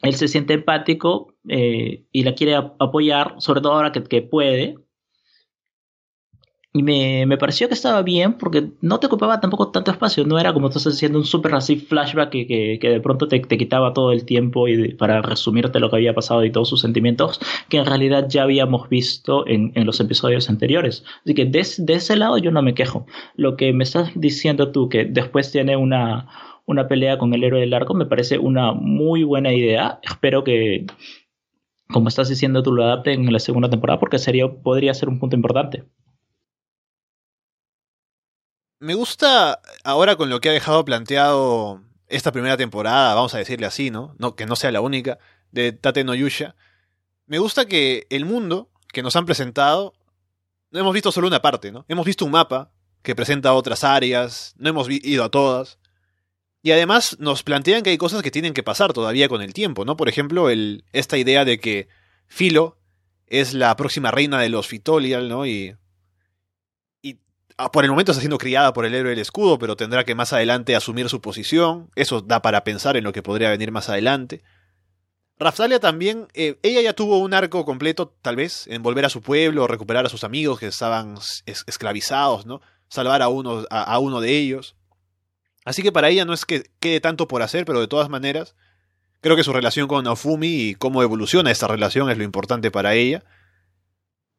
él 0.01 0.15
se 0.15 0.28
siente 0.28 0.53
empático 0.53 1.34
eh, 1.47 2.03
y 2.11 2.24
la 2.24 2.36
quiere 2.36 2.55
apoyar, 2.55 3.36
sobre 3.38 3.61
todo 3.61 3.72
ahora 3.72 3.93
que, 3.93 4.03
que 4.03 4.22
puede, 4.22 4.76
y 6.74 6.84
me, 6.84 7.26
me, 7.26 7.38
pareció 7.38 7.67
que 7.67 7.74
estaba 7.74 8.01
bien 8.01 8.34
porque 8.34 8.69
no 8.80 8.99
te 8.99 9.07
ocupaba 9.07 9.41
tampoco 9.41 9.72
tanto 9.72 9.91
espacio. 9.91 10.26
No 10.26 10.39
era 10.39 10.53
como 10.53 10.69
estás 10.69 10.88
haciendo 10.88 11.19
un 11.19 11.26
súper 11.26 11.53
así 11.53 11.76
flashback 11.76 12.30
que, 12.30 12.47
que, 12.47 12.80
que, 12.80 12.89
de 12.89 13.01
pronto 13.01 13.28
te, 13.28 13.39
te, 13.41 13.57
quitaba 13.57 13.93
todo 13.93 14.13
el 14.13 14.24
tiempo 14.24 14.69
y 14.69 14.93
para 14.93 15.22
resumirte 15.22 15.82
lo 15.82 15.89
que 15.89 15.97
había 15.97 16.13
pasado 16.13 16.45
y 16.45 16.51
todos 16.51 16.69
sus 16.69 16.80
sentimientos 16.80 17.41
que 17.67 17.78
en 17.78 17.86
realidad 17.86 18.28
ya 18.30 18.43
habíamos 18.43 18.88
visto 18.88 19.45
en, 19.47 19.74
en 19.76 19.86
los 19.86 19.99
episodios 19.99 20.49
anteriores. 20.49 21.03
Así 21.26 21.34
que 21.34 21.45
de, 21.45 21.67
de, 21.78 21.93
ese 21.93 22.15
lado 22.15 22.38
yo 22.38 22.51
no 22.51 22.61
me 22.61 22.74
quejo. 22.74 23.05
Lo 23.36 23.57
que 23.57 23.74
me 23.74 23.84
estás 23.84 24.11
diciendo 24.15 24.72
tú 24.72 24.88
que 24.88 25.03
después 25.03 25.51
tiene 25.51 25.76
una, 25.76 26.30
una 26.65 26.88
pelea 26.88 27.17
con 27.17 27.34
el 27.34 27.43
héroe 27.43 27.59
del 27.59 27.74
arco 27.74 27.93
me 27.95 28.05
parece 28.05 28.39
una 28.39 28.72
muy 28.72 29.24
buena 29.24 29.53
idea. 29.53 29.99
Espero 30.03 30.45
que 30.45 30.86
como 31.89 32.07
estás 32.07 32.30
diciendo 32.30 32.63
tú 32.63 32.72
lo 32.72 32.86
adapten 32.86 33.26
en 33.26 33.34
la 33.34 33.39
segunda 33.39 33.69
temporada 33.69 33.99
porque 33.99 34.19
sería, 34.19 34.47
podría 34.47 34.93
ser 34.93 35.09
un 35.09 35.19
punto 35.19 35.36
importante 35.36 35.84
me 38.82 38.95
gusta 38.95 39.61
ahora 39.84 40.15
con 40.15 40.29
lo 40.29 40.41
que 40.41 40.49
ha 40.49 40.53
dejado 40.53 40.84
planteado 40.84 41.82
esta 42.07 42.32
primera 42.32 42.57
temporada, 42.57 43.13
vamos 43.13 43.34
a 43.36 43.38
decirle 43.38 43.67
así, 43.67 43.91
¿no? 43.91 44.15
que 44.36 44.47
no 44.47 44.55
sea 44.55 44.71
la 44.71 44.82
única, 44.82 45.19
de 45.51 45.71
Tate 45.71 46.03
no 46.03 46.15
Yusha. 46.15 46.55
Me 47.27 47.38
gusta 47.38 47.65
que 47.65 48.07
el 48.09 48.25
mundo 48.25 48.69
que 48.91 49.03
nos 49.03 49.15
han 49.15 49.27
presentado, 49.27 49.93
no 50.71 50.79
hemos 50.79 50.93
visto 50.93 51.11
solo 51.11 51.27
una 51.27 51.43
parte, 51.43 51.71
¿no? 51.71 51.86
Hemos 51.88 52.05
visto 52.05 52.25
un 52.25 52.32
mapa 52.32 52.71
que 53.03 53.15
presenta 53.15 53.53
otras 53.53 53.84
áreas, 53.84 54.55
no 54.57 54.69
hemos 54.69 54.89
ido 54.89 55.23
a 55.23 55.29
todas. 55.29 55.77
Y 56.63 56.71
además 56.71 57.17
nos 57.19 57.43
plantean 57.43 57.84
que 57.84 57.91
hay 57.91 57.97
cosas 57.97 58.23
que 58.23 58.32
tienen 58.32 58.53
que 58.53 58.63
pasar 58.63 58.93
todavía 58.93 59.29
con 59.29 59.41
el 59.41 59.53
tiempo, 59.53 59.86
¿no? 59.86 59.95
Por 59.95 60.09
ejemplo, 60.09 60.49
el, 60.49 60.86
esta 60.91 61.17
idea 61.17 61.45
de 61.45 61.59
que 61.59 61.88
Filo 62.27 62.79
es 63.27 63.53
la 63.53 63.75
próxima 63.75 64.11
reina 64.11 64.39
de 64.39 64.49
los 64.49 64.67
Fitolial, 64.67 65.29
¿no? 65.29 65.45
Y 65.45 65.75
por 67.70 67.84
el 67.84 67.91
momento 67.91 68.12
está 68.12 68.22
siendo 68.22 68.38
criada 68.38 68.74
por 68.74 68.86
el 68.86 68.95
héroe 68.95 69.12
del 69.12 69.20
escudo, 69.20 69.59
pero 69.59 69.76
tendrá 69.76 70.03
que 70.03 70.16
más 70.16 70.34
adelante 70.34 70.76
asumir 70.76 71.09
su 71.09 71.22
posición. 71.22 71.89
Eso 71.95 72.22
da 72.22 72.41
para 72.41 72.64
pensar 72.64 72.97
en 72.97 73.03
lo 73.03 73.14
que 73.14 73.24
podría 73.24 73.49
venir 73.49 73.72
más 73.72 73.89
adelante. 73.89 74.41
Raftalia 75.38 75.80
también, 75.80 76.28
eh, 76.36 76.59
ella 76.62 76.82
ya 76.82 76.93
tuvo 76.93 77.18
un 77.18 77.34
arco 77.34 77.66
completo, 77.66 78.16
tal 78.22 78.36
vez, 78.36 78.68
en 78.68 78.84
volver 78.84 79.05
a 79.05 79.09
su 79.09 79.22
pueblo, 79.22 79.66
recuperar 79.66 80.05
a 80.05 80.09
sus 80.09 80.24
amigos 80.24 80.59
que 80.59 80.68
estaban 80.68 81.16
esclavizados, 81.45 82.45
¿no? 82.45 82.62
Salvar 82.89 83.24
a 83.24 83.28
uno, 83.28 83.66
a, 83.72 83.97
uno 83.97 84.22
de 84.22 84.38
ellos. 84.38 84.76
Así 85.66 85.82
que 85.82 85.91
para 85.91 86.09
ella 86.09 86.26
no 86.26 86.34
es 86.34 86.45
que 86.45 86.70
quede 86.80 87.01
tanto 87.01 87.28
por 87.28 87.41
hacer, 87.41 87.66
pero 87.66 87.80
de 87.80 87.88
todas 87.88 88.07
maneras, 88.07 88.55
creo 89.22 89.36
que 89.36 89.43
su 89.43 89.51
relación 89.51 89.88
con 89.88 90.03
Naofumi 90.03 90.47
y 90.47 90.76
cómo 90.76 91.01
evoluciona 91.01 91.49
esta 91.49 91.68
relación 91.68 92.12
es 92.12 92.18
lo 92.18 92.24
importante 92.24 92.70
para 92.70 92.93
ella. 92.93 93.24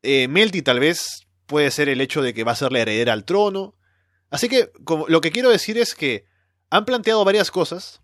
Eh, 0.02 0.28
Melty 0.28 0.62
tal 0.62 0.78
vez 0.78 1.26
puede 1.52 1.70
ser 1.70 1.90
el 1.90 2.00
hecho 2.00 2.22
de 2.22 2.32
que 2.32 2.44
va 2.44 2.52
a 2.52 2.56
ser 2.56 2.72
la 2.72 2.80
heredera 2.80 3.12
al 3.12 3.26
trono. 3.26 3.74
Así 4.30 4.48
que 4.48 4.72
como, 4.84 5.06
lo 5.06 5.20
que 5.20 5.30
quiero 5.30 5.50
decir 5.50 5.76
es 5.76 5.94
que 5.94 6.24
han 6.70 6.86
planteado 6.86 7.22
varias 7.26 7.50
cosas 7.50 8.00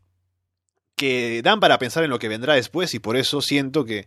que 0.97 1.41
dan 1.43 1.59
para 1.59 1.79
pensar 1.79 2.05
en 2.05 2.11
lo 2.11 2.19
que 2.19 2.29
vendrá 2.29 2.53
después 2.53 2.93
y 2.93 2.99
por 2.99 3.17
eso 3.17 3.41
siento 3.41 3.87
que 3.87 4.07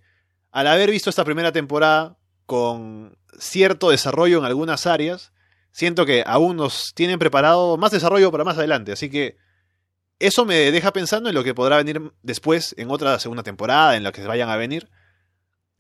al 0.52 0.68
haber 0.68 0.92
visto 0.92 1.10
esta 1.10 1.26
primera 1.26 1.52
temporada 1.52 2.20
con 2.46 3.18
cierto 3.40 3.90
desarrollo 3.90 4.38
en 4.38 4.46
algunas 4.46 4.86
áreas, 4.86 5.34
siento 5.72 6.06
que 6.06 6.24
aún 6.28 6.58
nos 6.58 6.94
tienen 6.94 7.18
preparado 7.18 7.78
más 7.78 7.90
desarrollo 7.90 8.30
para 8.30 8.44
más 8.44 8.60
adelante, 8.60 8.92
así 8.92 9.10
que 9.10 9.38
eso 10.20 10.46
me 10.46 10.72
deja 10.72 10.94
pensando 10.94 11.30
en 11.30 11.36
lo 11.36 11.44
que 11.44 11.56
podrá 11.56 11.78
venir 11.78 12.14
después 12.22 12.76
en 12.78 12.92
otra 12.92 13.18
segunda 13.18 13.42
temporada, 13.42 13.96
en 13.96 14.04
la 14.04 14.12
que 14.12 14.22
se 14.22 14.28
vayan 14.28 14.50
a 14.50 14.56
venir. 14.56 14.88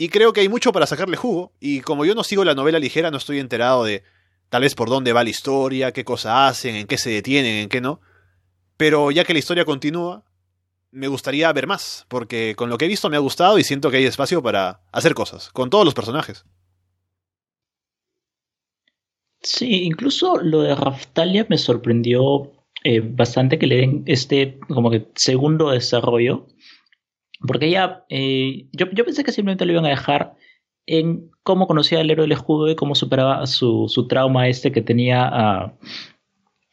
Y 0.02 0.10
creo 0.10 0.34
que 0.34 0.42
hay 0.42 0.50
mucho 0.50 0.72
para 0.72 0.88
sacarle 0.88 1.16
jugo, 1.16 1.54
y 1.60 1.82
como 1.82 2.06
yo 2.06 2.16
no 2.16 2.24
sigo 2.24 2.44
la 2.44 2.56
novela 2.56 2.80
ligera, 2.80 3.12
no 3.12 3.18
estoy 3.18 3.38
enterado 3.38 3.84
de 3.84 4.02
tal 4.50 4.64
vez 4.64 4.74
por 4.74 4.90
dónde 4.90 5.14
va 5.14 5.24
la 5.24 5.30
historia, 5.30 5.92
qué 5.92 6.04
cosas 6.04 6.50
hacen, 6.50 6.74
en 6.74 6.88
qué 6.88 6.98
se 6.98 7.12
detienen, 7.12 7.58
en 7.58 7.70
qué 7.70 7.82
no. 7.82 8.02
Pero 8.78 9.12
ya 9.12 9.24
que 9.26 9.34
la 9.34 9.38
historia 9.38 9.64
continúa, 9.64 10.24
me 10.90 11.08
gustaría 11.08 11.54
ver 11.54 11.68
más, 11.68 12.08
porque 12.08 12.56
con 12.58 12.72
lo 12.72 12.80
que 12.80 12.86
he 12.86 12.88
visto 12.88 13.12
me 13.12 13.16
ha 13.16 13.20
gustado 13.20 13.60
y 13.60 13.64
siento 13.64 13.92
que 13.92 13.98
hay 13.98 14.06
espacio 14.06 14.42
para 14.42 14.82
hacer 14.92 15.14
cosas, 15.14 15.52
con 15.52 15.70
todos 15.70 15.86
los 15.86 15.94
personajes. 15.94 16.46
Sí, 19.44 19.84
incluso 19.84 20.38
lo 20.42 20.64
de 20.64 20.74
Raftalia 20.74 21.46
me 21.48 21.60
sorprendió 21.60 22.52
eh, 22.84 23.02
bastante 23.02 23.60
que 23.60 23.68
le 23.68 23.76
den 23.76 24.04
este 24.08 24.58
como 24.68 24.90
que 24.90 25.10
segundo 25.14 25.70
desarrollo. 25.70 26.48
Porque 27.46 27.68
ella, 27.68 28.06
eh, 28.10 28.68
yo, 28.72 28.88
yo, 28.92 29.06
pensé 29.06 29.24
que 29.24 29.32
simplemente 29.32 29.66
lo 29.66 29.74
iban 29.74 29.86
a 29.86 29.90
dejar 29.90 30.36
en 30.86 31.30
cómo 31.44 31.68
conocía 31.68 32.00
al 32.00 32.10
héroe 32.10 32.24
del 32.24 32.34
escudo 32.34 32.70
y 32.70 32.76
cómo 32.76 32.96
superaba 32.96 33.46
su, 33.48 33.88
su 33.88 34.08
trauma 34.08 34.48
este 34.48 34.72
que 34.72 34.82
tenía 34.82 35.28
a, 35.28 35.74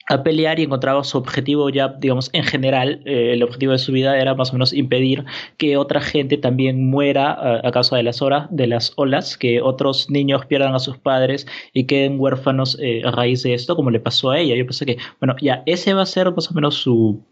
a 0.09 0.23
pelear 0.23 0.59
y 0.59 0.65
encontraba 0.65 1.05
su 1.05 1.19
objetivo 1.19 1.69
ya, 1.71 1.89
digamos, 1.89 2.31
en 2.33 2.43
general, 2.43 3.03
eh, 3.05 3.33
el 3.35 3.43
objetivo 3.43 3.73
de 3.73 3.79
su 3.79 3.93
vida 3.93 4.19
era 4.19 4.35
más 4.35 4.51
o 4.51 4.55
menos 4.55 4.73
impedir 4.73 5.25
que 5.59 5.77
otra 5.77 6.01
gente 6.01 6.39
también 6.39 6.89
muera 6.89 7.61
a, 7.63 7.71
causa 7.71 7.97
de 7.97 8.03
las, 8.03 8.23
horas, 8.23 8.49
de 8.51 8.67
las 8.67 8.93
olas, 8.97 9.37
que 9.37 9.61
otros 9.61 10.11
niños 10.11 10.47
pierdan 10.47 10.75
a 10.75 10.79
sus 10.79 10.99
padres 10.99 11.47
y 11.75 11.85
queden 11.85 12.19
huérfanos 12.19 12.79
eh, 12.81 13.03
a 13.05 13.11
raíz 13.11 13.43
de 13.43 13.55
esto, 13.55 13.77
como 13.77 13.91
le 13.91 14.01
pasó 14.01 14.31
a 14.31 14.39
ella. 14.39 14.57
Yo 14.57 14.65
pensé 14.65 14.87
que, 14.87 14.99
bueno, 15.21 15.37
ya 15.41 15.63
ese 15.67 15.93
va 15.95 16.03
a 16.03 16.07
ser 16.07 16.33
más 16.33 16.51
o 16.51 16.55
menos 16.55 16.75
su, 16.77 17.23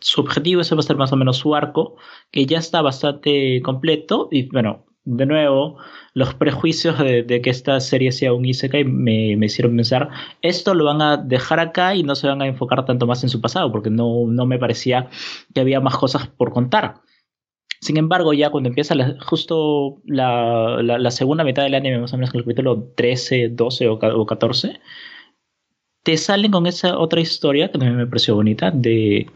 su 0.00 0.20
objetivo, 0.20 0.60
a 0.60 0.64
ser 0.64 0.96
más 0.96 1.12
o 1.12 1.16
menos 1.16 1.38
su 1.38 1.54
arco, 1.54 1.96
que 2.30 2.46
ya 2.46 2.58
está 2.58 2.82
bastante 2.82 3.60
completo 3.62 4.28
y 4.30 4.48
bueno, 4.50 4.86
de 5.04 5.26
nuevo, 5.26 5.78
los 6.14 6.34
prejuicios 6.34 6.98
de, 6.98 7.40
que 7.42 7.50
esta 7.50 7.80
serie 7.80 8.12
sea 8.12 8.32
un 8.32 8.44
Isekai 8.44 8.84
me, 8.84 9.36
me, 9.36 9.46
hicieron 9.46 9.74
pensar, 9.74 10.10
esto 10.42 10.74
lo 10.74 10.84
van 10.84 11.00
a 11.02 11.16
dejar 11.16 11.58
acá 11.58 11.94
y 11.94 12.02
no 12.02 12.14
se 12.14 12.28
van 12.28 12.42
a 12.42 12.46
enfocar 12.46 12.84
tanto 12.84 13.06
más 13.06 13.22
en 13.22 13.30
su 13.30 13.40
pasado, 13.40 13.72
porque 13.72 13.90
no, 13.90 14.26
no 14.26 14.46
me 14.46 14.58
parecía 14.58 15.08
que 15.54 15.60
había 15.60 15.80
más 15.80 15.96
cosas 15.96 16.28
por 16.28 16.52
contar. 16.52 17.00
Sin 17.80 17.96
embargo, 17.96 18.34
ya 18.34 18.50
cuando 18.50 18.68
empieza 18.68 18.94
justo 19.20 20.02
la, 20.04 20.82
la, 20.82 21.10
segunda 21.10 21.44
mitad 21.44 21.62
del 21.62 21.74
anime, 21.74 21.98
más 21.98 22.12
o 22.12 22.18
menos 22.18 22.34
en 22.34 22.38
el 22.38 22.44
capítulo 22.44 22.92
13, 22.94 23.48
12 23.52 23.88
o, 23.88 23.94
o 23.94 24.26
14, 24.26 24.80
te 26.02 26.16
salen 26.16 26.50
con 26.50 26.66
esa 26.66 26.98
otra 26.98 27.20
historia 27.20 27.68
que 27.68 27.78
también 27.78 27.96
me 27.96 28.06
pareció 28.06 28.34
bonita, 28.34 28.70
de 28.70 29.26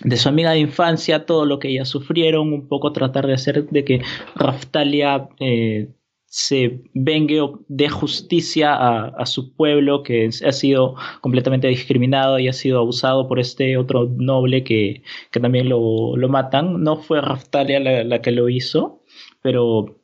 de 0.00 0.16
su 0.16 0.28
amiga 0.28 0.52
de 0.52 0.58
infancia, 0.58 1.24
todo 1.24 1.44
lo 1.44 1.58
que 1.58 1.68
ellas 1.68 1.88
sufrieron, 1.88 2.52
un 2.52 2.68
poco 2.68 2.92
tratar 2.92 3.26
de 3.26 3.34
hacer 3.34 3.68
de 3.68 3.84
que 3.84 4.02
Raftalia 4.34 5.28
eh, 5.40 5.88
se 6.26 6.82
vengue 6.92 7.40
o 7.40 7.64
dé 7.68 7.88
justicia 7.88 8.74
a, 8.74 9.26
su 9.26 9.54
pueblo 9.54 10.02
que 10.02 10.28
ha 10.44 10.52
sido 10.52 10.94
completamente 11.22 11.68
discriminado 11.68 12.38
y 12.38 12.48
ha 12.48 12.52
sido 12.52 12.80
abusado 12.80 13.26
por 13.26 13.38
este 13.38 13.76
otro 13.78 14.06
noble 14.16 14.64
que, 14.64 15.02
que 15.30 15.40
también 15.40 15.68
lo, 15.68 16.16
lo, 16.16 16.28
matan. 16.28 16.82
No 16.82 16.96
fue 16.96 17.20
Raftalia 17.20 17.80
la, 17.80 18.20
que 18.20 18.32
lo 18.32 18.48
hizo, 18.48 19.00
pero 19.40 20.00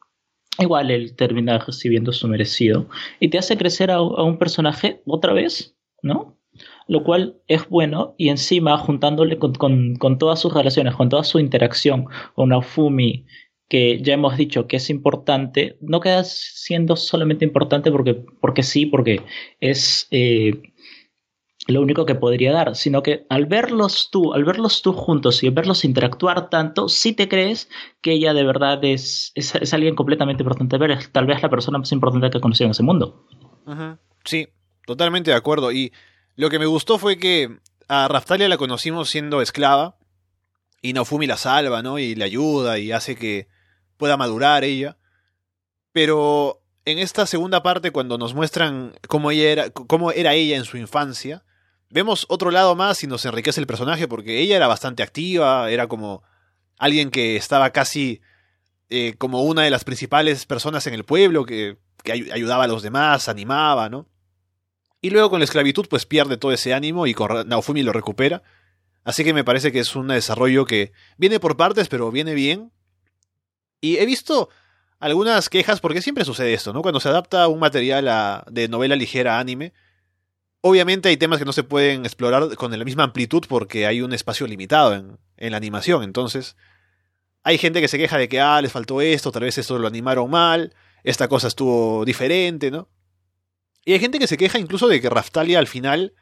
igual 0.59 0.91
él 0.91 1.17
termina 1.17 1.59
recibiendo 1.59 2.13
su 2.13 2.29
merecido. 2.29 2.89
Y 3.21 3.29
te 3.29 3.39
hace 3.39 3.57
crecer 3.57 3.91
a 3.91 4.03
un 4.03 4.39
personaje 4.39 5.03
otra 5.07 5.33
vez, 5.33 5.77
¿no? 6.03 6.37
lo 6.87 7.05
cual 7.05 7.41
es 7.49 7.69
bueno 7.69 8.15
y 8.19 8.29
encima 8.29 8.77
juntándole 8.79 9.39
con, 9.39 10.19
todas 10.19 10.41
sus 10.41 10.53
relaciones, 10.53 10.95
con 10.95 11.09
toda 11.09 11.25
su 11.25 11.39
interacción 11.39 12.07
con 12.35 12.51
Naofumi, 12.51 13.27
que 13.69 14.01
ya 14.03 14.15
hemos 14.15 14.37
dicho 14.37 14.67
que 14.67 14.77
es 14.77 14.91
importante, 14.91 15.79
no 15.81 16.01
queda 16.01 16.25
siendo 16.25 16.97
solamente 16.97 17.45
importante 17.45 17.91
porque, 17.91 18.23
porque 18.41 18.63
sí, 18.63 18.85
porque 18.85 19.23
es 19.61 20.09
eh, 20.11 20.61
lo 21.69 21.81
único 21.81 22.07
que 22.07 22.15
podría 22.15 22.53
dar, 22.53 22.75
sino 22.75 23.03
que 23.03 23.27
al 23.29 23.47
verlos 23.47 24.11
tú, 24.11 24.35
al 24.35 24.45
verlos 24.45 24.83
tú 24.83 24.93
juntos 24.93 25.43
y 25.43 25.51
verlos 25.51 25.85
interactuar 25.85 26.51
tanto, 26.51 26.89
sí 26.89 27.13
te 27.13 27.29
crees 27.29 27.69
que 28.01 28.13
ella 28.13 28.35
de 28.35 28.45
verdad 28.45 28.85
es, 28.85 29.33
es, 29.35 29.73
alguien 29.73 29.95
completamente 29.95 30.43
importante 30.43 30.77
ver, 30.79 30.91
es 30.93 31.13
tal 31.13 31.27
vez 31.27 31.41
la 31.43 31.51
persona 31.51 31.79
más 31.79 31.93
importante 31.93 32.31
que 32.31 32.39
he 32.39 32.41
conocido 32.41 32.67
en 32.67 32.73
ese 32.73 32.83
mundo. 32.83 33.27
Sí, 34.25 34.49
totalmente 34.87 35.31
de 35.31 35.37
acuerdo. 35.37 35.71
Y 35.71 35.93
lo 36.35 36.51
que 36.51 36.59
me 36.59 36.67
gustó 36.67 36.99
fue 36.99 37.17
que 37.19 37.59
a 37.89 38.09
Raftalia 38.09 38.49
la 38.49 38.57
conocimos 38.57 39.11
siendo 39.11 39.41
esclava 39.41 39.97
y 40.81 40.95
Naofumi 40.95 41.27
la 41.27 41.37
salva, 41.37 41.83
¿no? 41.83 41.99
Y 41.99 42.17
le 42.17 42.25
ayuda 42.25 42.79
y 42.81 42.91
hace 42.91 43.15
que 43.15 43.47
pueda 43.97 44.17
madurar 44.17 44.65
ella. 44.65 44.97
Pero 45.93 46.63
en 46.85 46.99
esta 46.99 47.27
segunda 47.27 47.63
parte, 47.63 47.93
cuando 47.93 48.19
nos 48.19 48.35
muestran 48.35 48.95
cómo, 49.07 49.31
ella 49.31 49.51
era, 49.51 49.71
cómo 49.71 50.11
era 50.11 50.35
ella 50.35 50.57
en 50.57 50.65
su 50.65 50.77
infancia, 50.77 51.45
vemos 51.93 52.25
otro 52.29 52.51
lado 52.51 52.75
más 52.75 53.05
y 53.05 53.07
nos 53.07 53.25
enriquece 53.27 53.61
el 53.61 53.67
personaje 53.67 54.09
porque 54.09 54.41
ella 54.41 54.57
era 54.57 54.67
bastante 54.67 55.03
activa, 55.03 55.71
era 55.71 55.87
como 55.87 56.23
alguien 56.79 57.11
que 57.11 57.37
estaba 57.37 57.71
casi 57.71 58.23
eh, 58.89 59.15
como 59.19 59.43
una 59.43 59.63
de 59.63 59.71
las 59.71 59.85
principales 59.85 60.47
personas 60.47 60.87
en 60.87 60.95
el 60.95 61.05
pueblo, 61.05 61.45
que, 61.45 61.77
ayudaba 62.05 62.65
a 62.65 62.69
los 62.69 62.83
demás, 62.83 63.29
animaba, 63.29 63.89
¿no? 63.89 64.09
Y 65.01 65.11
luego 65.11 65.31
con 65.31 65.39
la 65.39 65.45
esclavitud 65.45 65.87
pues 65.89 66.05
pierde 66.05 66.37
todo 66.37 66.53
ese 66.53 66.75
ánimo 66.75 67.07
y 67.07 67.15
con 67.15 67.49
Naofumi 67.49 67.83
lo 67.83 67.93
recupera. 67.93 68.43
Así 69.05 69.23
que 69.23 69.35
me 69.35 69.45
parece 69.45 69.71
que 69.71 69.81
es 69.81 69.95
un 69.95 70.09
desarrollo 70.09 70.65
que 70.65 70.93
viene 71.17 71.39
por 71.41 71.57
partes, 71.57 71.89
pero 71.89 72.11
viene 72.11 72.35
bien. 72.35 72.73
Y 73.81 73.99
he 73.99 74.07
visto 74.07 74.49
algunas 74.99 75.49
quejas, 75.49 75.81
porque 75.81 76.03
siempre 76.03 76.25
sucede 76.25 76.55
esto, 76.55 76.73
¿no? 76.73 76.83
Cuando 76.83 77.01
se 77.01 77.09
adapta 77.09 77.49
un 77.49 77.59
material 77.59 78.45
de 78.49 78.69
novela 78.69 78.97
ligera 78.97 79.37
a 79.37 79.41
anime, 79.41 79.73
obviamente 80.63 81.09
hay 81.11 81.17
temas 81.17 81.39
que 81.39 81.45
no 81.45 81.53
se 81.53 81.65
pueden 81.65 82.07
explorar 82.07 82.55
con 82.57 82.77
la 82.77 82.85
misma 82.85 83.05
amplitud 83.05 83.45
porque 83.47 83.87
hay 83.87 84.01
un 84.01 84.13
espacio 84.15 84.47
limitado 84.47 84.95
en, 84.95 85.19
la 85.51 85.57
animación. 85.57 86.05
Entonces, 86.05 86.57
hay 87.43 87.59
gente 87.59 87.81
que 87.81 87.89
se 87.89 87.99
queja 87.99 88.17
de 88.17 88.29
que, 88.29 88.41
ah, 88.41 88.63
les 88.63 88.73
faltó 88.73 89.01
esto, 89.01 89.33
tal 89.33 89.43
vez 89.43 89.59
esto 89.59 89.79
lo 89.79 89.89
animaron 89.89 90.31
mal, 90.31 90.75
esta 91.03 91.29
cosa 91.29 91.49
estuvo 91.49 92.05
diferente, 92.05 92.71
¿no? 92.71 92.89
Y 93.85 93.93
hay 93.93 93.99
gente 93.99 94.21
que 94.21 94.29
se 94.29 94.37
queja 94.37 94.61
incluso 94.61 94.87
de 94.87 95.01
que 95.01 95.11
Raftalia 95.11 95.59
al 95.59 95.67
final 95.67 96.15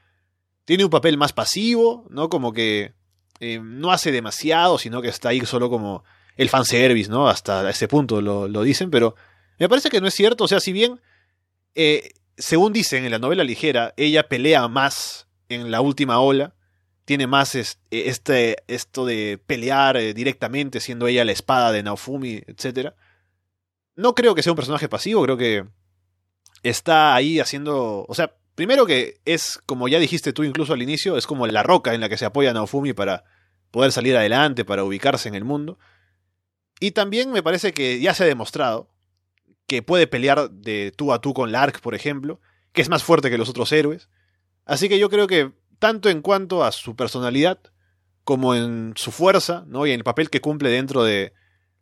tiene 0.64 0.84
un 0.84 0.90
papel 0.90 1.18
más 1.18 1.34
pasivo, 1.34 2.06
¿no? 2.08 2.30
Como 2.30 2.54
que 2.54 2.94
eh, 3.40 3.60
no 3.62 3.92
hace 3.92 4.10
demasiado, 4.10 4.78
sino 4.78 5.02
que 5.02 5.08
está 5.08 5.28
ahí 5.28 5.44
solo 5.44 5.68
como 5.68 6.02
el 6.36 6.48
fanservice, 6.48 7.10
¿no? 7.10 7.28
Hasta 7.28 7.68
ese 7.68 7.88
punto 7.88 8.22
lo, 8.22 8.62
dicen, 8.62 8.90
pero 8.90 9.14
me 9.58 9.68
parece 9.68 9.90
que 9.90 10.00
no 10.00 10.08
es 10.08 10.14
cierto. 10.14 10.44
O 10.44 10.48
sea, 10.48 10.60
si 10.60 10.72
bien, 10.72 10.98
eh, 11.74 12.12
según 12.40 12.72
dicen 12.72 13.04
en 13.04 13.10
la 13.10 13.18
novela 13.18 13.44
ligera, 13.44 13.94
ella 13.96 14.28
pelea 14.28 14.66
más 14.68 15.28
en 15.48 15.70
la 15.70 15.80
última 15.80 16.20
ola, 16.20 16.54
tiene 17.04 17.26
más 17.26 17.54
este, 17.54 18.56
esto 18.68 19.04
de 19.04 19.40
pelear 19.46 19.96
eh, 19.96 20.14
directamente, 20.14 20.80
siendo 20.80 21.06
ella 21.06 21.24
la 21.24 21.32
espada 21.32 21.72
de 21.72 21.82
Naofumi, 21.82 22.42
etc. 22.46 22.94
No 23.96 24.14
creo 24.14 24.34
que 24.34 24.42
sea 24.42 24.52
un 24.52 24.56
personaje 24.56 24.88
pasivo, 24.88 25.22
creo 25.24 25.36
que 25.36 25.66
está 26.62 27.14
ahí 27.14 27.40
haciendo, 27.40 28.06
o 28.08 28.14
sea, 28.14 28.36
primero 28.54 28.86
que 28.86 29.20
es, 29.24 29.58
como 29.66 29.88
ya 29.88 29.98
dijiste 29.98 30.32
tú 30.32 30.44
incluso 30.44 30.72
al 30.72 30.82
inicio, 30.82 31.16
es 31.16 31.26
como 31.26 31.46
la 31.46 31.62
roca 31.62 31.94
en 31.94 32.00
la 32.00 32.08
que 32.08 32.16
se 32.16 32.26
apoya 32.26 32.52
Naofumi 32.52 32.92
para 32.92 33.24
poder 33.70 33.92
salir 33.92 34.16
adelante, 34.16 34.64
para 34.64 34.84
ubicarse 34.84 35.28
en 35.28 35.34
el 35.34 35.44
mundo. 35.44 35.78
Y 36.78 36.92
también 36.92 37.32
me 37.32 37.42
parece 37.42 37.72
que 37.72 38.00
ya 38.00 38.14
se 38.14 38.24
ha 38.24 38.26
demostrado 38.26 38.88
que 39.70 39.82
puede 39.82 40.08
pelear 40.08 40.50
de 40.50 40.92
tú 40.96 41.12
a 41.12 41.20
tú 41.20 41.32
con 41.32 41.52
Lark, 41.52 41.80
por 41.80 41.94
ejemplo, 41.94 42.40
que 42.72 42.82
es 42.82 42.88
más 42.88 43.04
fuerte 43.04 43.30
que 43.30 43.38
los 43.38 43.48
otros 43.48 43.70
héroes. 43.70 44.08
Así 44.64 44.88
que 44.88 44.98
yo 44.98 45.08
creo 45.08 45.28
que 45.28 45.52
tanto 45.78 46.08
en 46.08 46.22
cuanto 46.22 46.64
a 46.64 46.72
su 46.72 46.96
personalidad, 46.96 47.60
como 48.24 48.56
en 48.56 48.94
su 48.96 49.12
fuerza, 49.12 49.62
¿no? 49.68 49.86
Y 49.86 49.92
en 49.92 50.00
el 50.00 50.04
papel 50.04 50.28
que 50.28 50.40
cumple 50.40 50.70
dentro 50.70 51.04
de, 51.04 51.34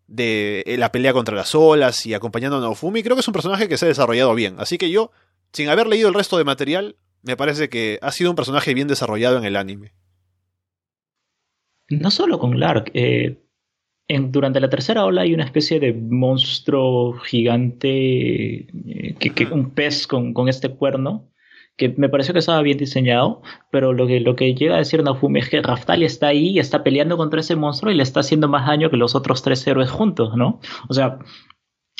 de 0.06 0.64
eh, 0.66 0.76
la 0.76 0.92
pelea 0.92 1.14
contra 1.14 1.34
las 1.34 1.54
olas 1.54 2.04
y 2.04 2.12
acompañando 2.12 2.58
a 2.58 2.60
Naofumi, 2.60 3.02
creo 3.02 3.16
que 3.16 3.20
es 3.20 3.28
un 3.28 3.32
personaje 3.32 3.70
que 3.70 3.78
se 3.78 3.86
ha 3.86 3.88
desarrollado 3.88 4.34
bien. 4.34 4.56
Así 4.58 4.76
que 4.76 4.90
yo, 4.90 5.10
sin 5.54 5.70
haber 5.70 5.86
leído 5.86 6.08
el 6.08 6.14
resto 6.14 6.36
de 6.36 6.44
material, 6.44 6.96
me 7.22 7.38
parece 7.38 7.70
que 7.70 7.98
ha 8.02 8.12
sido 8.12 8.28
un 8.28 8.36
personaje 8.36 8.74
bien 8.74 8.88
desarrollado 8.88 9.38
en 9.38 9.46
el 9.46 9.56
anime. 9.56 9.94
No 11.88 12.10
solo 12.10 12.38
con 12.38 12.60
Lark, 12.60 12.90
eh, 12.92 13.47
en, 14.08 14.32
durante 14.32 14.60
la 14.60 14.70
tercera 14.70 15.04
ola 15.04 15.22
hay 15.22 15.34
una 15.34 15.44
especie 15.44 15.78
de 15.78 15.92
monstruo 15.92 17.18
gigante, 17.18 18.66
eh, 18.88 19.14
que, 19.18 19.46
un 19.46 19.70
pez 19.70 20.06
con, 20.06 20.32
con, 20.32 20.48
este 20.48 20.70
cuerno, 20.70 21.30
que 21.76 21.90
me 21.96 22.08
pareció 22.08 22.32
que 22.32 22.40
estaba 22.40 22.62
bien 22.62 22.78
diseñado, 22.78 23.42
pero 23.70 23.92
lo 23.92 24.06
que, 24.06 24.20
lo 24.20 24.34
que 24.34 24.54
llega 24.54 24.74
a 24.74 24.78
decir 24.78 25.02
Naofumi 25.02 25.40
es 25.40 25.48
que 25.50 25.62
Raftalia 25.62 26.06
está 26.06 26.28
ahí 26.28 26.48
y 26.48 26.58
está 26.58 26.82
peleando 26.82 27.16
contra 27.16 27.40
ese 27.40 27.54
monstruo 27.54 27.92
y 27.92 27.94
le 27.94 28.02
está 28.02 28.20
haciendo 28.20 28.48
más 28.48 28.66
daño 28.66 28.90
que 28.90 28.96
los 28.96 29.14
otros 29.14 29.42
tres 29.42 29.64
héroes 29.66 29.90
juntos, 29.90 30.36
¿no? 30.36 30.60
O 30.88 30.94
sea, 30.94 31.18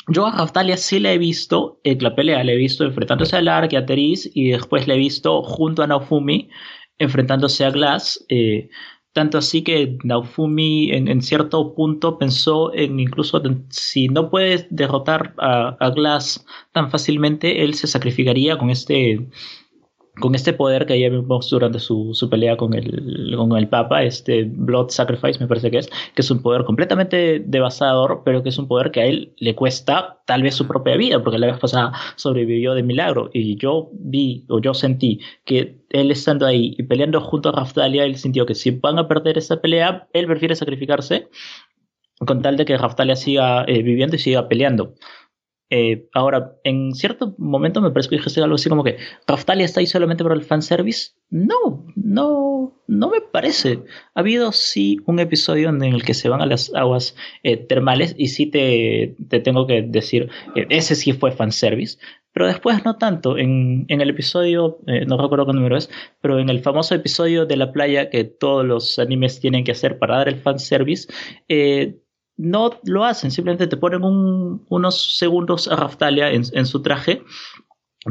yo 0.07 0.25
a 0.25 0.31
Raftalia 0.35 0.75
sí 0.77 0.99
le 0.99 1.13
he 1.13 1.17
visto 1.19 1.79
en 1.83 2.01
la 2.01 2.15
pelea, 2.15 2.43
le 2.43 2.53
he 2.53 2.57
visto 2.57 2.83
enfrentándose 2.83 3.37
a 3.37 3.41
Lark 3.41 3.71
y 3.71 3.75
a 3.75 3.85
Teris 3.85 4.29
y 4.33 4.49
después 4.49 4.87
le 4.87 4.95
he 4.95 4.97
visto 4.97 5.43
junto 5.43 5.83
a 5.83 5.87
Naofumi 5.87 6.49
enfrentándose 6.97 7.63
a 7.63 7.71
Glass. 7.71 8.25
Eh, 8.29 8.69
tanto 9.19 9.37
así 9.37 9.63
que 9.63 9.97
Naofumi 10.05 10.91
en, 10.93 11.21
cierto 11.21 11.75
punto 11.75 12.17
pensó 12.17 12.73
en 12.73 13.01
incluso 13.01 13.41
si 13.67 14.07
no 14.07 14.29
puede 14.29 14.65
derrotar 14.69 15.33
a, 15.37 15.89
Glass 15.93 16.45
tan 16.71 16.89
fácilmente, 16.89 17.65
él 17.65 17.73
se 17.73 17.87
sacrificaría 17.87 18.57
con 18.57 18.69
este 18.69 19.27
con 20.19 20.35
este 20.35 20.53
poder 20.53 20.85
que 20.85 20.99
ya 20.99 21.09
vimos 21.09 21.49
durante 21.49 21.79
su, 21.79 22.13
su, 22.13 22.29
pelea 22.29 22.57
con 22.57 22.73
el, 22.73 23.33
con 23.35 23.57
el 23.57 23.67
Papa, 23.67 24.03
este 24.03 24.43
Blood 24.43 24.89
Sacrifice 24.89 25.39
me 25.39 25.47
parece 25.47 25.71
que 25.71 25.79
es, 25.79 25.89
que 26.13 26.21
es 26.21 26.31
un 26.31 26.41
poder 26.41 26.63
completamente 26.65 27.41
devastador, 27.45 28.21
pero 28.25 28.43
que 28.43 28.49
es 28.49 28.57
un 28.57 28.67
poder 28.67 28.91
que 28.91 29.01
a 29.01 29.05
él 29.05 29.33
le 29.37 29.55
cuesta 29.55 30.19
tal 30.25 30.43
vez 30.43 30.55
su 30.55 30.67
propia 30.67 30.97
vida, 30.97 31.23
porque 31.23 31.39
la 31.39 31.47
vez 31.47 31.57
pasada 31.57 31.93
sobrevivió 32.15 32.73
de 32.73 32.83
milagro. 32.83 33.29
Y 33.33 33.57
yo 33.57 33.89
vi, 33.93 34.45
o 34.49 34.59
yo 34.59 34.73
sentí, 34.73 35.19
que 35.45 35.77
él 35.89 36.11
estando 36.11 36.45
ahí 36.45 36.75
y 36.77 36.83
peleando 36.83 37.21
junto 37.21 37.49
a 37.49 37.53
Raftalia, 37.53 38.05
él 38.05 38.15
sintió 38.15 38.45
que 38.45 38.55
si 38.55 38.71
van 38.71 38.99
a 38.99 39.07
perder 39.07 39.37
esa 39.37 39.61
pelea, 39.61 40.07
él 40.13 40.27
prefiere 40.27 40.55
sacrificarse 40.55 41.29
con 42.19 42.41
tal 42.41 42.57
de 42.57 42.65
que 42.65 42.77
Raftalia 42.77 43.15
siga 43.15 43.63
eh, 43.67 43.81
viviendo 43.81 44.15
y 44.15 44.19
siga 44.19 44.47
peleando. 44.47 44.93
Eh, 45.69 46.07
ahora, 46.13 46.55
en 46.63 46.93
cierto 46.93 47.35
momento 47.37 47.81
me 47.81 47.91
parece 47.91 48.09
que 48.09 48.15
dijiste 48.15 48.41
algo 48.41 48.55
así 48.55 48.69
como 48.69 48.83
que 48.83 48.97
Raftalia 49.27 49.65
está 49.65 49.79
ahí 49.79 49.85
solamente 49.85 50.23
por 50.23 50.33
el 50.33 50.43
fanservice. 50.43 51.11
No, 51.29 51.85
no, 51.95 52.73
no 52.87 53.09
me 53.09 53.21
parece. 53.21 53.83
Ha 54.15 54.21
habido 54.21 54.51
sí 54.51 54.97
un 55.05 55.19
episodio 55.19 55.69
en 55.69 55.83
el 55.83 56.03
que 56.03 56.15
se 56.15 56.29
van 56.29 56.41
a 56.41 56.47
las 56.47 56.73
aguas 56.73 57.15
eh, 57.43 57.57
termales 57.57 58.15
y 58.17 58.29
sí 58.29 58.47
te, 58.47 59.15
te, 59.29 59.39
tengo 59.39 59.67
que 59.67 59.83
decir, 59.83 60.29
eh, 60.55 60.65
ese 60.69 60.95
sí 60.95 61.13
fue 61.13 61.31
fanservice. 61.31 61.99
Pero 62.31 62.47
después 62.47 62.85
no 62.85 62.97
tanto. 62.97 63.37
En, 63.37 63.85
en 63.89 64.01
el 64.01 64.11
episodio, 64.11 64.79
no 64.85 65.17
recuerdo 65.17 65.47
qué 65.47 65.53
número 65.53 65.77
es, 65.77 65.89
pero 66.21 66.39
en 66.39 66.49
el 66.49 66.59
famoso 66.61 66.93
episodio 66.93 67.45
de 67.47 67.57
la 67.57 67.71
playa 67.71 68.09
que 68.11 68.23
todos 68.23 68.65
los 68.65 68.99
animes 68.99 69.39
tienen 69.39 69.63
que 69.63 69.71
hacer 69.71 69.97
para 69.97 70.17
dar 70.17 70.29
el 70.29 70.37
fanservice, 70.37 71.11
eh, 71.47 71.97
no 72.39 72.79
lo 72.83 73.03
hacen, 73.03 73.31
simplemente 73.31 73.67
te 73.67 73.75
ponen 73.75 74.01
unos 74.01 75.17
segundos 75.17 75.67
a 75.67 75.75
Raftalia 75.75 76.31
en, 76.31 76.65
su 76.65 76.81
traje, 76.81 77.21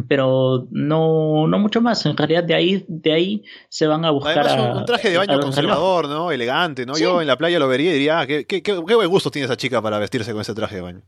pero 0.06 0.68
no, 0.70 1.46
no 1.48 1.58
mucho 1.58 1.80
más. 1.80 2.04
En 2.04 2.14
realidad 2.14 2.44
de 2.44 2.54
ahí, 2.54 2.84
de 2.88 3.12
ahí 3.12 3.44
se 3.70 3.86
van 3.86 4.04
a 4.04 4.10
buscar 4.10 4.76
un 4.76 4.84
traje 4.84 5.08
de 5.10 5.16
baño 5.16 5.40
conservador, 5.40 6.08
¿no? 6.08 6.30
Elegante, 6.30 6.84
¿no? 6.84 6.98
Yo 6.98 7.22
en 7.22 7.26
la 7.26 7.38
playa 7.38 7.58
lo 7.58 7.68
vería 7.68 7.90
y 7.90 7.94
diría, 7.94 8.20
ah, 8.20 8.26
qué, 8.26 8.44
qué, 8.46 8.62
qué, 8.62 8.74
buen 8.74 9.08
gusto 9.08 9.30
tiene 9.30 9.46
esa 9.46 9.56
chica 9.56 9.80
para 9.80 9.98
vestirse 9.98 10.32
con 10.32 10.42
ese 10.42 10.54
traje 10.54 10.74
de 10.76 10.82
baño. 10.82 11.02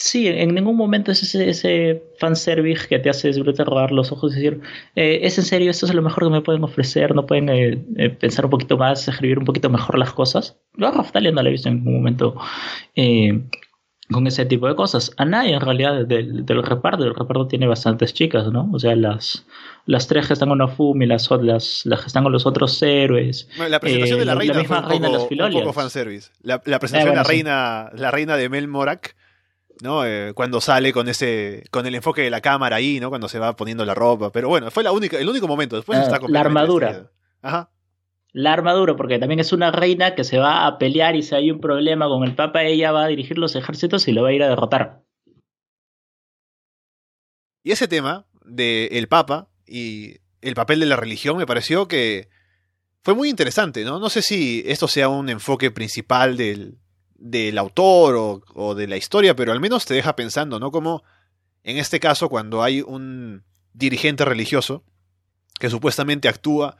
Sí, 0.00 0.28
en 0.28 0.54
ningún 0.54 0.76
momento 0.76 1.10
es 1.10 1.24
ese, 1.24 1.50
ese 1.50 2.04
fanservice 2.20 2.86
que 2.86 3.00
te 3.00 3.10
hace 3.10 3.32
simplemente 3.32 3.64
robar 3.64 3.90
los 3.90 4.12
ojos 4.12 4.30
y 4.32 4.36
decir, 4.36 4.60
eh, 4.94 5.18
es 5.22 5.38
en 5.38 5.44
serio, 5.44 5.72
esto 5.72 5.86
es 5.86 5.94
lo 5.94 6.02
mejor 6.02 6.22
que 6.22 6.30
me 6.30 6.40
pueden 6.40 6.62
ofrecer, 6.62 7.16
no 7.16 7.26
pueden 7.26 7.48
eh, 7.48 7.84
eh, 7.96 8.08
pensar 8.08 8.44
un 8.44 8.52
poquito 8.52 8.78
más, 8.78 9.08
escribir 9.08 9.40
un 9.40 9.44
poquito 9.44 9.68
mejor 9.70 9.98
las 9.98 10.12
cosas. 10.12 10.56
Yo 10.76 10.86
a 10.86 10.92
Raftalia 10.92 11.32
no 11.32 11.42
le 11.42 11.48
he 11.48 11.52
visto 11.52 11.68
en 11.68 11.78
ningún 11.78 11.94
momento 11.94 12.36
con 14.12 14.26
ese 14.28 14.46
tipo 14.46 14.68
de 14.68 14.76
cosas. 14.76 15.12
A 15.16 15.24
nadie 15.24 15.54
en 15.54 15.60
realidad 15.60 16.06
del, 16.06 16.46
del, 16.46 16.62
reparto, 16.62 17.02
el 17.02 17.16
reparto 17.16 17.48
tiene 17.48 17.66
bastantes 17.66 18.14
chicas, 18.14 18.52
¿no? 18.52 18.70
O 18.72 18.78
sea, 18.78 18.94
las, 18.94 19.46
las 19.84 20.06
tres 20.06 20.28
que 20.28 20.34
están 20.34 20.50
con 20.50 20.60
Ofumi, 20.60 21.06
las, 21.06 21.28
las, 21.42 21.84
las 21.86 22.00
que 22.02 22.06
están 22.06 22.22
con 22.22 22.30
los 22.32 22.46
otros 22.46 22.80
héroes. 22.82 23.48
la 23.56 23.80
presentación 23.80 24.20
de 24.20 24.24
la, 24.26 24.36
reina 24.36 24.62
fue 24.62 24.78
un 24.78 25.52
poco, 25.52 25.72
fanservice. 25.72 26.30
La, 26.40 26.62
la 26.66 26.78
presentación 26.78 27.14
de 27.14 27.16
la 27.16 27.24
reina, 27.24 27.90
la 27.96 28.12
reina 28.12 28.36
de 28.36 28.48
Mel 28.48 28.68
Morak 28.68 29.16
¿no? 29.82 30.04
Eh, 30.04 30.32
cuando 30.34 30.60
sale 30.60 30.92
con 30.92 31.08
ese, 31.08 31.64
con 31.70 31.86
el 31.86 31.94
enfoque 31.94 32.22
de 32.22 32.30
la 32.30 32.40
cámara 32.40 32.76
ahí, 32.76 33.00
¿no? 33.00 33.08
Cuando 33.08 33.28
se 33.28 33.38
va 33.38 33.56
poniendo 33.56 33.84
la 33.84 33.94
ropa. 33.94 34.30
Pero 34.32 34.48
bueno, 34.48 34.70
fue 34.70 34.82
la 34.82 34.92
única, 34.92 35.18
el 35.18 35.28
único 35.28 35.48
momento. 35.48 35.76
Después 35.76 35.98
está 35.98 36.16
ah, 36.16 36.20
La 36.28 36.40
armadura. 36.40 37.10
Ajá. 37.42 37.70
La 38.32 38.52
armadura, 38.52 38.96
porque 38.96 39.18
también 39.18 39.40
es 39.40 39.52
una 39.52 39.70
reina 39.70 40.14
que 40.14 40.24
se 40.24 40.38
va 40.38 40.66
a 40.66 40.78
pelear 40.78 41.16
y 41.16 41.22
si 41.22 41.34
hay 41.34 41.50
un 41.50 41.60
problema 41.60 42.06
con 42.08 42.24
el 42.24 42.34
Papa, 42.34 42.64
ella 42.64 42.92
va 42.92 43.04
a 43.04 43.08
dirigir 43.08 43.38
los 43.38 43.56
ejércitos 43.56 44.06
y 44.06 44.12
lo 44.12 44.22
va 44.22 44.28
a 44.28 44.32
ir 44.32 44.42
a 44.42 44.48
derrotar. 44.48 45.02
Y 47.62 47.72
ese 47.72 47.88
tema 47.88 48.26
de 48.44 48.86
el 48.92 49.08
Papa 49.08 49.48
y 49.66 50.16
el 50.40 50.54
papel 50.54 50.80
de 50.80 50.86
la 50.86 50.96
religión 50.96 51.36
me 51.36 51.46
pareció 51.46 51.88
que 51.88 52.28
fue 53.02 53.14
muy 53.14 53.28
interesante, 53.28 53.84
¿no? 53.84 53.98
No 53.98 54.10
sé 54.10 54.22
si 54.22 54.62
esto 54.66 54.88
sea 54.88 55.08
un 55.08 55.28
enfoque 55.28 55.70
principal 55.70 56.36
del, 56.36 56.78
del 57.18 57.58
autor 57.58 58.42
o, 58.54 58.74
de 58.74 58.86
la 58.86 58.96
historia, 58.96 59.34
pero 59.34 59.52
al 59.52 59.60
menos 59.60 59.84
te 59.84 59.94
deja 59.94 60.16
pensando, 60.16 60.60
¿no? 60.60 60.70
Como 60.70 61.02
en 61.64 61.76
este 61.76 62.00
caso, 62.00 62.28
cuando 62.28 62.62
hay 62.62 62.80
un 62.80 63.44
dirigente 63.72 64.24
religioso 64.24 64.84
que 65.58 65.68
supuestamente 65.68 66.28
actúa 66.28 66.76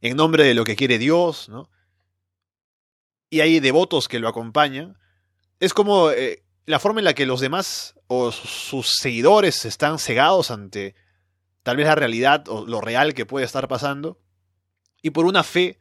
en 0.00 0.16
nombre 0.16 0.44
de 0.44 0.54
lo 0.54 0.64
que 0.64 0.76
quiere 0.76 0.98
Dios, 0.98 1.48
¿no? 1.48 1.68
Y 3.28 3.40
hay 3.40 3.58
devotos 3.58 4.06
que 4.06 4.20
lo 4.20 4.28
acompañan, 4.28 4.96
es 5.58 5.74
como 5.74 6.10
eh, 6.10 6.44
la 6.66 6.78
forma 6.78 7.00
en 7.00 7.04
la 7.04 7.14
que 7.14 7.26
los 7.26 7.40
demás 7.40 7.94
o 8.06 8.30
sus 8.30 8.92
seguidores 9.00 9.64
están 9.64 9.98
cegados 9.98 10.52
ante 10.52 10.94
tal 11.64 11.76
vez 11.76 11.86
la 11.86 11.94
realidad 11.96 12.48
o 12.48 12.64
lo 12.64 12.80
real 12.80 13.14
que 13.14 13.26
puede 13.26 13.44
estar 13.44 13.66
pasando, 13.66 14.20
y 15.02 15.10
por 15.10 15.26
una 15.26 15.42
fe 15.42 15.78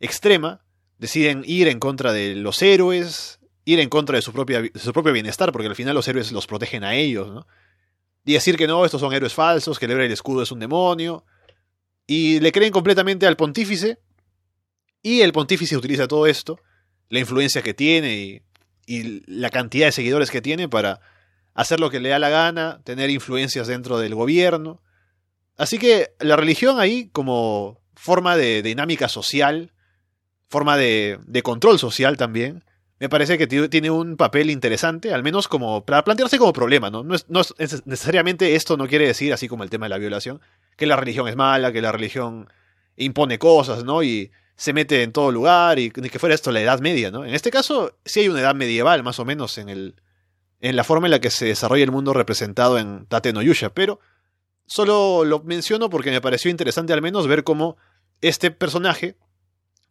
extrema 0.00 0.63
deciden 0.98 1.42
ir 1.46 1.68
en 1.68 1.78
contra 1.78 2.12
de 2.12 2.34
los 2.34 2.62
héroes, 2.62 3.40
ir 3.64 3.80
en 3.80 3.88
contra 3.88 4.16
de 4.16 4.22
su, 4.22 4.32
su 4.32 4.92
propio 4.92 5.12
bienestar, 5.12 5.52
porque 5.52 5.68
al 5.68 5.76
final 5.76 5.94
los 5.94 6.08
héroes 6.08 6.32
los 6.32 6.46
protegen 6.46 6.84
a 6.84 6.94
ellos, 6.94 7.32
¿no? 7.32 7.46
Y 8.24 8.32
decir 8.32 8.56
que 8.56 8.66
no, 8.66 8.84
estos 8.84 9.00
son 9.00 9.12
héroes 9.12 9.34
falsos, 9.34 9.78
que 9.78 9.84
el 9.84 9.92
héroe 9.92 10.04
del 10.04 10.12
escudo 10.12 10.42
es 10.42 10.50
un 10.50 10.58
demonio. 10.58 11.24
Y 12.06 12.40
le 12.40 12.52
creen 12.52 12.72
completamente 12.72 13.26
al 13.26 13.36
pontífice. 13.36 13.98
Y 15.02 15.20
el 15.20 15.32
pontífice 15.32 15.76
utiliza 15.76 16.08
todo 16.08 16.26
esto, 16.26 16.58
la 17.10 17.18
influencia 17.18 17.60
que 17.60 17.74
tiene 17.74 18.42
y 18.86 19.22
la 19.26 19.50
cantidad 19.50 19.86
de 19.86 19.92
seguidores 19.92 20.30
que 20.30 20.40
tiene 20.40 20.68
para 20.68 21.00
hacer 21.52 21.80
lo 21.80 21.90
que 21.90 22.00
le 22.00 22.08
da 22.08 22.18
la 22.18 22.30
gana, 22.30 22.80
tener 22.84 23.10
influencias 23.10 23.66
dentro 23.66 23.98
del 23.98 24.14
gobierno. 24.14 24.82
Así 25.58 25.78
que 25.78 26.14
la 26.20 26.36
religión 26.36 26.80
ahí 26.80 27.10
como 27.12 27.82
forma 27.94 28.36
de 28.38 28.62
dinámica 28.62 29.08
social 29.08 29.73
forma 30.48 30.76
de, 30.76 31.18
control 31.42 31.78
social 31.78 32.16
también, 32.16 32.64
me 33.00 33.08
parece 33.08 33.36
que 33.36 33.46
tiene 33.46 33.90
un 33.90 34.16
papel 34.16 34.50
interesante, 34.50 35.12
al 35.12 35.22
menos 35.22 35.48
como 35.48 35.84
para 35.84 36.04
plantearse 36.04 36.38
como 36.38 36.52
problema, 36.52 36.90
¿no? 36.90 37.02
No, 37.02 37.40
es, 37.58 37.86
necesariamente 37.86 38.54
esto 38.54 38.76
no 38.76 38.86
quiere 38.86 39.06
decir, 39.06 39.32
así 39.32 39.48
como 39.48 39.64
el 39.64 39.70
tema 39.70 39.86
de 39.86 39.90
la 39.90 39.98
violación, 39.98 40.40
que 40.76 40.86
la 40.86 40.96
religión 40.96 41.28
es 41.28 41.36
mala, 41.36 41.72
que 41.72 41.82
la 41.82 41.92
religión 41.92 42.48
impone 42.96 43.38
cosas, 43.38 43.84
¿no? 43.84 44.02
Y 44.02 44.30
se 44.56 44.72
mete 44.72 45.02
en 45.02 45.12
todo 45.12 45.32
lugar 45.32 45.78
y 45.78 45.90
que 45.90 46.18
fuera 46.18 46.34
esto 46.34 46.52
la 46.52 46.60
Edad 46.60 46.80
Media, 46.80 47.10
¿no? 47.10 47.24
En 47.24 47.34
este 47.34 47.50
caso 47.50 47.98
sí 48.04 48.20
hay 48.20 48.28
una 48.28 48.40
edad 48.40 48.54
medieval, 48.54 49.02
más 49.02 49.18
o 49.18 49.24
menos, 49.24 49.58
en, 49.58 49.68
el, 49.68 49.96
en 50.60 50.76
la 50.76 50.84
forma 50.84 51.08
en 51.08 51.10
la 51.10 51.20
que 51.20 51.30
se 51.30 51.46
desarrolla 51.46 51.84
el 51.84 51.90
mundo 51.90 52.14
representado 52.14 52.78
en 52.78 53.06
Tate 53.06 53.32
no 53.32 53.40
pero 53.74 54.00
solo 54.66 55.24
lo 55.24 55.40
menciono 55.40 55.90
porque 55.90 56.10
me 56.10 56.20
pareció 56.20 56.50
interesante 56.50 56.92
al 56.92 57.02
menos 57.02 57.26
ver 57.26 57.44
cómo 57.44 57.76
este 58.20 58.50
personaje, 58.50 59.16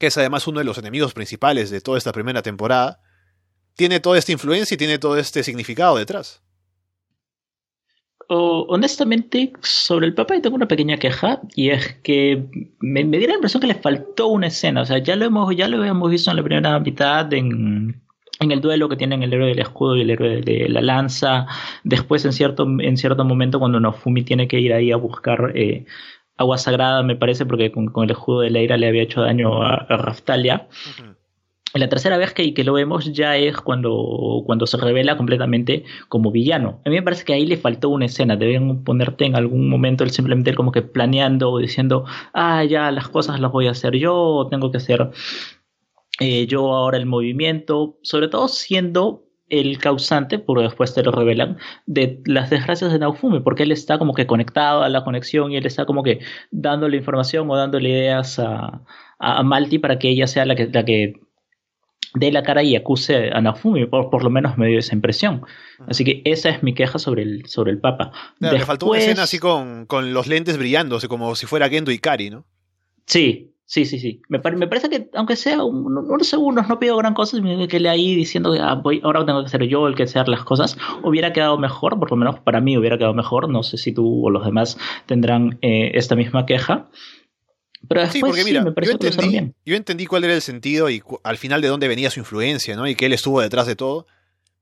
que 0.03 0.07
es 0.07 0.17
además 0.17 0.45
uno 0.47 0.59
de 0.59 0.65
los 0.65 0.77
enemigos 0.77 1.13
principales 1.13 1.69
de 1.69 1.79
toda 1.79 1.97
esta 1.97 2.11
primera 2.11 2.41
temporada, 2.41 2.99
tiene 3.77 4.01
toda 4.01 4.17
esta 4.17 4.33
influencia 4.33 4.75
y 4.75 4.77
tiene 4.77 4.99
todo 4.99 5.17
este 5.17 5.43
significado 5.43 5.95
detrás. 5.95 6.43
honestamente, 8.27 9.53
sobre 9.61 10.07
el 10.07 10.13
Papa 10.13 10.41
tengo 10.41 10.57
una 10.57 10.67
pequeña 10.67 10.97
queja 10.97 11.39
y 11.55 11.69
es 11.69 11.93
que 12.03 12.49
me, 12.81 13.05
me 13.05 13.17
dio 13.17 13.29
la 13.29 13.35
impresión 13.35 13.61
que 13.61 13.67
le 13.67 13.75
faltó 13.75 14.27
una 14.27 14.47
escena. 14.47 14.81
O 14.81 14.85
sea, 14.85 14.97
ya 14.97 15.15
lo 15.15 15.23
hemos, 15.23 15.55
ya 15.55 15.69
lo 15.69 15.77
habíamos 15.77 16.11
visto 16.11 16.31
en 16.31 16.35
la 16.35 16.43
primera 16.43 16.77
mitad 16.81 17.31
en, 17.31 18.03
en 18.41 18.51
el 18.51 18.59
duelo 18.59 18.89
que 18.89 18.97
tienen 18.97 19.23
el 19.23 19.31
héroe 19.31 19.47
del 19.47 19.59
escudo 19.59 19.95
y 19.95 20.01
el 20.01 20.09
héroe 20.09 20.41
de 20.41 20.67
la 20.67 20.81
lanza. 20.81 21.47
Después, 21.85 22.25
en 22.25 22.33
cierto, 22.33 22.67
en 22.77 22.97
cierto 22.97 23.23
momento, 23.23 23.57
cuando 23.57 23.79
Nofumi 23.79 24.23
tiene 24.23 24.49
que 24.49 24.59
ir 24.59 24.73
ahí 24.73 24.91
a 24.91 24.97
buscar 24.97 25.53
eh, 25.55 25.85
agua 26.37 26.57
sagrada, 26.57 27.03
me 27.03 27.15
parece, 27.15 27.45
porque 27.45 27.71
con, 27.71 27.91
el 28.03 28.11
escudo 28.11 28.41
de 28.41 28.49
Leira 28.49 28.77
le 28.77 28.87
había 28.87 29.03
hecho 29.03 29.21
daño 29.21 29.63
a, 29.63 29.85
Raftalia. 29.89 30.67
La 31.73 31.89
tercera 31.89 32.17
vez 32.17 32.33
que, 32.33 32.53
que, 32.53 32.63
lo 32.63 32.73
vemos 32.73 33.11
ya 33.13 33.35
es 33.35 33.57
cuando, 33.57 34.43
cuando 34.45 34.67
se 34.67 34.77
revela 34.77 35.17
completamente 35.17 35.85
como 36.07 36.31
villano. 36.31 36.81
A 36.85 36.89
mí 36.89 36.95
me 36.95 37.01
parece 37.01 37.25
que 37.25 37.33
ahí 37.33 37.47
le 37.47 37.57
faltó 37.57 37.89
una 37.89 38.05
escena. 38.05 38.35
Deben 38.35 38.83
ponerte 38.83 39.25
en 39.25 39.35
algún 39.35 39.69
momento 39.69 40.07
simplemente 40.07 40.53
como 40.53 40.71
que 40.71 40.83
planeando 40.83 41.49
o 41.49 41.57
diciendo, 41.57 42.05
ah, 42.33 42.63
ya 42.63 42.91
las 42.91 43.09
cosas 43.09 43.39
las 43.39 43.51
voy 43.51 43.67
a 43.67 43.71
hacer 43.71 43.95
yo, 43.95 44.47
tengo 44.51 44.69
que 44.69 44.77
hacer 44.77 45.09
eh, 46.19 46.45
yo 46.45 46.73
ahora 46.75 46.97
el 46.97 47.07
movimiento. 47.07 47.97
Sobre 48.03 48.27
todo 48.27 48.47
siendo 48.49 49.23
el 49.59 49.77
causante, 49.77 50.39
porque 50.39 50.63
después 50.63 50.93
te 50.93 51.03
lo 51.03 51.11
revelan, 51.11 51.57
de 51.85 52.21
las 52.25 52.49
desgracias 52.49 52.91
de 52.91 52.99
Naofumi, 52.99 53.39
porque 53.41 53.63
él 53.63 53.71
está 53.71 53.97
como 53.97 54.13
que 54.13 54.25
conectado 54.25 54.83
a 54.83 54.89
la 54.89 55.03
conexión 55.03 55.51
y 55.51 55.57
él 55.57 55.65
está 55.65 55.85
como 55.85 56.03
que 56.03 56.19
dándole 56.51 56.97
información 56.97 57.49
o 57.49 57.55
dándole 57.55 57.89
ideas 57.89 58.39
a, 58.39 58.81
a, 59.19 59.43
Malti 59.43 59.79
para 59.79 59.99
que 59.99 60.09
ella 60.09 60.27
sea 60.27 60.45
la 60.45 60.55
que, 60.55 60.67
la 60.67 60.83
que 60.85 61.13
dé 62.15 62.31
la 62.31 62.43
cara 62.43 62.63
y 62.63 62.75
acuse 62.75 63.31
a 63.31 63.41
Naofumi, 63.41 63.85
por, 63.85 64.09
por 64.09 64.23
lo 64.23 64.29
menos 64.29 64.57
me 64.57 64.67
dio 64.67 64.79
esa 64.79 64.95
impresión. 64.95 65.43
Así 65.87 66.03
que 66.03 66.21
esa 66.25 66.49
es 66.49 66.63
mi 66.63 66.73
queja 66.73 66.99
sobre 66.99 67.23
el, 67.23 67.45
sobre 67.47 67.71
el 67.71 67.79
Papa. 67.79 68.11
le 68.39 68.59
faltó 68.59 68.87
una 68.87 68.99
escena 68.99 69.23
así 69.23 69.39
con, 69.39 69.85
con 69.85 70.13
los 70.13 70.27
lentes 70.27 70.57
brillándose, 70.57 71.07
como 71.07 71.35
si 71.35 71.45
fuera 71.45 71.69
Gendo 71.69 71.91
Ikari, 71.91 72.29
¿no? 72.29 72.45
Sí, 73.05 73.52
Sí, 73.73 73.85
sí, 73.85 73.97
sí. 73.97 74.21
Me, 74.29 74.37
me, 74.37 74.67
parece 74.67 74.87
que, 74.87 75.09
aunque 75.15 75.35
sea 75.35 75.63
unos 75.63 76.27
segundos, 76.27 76.69
no 76.69 76.77
pido 76.77 76.95
gran 76.95 77.15
cosa, 77.15 77.39
que 77.67 77.79
le 77.79 77.89
ahí 77.89 78.13
diciendo 78.13 78.53
que 78.53 78.59
ah, 78.59 78.75
voy, 78.75 79.01
ahora 79.03 79.25
tengo 79.25 79.43
que 79.43 79.49
ser 79.49 79.63
yo 79.63 79.87
el 79.87 79.95
que 79.95 80.03
hacer 80.03 80.27
las 80.27 80.43
cosas, 80.43 80.77
hubiera 81.01 81.33
quedado 81.33 81.57
mejor, 81.57 81.97
por 81.97 82.11
lo 82.11 82.15
menos 82.15 82.39
para 82.41 82.61
mí 82.61 82.77
hubiera 82.77 82.99
quedado 82.99 83.15
mejor. 83.15 83.49
No 83.49 83.63
sé 83.63 83.77
si 83.77 83.91
tú 83.91 84.27
o 84.27 84.29
los 84.29 84.45
demás 84.45 84.77
tendrán 85.07 85.57
eh, 85.63 85.89
esta 85.95 86.15
misma 86.15 86.45
queja. 86.45 86.87
Pero 87.87 88.01
después, 88.01 88.13
sí, 88.13 88.19
porque 88.19 88.43
mira, 88.43 88.63
me 88.63 88.71
yo, 88.85 88.91
entendí, 88.91 89.27
bien. 89.27 89.55
yo 89.65 89.75
entendí 89.75 90.05
cuál 90.05 90.23
era 90.25 90.35
el 90.35 90.43
sentido 90.43 90.91
y 90.91 91.01
al 91.23 91.37
final 91.39 91.59
de 91.63 91.69
dónde 91.69 91.87
venía 91.87 92.11
su 92.11 92.19
influencia, 92.19 92.75
¿no? 92.75 92.87
Y 92.87 92.93
que 92.93 93.07
él 93.07 93.13
estuvo 93.13 93.41
detrás 93.41 93.65
de 93.65 93.75
todo. 93.75 94.05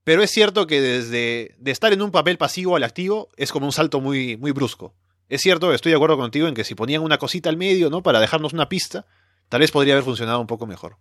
Pero 0.06 0.24
es 0.24 0.32
cierto 0.32 0.68
que 0.68 0.80
desde 0.80 1.58
de 1.60 1.72
estar 1.72 1.92
en 1.92 2.02
un 2.02 2.12
papel 2.12 2.38
pasivo 2.38 2.78
al 2.78 2.84
activo 2.86 3.28
es 3.36 3.52
como 3.52 3.66
un 3.66 3.74
salto 3.74 4.00
muy, 4.00 4.38
muy 4.38 4.52
brusco. 4.52 4.96
Es 5.32 5.40
cierto, 5.40 5.74
estoy 5.74 5.94
de 5.94 5.96
acuerdo 5.96 6.18
contigo 6.18 6.50
en 6.50 6.54
que 6.54 6.66
si 6.66 6.76
ponían 6.76 7.04
una 7.04 7.18
cosita 7.18 7.48
al 7.48 7.56
medio, 7.56 7.90
¿no? 7.90 8.04
Para 8.04 8.20
dejarnos 8.20 8.52
una 8.52 8.68
pista, 8.68 9.06
tal 9.48 9.62
vez 9.62 9.72
podría 9.72 9.94
haber 9.94 10.04
funcionado 10.04 10.42
un 10.42 10.46
poco 10.46 10.68
mejor. 10.68 10.98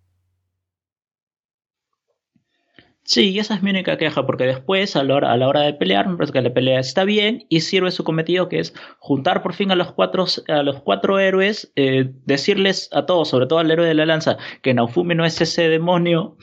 Sí, 3.03 3.37
esa 3.41 3.57
es 3.57 3.63
mi 3.65 3.71
única 3.71 3.99
queja, 3.99 4.25
porque 4.27 4.45
después, 4.45 4.95
a 4.95 5.03
la 5.03 5.17
hora, 5.17 5.63
de 5.63 5.75
pelear, 5.75 6.09
me 6.09 6.17
parece 6.17 6.33
que 6.33 6.43
la 6.43 6.55
pelea 6.55 6.79
está 6.79 7.03
bien 7.03 7.45
y 7.49 7.63
sirve 7.63 7.91
su 7.91 8.05
cometido, 8.05 8.49
que 8.49 8.61
es 8.61 8.73
juntar 9.01 9.43
por 9.43 9.53
fin 9.53 9.73
a 9.73 9.75
los 9.75 9.91
cuatro, 9.91 10.27
a 10.47 10.63
los 10.63 10.81
cuatro 10.81 11.19
héroes, 11.19 11.73
eh, 11.75 12.13
decirles 12.25 12.89
a 12.93 13.07
todos, 13.07 13.31
sobre 13.31 13.49
todo 13.49 13.59
al 13.59 13.73
héroe 13.73 13.89
de 13.89 13.95
la 13.95 14.07
lanza, 14.07 14.39
que 14.63 14.73
Naofumi 14.75 15.17
no 15.17 15.25
es 15.25 15.41
ese 15.41 15.69
demonio 15.69 16.37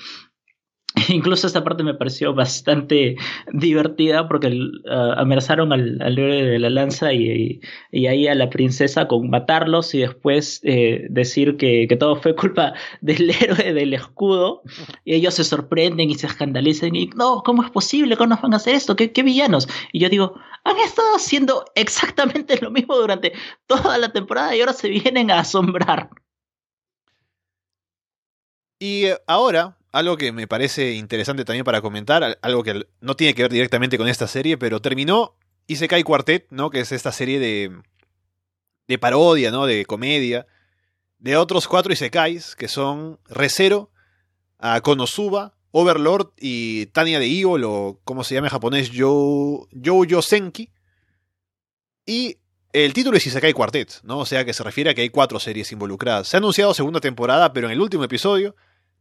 Incluso 1.10 1.48
esta 1.48 1.64
parte 1.64 1.84
me 1.84 1.94
pareció 1.94 2.34
bastante 2.34 3.16
divertida 3.54 4.28
porque 4.28 4.48
uh, 4.48 5.12
amenazaron 5.18 5.72
al, 5.72 6.02
héroe 6.02 6.44
de 6.44 6.60
la 6.60 6.70
lanza 6.70 7.14
y, 7.14 7.62
ahí 8.08 8.28
a 8.28 8.36
la 8.36 8.50
princesa 8.50 9.08
con 9.08 9.30
matarlos 9.30 9.94
y 9.94 10.00
después 10.00 10.60
eh, 10.64 11.08
decir 11.10 11.58
que, 11.58 11.88
todo 12.00 12.16
fue 12.16 12.36
culpa 12.36 12.74
del 13.02 13.30
héroe 13.30 13.74
del 13.74 13.94
escudo. 13.94 14.62
Y 15.06 15.16
ellos 15.16 15.36
se 15.36 15.44
sorprenden 15.44 16.10
y 16.10 16.16
se 16.16 16.28
escandalizan 16.28 16.96
y 16.96 17.08
no, 17.16 17.42
¿cómo 17.44 17.64
es 17.64 17.72
posible? 17.72 18.18
¿Cómo 18.18 18.30
nos 18.30 18.42
van 18.42 18.54
a 18.54 18.58
hacer 18.58 18.76
esto? 18.76 18.96
¿Qué, 18.96 19.12
qué 19.12 19.24
villanos? 19.24 19.68
Y 19.92 20.00
yo 20.00 20.10
digo, 20.10 20.36
han 20.64 20.78
estado 20.78 21.16
haciendo 21.16 21.66
exactamente 21.76 22.60
lo 22.62 22.72
mismo 22.72 22.96
durante 22.98 23.34
toda 23.66 23.98
la 23.98 24.12
temporada 24.12 24.56
y 24.56 24.60
ahora 24.60 24.74
se 24.74 24.90
vienen 24.90 25.32
a 25.32 25.40
asombrar. 25.40 26.10
Y 28.80 29.06
eh, 29.06 29.18
ahora, 29.26 29.78
algo 29.98 30.18
que 30.18 30.32
me 30.32 30.48
parece 30.48 30.94
interesante 30.94 31.44
también 31.44 31.64
para 31.66 31.82
comentar, 31.82 32.38
algo 32.42 32.64
que 32.64 32.86
no 33.02 33.16
tiene 33.16 33.34
que 33.34 33.42
ver 33.44 33.52
directamente 33.52 33.98
con 33.98 34.08
esta 34.08 34.28
serie, 34.28 34.58
pero 34.58 34.82
terminó 34.82 35.36
Isekai 35.68 36.04
Quartet, 36.04 36.48
¿no? 36.50 36.70
Que 36.70 36.82
es 36.82 36.92
esta 36.92 37.12
serie 37.12 37.40
de, 37.40 37.76
de 38.88 38.98
parodia, 38.98 39.52
¿no? 39.52 39.66
De 39.66 39.86
comedia, 39.86 40.46
de 41.20 41.36
otros 41.36 41.68
cuatro 41.68 41.92
Isekais, 41.92 42.56
que 42.56 42.68
son 42.68 43.20
Recero, 43.28 43.92
Konosuba, 44.84 45.58
Overlord 45.72 46.32
y 46.38 46.88
Tania 46.88 47.20
de 47.20 47.26
Evil, 47.26 47.64
o 47.66 48.00
como 48.04 48.24
se 48.24 48.36
llama 48.36 48.48
en 48.48 48.52
japonés, 48.52 48.92
Yo 48.92 49.68
Senki. 50.22 50.72
Y 52.06 52.38
el 52.72 52.94
título 52.94 53.18
es 53.18 53.26
Isekai 53.26 53.54
Quartet, 53.54 54.02
¿no? 54.04 54.20
O 54.20 54.26
sea 54.26 54.46
que 54.46 54.54
se 54.54 54.64
refiere 54.64 54.92
a 54.92 54.94
que 54.94 55.02
hay 55.02 55.10
cuatro 55.10 55.40
series 55.40 55.72
involucradas. 55.72 56.28
Se 56.28 56.38
ha 56.38 56.40
anunciado 56.40 56.74
segunda 56.74 57.00
temporada, 57.00 57.52
pero 57.52 57.68
en 57.68 57.74
el 57.74 57.82
último 57.82 58.04
episodio 58.04 58.56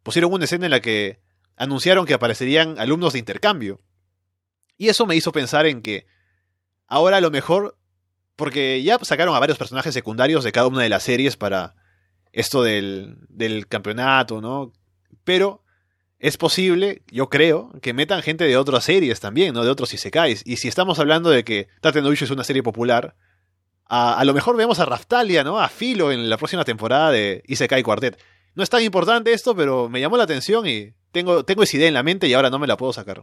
pusieron 0.07 0.33
una 0.33 0.45
escena 0.45 0.67
en 0.67 0.71
la 0.71 0.79
que 0.79 1.19
anunciaron 1.57 2.07
que 2.07 2.15
aparecerían 2.15 2.79
alumnos 2.79 3.15
de 3.15 3.19
intercambio. 3.19 3.81
Y 4.79 4.89
eso 4.89 5.05
me 5.05 5.17
hizo 5.17 5.33
pensar 5.33 5.67
en 5.67 5.83
que 5.83 6.07
ahora 6.87 7.17
a 7.17 7.21
lo 7.21 7.33
mejor, 7.33 7.77
porque 8.37 8.81
ya 8.85 9.01
sacaron 9.03 9.35
a 9.35 9.41
varios 9.41 9.59
personajes 9.59 9.93
secundarios 9.93 10.45
de 10.45 10.53
cada 10.53 10.69
una 10.69 10.83
de 10.83 10.91
las 10.91 11.03
series 11.03 11.37
para 11.37 11.75
esto 12.31 12.63
del, 12.63 13.17
del 13.31 13.67
campeonato, 13.67 14.41
¿no? 14.41 14.73
Pero 15.25 15.65
es 16.21 16.37
posible, 16.37 17.03
yo 17.11 17.29
creo, 17.29 17.73
que 17.83 17.93
metan 17.93 18.23
gente 18.23 18.45
de 18.45 18.57
otras 18.57 18.85
series 18.85 19.19
también, 19.19 19.55
¿no? 19.55 19.65
De 19.65 19.71
otros 19.71 19.93
isekais. 19.93 20.43
Y 20.47 20.59
si 20.59 20.69
estamos 20.69 21.01
hablando 21.01 21.31
de 21.31 21.43
que 21.43 21.67
Tate 21.81 22.01
no 22.01 22.13
es 22.13 22.31
una 22.31 22.45
serie 22.45 22.63
popular, 22.63 23.17
a, 23.87 24.17
a, 24.21 24.25
lo 24.25 24.35
mejor 24.35 24.57
vemos 24.57 24.79
a 24.79 24.85
Raftalia, 24.85 25.43
¿no? 25.43 25.59
A 25.59 25.69
Filo 25.69 26.13
en 26.13 26.31
la 26.31 26.37
próxima 26.37 26.65
temporada 26.65 27.11
de 27.11 27.43
Isekai 27.49 27.83
Quartet 27.83 28.23
no 28.57 28.63
es 28.63 28.71
tan 28.71 28.83
importante 28.83 29.33
esto, 29.33 29.55
pero 29.55 29.89
me 29.89 30.01
llamó 30.01 30.17
la 30.17 30.25
atención 30.25 30.67
y 30.67 30.95
tengo, 31.13 31.45
tengo 31.45 31.63
esa 31.63 31.77
idea 31.77 31.89
en 31.89 31.95
la 31.95 32.03
mente 32.03 32.27
y 32.27 32.33
ahora 32.33 32.51
no 32.51 32.59
me 32.59 32.67
la 32.67 32.77
puedo 32.77 32.93
sacar. 32.93 33.23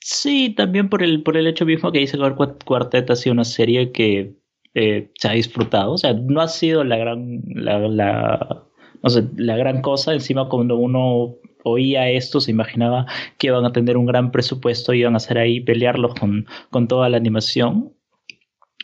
Sí, 0.00 0.54
también 0.56 0.88
por 0.88 1.02
el, 1.02 1.22
por 1.22 1.36
el 1.36 1.46
hecho 1.46 1.64
mismo 1.64 1.90
que 1.92 2.00
dice 2.00 2.18
que 2.18 2.64
Quartet 2.64 3.10
ha 3.10 3.16
sido 3.16 3.32
una 3.32 3.44
serie 3.44 3.92
que 3.92 4.34
eh, 4.74 5.10
se 5.14 5.28
ha 5.28 5.32
disfrutado. 5.32 5.92
O 5.92 5.98
sea, 5.98 6.12
no 6.12 6.40
ha 6.40 6.48
sido 6.48 6.84
la 6.84 6.96
gran, 6.96 7.42
la, 7.46 7.78
la, 7.88 8.66
no 9.02 9.10
sé, 9.10 9.24
la 9.36 9.56
gran 9.56 9.80
cosa. 9.80 10.12
Encima, 10.12 10.48
cuando 10.48 10.76
uno 10.76 11.36
oía 11.64 12.10
esto, 12.10 12.40
se 12.40 12.50
imaginaba 12.50 13.06
que 13.38 13.48
iban 13.48 13.64
a 13.64 13.72
tener 13.72 13.96
un 13.96 14.06
gran 14.06 14.30
presupuesto 14.32 14.92
y 14.92 15.00
iban 15.00 15.14
a 15.14 15.18
hacer 15.18 15.38
ahí 15.38 15.60
pelearlos 15.60 16.14
con, 16.14 16.46
con 16.70 16.88
toda 16.88 17.08
la 17.08 17.16
animación. 17.16 17.95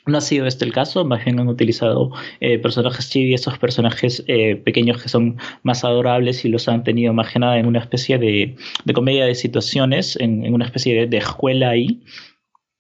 No 0.05 0.19
ha 0.19 0.21
sido 0.21 0.47
este 0.47 0.65
el 0.65 0.73
caso, 0.73 1.05
más 1.05 1.25
bien 1.25 1.39
han 1.39 1.49
utilizado 1.49 2.11
eh, 2.41 2.59
personajes 2.59 3.09
chibi, 3.09 3.35
estos 3.35 3.59
personajes 3.59 4.25
eh, 4.27 4.57
pequeños 4.57 5.01
que 5.01 5.09
son 5.09 5.39
más 5.63 5.85
adorables 5.85 6.45
y 6.45 6.49
los 6.49 6.67
han 6.69 6.83
tenido 6.83 7.13
más 7.13 7.33
que 7.33 7.39
nada 7.39 7.59
en 7.59 7.67
una 7.67 7.79
especie 7.79 8.19
de, 8.19 8.57
de 8.85 8.93
comedia 8.93 9.27
de 9.27 9.37
situaciones, 9.37 10.17
en, 10.17 10.53
una 10.53 10.65
especie 10.65 11.07
de, 11.07 11.17
escuela 11.17 11.71
ahí. 11.71 12.03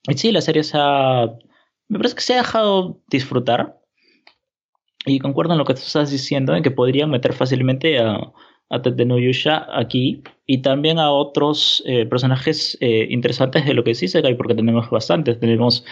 Y 0.09 0.15
sí, 0.15 0.33
la 0.33 0.41
serie 0.41 0.65
se 0.65 0.77
ha, 0.81 1.31
me 1.89 1.99
parece 1.99 2.17
que 2.17 2.23
se 2.23 2.35
ha 2.35 2.39
dejado 2.39 3.01
disfrutar. 3.09 3.79
Y 5.07 5.21
concuerdo 5.21 5.53
en 5.53 5.59
lo 5.59 5.65
que 5.65 5.75
tú 5.75 5.81
estás 5.81 6.11
diciendo, 6.11 6.57
en 6.57 6.63
que 6.63 6.71
podrían 6.73 7.11
meter 7.11 7.35
fácilmente 7.35 8.01
a, 8.01 8.33
a 8.73 9.18
Yusha 9.18 9.66
aquí 9.73 10.23
y 10.47 10.62
también 10.62 10.99
a 10.99 11.12
otros 11.12 11.83
eh, 11.87 12.07
personajes 12.07 12.77
interesantes 12.81 13.64
de 13.66 13.75
lo 13.75 13.85
que 13.85 13.95
sí 13.95 14.09
se 14.09 14.23
cae, 14.23 14.35
porque 14.35 14.55
tenemos 14.55 14.91
bastantes. 14.91 15.39
Tenemos 15.39 15.85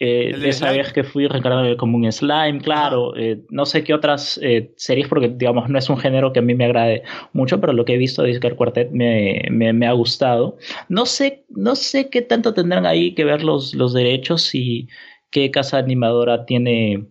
eh, 0.00 0.32
de 0.38 0.48
esa 0.48 0.70
vez 0.70 0.92
que 0.92 1.02
fui 1.02 1.26
reencarnado 1.26 1.76
como 1.76 1.96
un 1.96 2.10
slime, 2.12 2.60
claro. 2.60 3.16
Eh, 3.16 3.42
no 3.50 3.66
sé 3.66 3.82
qué 3.82 3.94
otras 3.94 4.38
eh, 4.42 4.72
series, 4.76 5.08
porque 5.08 5.28
digamos 5.28 5.68
no 5.68 5.78
es 5.78 5.90
un 5.90 5.98
género 5.98 6.32
que 6.32 6.38
a 6.38 6.42
mí 6.42 6.54
me 6.54 6.66
agrade 6.66 7.02
mucho, 7.32 7.60
pero 7.60 7.72
lo 7.72 7.84
que 7.84 7.94
he 7.94 7.98
visto 7.98 8.22
de 8.22 8.28
Discord 8.28 8.54
Quartet 8.54 8.92
me, 8.92 9.42
me, 9.50 9.86
ha 9.86 9.92
gustado. 9.92 10.56
No 10.88 11.04
sé, 11.04 11.44
no 11.48 11.74
sé 11.74 12.10
qué 12.10 12.22
tanto 12.22 12.54
tendrán 12.54 12.86
ahí 12.86 13.14
que 13.14 13.24
ver 13.24 13.42
los, 13.42 13.74
los 13.74 13.92
derechos 13.92 14.54
y 14.54 14.88
qué 15.30 15.50
casa 15.50 15.78
animadora 15.78 16.46
tiene 16.46 17.08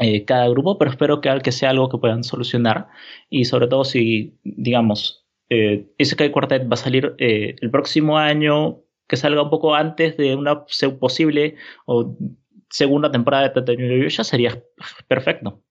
eh, 0.00 0.24
cada 0.24 0.48
grupo, 0.48 0.78
pero 0.78 0.90
espero 0.90 1.20
que, 1.20 1.40
que 1.42 1.52
sea 1.52 1.70
algo 1.70 1.88
que 1.88 1.98
puedan 1.98 2.24
solucionar. 2.24 2.88
Y 3.30 3.44
sobre 3.44 3.66
todo 3.66 3.84
si, 3.84 4.38
digamos, 4.44 5.26
eh, 5.48 5.86
Isekai 5.98 6.30
Quartet 6.30 6.64
va 6.64 6.74
a 6.74 6.76
salir 6.76 7.14
el 7.18 7.70
próximo 7.70 8.18
año 8.18 8.82
que 9.06 9.16
salga 9.16 9.42
un 9.42 9.50
poco 9.50 9.74
antes 9.74 10.16
de 10.16 10.34
una 10.34 10.64
posible 10.98 11.56
o 11.84 12.16
segunda 12.70 13.10
temporada 13.10 13.44
de 13.44 13.50
Tatooine 13.50 14.08
ya 14.08 14.24
sería 14.24 14.62
perfecto. 15.06 15.62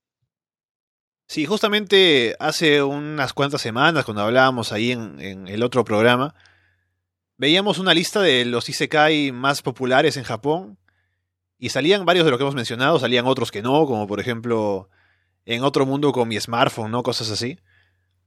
Sí, 1.27 1.45
justamente 1.45 2.35
hace 2.39 2.83
unas 2.83 3.33
cuantas 3.33 3.61
semanas, 3.61 4.05
cuando 4.05 4.21
hablábamos 4.21 4.71
ahí 4.71 4.91
en, 4.91 5.19
en, 5.19 5.47
el 5.47 5.63
otro 5.63 5.83
programa, 5.83 6.35
veíamos 7.37 7.79
una 7.79 7.93
lista 7.93 8.21
de 8.21 8.45
los 8.45 8.69
Isekai 8.69 9.31
más 9.31 9.61
populares 9.61 10.17
en 10.17 10.23
Japón 10.23 10.77
y 11.61 11.69
salían 11.69 12.05
varios 12.05 12.25
de 12.25 12.31
los 12.31 12.39
que 12.39 12.43
hemos 12.43 12.55
mencionado, 12.55 12.97
salían 12.97 13.27
otros 13.27 13.51
que 13.51 13.61
no, 13.61 13.85
como 13.85 14.07
por 14.07 14.19
ejemplo 14.19 14.89
en 15.45 15.63
otro 15.63 15.85
mundo 15.85 16.11
con 16.11 16.27
mi 16.27 16.39
smartphone, 16.39 16.89
¿no? 16.89 17.03
Cosas 17.03 17.29
así. 17.29 17.59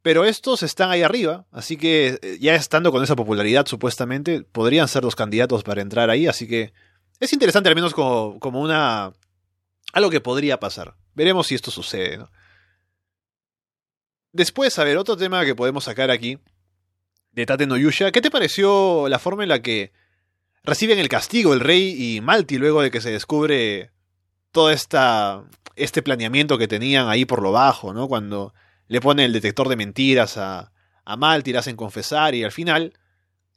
Pero 0.03 0.25
estos 0.25 0.63
están 0.63 0.91
ahí 0.91 1.03
arriba, 1.03 1.45
así 1.51 1.77
que 1.77 2.21
eh, 2.23 2.39
ya 2.41 2.55
estando 2.55 2.93
con 2.93 3.03
esa 3.03 3.17
popularidad 3.17 3.67
supuestamente, 3.67 4.43
podrían 4.43 4.87
ser 4.87 5.03
los 5.03 5.17
candidatos 5.17 5.65
para 5.65 5.83
entrar 5.83 6.11
ahí, 6.11 6.29
así 6.29 6.47
que 6.47 6.73
es 7.19 7.33
interesante 7.33 7.69
al 7.69 7.75
menos 7.75 7.93
como, 7.93 8.39
como 8.39 8.61
una... 8.61 9.13
algo 9.93 10.11
que 10.11 10.21
podría 10.21 10.61
pasar. 10.61 10.95
Veremos 11.15 11.49
si 11.49 11.57
esto 11.57 11.73
sucede. 11.73 12.19
¿no? 12.19 12.31
Después, 14.31 14.79
a 14.79 14.85
ver, 14.85 14.97
otro 14.97 15.17
tema 15.17 15.45
que 15.45 15.57
podemos 15.57 15.83
sacar 15.83 16.13
aquí 16.13 16.39
de 17.33 17.47
Tate 17.47 17.67
no 17.67 17.77
Yusha. 17.77 18.13
¿Qué 18.13 18.21
te 18.21 18.31
pareció 18.31 19.09
la 19.09 19.19
forma 19.19 19.43
en 19.43 19.49
la 19.49 19.61
que 19.61 19.93
reciben 20.65 20.99
el 20.99 21.09
castigo 21.09 21.53
el 21.55 21.61
rey 21.61 22.17
y 22.17 22.21
Malti 22.21 22.59
luego 22.59 22.83
de 22.83 22.91
que 22.91 23.01
se 23.01 23.11
descubre 23.11 23.91
todo 24.51 24.71
esta, 24.71 25.45
este 25.77 26.03
planeamiento 26.03 26.59
que 26.59 26.69
tenían 26.69 27.09
ahí 27.09 27.25
por 27.25 27.43
lo 27.43 27.53
bajo, 27.53 27.93
¿no? 27.93 28.09
Cuando 28.09 28.55
le 28.89 29.01
pone 29.01 29.25
el 29.25 29.33
detector 29.33 29.69
de 29.69 29.77
mentiras 29.77 30.37
a, 30.37 30.73
a 31.05 31.17
Malti, 31.17 31.53
le 31.53 31.59
hacen 31.59 31.77
confesar 31.77 32.35
y 32.35 32.45
al 32.45 32.53
final, 32.53 32.95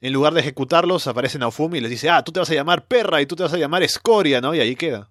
en 0.00 0.12
lugar 0.12 0.34
de 0.34 0.40
ejecutarlos, 0.40 1.06
aparece 1.06 1.38
Naofumi 1.38 1.78
y 1.78 1.80
les 1.80 1.90
dice, 1.90 2.10
ah, 2.10 2.22
tú 2.22 2.32
te 2.32 2.40
vas 2.40 2.50
a 2.50 2.54
llamar 2.54 2.86
perra 2.86 3.20
y 3.20 3.26
tú 3.26 3.36
te 3.36 3.42
vas 3.42 3.52
a 3.52 3.58
llamar 3.58 3.82
escoria, 3.82 4.40
¿no? 4.40 4.54
Y 4.54 4.60
ahí 4.60 4.76
queda. 4.76 5.10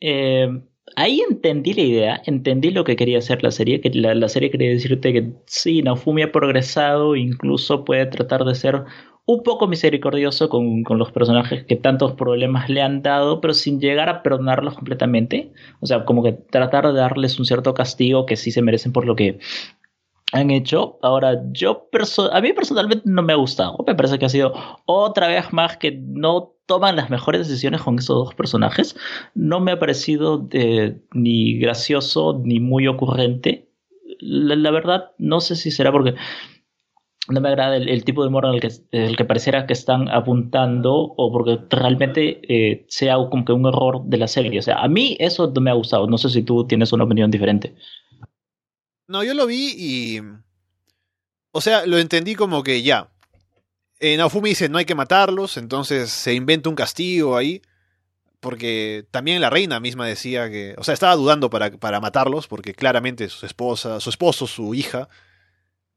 Eh, 0.00 0.62
ahí 0.94 1.20
entendí 1.28 1.74
la 1.74 1.82
idea, 1.82 2.22
entendí 2.26 2.70
lo 2.70 2.84
que 2.84 2.96
quería 2.96 3.18
hacer 3.18 3.42
la 3.42 3.50
serie, 3.50 3.80
que 3.80 3.90
la, 3.90 4.14
la, 4.14 4.28
serie 4.28 4.50
quería 4.50 4.70
decirte 4.70 5.12
que 5.12 5.32
sí, 5.46 5.82
Naofumi 5.82 6.22
ha 6.22 6.32
progresado, 6.32 7.16
incluso 7.16 7.84
puede 7.84 8.06
tratar 8.06 8.44
de 8.44 8.54
ser 8.54 8.84
un 9.26 9.42
poco 9.42 9.66
misericordioso 9.66 10.48
con, 10.48 10.84
con, 10.84 10.98
los 10.98 11.10
personajes 11.10 11.64
que 11.64 11.74
tantos 11.74 12.12
problemas 12.12 12.68
le 12.70 12.80
han 12.80 13.02
dado, 13.02 13.40
pero 13.40 13.54
sin 13.54 13.80
llegar 13.80 14.08
a 14.08 14.22
perdonarlos 14.22 14.74
completamente. 14.74 15.52
O 15.80 15.86
sea, 15.86 16.04
como 16.04 16.22
que 16.22 16.32
tratar 16.32 16.86
de 16.86 16.94
darles 16.94 17.38
un 17.40 17.44
cierto 17.44 17.74
castigo 17.74 18.24
que 18.24 18.36
sí 18.36 18.52
se 18.52 18.62
merecen 18.62 18.92
por 18.92 19.04
lo 19.04 19.16
que 19.16 19.40
han 20.32 20.50
hecho. 20.52 20.98
Ahora, 21.02 21.42
yo 21.50 21.88
a 22.30 22.40
mí 22.40 22.52
personalmente 22.52 23.04
no 23.06 23.22
me 23.22 23.32
ha 23.32 23.36
gustado. 23.36 23.76
Me 23.84 23.96
parece 23.96 24.18
que 24.18 24.26
ha 24.26 24.28
sido 24.28 24.54
otra 24.86 25.26
vez 25.26 25.52
más 25.52 25.76
que 25.76 25.92
no 25.92 26.55
toman 26.66 26.96
las 26.96 27.10
mejores 27.10 27.48
decisiones 27.48 27.82
con 27.82 27.98
esos 27.98 28.16
dos 28.16 28.34
personajes. 28.34 28.96
No 29.34 29.60
me 29.60 29.72
ha 29.72 29.78
parecido 29.78 30.48
eh, 30.52 31.00
ni 31.12 31.58
gracioso 31.58 32.40
ni 32.44 32.60
muy 32.60 32.86
ocurrente. 32.86 33.68
La, 34.20 34.70
verdad, 34.70 35.12
no 35.18 35.40
sé 35.40 35.56
si 35.56 35.70
será 35.70 35.92
porque 35.92 36.14
no 37.28 37.40
me 37.40 37.48
agrada 37.48 37.76
el, 37.76 37.88
el, 37.88 38.04
tipo 38.04 38.22
de 38.22 38.28
humor 38.28 38.46
al 38.46 38.60
que, 38.60 38.70
el 38.92 39.16
que 39.16 39.24
pareciera 39.24 39.66
que 39.66 39.72
están 39.72 40.08
apuntando 40.08 40.94
o 40.94 41.32
porque 41.32 41.58
realmente 41.70 42.40
eh, 42.48 42.86
sea 42.88 43.16
como 43.16 43.44
que 43.44 43.52
un 43.52 43.66
error 43.66 44.02
de 44.04 44.16
la 44.16 44.28
serie. 44.28 44.58
O 44.58 44.62
sea, 44.62 44.82
a 44.82 44.88
mí 44.88 45.16
eso 45.20 45.52
no 45.54 45.60
me 45.60 45.70
ha 45.70 45.74
gustado. 45.74 46.06
No 46.06 46.18
sé 46.18 46.30
si 46.30 46.42
tú 46.42 46.66
tienes 46.66 46.92
una 46.92 47.04
opinión 47.04 47.30
diferente. 47.30 47.74
No, 49.08 49.22
yo 49.22 49.34
lo 49.34 49.46
vi 49.46 49.72
y... 49.76 50.20
O 51.52 51.60
sea, 51.60 51.86
lo 51.86 51.98
entendí 51.98 52.34
como 52.34 52.62
que 52.62 52.82
ya. 52.82 53.08
En 54.00 54.18
Naofumi 54.18 54.50
dice 54.50 54.68
no 54.68 54.78
hay 54.78 54.84
que 54.84 54.94
matarlos, 54.94 55.56
entonces 55.56 56.10
se 56.10 56.34
inventa 56.34 56.68
un 56.68 56.76
castigo 56.76 57.36
ahí. 57.36 57.62
Porque 58.40 59.06
también 59.10 59.40
la 59.40 59.50
reina 59.50 59.80
misma 59.80 60.06
decía 60.06 60.50
que... 60.50 60.74
O 60.76 60.84
sea, 60.84 60.94
estaba 60.94 61.16
dudando 61.16 61.50
para, 61.50 61.70
para 61.70 62.00
matarlos 62.00 62.46
porque 62.46 62.74
claramente 62.74 63.28
su 63.28 63.46
esposa, 63.46 63.98
su 63.98 64.10
esposo, 64.10 64.46
su 64.46 64.74
hija 64.74 65.08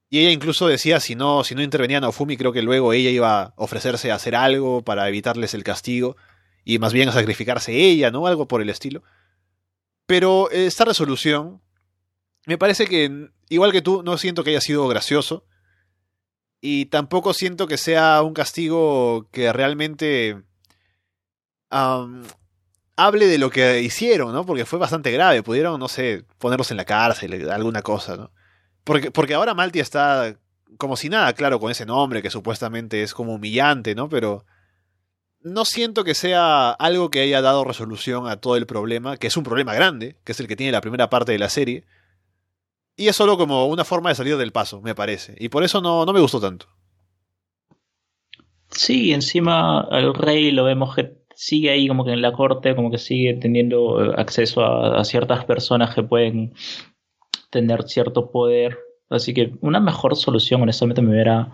y 0.09 0.19
ella 0.19 0.31
incluso 0.31 0.67
decía, 0.67 0.99
si 0.99 1.15
no, 1.15 1.43
si 1.43 1.53
no 1.53 1.61
intervenía 1.61 1.99
Naofumi, 2.01 2.35
creo 2.35 2.51
que 2.51 2.63
luego 2.63 2.93
ella 2.93 3.11
iba 3.11 3.41
a 3.41 3.53
ofrecerse 3.57 4.11
a 4.11 4.15
hacer 4.15 4.35
algo 4.35 4.81
para 4.83 5.07
evitarles 5.07 5.53
el 5.53 5.63
castigo 5.63 6.17
y 6.65 6.79
más 6.79 6.93
bien 6.93 7.09
a 7.09 7.11
sacrificarse 7.11 7.73
ella, 7.73 8.09
¿no? 8.09 8.25
Algo 8.25 8.47
por 8.47 8.61
el 8.61 8.69
estilo. 8.69 9.03
Pero 10.07 10.49
esta 10.49 10.85
resolución, 10.85 11.61
me 12.47 12.57
parece 12.57 12.87
que, 12.87 13.29
igual 13.49 13.71
que 13.71 13.83
tú, 13.83 14.01
no 14.01 14.17
siento 14.17 14.43
que 14.43 14.49
haya 14.49 14.61
sido 14.61 14.87
gracioso. 14.87 15.45
Y 16.61 16.85
tampoco 16.87 17.33
siento 17.33 17.67
que 17.67 17.77
sea 17.77 18.21
un 18.21 18.33
castigo 18.33 19.27
que 19.31 19.53
realmente 19.53 20.41
hable 21.69 23.27
de 23.27 23.37
lo 23.37 23.49
que 23.49 23.81
hicieron, 23.81 24.33
¿no? 24.33 24.45
Porque 24.45 24.65
fue 24.65 24.79
bastante 24.79 25.11
grave. 25.11 25.43
Pudieron, 25.43 25.79
no 25.79 25.87
sé, 25.87 26.25
ponerlos 26.37 26.71
en 26.71 26.77
la 26.77 26.85
cárcel, 26.85 27.49
alguna 27.49 27.81
cosa, 27.81 28.17
¿no? 28.17 28.31
Porque, 28.83 29.11
porque 29.11 29.35
ahora 29.35 29.53
Malti 29.53 29.79
está 29.79 30.35
como 30.77 30.95
si 30.97 31.09
nada, 31.09 31.33
claro, 31.33 31.59
con 31.59 31.71
ese 31.71 31.85
nombre 31.85 32.21
que 32.21 32.29
supuestamente 32.29 33.03
es 33.03 33.13
como 33.13 33.35
humillante, 33.35 33.95
¿no? 33.95 34.09
Pero 34.09 34.45
no 35.41 35.65
siento 35.65 36.03
que 36.03 36.15
sea 36.15 36.71
algo 36.71 37.09
que 37.09 37.21
haya 37.21 37.41
dado 37.41 37.63
resolución 37.63 38.27
a 38.27 38.37
todo 38.37 38.55
el 38.55 38.65
problema, 38.65 39.17
que 39.17 39.27
es 39.27 39.37
un 39.37 39.43
problema 39.43 39.73
grande, 39.73 40.17
que 40.23 40.33
es 40.33 40.39
el 40.39 40.47
que 40.47 40.55
tiene 40.55 40.71
la 40.71 40.81
primera 40.81 41.09
parte 41.09 41.31
de 41.31 41.39
la 41.39 41.49
serie. 41.49 41.85
Y 42.99 43.07
es 43.07 43.15
solo 43.15 43.37
como 43.37 43.65
una 43.67 43.85
forma 43.85 44.09
de 44.09 44.15
salir 44.15 44.35
del 44.35 44.51
paso, 44.51 44.81
me 44.81 44.93
parece. 44.93 45.33
Y 45.39 45.47
por 45.47 45.63
eso 45.63 45.79
no, 45.79 46.05
no 46.05 46.11
me 46.11 46.19
gustó 46.19 46.41
tanto. 46.41 46.65
Sí, 48.71 49.13
encima 49.13 49.87
el 49.89 50.13
rey 50.13 50.51
lo 50.51 50.65
vemos 50.65 50.93
que 50.93 51.13
sigue 51.33 51.69
ahí 51.69 51.87
como 51.87 52.03
que 52.03 52.11
en 52.11 52.21
la 52.21 52.33
corte, 52.33 52.75
como 52.75 52.91
que 52.91 52.97
sigue 52.97 53.35
teniendo 53.35 53.99
acceso 54.17 54.65
a, 54.65 54.99
a 54.99 55.05
ciertas 55.05 55.45
personas 55.45 55.95
que 55.95 56.03
pueden 56.03 56.53
tener 57.49 57.83
cierto 57.83 58.31
poder. 58.31 58.77
Así 59.09 59.33
que 59.33 59.53
una 59.61 59.79
mejor 59.79 60.17
solución, 60.17 60.61
honestamente, 60.61 61.01
me 61.01 61.11
hubiera 61.11 61.53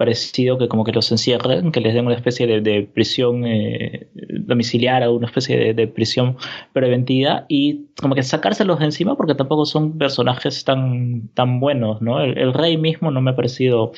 parecido 0.00 0.56
que 0.56 0.66
como 0.66 0.82
que 0.82 0.92
los 0.92 1.12
encierren, 1.12 1.72
que 1.72 1.80
les 1.82 1.92
den 1.92 2.06
una 2.06 2.14
especie 2.14 2.46
de, 2.46 2.82
prisión 2.84 3.44
eh, 3.44 4.08
domiciliar 4.14 5.02
o 5.06 5.12
una 5.14 5.26
especie 5.26 5.74
de, 5.74 5.88
prisión 5.88 6.38
preventiva 6.72 7.44
y 7.50 7.90
como 8.00 8.14
que 8.14 8.22
sacárselos 8.22 8.78
de 8.78 8.86
encima 8.86 9.14
porque 9.14 9.34
tampoco 9.34 9.66
son 9.66 9.98
personajes 9.98 10.64
tan, 10.64 11.28
tan 11.34 11.60
buenos, 11.60 12.00
¿no? 12.00 12.22
El, 12.22 12.38
el 12.38 12.54
rey 12.54 12.78
mismo 12.78 13.10
no 13.10 13.20
me 13.20 13.32
ha 13.32 13.36
parecido 13.36 13.92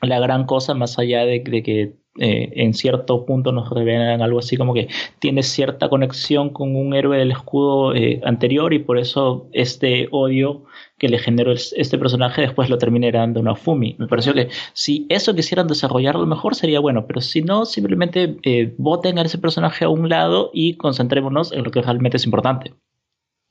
la 0.00 0.20
gran 0.20 0.46
cosa 0.46 0.74
más 0.74 0.96
allá 0.96 1.24
de, 1.24 1.42
de 1.44 1.62
que 1.64 1.96
eh, 2.18 2.52
en 2.54 2.74
cierto 2.74 3.26
punto 3.26 3.50
nos 3.50 3.68
revelan 3.70 4.22
algo 4.22 4.38
así 4.38 4.56
como 4.56 4.72
que 4.72 4.88
tiene 5.18 5.42
cierta 5.42 5.88
conexión 5.88 6.50
con 6.50 6.76
un 6.76 6.94
héroe 6.94 7.18
del 7.18 7.32
escudo 7.32 7.92
eh, 7.92 8.20
anterior 8.24 8.72
y 8.72 8.78
por 8.78 8.98
eso 8.98 9.48
este 9.52 10.06
odio 10.12 10.62
que 10.96 11.08
le 11.08 11.18
generó 11.18 11.52
este 11.52 11.98
personaje 11.98 12.42
después 12.42 12.70
lo 12.70 12.78
termina 12.78 13.10
dando 13.10 13.40
una 13.40 13.56
Fumi. 13.56 13.96
Me 13.98 14.06
pareció 14.06 14.32
que 14.32 14.48
si 14.74 15.06
eso 15.08 15.34
quisieran 15.34 15.66
desarrollarlo 15.66 16.24
mejor 16.24 16.54
sería 16.54 16.78
bueno, 16.78 17.06
pero 17.08 17.20
si 17.20 17.42
no, 17.42 17.64
simplemente 17.64 18.36
eh, 18.44 18.72
voten 18.78 19.18
a 19.18 19.22
ese 19.22 19.38
personaje 19.38 19.84
a 19.84 19.88
un 19.88 20.08
lado 20.08 20.50
y 20.54 20.76
concentrémonos 20.76 21.50
en 21.50 21.64
lo 21.64 21.72
que 21.72 21.82
realmente 21.82 22.16
es 22.18 22.24
importante. 22.26 22.74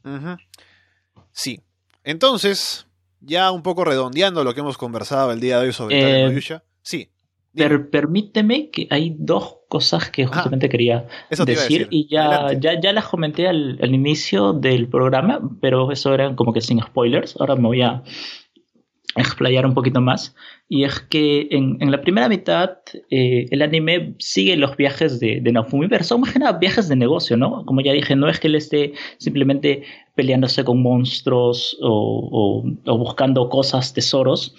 Uh 0.05 0.09
-huh. 0.09 0.37
Sí. 1.33 1.59
Entonces, 2.05 2.87
ya 3.19 3.51
un 3.51 3.61
poco 3.61 3.83
redondeando 3.83 4.43
lo 4.43 4.53
que 4.53 4.61
hemos 4.61 4.77
conversado 4.77 5.31
el 5.31 5.39
día 5.39 5.59
de 5.59 5.67
hoy 5.67 5.73
sobre 5.73 6.27
eh, 6.27 6.41
Sí. 6.81 7.09
Per, 7.55 7.89
permíteme 7.89 8.69
que 8.71 8.87
hay 8.89 9.15
dos 9.17 9.57
cosas 9.67 10.09
que 10.09 10.25
justamente 10.25 10.65
ah, 10.65 10.69
quería 10.69 11.07
decir, 11.29 11.45
decir, 11.45 11.87
y 11.91 12.07
ya, 12.07 12.51
ya, 12.59 12.79
ya, 12.79 12.93
las 12.93 13.07
comenté 13.07 13.47
al, 13.47 13.77
al, 13.81 13.93
inicio 13.93 14.53
del 14.53 14.87
programa, 14.87 15.39
pero 15.61 15.91
eso 15.91 16.13
era 16.13 16.35
como 16.35 16.51
que 16.51 16.61
sin 16.61 16.81
spoilers. 16.81 17.35
Ahora 17.39 17.55
me 17.55 17.67
voy 17.67 17.81
a 17.81 18.03
explayar 19.15 19.65
un 19.65 19.73
poquito 19.73 20.01
más. 20.01 20.35
Y 20.69 20.83
es 20.85 20.99
que 20.99 21.47
en, 21.51 21.77
en 21.81 21.91
la 21.91 22.01
primera 22.01 22.29
mitad 22.29 22.77
eh, 23.09 23.45
el 23.51 23.61
anime 23.61 24.15
sigue 24.19 24.57
los 24.57 24.75
viajes 24.75 25.19
de, 25.19 25.39
de 25.41 25.51
Naofumi, 25.51 25.87
pero 25.87 26.03
son 26.03 26.21
más 26.21 26.33
que 26.33 26.39
nada 26.39 26.57
viajes 26.57 26.87
de 26.89 26.95
negocio, 26.95 27.37
¿no? 27.37 27.65
Como 27.65 27.81
ya 27.81 27.93
dije, 27.93 28.15
no 28.15 28.29
es 28.29 28.39
que 28.39 28.47
él 28.47 28.55
esté 28.55 28.93
simplemente 29.17 29.83
peleándose 30.15 30.63
con 30.63 30.81
monstruos 30.81 31.77
o, 31.81 32.63
o, 32.65 32.91
o 32.91 32.97
buscando 32.97 33.49
cosas, 33.49 33.93
tesoros, 33.93 34.55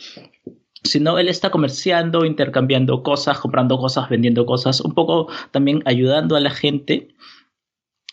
sino 0.85 1.18
él 1.18 1.28
está 1.28 1.51
comerciando, 1.51 2.24
intercambiando 2.24 3.03
cosas, 3.03 3.39
comprando 3.39 3.78
cosas, 3.78 4.09
vendiendo 4.09 4.47
cosas, 4.47 4.80
un 4.80 4.95
poco 4.95 5.28
también 5.51 5.82
ayudando 5.87 6.37
a 6.37 6.41
la 6.41 6.51
gente. 6.51 7.09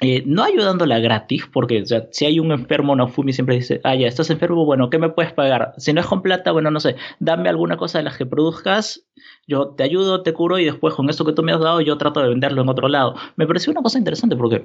Eh, 0.04 0.24
no 0.26 0.42
ayudándola 0.44 0.98
gratis, 0.98 1.48
porque 1.54 1.84
o 1.84 2.08
si 2.12 2.26
hay 2.26 2.40
un 2.40 2.52
enfermo, 2.52 2.96
Nofumi 2.96 3.34
siempre 3.34 3.58
dice, 3.58 3.82
ah, 3.84 3.94
ya, 3.94 4.08
estás 4.08 4.32
enfermo, 4.32 4.66
bueno, 4.66 4.90
¿qué 4.90 4.98
me 4.98 5.10
puedes 5.10 5.32
pagar? 5.32 5.76
Si 5.78 5.94
no 5.94 6.02
es 6.02 6.08
con 6.08 6.24
plata, 6.24 6.52
bueno, 6.52 6.72
no 6.72 6.80
sé, 6.80 6.96
dame 7.20 7.50
alguna 7.50 7.78
cosa 7.78 8.00
de 8.00 8.06
las 8.06 8.18
que 8.18 8.26
produzcas, 8.26 9.06
yo 9.46 9.76
te 9.76 9.84
ayudo, 9.84 10.24
te 10.24 10.34
curo 10.34 10.58
y 10.58 10.66
después 10.66 10.96
con 10.96 11.08
eso 11.12 11.24
que 11.24 11.34
tú 11.34 11.44
me 11.44 11.52
has 11.52 11.60
dado 11.60 11.82
yo 11.82 12.00
trato 12.00 12.20
de 12.20 12.30
venderlo 12.30 12.64
en 12.64 12.70
otro 12.70 12.88
lado. 12.88 13.14
Me 13.36 13.46
pareció 13.46 13.72
una 13.72 13.84
cosa 13.84 14.00
interesante 14.00 14.36
porque 14.36 14.64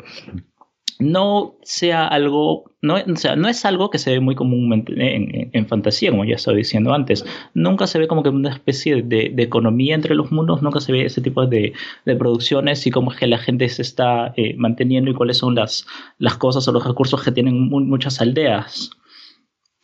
no 0.98 1.56
sea 1.62 2.06
algo, 2.06 2.70
no, 2.80 2.96
sea, 3.16 3.36
no 3.36 3.48
es 3.48 3.64
algo 3.64 3.90
que 3.90 3.98
se 3.98 4.12
ve 4.12 4.20
muy 4.20 4.34
comúnmente 4.34 4.92
en, 4.92 5.50
en, 5.52 5.66
fantasía, 5.66 6.10
como 6.10 6.24
ya 6.24 6.36
estaba 6.36 6.56
diciendo 6.56 6.94
antes. 6.94 7.24
Nunca 7.54 7.86
se 7.86 7.98
ve 7.98 8.08
como 8.08 8.22
que 8.22 8.30
una 8.30 8.50
especie 8.50 9.02
de, 9.02 9.30
de 9.34 9.42
economía 9.42 9.94
entre 9.94 10.14
los 10.14 10.32
mundos, 10.32 10.62
nunca 10.62 10.80
se 10.80 10.92
ve 10.92 11.04
ese 11.04 11.20
tipo 11.20 11.46
de, 11.46 11.74
de 12.04 12.16
producciones 12.16 12.86
y 12.86 12.90
cómo 12.90 13.12
es 13.12 13.18
que 13.18 13.26
la 13.26 13.38
gente 13.38 13.68
se 13.68 13.82
está 13.82 14.32
eh, 14.36 14.54
manteniendo 14.56 15.10
y 15.10 15.14
cuáles 15.14 15.36
son 15.38 15.54
las, 15.54 15.86
las 16.18 16.36
cosas 16.36 16.66
o 16.66 16.72
los 16.72 16.86
recursos 16.86 17.22
que 17.22 17.32
tienen 17.32 17.68
muchas 17.68 18.20
aldeas 18.20 18.90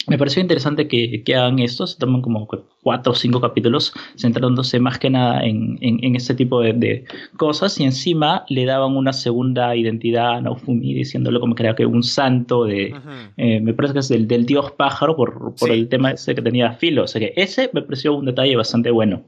me 0.09 0.19
pareció 0.19 0.43
interesante 0.43 0.89
que, 0.89 1.23
que, 1.25 1.35
hagan 1.35 1.59
esto, 1.59 1.87
se 1.87 1.99
toman 1.99 2.23
como 2.23 2.49
cuatro 2.83 3.13
o 3.13 3.15
cinco 3.15 3.41
capítulos 3.41 3.93
centrándose 4.17 4.81
más 4.81 4.99
que 4.99 5.11
nada 5.11 5.45
en, 5.45 5.79
en, 5.81 6.03
en 6.05 6.17
este 6.17 6.35
tipo 6.35 6.61
de, 6.61 6.73
de, 6.73 7.05
cosas 7.37 7.79
y 7.81 7.85
encima 7.85 8.45
le 8.49 8.65
daban 8.65 8.97
una 8.97 9.13
segunda 9.13 9.75
identidad 9.77 10.37
a 10.37 10.41
Naofumi 10.41 10.95
diciéndolo 10.95 11.41
como 11.41 11.55
que 11.55 11.63
era 11.63 11.75
que 11.75 11.87
un 11.87 12.03
santo 12.03 12.65
de, 12.65 12.95
eh, 13.37 13.61
me 13.61 13.75
parece 13.75 13.95
que 13.95 14.01
es 14.01 14.09
del, 14.09 14.27
del 14.27 14.47
dios 14.47 14.73
pájaro 14.73 15.17
por, 15.17 15.55
por 15.55 15.69
sí. 15.69 15.71
el 15.71 15.89
tema 15.89 16.13
ese 16.13 16.35
que 16.35 16.43
tenía 16.43 16.73
filo, 16.73 17.05
o 17.05 17.09
sea 17.09 17.21
que 17.21 17.33
ese 17.37 17.71
me 17.73 17.83
pareció 17.83 18.15
un 18.15 18.27
detalle 18.27 18.57
bastante 18.57 18.91
bueno. 18.91 19.25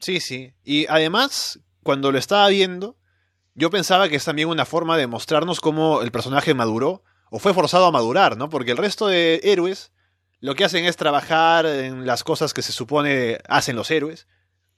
Sí, 0.00 0.20
sí, 0.20 0.50
y 0.64 0.86
además 0.88 1.60
cuando 1.82 2.10
lo 2.10 2.18
estaba 2.18 2.48
viendo 2.48 2.96
yo 3.54 3.70
pensaba 3.70 4.08
que 4.08 4.16
es 4.16 4.24
también 4.24 4.48
una 4.48 4.64
forma 4.64 4.96
de 4.96 5.06
mostrarnos 5.06 5.60
cómo 5.60 6.02
el 6.02 6.10
personaje 6.10 6.54
maduró 6.54 7.02
o 7.30 7.38
fue 7.38 7.54
forzado 7.54 7.86
a 7.86 7.92
madurar, 7.92 8.36
¿no? 8.36 8.48
Porque 8.48 8.72
el 8.72 8.76
resto 8.76 9.06
de 9.06 9.40
héroes 9.42 9.91
lo 10.42 10.56
que 10.56 10.64
hacen 10.64 10.84
es 10.84 10.96
trabajar 10.96 11.66
en 11.66 12.04
las 12.04 12.24
cosas 12.24 12.52
que 12.52 12.62
se 12.62 12.72
supone 12.72 13.38
hacen 13.48 13.76
los 13.76 13.90
héroes. 13.92 14.26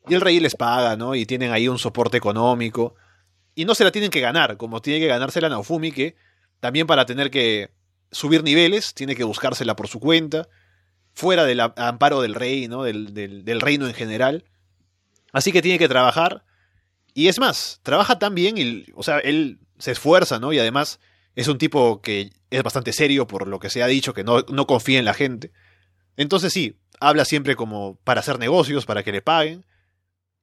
Y 0.07 0.13
el 0.13 0.21
rey 0.21 0.39
les 0.39 0.55
paga, 0.55 0.95
¿no? 0.97 1.15
Y 1.15 1.25
tienen 1.25 1.53
ahí 1.53 1.69
un 1.69 1.79
soporte 1.79 2.19
económico. 2.19 2.95
Y 3.55 3.65
no 3.65 3.75
se 3.75 3.83
la 3.83 3.91
tienen 3.91 4.11
que 4.11 4.21
ganar, 4.21 4.59
como 4.59 4.83
tiene 4.83 5.01
que 5.01 5.07
ganarse 5.07 5.41
la 5.41 5.49
Naofumi, 5.49 5.91
que 5.91 6.17
también 6.61 6.87
para 6.87 7.07
tener 7.07 7.31
que 7.31 7.71
subir 8.13 8.43
niveles, 8.43 8.93
tiene 8.93 9.17
que 9.17 9.25
buscársela 9.25 9.75
por 9.75 9.89
su 9.89 10.01
cuenta, 10.01 10.49
fuera 11.15 11.45
del 11.45 11.61
amparo 11.61 12.21
del 12.21 12.35
rey, 12.35 12.69
¿no? 12.69 12.83
Del, 12.83 13.61
reino 13.63 13.87
en 13.87 13.95
general. 13.95 14.45
Así 15.33 15.51
que 15.51 15.63
tiene 15.63 15.79
que 15.79 15.89
trabajar. 15.89 16.45
Y 17.15 17.29
es 17.29 17.39
más, 17.39 17.81
trabaja 17.83 18.19
tan 18.19 18.35
bien, 18.35 18.85
o 18.95 19.03
sea, 19.03 19.19
él 19.19 19.61
se 19.79 19.93
esfuerza, 19.93 20.39
¿no? 20.39 20.53
Y 20.53 20.59
además 20.59 21.01
es 21.35 21.49
un 21.49 21.59
tipo 21.59 22.01
que 22.01 22.31
es 22.51 22.63
bastante 22.63 22.93
serio 22.93 23.27
por 23.27 23.49
lo 23.49 23.59
que 23.59 23.71
se 23.71 23.83
ha 23.83 23.87
dicho, 23.87 24.15
que 24.15 24.25
no, 24.25 24.41
no 24.49 24.67
confía 24.67 24.99
en 24.99 25.05
la 25.05 25.15
gente. 25.15 25.53
Entonces 26.17 26.53
sí, 26.53 26.79
habla 27.01 27.25
siempre 27.25 27.57
como 27.57 27.97
para 28.05 28.21
hacer 28.21 28.39
negocios, 28.39 28.87
para 28.87 29.03
que 29.03 29.13
le 29.13 29.23
paguen. 29.23 29.65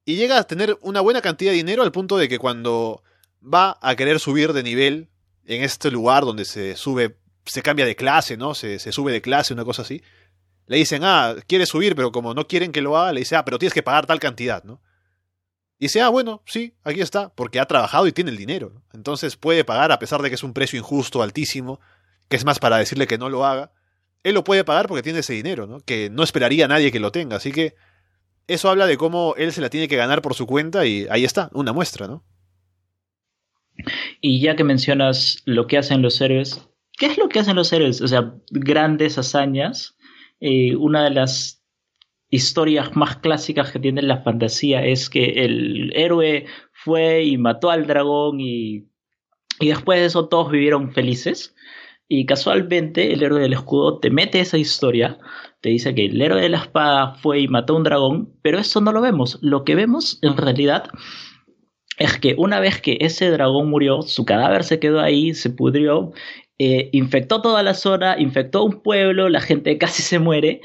Y 0.04 0.16
llega 0.16 0.38
a 0.38 0.44
tener 0.44 0.78
una 0.82 1.02
buena 1.02 1.22
cantidad 1.22 1.52
de 1.52 1.58
dinero 1.58 1.84
al 1.84 1.92
punto 1.92 2.18
de 2.18 2.28
que 2.28 2.40
cuando 2.40 3.04
va 3.42 3.78
a 3.82 3.96
querer 3.96 4.20
subir 4.20 4.54
de 4.54 4.64
nivel 4.64 5.10
en 5.46 5.64
este 5.64 5.92
lugar 5.92 6.26
donde 6.26 6.46
se 6.46 6.76
sube, 6.76 7.18
se 7.46 7.62
cambia 7.62 7.86
de 7.86 7.96
clase, 7.96 8.36
¿no? 8.36 8.54
Se, 8.56 8.80
se 8.80 8.92
sube 8.92 9.12
de 9.12 9.22
clase, 9.22 9.54
una 9.54 9.64
cosa 9.64 9.84
así. 9.84 10.02
Le 10.68 10.78
dicen, 10.78 11.04
ah, 11.04 11.36
quiere 11.48 11.66
subir, 11.66 11.96
pero 11.96 12.12
como 12.12 12.34
no 12.34 12.48
quieren 12.48 12.72
que 12.72 12.82
lo 12.82 12.98
haga, 12.98 13.14
le 13.14 13.22
dice, 13.22 13.36
ah, 13.36 13.46
pero 13.46 13.60
tienes 13.60 13.74
que 13.74 13.84
pagar 13.84 14.06
tal 14.06 14.20
cantidad, 14.20 14.64
¿no? 14.64 14.82
Y 15.82 15.86
dice, 15.86 16.02
ah, 16.02 16.10
bueno, 16.10 16.44
sí, 16.46 16.76
aquí 16.84 17.02
está, 17.02 17.34
porque 17.34 17.60
ha 17.60 17.66
trabajado 17.66 18.06
y 18.06 18.12
tiene 18.12 18.30
el 18.30 18.38
dinero. 18.38 18.84
Entonces 18.94 19.36
puede 19.36 19.64
pagar 19.64 19.92
a 19.92 19.98
pesar 19.98 20.22
de 20.22 20.30
que 20.30 20.36
es 20.36 20.44
un 20.44 20.54
precio 20.54 20.78
injusto, 20.78 21.24
altísimo, 21.24 21.80
que 22.30 22.36
es 22.36 22.46
más 22.46 22.60
para 22.60 22.78
decirle 22.78 23.08
que 23.08 23.18
no 23.18 23.30
lo 23.30 23.48
haga. 23.48 23.72
Él 24.22 24.36
lo 24.36 24.44
puede 24.44 24.64
pagar 24.64 24.88
porque 24.88 25.02
tiene 25.02 25.18
ese 25.18 25.34
dinero, 25.34 25.66
¿no? 25.66 25.80
Que 25.80 26.12
no 26.12 26.22
esperaría 26.22 26.66
a 26.66 26.68
nadie 26.68 26.92
que 26.92 27.00
lo 27.00 27.12
tenga. 27.12 27.38
Así 27.38 27.52
que 27.52 27.74
eso 28.46 28.70
habla 28.70 28.86
de 28.86 28.96
cómo 28.96 29.34
él 29.40 29.52
se 29.54 29.62
la 29.62 29.72
tiene 29.72 29.88
que 29.88 29.96
ganar 29.96 30.22
por 30.22 30.36
su 30.36 30.46
cuenta 30.46 30.86
y 30.86 31.08
ahí 31.10 31.26
está, 31.26 31.50
una 31.52 31.74
muestra, 31.74 32.06
¿no? 32.06 32.24
Y 34.22 34.40
ya 34.40 34.56
que 34.56 34.64
mencionas 34.64 35.42
lo 35.46 35.66
que 35.66 35.80
hacen 35.80 36.04
los 36.04 36.22
héroes, 36.22 36.62
¿qué 36.96 37.08
es 37.08 37.18
lo 37.18 37.28
que 37.28 37.40
hacen 37.40 37.56
los 37.56 37.74
héroes? 37.74 38.02
O 38.02 38.08
sea, 38.08 38.36
grandes 38.52 39.18
hazañas. 39.18 39.96
Eh, 40.40 40.76
una 40.76 41.04
de 41.04 41.10
las 41.10 41.61
historias 42.32 42.96
más 42.96 43.18
clásicas 43.18 43.72
que 43.72 43.80
tiene 43.80 44.02
la 44.02 44.24
fantasía 44.24 44.84
es 44.84 45.10
que 45.10 45.44
el 45.44 45.92
héroe 45.96 46.46
fue 46.72 47.24
y 47.24 47.38
mató 47.38 47.70
al 47.70 47.86
dragón 47.86 48.40
y, 48.40 48.88
y 49.60 49.68
después 49.68 50.00
de 50.00 50.06
eso 50.06 50.28
todos 50.28 50.50
vivieron 50.50 50.94
felices. 50.94 51.54
Y 52.08 52.26
casualmente 52.26 53.14
el 53.14 53.24
héroe 53.24 53.42
del 53.42 53.54
escudo 53.54 54.00
te 54.00 54.10
mete 54.10 54.40
esa 54.42 54.58
historia, 54.58 55.18
te 55.62 55.70
dice 55.70 55.96
que 55.96 56.06
el 56.06 56.22
héroe 56.22 56.42
de 56.42 56.50
la 56.50 56.58
espada 56.58 57.16
fue 57.16 57.40
y 57.40 57.48
mató 57.48 57.74
a 57.74 57.78
un 57.78 57.84
dragón, 57.84 58.34
pero 58.42 58.60
eso 58.60 58.82
no 58.82 58.92
lo 58.92 59.02
vemos. 59.02 59.38
Lo 59.42 59.64
que 59.64 59.76
vemos 59.76 60.20
en 60.22 60.36
realidad 60.36 60.90
es 61.98 62.18
que 62.18 62.36
una 62.38 62.60
vez 62.60 62.82
que 62.82 62.98
ese 63.00 63.30
dragón 63.30 63.70
murió, 63.70 64.02
su 64.02 64.26
cadáver 64.26 64.64
se 64.64 64.80
quedó 64.80 65.00
ahí, 65.00 65.34
se 65.34 65.52
pudrió, 65.52 66.12
eh, 66.60 66.90
infectó 66.92 67.42
toda 67.42 67.64
la 67.64 67.74
zona, 67.74 68.20
infectó 68.20 68.64
un 68.64 68.82
pueblo, 68.82 69.30
la 69.30 69.42
gente 69.42 69.78
casi 69.78 70.02
se 70.02 70.20
muere 70.20 70.62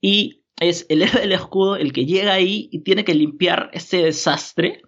y 0.00 0.44
es 0.60 0.86
el 0.88 1.02
héroe 1.02 1.20
del 1.20 1.32
escudo 1.32 1.76
el 1.76 1.92
que 1.92 2.06
llega 2.06 2.32
ahí 2.32 2.68
y 2.72 2.80
tiene 2.80 3.04
que 3.04 3.14
limpiar 3.14 3.70
ese 3.72 4.02
desastre 4.02 4.82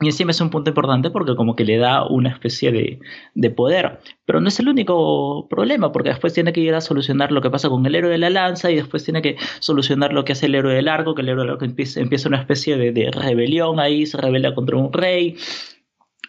y 0.00 0.06
encima 0.06 0.32
es 0.32 0.40
un 0.40 0.50
punto 0.50 0.70
importante 0.70 1.10
porque 1.10 1.36
como 1.36 1.54
que 1.54 1.64
le 1.64 1.78
da 1.78 2.04
una 2.04 2.28
especie 2.28 2.72
de, 2.72 2.98
de, 3.34 3.50
poder. 3.50 4.00
Pero 4.26 4.40
no 4.40 4.48
es 4.48 4.58
el 4.58 4.68
único 4.68 5.46
problema, 5.48 5.92
porque 5.92 6.08
después 6.08 6.34
tiene 6.34 6.52
que 6.52 6.60
ir 6.60 6.74
a 6.74 6.80
solucionar 6.80 7.30
lo 7.30 7.40
que 7.40 7.48
pasa 7.48 7.68
con 7.68 7.86
el 7.86 7.94
héroe 7.94 8.10
de 8.10 8.18
la 8.18 8.28
lanza 8.28 8.72
y 8.72 8.76
después 8.76 9.04
tiene 9.04 9.22
que 9.22 9.36
solucionar 9.60 10.12
lo 10.12 10.24
que 10.24 10.32
hace 10.32 10.46
el 10.46 10.56
héroe 10.56 10.74
del 10.74 10.88
arco, 10.88 11.14
que 11.14 11.22
el 11.22 11.28
héroe 11.28 11.44
del 11.44 11.52
arco 11.52 11.64
empieza, 11.64 12.00
empieza 12.00 12.28
una 12.28 12.40
especie 12.40 12.76
de, 12.76 12.90
de, 12.90 13.10
rebelión 13.12 13.78
ahí, 13.78 14.04
se 14.04 14.18
rebela 14.18 14.54
contra 14.54 14.76
un 14.76 14.92
rey. 14.92 15.36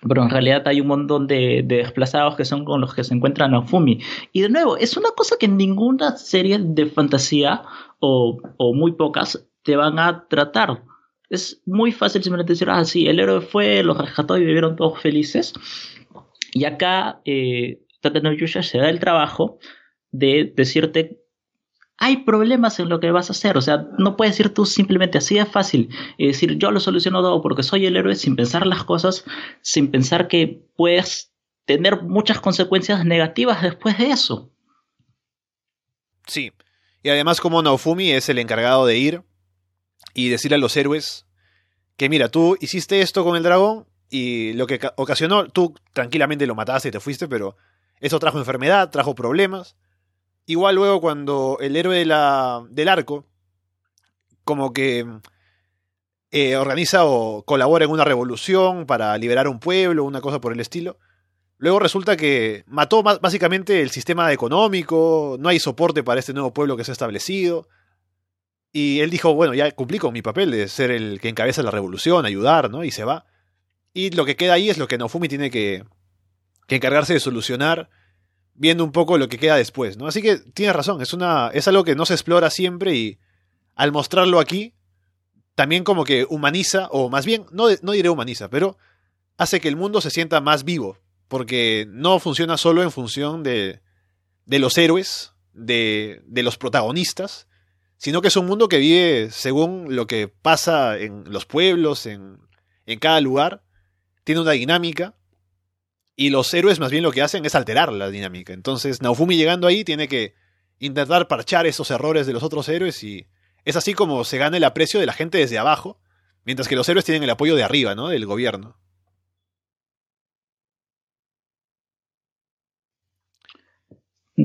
Pero 0.07 0.23
en 0.23 0.29
realidad 0.29 0.67
hay 0.67 0.81
un 0.81 0.87
montón 0.87 1.27
de, 1.27 1.63
de, 1.65 1.77
desplazados 1.77 2.35
que 2.35 2.45
son 2.45 2.63
con 2.63 2.81
los 2.81 2.93
que 2.93 3.03
se 3.03 3.13
encuentran 3.13 3.53
a 3.53 3.63
Fumi. 3.63 3.99
Y 4.31 4.41
de 4.41 4.49
nuevo, 4.49 4.77
es 4.77 4.97
una 4.97 5.09
cosa 5.15 5.35
que 5.39 5.47
ninguna 5.47 6.17
serie 6.17 6.59
de 6.59 6.85
fantasía, 6.85 7.63
o, 7.99 8.37
o 8.57 8.73
muy 8.73 8.91
pocas, 8.93 9.47
te 9.63 9.75
van 9.75 9.97
a 9.97 10.27
tratar 10.27 10.83
es 11.29 11.61
muy 11.65 11.91
fácil 11.91 12.23
simplemente 12.23 12.53
decir, 12.53 12.69
ah, 12.69 12.85
sí, 12.85 13.07
el 13.07 13.19
héroe 13.19 13.41
fue, 13.41 13.83
los 13.83 13.97
rescató 13.97 14.37
y 14.37 14.45
vivieron 14.45 14.75
todos 14.75 15.01
felices. 15.01 15.53
Y 16.53 16.65
acá 16.65 17.21
eh, 17.25 17.81
no 18.21 18.31
Yusha 18.31 18.63
se 18.63 18.77
da 18.77 18.89
el 18.89 18.99
trabajo 18.99 19.57
de 20.11 20.53
decirte, 20.55 21.19
hay 21.97 22.17
problemas 22.17 22.79
en 22.79 22.89
lo 22.89 22.99
que 22.99 23.11
vas 23.11 23.29
a 23.29 23.33
hacer. 23.33 23.57
O 23.57 23.61
sea, 23.61 23.87
no 23.97 24.17
puedes 24.17 24.39
ir 24.39 24.53
tú 24.53 24.65
simplemente 24.65 25.17
así 25.17 25.35
de 25.35 25.45
fácil 25.45 25.89
y 26.17 26.27
decir, 26.27 26.57
yo 26.57 26.71
lo 26.71 26.79
soluciono 26.79 27.21
todo 27.21 27.41
porque 27.41 27.63
soy 27.63 27.85
el 27.85 27.97
héroe 27.97 28.15
sin 28.15 28.35
pensar 28.35 28.67
las 28.67 28.83
cosas, 28.83 29.25
sin 29.61 29.91
pensar 29.91 30.27
que 30.27 30.63
puedes 30.75 31.31
tener 31.65 32.03
muchas 32.03 32.39
consecuencias 32.39 33.05
negativas 33.05 33.61
después 33.61 33.97
de 33.97 34.11
eso. 34.11 34.51
Sí. 36.27 36.51
Y 37.01 37.09
además 37.09 37.39
como 37.39 37.61
Naofumi 37.61 38.11
es 38.11 38.29
el 38.29 38.39
encargado 38.39 38.85
de 38.85 38.97
ir 38.97 39.23
y 40.13 40.29
decirle 40.29 40.55
a 40.55 40.59
los 40.59 40.75
héroes 40.75 41.25
que 41.97 42.09
mira, 42.09 42.29
tú 42.29 42.57
hiciste 42.59 43.01
esto 43.01 43.23
con 43.23 43.35
el 43.35 43.43
dragón 43.43 43.87
y 44.09 44.53
lo 44.53 44.67
que 44.67 44.79
ocasionó, 44.97 45.47
tú 45.47 45.75
tranquilamente 45.93 46.45
lo 46.45 46.55
mataste 46.55 46.89
y 46.89 46.91
te 46.91 46.99
fuiste, 46.99 47.27
pero 47.27 47.55
eso 47.99 48.19
trajo 48.19 48.37
enfermedad, 48.37 48.89
trajo 48.89 49.15
problemas. 49.15 49.75
Igual 50.45 50.75
luego 50.75 51.01
cuando 51.01 51.57
el 51.59 51.75
héroe 51.75 51.97
de 51.97 52.05
la, 52.05 52.63
del 52.69 52.87
arco 52.87 53.25
como 54.43 54.73
que 54.73 55.05
eh, 56.31 56.55
organiza 56.55 57.05
o 57.05 57.43
colabora 57.43 57.85
en 57.85 57.91
una 57.91 58.03
revolución 58.03 58.85
para 58.85 59.17
liberar 59.17 59.47
un 59.47 59.59
pueblo, 59.59 60.03
una 60.03 60.21
cosa 60.21 60.39
por 60.39 60.53
el 60.53 60.59
estilo. 60.59 60.99
Luego 61.57 61.79
resulta 61.79 62.17
que 62.17 62.63
mató 62.67 63.01
básicamente 63.01 63.81
el 63.81 63.89
sistema 63.89 64.31
económico, 64.31 65.37
no 65.39 65.49
hay 65.49 65.59
soporte 65.59 66.03
para 66.03 66.19
este 66.19 66.33
nuevo 66.33 66.53
pueblo 66.53 66.75
que 66.75 66.83
se 66.83 66.91
ha 66.91 66.93
establecido. 66.93 67.67
Y 68.73 68.99
él 68.99 69.09
dijo, 69.09 69.33
bueno, 69.33 69.53
ya 69.53 69.71
cumplí 69.71 69.97
con 69.97 70.11
mi 70.11 70.21
papel 70.21 70.51
de 70.51 70.67
ser 70.67 70.91
el 70.91 71.21
que 71.21 71.29
encabeza 71.29 71.63
la 71.63 71.71
revolución, 71.71 72.25
ayudar, 72.25 72.69
¿no? 72.69 72.83
Y 72.83 72.91
se 72.91 73.05
va. 73.05 73.25
Y 73.93 74.09
lo 74.09 74.25
que 74.25 74.35
queda 74.35 74.53
ahí 74.53 74.69
es 74.69 74.77
lo 74.77 74.89
que 74.89 74.97
Nofumi 74.97 75.29
tiene 75.29 75.49
que, 75.49 75.85
que 76.67 76.75
encargarse 76.75 77.13
de 77.13 77.21
solucionar, 77.21 77.89
viendo 78.55 78.83
un 78.83 78.91
poco 78.91 79.17
lo 79.17 79.29
que 79.29 79.37
queda 79.37 79.57
después, 79.57 79.97
¿no? 79.97 80.07
Así 80.07 80.21
que 80.21 80.37
tienes 80.37 80.75
razón, 80.75 81.01
es, 81.01 81.13
una, 81.13 81.49
es 81.53 81.67
algo 81.67 81.83
que 81.83 81.95
no 81.95 82.05
se 82.05 82.13
explora 82.13 82.49
siempre 82.49 82.95
y 82.95 83.19
al 83.75 83.91
mostrarlo 83.91 84.39
aquí, 84.39 84.73
también 85.53 85.83
como 85.83 86.03
que 86.05 86.25
humaniza, 86.29 86.87
o 86.91 87.09
más 87.09 87.25
bien, 87.25 87.45
no, 87.51 87.67
no 87.81 87.91
diré 87.91 88.09
humaniza, 88.09 88.49
pero 88.49 88.77
hace 89.37 89.59
que 89.59 89.67
el 89.67 89.75
mundo 89.75 90.01
se 90.01 90.09
sienta 90.09 90.41
más 90.41 90.63
vivo, 90.63 90.97
porque 91.27 91.85
no 91.89 92.19
funciona 92.19 92.57
solo 92.57 92.81
en 92.81 92.91
función 92.91 93.43
de, 93.43 93.81
de 94.45 94.59
los 94.59 94.77
héroes, 94.77 95.33
de, 95.53 96.21
de 96.25 96.43
los 96.43 96.57
protagonistas, 96.57 97.47
sino 97.97 98.21
que 98.21 98.27
es 98.29 98.37
un 98.37 98.45
mundo 98.45 98.67
que 98.67 98.77
vive 98.77 99.29
según 99.31 99.95
lo 99.95 100.07
que 100.07 100.27
pasa 100.27 100.97
en 100.97 101.23
los 101.31 101.45
pueblos, 101.45 102.05
en, 102.05 102.39
en 102.85 102.99
cada 102.99 103.19
lugar, 103.21 103.63
tiene 104.23 104.41
una 104.41 104.51
dinámica, 104.51 105.15
y 106.15 106.29
los 106.29 106.53
héroes 106.53 106.79
más 106.79 106.91
bien 106.91 107.03
lo 107.03 107.11
que 107.11 107.21
hacen 107.21 107.45
es 107.45 107.55
alterar 107.55 107.91
la 107.91 108.09
dinámica. 108.09 108.53
Entonces 108.53 109.01
Naofumi 109.01 109.37
llegando 109.37 109.67
ahí 109.67 109.83
tiene 109.83 110.07
que 110.07 110.33
intentar 110.79 111.27
parchar 111.27 111.65
esos 111.65 111.91
errores 111.91 112.27
de 112.27 112.33
los 112.33 112.43
otros 112.43 112.69
héroes 112.69 113.03
y 113.03 113.27
es 113.65 113.75
así 113.75 113.93
como 113.93 114.23
se 114.23 114.37
gana 114.37 114.57
el 114.57 114.63
aprecio 114.63 114.99
de 114.99 115.05
la 115.05 115.13
gente 115.13 115.37
desde 115.37 115.57
abajo, 115.57 115.99
mientras 116.45 116.67
que 116.67 116.75
los 116.75 116.87
héroes 116.87 117.05
tienen 117.05 117.23
el 117.23 117.29
apoyo 117.29 117.55
de 117.55 117.63
arriba, 117.63 117.95
¿no? 117.95 118.09
Del 118.09 118.25
gobierno. 118.25 118.77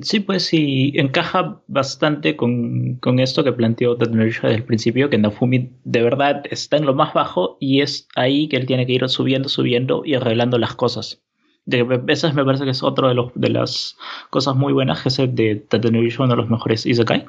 Sí, 0.02 0.20
pues 0.20 0.44
sí, 0.46 0.92
encaja 0.94 1.62
bastante 1.66 2.36
con, 2.36 2.96
con 3.00 3.18
esto 3.18 3.42
que 3.42 3.52
planteó 3.52 3.96
Tetsuya 3.96 4.24
desde 4.42 4.54
el 4.54 4.64
principio, 4.64 5.10
que 5.10 5.18
Nafumi 5.18 5.72
de 5.84 6.02
verdad 6.02 6.42
está 6.48 6.76
en 6.76 6.86
lo 6.86 6.94
más 6.94 7.12
bajo 7.12 7.56
y 7.60 7.80
es 7.80 8.08
ahí 8.14 8.48
que 8.48 8.56
él 8.56 8.66
tiene 8.66 8.86
que 8.86 8.92
ir 8.92 9.08
subiendo, 9.08 9.48
subiendo 9.48 10.02
y 10.04 10.14
arreglando 10.14 10.58
las 10.58 10.76
cosas. 10.76 11.24
De, 11.70 12.02
esa 12.08 12.32
me 12.32 12.44
parece 12.44 12.64
que 12.64 12.70
es 12.70 12.82
otra 12.82 13.08
de, 13.08 13.14
los, 13.14 13.32
de 13.34 13.48
las 13.48 13.96
cosas 14.30 14.56
muy 14.56 14.72
buenas, 14.72 15.02
que 15.02 15.08
es 15.08 15.16
de 15.16 15.56
Tetsuya, 15.56 16.16
uno 16.18 16.28
de 16.28 16.36
los 16.36 16.50
mejores 16.50 16.84
Isekai. 16.84 17.26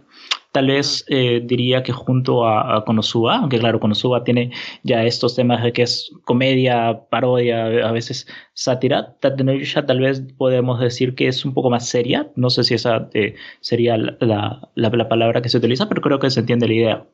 Tal 0.51 0.67
vez 0.67 1.05
eh, 1.07 1.41
diría 1.43 1.81
que 1.81 1.93
junto 1.93 2.45
a, 2.45 2.83
Konosuba, 2.83 3.37
aunque 3.37 3.57
claro, 3.57 3.79
Konosuba 3.79 4.25
tiene 4.25 4.51
ya 4.83 5.03
estos 5.03 5.35
temas 5.35 5.63
de 5.63 5.71
que 5.71 5.83
es 5.83 6.11
comedia, 6.25 7.03
parodia, 7.09 7.87
a 7.87 7.91
veces 7.93 8.27
sátira. 8.53 9.15
ya 9.21 9.85
tal 9.85 9.99
vez 9.99 10.21
podemos 10.37 10.79
decir 10.81 11.15
que 11.15 11.27
es 11.27 11.45
un 11.45 11.53
poco 11.53 11.69
más 11.69 11.87
seria. 11.87 12.31
No 12.35 12.49
sé 12.49 12.65
si 12.65 12.73
esa 12.73 13.09
eh, 13.13 13.35
sería 13.61 13.95
la, 13.95 14.69
la, 14.75 15.07
palabra 15.07 15.41
que 15.41 15.47
se 15.47 15.57
utiliza, 15.57 15.87
pero 15.87 16.01
creo 16.01 16.19
que 16.19 16.29
se 16.29 16.41
entiende 16.41 16.67
la 16.67 16.73
idea. 16.73 17.05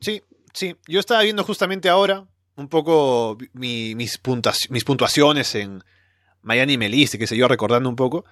Sí, 0.00 0.22
sí. 0.54 0.76
Yo 0.88 1.00
estaba 1.00 1.22
viendo 1.22 1.44
justamente 1.44 1.90
ahora 1.90 2.24
un 2.56 2.68
poco 2.68 3.36
mis, 3.52 3.96
mis 3.96 4.84
puntuaciones 4.84 5.54
en 5.56 5.82
Miami 6.46 6.78
Meliste, 6.78 7.18
que 7.18 7.26
sé 7.26 7.36
yo, 7.36 7.48
recordando 7.48 7.88
un 7.88 7.96
poco. 7.96 8.24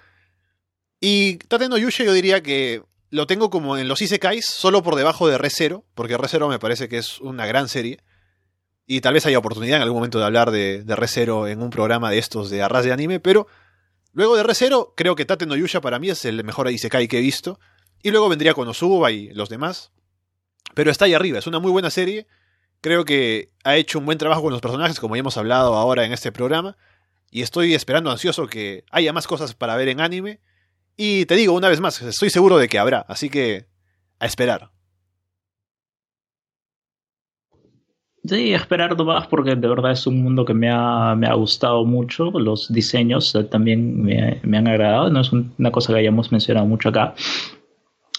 Y 1.01 1.37
Tateno 1.37 1.77
Yusha 1.77 2.05
yo 2.05 2.15
diría 2.15 2.43
que 2.43 2.83
lo 3.11 3.27
tengo 3.27 3.51
como 3.51 3.77
en 3.77 3.89
los 3.89 4.01
Isekais, 4.01 4.47
solo 4.47 4.83
por 4.83 4.95
debajo 4.95 5.29
de 5.29 5.37
Re 5.37 5.51
porque 5.95 6.17
Re 6.17 6.49
me 6.49 6.59
parece 6.59 6.89
que 6.89 6.97
es 6.97 7.21
una 7.21 7.45
gran 7.47 7.69
serie. 7.69 7.99
Y 8.87 9.01
tal 9.03 9.15
vez 9.15 9.27
haya 9.27 9.39
oportunidad 9.39 9.77
en 9.77 9.83
algún 9.83 9.99
momento 9.99 10.19
de 10.19 10.25
hablar 10.25 10.51
de, 10.51 10.83
de 10.83 10.97
Re 10.97 11.07
en 11.53 11.63
un 11.63 11.71
programa 11.71 12.11
de 12.11 12.19
estos 12.19 12.49
de 12.49 12.63
Arras 12.63 12.85
de 12.85 12.93
anime, 12.93 13.21
pero 13.21 13.47
Luego 14.15 14.37
de 14.37 14.45
ReZero, 14.45 14.95
creo 14.97 15.17
que 15.17 15.25
Tate 15.25 15.45
no 15.45 15.57
para 15.83 15.99
mí 15.99 16.09
es 16.09 16.25
el 16.25 16.43
mejor 16.45 16.71
Isekai 16.71 17.09
que 17.09 17.19
he 17.19 17.21
visto. 17.21 17.59
Y 18.01 18.13
luego 18.13 18.29
vendría 18.29 18.55
Konosuba 18.55 19.11
y 19.11 19.31
los 19.31 19.49
demás. 19.49 19.91
Pero 20.75 20.91
está 20.91 21.07
ahí 21.07 21.15
arriba, 21.15 21.41
es 21.41 21.49
una 21.49 21.59
muy 21.59 21.73
buena 21.73 21.91
serie. 21.91 22.29
Creo 22.81 23.05
que 23.05 23.51
ha 23.65 23.77
hecho 23.77 23.99
un 23.99 24.07
buen 24.07 24.19
trabajo 24.19 24.43
con 24.43 24.53
los 24.53 24.61
personajes, 24.61 25.01
como 25.01 25.17
ya 25.17 25.21
hemos 25.21 25.37
hablado 25.37 25.75
ahora 25.75 26.05
en 26.05 26.13
este 26.13 26.31
programa. 26.31 26.77
Y 27.35 27.43
estoy 27.43 27.75
esperando 27.75 28.13
ansioso 28.13 28.47
que 28.47 28.85
haya 28.93 29.13
más 29.13 29.27
cosas 29.27 29.55
para 29.55 29.75
ver 29.75 29.89
en 29.89 30.01
anime. 30.01 30.39
Y 30.97 31.27
te 31.27 31.35
digo 31.35 31.53
una 31.53 31.69
vez 31.69 31.81
más, 31.81 32.01
estoy 32.01 32.31
seguro 32.31 32.59
de 32.59 32.69
que 32.69 32.79
habrá, 32.79 33.01
así 33.09 33.29
que 33.29 33.67
a 34.21 34.27
esperar. 34.27 34.71
Sí, 38.23 38.55
esperar 38.55 38.97
más 39.03 39.27
porque 39.27 39.57
de 39.57 39.67
verdad 39.67 39.91
es 39.91 40.07
un 40.07 40.23
mundo 40.23 40.45
que 40.45 40.55
me 40.55 40.71
ha, 40.71 41.17
me 41.17 41.27
ha 41.27 41.35
gustado 41.35 41.85
mucho. 41.85 42.31
Los 42.31 42.73
diseños 42.73 43.37
también 43.51 44.01
me, 44.05 44.41
me, 44.45 44.57
han 44.57 44.69
agradado. 44.69 45.11
No 45.11 45.21
es 45.21 45.33
una 45.33 45.73
cosa 45.73 45.93
que 45.93 45.99
hayamos 45.99 46.31
mencionado 46.31 46.67
mucho 46.67 46.91
acá. 46.91 47.17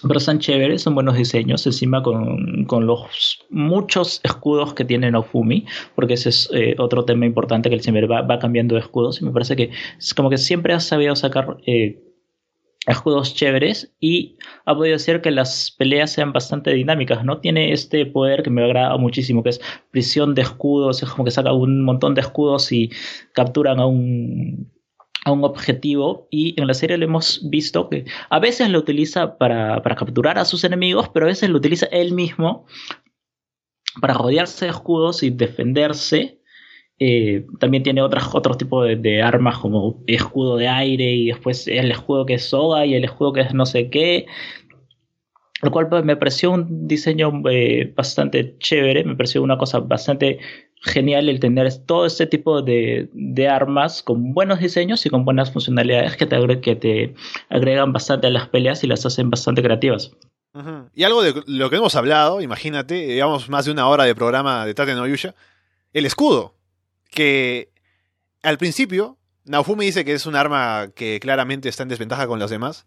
Pero 0.07 0.19
están 0.19 0.40
chéveres, 0.40 0.84
son 0.84 0.94
buenos 0.94 1.18
diseños, 1.18 1.65
encima 1.65 2.03
con, 2.03 2.65
con 2.65 2.86
los 2.86 3.45
muchos 3.49 4.22
escudos 4.23 4.73
que 4.73 4.86
tiene 4.86 5.10
Nofumi, 5.10 5.65
porque 5.95 6.14
ese 6.14 6.30
es 6.30 6.49
eh, 6.53 6.76
otro 6.77 7.06
tema 7.06 7.26
importante 7.26 7.69
que 7.69 7.76
el 7.76 7.82
siempre 7.82 8.06
va, 8.06 8.22
va, 8.22 8.38
cambiando 8.38 8.76
de 8.76 8.82
escudos 8.82 9.22
y 9.22 9.26
me 9.26 9.32
parece 9.32 9.56
que 9.56 9.72
es 9.98 10.14
como 10.14 10.30
que 10.30 10.38
siempre 10.38 10.73
ha 10.73 10.80
sabido 10.80 11.15
sacar 11.15 11.57
eh, 11.65 12.03
escudos 12.88 13.34
chéveres 13.34 13.94
y 13.99 14.38
ha 14.65 14.76
podido 14.76 14.95
hacer 14.95 15.22
que 15.22 15.32
las 15.32 15.72
peleas 15.72 16.11
sean 16.11 16.34
bastante 16.34 16.72
dinámicas, 16.73 17.26
¿no? 17.26 17.40
Tiene 17.40 17.73
este 17.73 18.06
poder 18.06 18.44
que 18.44 18.49
me 18.49 18.64
agrada 18.64 18.95
muchísimo, 18.98 19.44
que 19.44 19.49
es 19.49 19.61
prisión 19.91 20.36
de 20.36 20.44
escudos, 20.44 21.02
es 21.02 21.10
como 21.10 21.26
que 21.26 21.32
saca 21.32 21.53
un 21.53 21.84
montón 21.84 22.14
de 22.14 22.22
escudos 22.22 22.72
y 22.72 22.91
capturan 23.34 23.80
a 23.80 23.86
un 23.86 24.72
a 25.26 25.31
un 25.31 25.43
objetivo 25.43 26.27
y 26.31 26.60
en 26.60 26.68
la 26.68 26.73
serie 26.73 26.97
lo 26.97 27.06
hemos 27.06 27.41
visto 27.49 27.89
que 27.89 28.06
a 28.30 28.39
veces 28.39 28.69
lo 28.69 28.80
utiliza 28.80 29.38
para, 29.38 29.81
para 29.81 29.95
capturar 29.95 30.38
a 30.38 30.45
sus 30.45 30.64
enemigos, 30.64 31.10
pero 31.10 31.26
a 31.26 31.30
veces 31.30 31.49
lo 31.49 31.57
utiliza 31.57 31.88
él 31.88 32.14
mismo 32.14 32.65
para 33.99 34.14
rodearse 34.14 34.65
de 34.65 34.72
escudos 34.72 35.23
y 35.23 35.31
defenderse 35.31 36.39
eh, 36.97 37.45
también 37.60 37.84
tiene 37.84 38.02
otras, 38.02 38.34
otro 38.34 38.56
tipo 38.56 38.81
de, 38.84 38.95
de, 38.95 39.22
armas 39.22 39.57
como 39.57 40.02
escudo 40.07 40.56
de 40.56 40.69
aire 40.69 41.11
y 41.11 41.27
después 41.27 41.68
el 41.68 41.91
escudo 41.91 42.26
que 42.26 42.35
es 42.35 42.45
soga 42.45 42.85
y 42.85 42.95
el 42.95 43.03
escudo 43.03 43.34
que 43.34 43.41
es 43.41 43.53
no 43.53 43.65
sé 43.65 43.89
qué. 43.89 44.27
Lo 45.66 45.72
cual 45.72 45.90
pues, 45.90 46.06
me 46.06 46.16
pareció 46.16 46.52
un 46.52 46.88
diseño 46.88 47.42
eh, 47.50 47.92
bastante 47.96 48.56
chévere, 48.60 49.04
me 49.04 49.16
pareció 49.16 49.42
una 49.42 49.58
cosa 49.58 49.80
bastante 49.80 50.38
genial 50.82 51.28
el 51.28 51.40
tener 51.40 51.76
todo 51.88 52.06
este 52.06 52.28
tipo 52.28 52.62
de, 52.62 53.10
de, 53.14 53.48
armas 53.48 54.04
con 54.04 54.36
buenos 54.36 54.60
diseños 54.60 55.04
y 55.08 55.10
con 55.10 55.26
buenas 55.26 55.52
funcionalidades 55.52 56.18
que 56.18 56.28
te, 56.28 56.62
que 56.62 56.76
te 56.76 57.16
agregan 57.50 57.92
bastante 57.94 58.28
a 58.28 58.30
las 58.30 58.48
peleas 58.50 58.84
y 58.84 58.88
las 58.88 59.04
hacen 59.08 59.32
bastante 59.32 59.64
creativas. 59.64 60.12
Y 60.94 61.04
algo 61.04 61.24
de 61.24 61.34
lo 61.48 61.70
que 61.72 61.78
hemos 61.78 61.96
hablado, 61.96 62.42
imagínate, 62.42 63.08
llevamos 63.08 63.50
más 63.50 63.66
de 63.66 63.72
una 63.72 63.88
hora 63.88 64.04
de 64.04 64.14
programa 64.14 64.68
de 64.68 64.76
Tate 64.76 64.94
no 64.94 65.06
el 65.06 66.06
escudo 66.06 66.54
que 67.10 67.70
al 68.44 68.60
principio 68.60 69.18
Naofumi 69.46 69.86
dice 69.86 70.06
que 70.06 70.14
es 70.14 70.28
un 70.28 70.36
arma 70.36 70.90
que 70.96 71.20
claramente 71.20 71.70
está 71.70 71.82
en 71.82 71.90
desventaja 71.90 72.28
con 72.28 72.38
las 72.38 72.52
demás, 72.52 72.86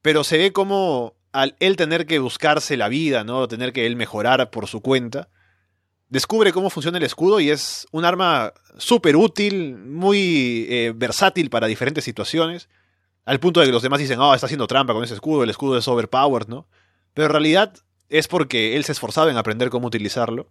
pero 0.00 0.24
se 0.24 0.38
ve 0.38 0.52
como 0.52 1.14
al 1.32 1.56
él 1.60 1.76
tener 1.76 2.06
que 2.06 2.18
buscarse 2.18 2.76
la 2.76 2.88
vida, 2.88 3.24
¿no? 3.24 3.46
Tener 3.48 3.72
que 3.72 3.86
él 3.86 3.96
mejorar 3.96 4.50
por 4.50 4.66
su 4.66 4.80
cuenta, 4.80 5.28
descubre 6.08 6.52
cómo 6.52 6.70
funciona 6.70 6.98
el 6.98 7.04
escudo 7.04 7.40
y 7.40 7.50
es 7.50 7.86
un 7.92 8.04
arma 8.04 8.52
súper 8.76 9.16
útil, 9.16 9.76
muy 9.76 10.66
eh, 10.68 10.92
versátil 10.94 11.50
para 11.50 11.66
diferentes 11.66 12.04
situaciones, 12.04 12.68
al 13.24 13.38
punto 13.38 13.60
de 13.60 13.66
que 13.66 13.72
los 13.72 13.82
demás 13.82 14.00
dicen, 14.00 14.18
oh, 14.18 14.34
está 14.34 14.46
haciendo 14.46 14.66
trampa 14.66 14.92
con 14.92 15.04
ese 15.04 15.14
escudo, 15.14 15.44
el 15.44 15.50
escudo 15.50 15.78
es 15.78 15.86
overpowered, 15.86 16.48
¿no? 16.48 16.66
Pero 17.14 17.26
en 17.26 17.32
realidad 17.32 17.74
es 18.08 18.26
porque 18.26 18.76
él 18.76 18.84
se 18.84 18.92
esforzaba 18.92 19.30
en 19.30 19.36
aprender 19.36 19.70
cómo 19.70 19.86
utilizarlo 19.86 20.50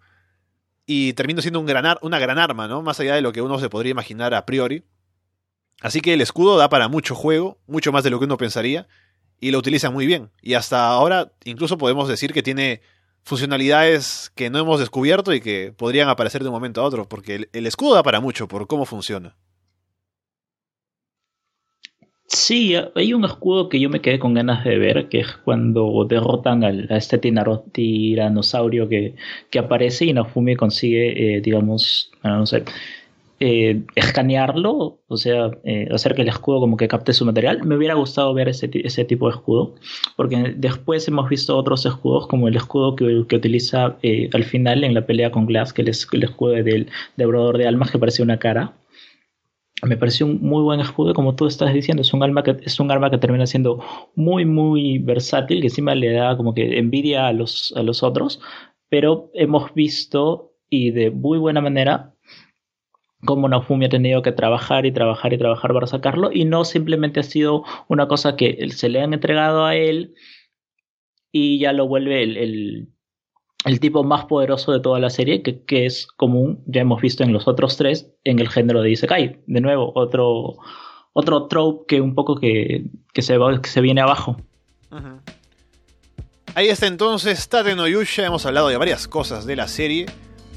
y 0.85 1.13
termina 1.13 1.41
siendo 1.41 1.59
un 1.59 1.69
una 2.01 2.19
gran 2.19 2.39
arma, 2.39 2.67
¿no? 2.67 2.81
Más 2.81 2.99
allá 2.99 3.15
de 3.15 3.21
lo 3.21 3.33
que 3.33 3.41
uno 3.41 3.59
se 3.59 3.69
podría 3.69 3.91
imaginar 3.91 4.33
a 4.33 4.45
priori. 4.45 4.85
Así 5.81 6.01
que 6.01 6.13
el 6.13 6.21
escudo 6.21 6.57
da 6.57 6.69
para 6.69 6.87
mucho 6.87 7.15
juego, 7.15 7.59
mucho 7.67 7.91
más 7.91 8.03
de 8.03 8.09
lo 8.09 8.19
que 8.19 8.25
uno 8.25 8.37
pensaría, 8.37 8.87
y 9.39 9.51
lo 9.51 9.59
utiliza 9.59 9.89
muy 9.89 10.05
bien. 10.05 10.29
Y 10.41 10.53
hasta 10.53 10.87
ahora 10.87 11.31
incluso 11.45 11.77
podemos 11.77 12.07
decir 12.07 12.33
que 12.33 12.43
tiene 12.43 12.81
funcionalidades 13.23 14.31
que 14.35 14.49
no 14.49 14.59
hemos 14.59 14.79
descubierto 14.79 15.33
y 15.33 15.41
que 15.41 15.73
podrían 15.75 16.09
aparecer 16.09 16.41
de 16.41 16.49
un 16.49 16.53
momento 16.53 16.81
a 16.81 16.85
otro, 16.85 17.07
porque 17.07 17.47
el, 17.51 17.65
escudo 17.65 17.95
da 17.95 18.03
para 18.03 18.19
mucho 18.19 18.47
por 18.47 18.67
cómo 18.67 18.85
funciona. 18.85 19.35
Sí, 22.25 22.75
hay 22.95 23.13
un 23.13 23.25
escudo 23.25 23.69
que 23.69 23.79
yo 23.79 23.89
me 23.89 24.01
quedé 24.01 24.19
con 24.19 24.35
ganas 24.35 24.63
de 24.63 24.77
ver, 24.77 25.09
que 25.09 25.21
es 25.21 25.35
cuando 25.43 26.05
derrotan 26.07 26.63
al, 26.63 26.87
a 26.91 26.97
este 26.97 27.17
tiranosaurio 27.17 28.87
que, 28.87 29.15
que 29.49 29.59
aparece 29.59 30.05
y 30.05 30.13
Nofumi 30.13 30.55
consigue, 30.55 31.37
eh, 31.37 31.41
digamos, 31.41 32.11
no 32.23 32.45
sé, 32.45 32.63
eh, 33.39 33.83
escanearlo, 33.95 35.01
o 35.07 35.17
sea, 35.17 35.51
eh, 35.63 35.87
hacer 35.91 36.15
que 36.15 36.23
el 36.23 36.27
escudo 36.27 36.59
como 36.59 36.77
que 36.77 36.87
capte 36.87 37.13
su 37.13 37.25
material. 37.25 37.63
Me 37.63 37.75
hubiera 37.75 37.93
gustado 37.93 38.33
ver 38.33 38.49
ese, 38.49 38.69
ese 38.73 39.05
tipo 39.05 39.27
de 39.27 39.35
escudo, 39.35 39.75
porque 40.17 40.53
después 40.57 41.07
hemos 41.07 41.29
visto 41.29 41.55
otros 41.57 41.85
escudos, 41.85 42.27
como 42.27 42.47
el 42.47 42.55
escudo 42.55 42.95
que, 42.95 43.25
que 43.27 43.35
utiliza 43.35 43.97
eh, 44.03 44.29
al 44.33 44.43
final 44.43 44.83
en 44.83 44.93
la 44.93 45.05
pelea 45.05 45.31
con 45.31 45.45
Glass, 45.45 45.73
que 45.73 45.83
es 45.83 46.07
el 46.11 46.23
escudo 46.23 46.51
del 46.51 46.87
devorador 47.17 47.57
de 47.57 47.67
almas, 47.67 47.91
que 47.91 47.99
parece 47.99 48.23
una 48.23 48.39
cara 48.39 48.73
me 49.83 49.97
pareció 49.97 50.25
un 50.25 50.41
muy 50.41 50.61
buen 50.61 50.79
escudo, 50.79 51.13
como 51.13 51.35
tú 51.35 51.47
estás 51.47 51.73
diciendo, 51.73 52.01
es 52.01 52.13
un 52.13 52.23
arma 52.23 52.43
que, 52.43 52.57
es 52.63 52.79
un 52.79 52.91
arma 52.91 53.09
que 53.09 53.17
termina 53.17 53.47
siendo 53.47 53.83
muy, 54.15 54.45
muy 54.45 54.99
versátil, 54.99 55.61
que 55.61 55.67
encima 55.67 55.95
le 55.95 56.11
da 56.11 56.35
como 56.35 56.53
que 56.53 56.77
envidia 56.77 57.27
a 57.27 57.33
los, 57.33 57.73
a 57.75 57.83
los 57.83 58.03
otros, 58.03 58.41
pero 58.89 59.31
hemos 59.33 59.73
visto 59.73 60.53
y 60.69 60.91
de 60.91 61.11
muy 61.11 61.37
buena 61.37 61.61
manera 61.61 62.13
cómo 63.25 63.49
Nofumi 63.49 63.85
ha 63.85 63.89
tenido 63.89 64.21
que 64.21 64.31
trabajar 64.31 64.85
y 64.85 64.91
trabajar 64.91 65.33
y 65.33 65.37
trabajar 65.37 65.73
para 65.73 65.87
sacarlo, 65.87 66.31
y 66.31 66.45
no 66.45 66.65
simplemente 66.65 67.19
ha 67.19 67.23
sido 67.23 67.63
una 67.87 68.07
cosa 68.07 68.35
que 68.35 68.69
se 68.71 68.89
le 68.89 69.01
han 69.01 69.13
entregado 69.13 69.65
a 69.65 69.75
él 69.75 70.13
y 71.31 71.59
ya 71.59 71.73
lo 71.73 71.87
vuelve 71.87 72.23
el, 72.23 72.89
el 73.65 73.79
tipo 73.79 74.03
más 74.03 74.25
poderoso 74.25 74.71
de 74.71 74.79
toda 74.79 74.99
la 74.99 75.09
serie, 75.09 75.41
que, 75.41 75.63
que, 75.63 75.85
es 75.85 76.07
común, 76.07 76.63
ya 76.65 76.81
hemos 76.81 77.01
visto 77.01 77.23
en 77.23 77.33
los 77.33 77.47
otros 77.47 77.77
tres, 77.77 78.09
en 78.23 78.39
el 78.39 78.49
género 78.49 78.81
de 78.81 78.91
Isekai. 78.91 79.41
De 79.45 79.61
nuevo, 79.61 79.91
otro, 79.95 80.57
otro 81.13 81.47
trope 81.47 81.85
que 81.87 82.01
un 82.01 82.15
poco 82.15 82.35
que, 82.35 82.85
que, 83.13 83.21
se, 83.21 83.37
va, 83.37 83.61
que 83.61 83.69
se 83.69 83.81
viene 83.81 84.01
abajo. 84.01 84.37
Ahí 86.55 86.67
está 86.67 86.87
entonces 86.87 87.47
Tate 87.47 87.75
no 87.75 87.87
Yusha, 87.87 88.25
hemos 88.25 88.45
hablado 88.45 88.69
de 88.69 88.77
varias 88.77 89.07
cosas 89.07 89.45
de 89.45 89.55
la 89.55 89.67
serie. 89.67 90.07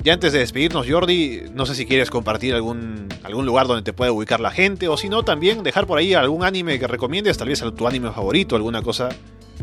Y 0.04 0.10
antes 0.10 0.32
de 0.32 0.40
despedirnos, 0.40 0.86
Jordi, 0.88 1.42
no 1.54 1.64
sé 1.64 1.76
si 1.76 1.86
quieres 1.86 2.10
compartir 2.10 2.54
algún, 2.54 3.06
algún 3.22 3.46
lugar 3.46 3.68
donde 3.68 3.82
te 3.82 3.92
pueda 3.92 4.10
ubicar 4.10 4.40
la 4.40 4.50
gente, 4.50 4.88
o 4.88 4.96
si 4.96 5.08
no, 5.08 5.22
también 5.22 5.62
dejar 5.62 5.86
por 5.86 5.98
ahí 5.98 6.12
algún 6.14 6.42
anime 6.42 6.80
que 6.80 6.88
recomiendes, 6.88 7.38
tal 7.38 7.48
vez 7.48 7.62
tu 7.76 7.86
anime 7.86 8.10
favorito, 8.10 8.56
alguna 8.56 8.82
cosa 8.82 9.10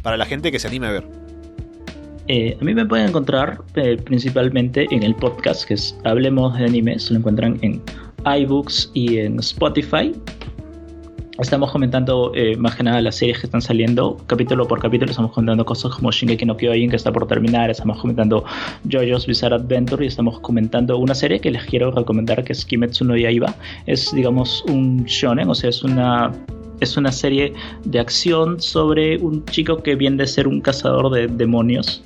para 0.01 0.15
la 0.15 0.25
gente 0.25 0.51
que 0.51 0.59
se 0.59 0.69
anime 0.69 0.87
a 0.87 0.91
ver. 0.91 1.07
Eh, 2.29 2.55
a 2.61 2.63
mí 2.63 2.73
me 2.75 2.85
pueden 2.85 3.09
encontrar 3.09 3.59
eh, 3.75 3.97
principalmente 3.97 4.85
en 4.91 5.01
el 5.03 5.15
podcast 5.15 5.65
que 5.65 5.73
es 5.73 5.97
Hablemos 6.03 6.57
de 6.57 6.65
Anime. 6.65 6.99
Se 6.99 7.13
lo 7.13 7.19
encuentran 7.19 7.57
en 7.61 7.81
iBooks 8.23 8.91
y 8.93 9.17
en 9.17 9.39
Spotify. 9.39 10.13
Estamos 11.39 11.71
comentando 11.71 12.33
eh, 12.35 12.57
más 12.57 12.75
que 12.75 12.83
nada 12.83 13.01
las 13.01 13.15
series 13.15 13.39
que 13.39 13.47
están 13.47 13.61
saliendo 13.61 14.17
capítulo 14.27 14.67
por 14.67 14.81
capítulo. 14.81 15.09
Estamos 15.09 15.31
comentando 15.31 15.63
cosas 15.63 15.95
como 15.95 16.11
Shingeki 16.11 16.45
no 16.45 16.57
Kyojin 16.57 16.89
que 16.89 16.97
está 16.97 17.13
por 17.13 17.27
terminar. 17.27 17.69
Estamos 17.69 17.97
comentando 18.01 18.43
JoJo's 18.91 19.25
Bizarre 19.25 19.55
Adventure 19.55 20.03
y 20.03 20.07
estamos 20.09 20.41
comentando 20.41 20.97
una 20.97 21.15
serie 21.15 21.39
que 21.39 21.49
les 21.49 21.63
quiero 21.63 21.91
recomendar 21.91 22.43
que 22.43 22.51
es 22.51 22.65
Kimetsu 22.65 23.05
no 23.05 23.15
Yaiba. 23.15 23.55
Es 23.85 24.13
digamos 24.13 24.65
un 24.67 25.05
shonen, 25.05 25.49
o 25.49 25.55
sea, 25.55 25.69
es 25.69 25.81
una 25.81 26.33
es 26.81 26.97
una 26.97 27.11
serie 27.11 27.53
de 27.85 27.99
acción 27.99 28.59
sobre 28.61 29.17
un 29.17 29.45
chico 29.45 29.77
que 29.81 29.95
viene 29.95 30.17
de 30.17 30.27
ser 30.27 30.45
un 30.45 30.59
cazador 30.59 31.09
de 31.09 31.27
demonios. 31.27 32.03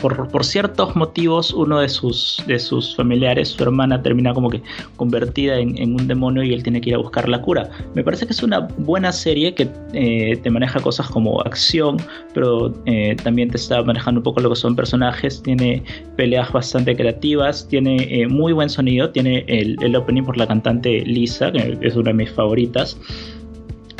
Por, 0.00 0.44
ciertos 0.44 0.96
motivos, 0.96 1.52
uno 1.52 1.80
de 1.80 1.88
sus, 1.88 2.42
de 2.46 2.58
sus 2.58 2.96
familiares, 2.96 3.48
su 3.48 3.62
hermana, 3.62 4.02
termina 4.02 4.32
como 4.32 4.50
que 4.50 4.62
convertida 4.96 5.58
en, 5.58 5.76
en, 5.78 6.00
un 6.00 6.06
demonio 6.06 6.42
y 6.42 6.52
él 6.52 6.62
tiene 6.62 6.80
que 6.80 6.90
ir 6.90 6.94
a 6.96 6.98
buscar 6.98 7.28
la 7.28 7.40
cura. 7.40 7.68
Me 7.94 8.02
parece 8.02 8.26
que 8.26 8.32
es 8.32 8.42
una 8.42 8.60
buena 8.78 9.12
serie 9.12 9.54
que 9.54 9.68
eh, 9.92 10.36
te 10.42 10.50
maneja 10.50 10.80
cosas 10.80 11.08
como 11.08 11.40
acción, 11.42 11.98
pero 12.34 12.72
eh, 12.86 13.16
también 13.22 13.50
te 13.50 13.56
está 13.56 13.82
manejando 13.82 14.20
un 14.20 14.24
poco 14.24 14.40
lo 14.40 14.50
que 14.50 14.56
son 14.56 14.74
personajes, 14.74 15.42
tiene 15.42 15.82
peleas 16.16 16.50
bastante 16.52 16.96
creativas, 16.96 17.66
tiene 17.68 17.96
eh, 18.10 18.26
muy 18.26 18.52
buen 18.52 18.70
sonido, 18.70 19.10
tiene 19.10 19.44
el, 19.48 19.76
el 19.82 19.96
opening 19.96 20.22
por 20.22 20.36
la 20.36 20.46
cantante 20.46 21.00
Lisa, 21.00 21.52
que 21.52 21.78
es 21.82 21.96
una 21.96 22.10
de 22.10 22.14
mis 22.14 22.30
favoritas 22.30 22.96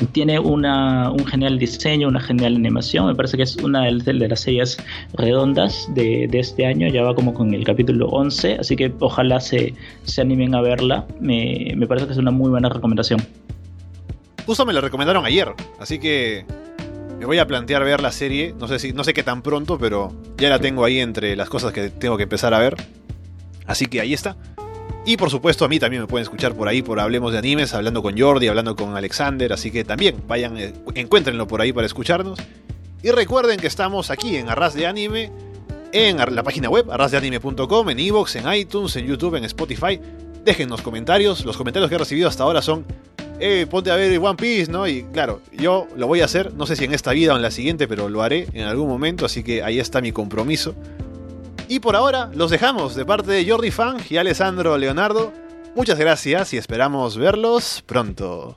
tiene 0.07 0.39
una, 0.39 1.11
un 1.11 1.27
genial 1.27 1.59
diseño, 1.59 2.09
una 2.09 2.21
genial 2.21 2.57
animación. 2.57 3.07
Me 3.07 3.15
parece 3.15 3.37
que 3.37 3.43
es 3.45 3.57
una 3.57 3.85
de, 3.85 4.01
de 4.01 4.29
las 4.29 4.41
series 4.41 4.79
redondas 5.15 5.89
de, 5.95 6.27
de, 6.29 6.39
este 6.39 6.67
año. 6.67 6.89
Ya 6.89 7.03
va 7.03 7.15
como 7.15 7.35
con 7.35 7.55
el 7.55 7.65
capítulo 7.65 8.09
11. 8.09 8.57
Así 8.61 8.77
que 8.77 8.93
ojalá 9.01 9.41
se, 9.41 9.75
se 10.05 10.21
animen 10.21 10.55
a 10.55 10.61
verla. 10.61 11.07
Me, 11.21 11.73
me, 11.77 11.87
parece 11.87 12.07
que 12.07 12.13
es 12.13 12.19
una 12.19 12.31
muy 12.31 12.51
buena 12.51 12.69
recomendación. 12.69 13.21
justo 14.47 14.67
me 14.67 14.73
la 14.73 14.81
recomendaron 14.81 15.25
ayer, 15.25 15.49
así 15.79 15.99
que 15.99 16.45
me 17.19 17.27
voy 17.27 17.39
a 17.39 17.47
plantear 17.47 17.85
ver 17.85 18.01
la 18.01 18.13
serie, 18.13 18.55
no 18.59 18.67
sé 18.67 18.79
si 18.79 18.93
no 18.95 19.05
sé 19.05 19.13
qué 19.13 19.23
tan 19.23 19.43
pronto, 19.43 19.79
pero 19.79 20.11
ya 20.39 20.49
la 20.49 20.59
tengo 20.59 20.85
ahí 20.85 21.01
entre 21.01 21.37
las 21.37 21.51
cosas 21.51 21.73
que 21.73 21.91
tengo 21.91 22.17
que 22.17 22.23
empezar 22.23 22.55
a 22.55 22.59
ver. 22.59 22.77
Así 23.67 23.87
que 23.87 24.01
ahí 24.01 24.15
está. 24.15 24.37
Y 25.07 25.17
por 25.17 25.31
supuesto 25.31 25.65
a 25.65 25.69
mí 25.69 25.79
también 25.79 26.03
me 26.03 26.09
pueden 26.09 26.25
escuchar 26.25 26.55
por 26.55 26.69
ahí 26.69 26.83
por 26.83 27.01
Hablemos 27.01 27.33
de 27.33 27.39
Animes, 27.39 27.73
hablando 27.73 28.03
con 28.03 28.19
Jordi, 28.19 28.49
hablando 28.49 28.77
con 28.77 28.97
Alexander, 28.97 29.53
así 29.53 29.71
que 29.71 29.83
también 29.83 30.23
vayan, 30.29 30.59
eh, 30.59 30.75
encuéntrenlo 30.95 31.47
por 31.47 31.61
ahí 31.61 31.73
para 31.73 31.87
escucharnos. 31.87 32.39
Y 33.03 33.11
recuerden 33.11 33.59
que 33.59 33.67
estamos 33.67 34.11
aquí 34.11 34.37
en 34.37 34.51
Arras 34.51 34.75
de 34.75 34.87
Anime, 34.87 35.33
en 35.93 36.19
la 36.19 36.43
página 36.43 36.69
web 36.69 36.91
arrasdeanime.com, 36.91 37.91
en 37.91 37.99
Evox, 37.99 38.37
en 38.37 38.53
iTunes, 38.53 38.95
en 38.97 39.07
YouTube, 39.07 39.37
en 39.37 39.45
Spotify. 39.45 39.99
Déjennos 40.45 40.83
comentarios, 40.83 41.45
los 41.47 41.57
comentarios 41.57 41.89
que 41.89 41.95
he 41.95 41.99
recibido 41.99 42.29
hasta 42.29 42.45
ahora 42.45 42.61
son, 42.61 42.85
eh, 43.41 43.67
ponte 43.69 43.91
a 43.91 43.97
ver 43.97 44.19
One 44.19 44.37
Piece, 44.37 44.71
¿no? 44.71 44.87
Y 44.87 45.05
claro, 45.05 45.41
yo 45.53 45.89
lo 45.97 46.07
voy 46.07 46.21
a 46.21 46.27
hacer, 46.27 46.53
no 46.55 46.67
sé 46.67 46.77
si 46.77 46.85
en 46.85 46.93
esta 46.93 47.13
vida 47.13 47.33
o 47.33 47.37
en 47.37 47.43
la 47.43 47.51
siguiente, 47.51 47.89
pero 47.89 48.11
lo 48.11 48.23
haré 48.23 48.49
en 48.53 48.65
algún 48.65 48.89
momento, 48.89 49.25
así 49.25 49.43
que 49.43 49.63
ahí 49.63 49.81
está 49.81 50.03
mi 50.03 50.13
compromiso. 50.13 50.75
Y 51.71 51.79
por 51.79 51.95
ahora 51.95 52.29
los 52.35 52.51
dejamos 52.51 52.97
de 52.97 53.07
parte 53.07 53.31
de 53.31 53.49
Jordi 53.49 53.71
Fang 53.71 54.01
y 54.11 54.17
Alessandro 54.17 54.77
Leonardo. 54.77 55.33
Muchas 55.77 56.01
gracias 56.01 56.53
y 56.53 56.57
esperamos 56.57 57.17
verlos 57.17 57.85
pronto. 57.87 58.57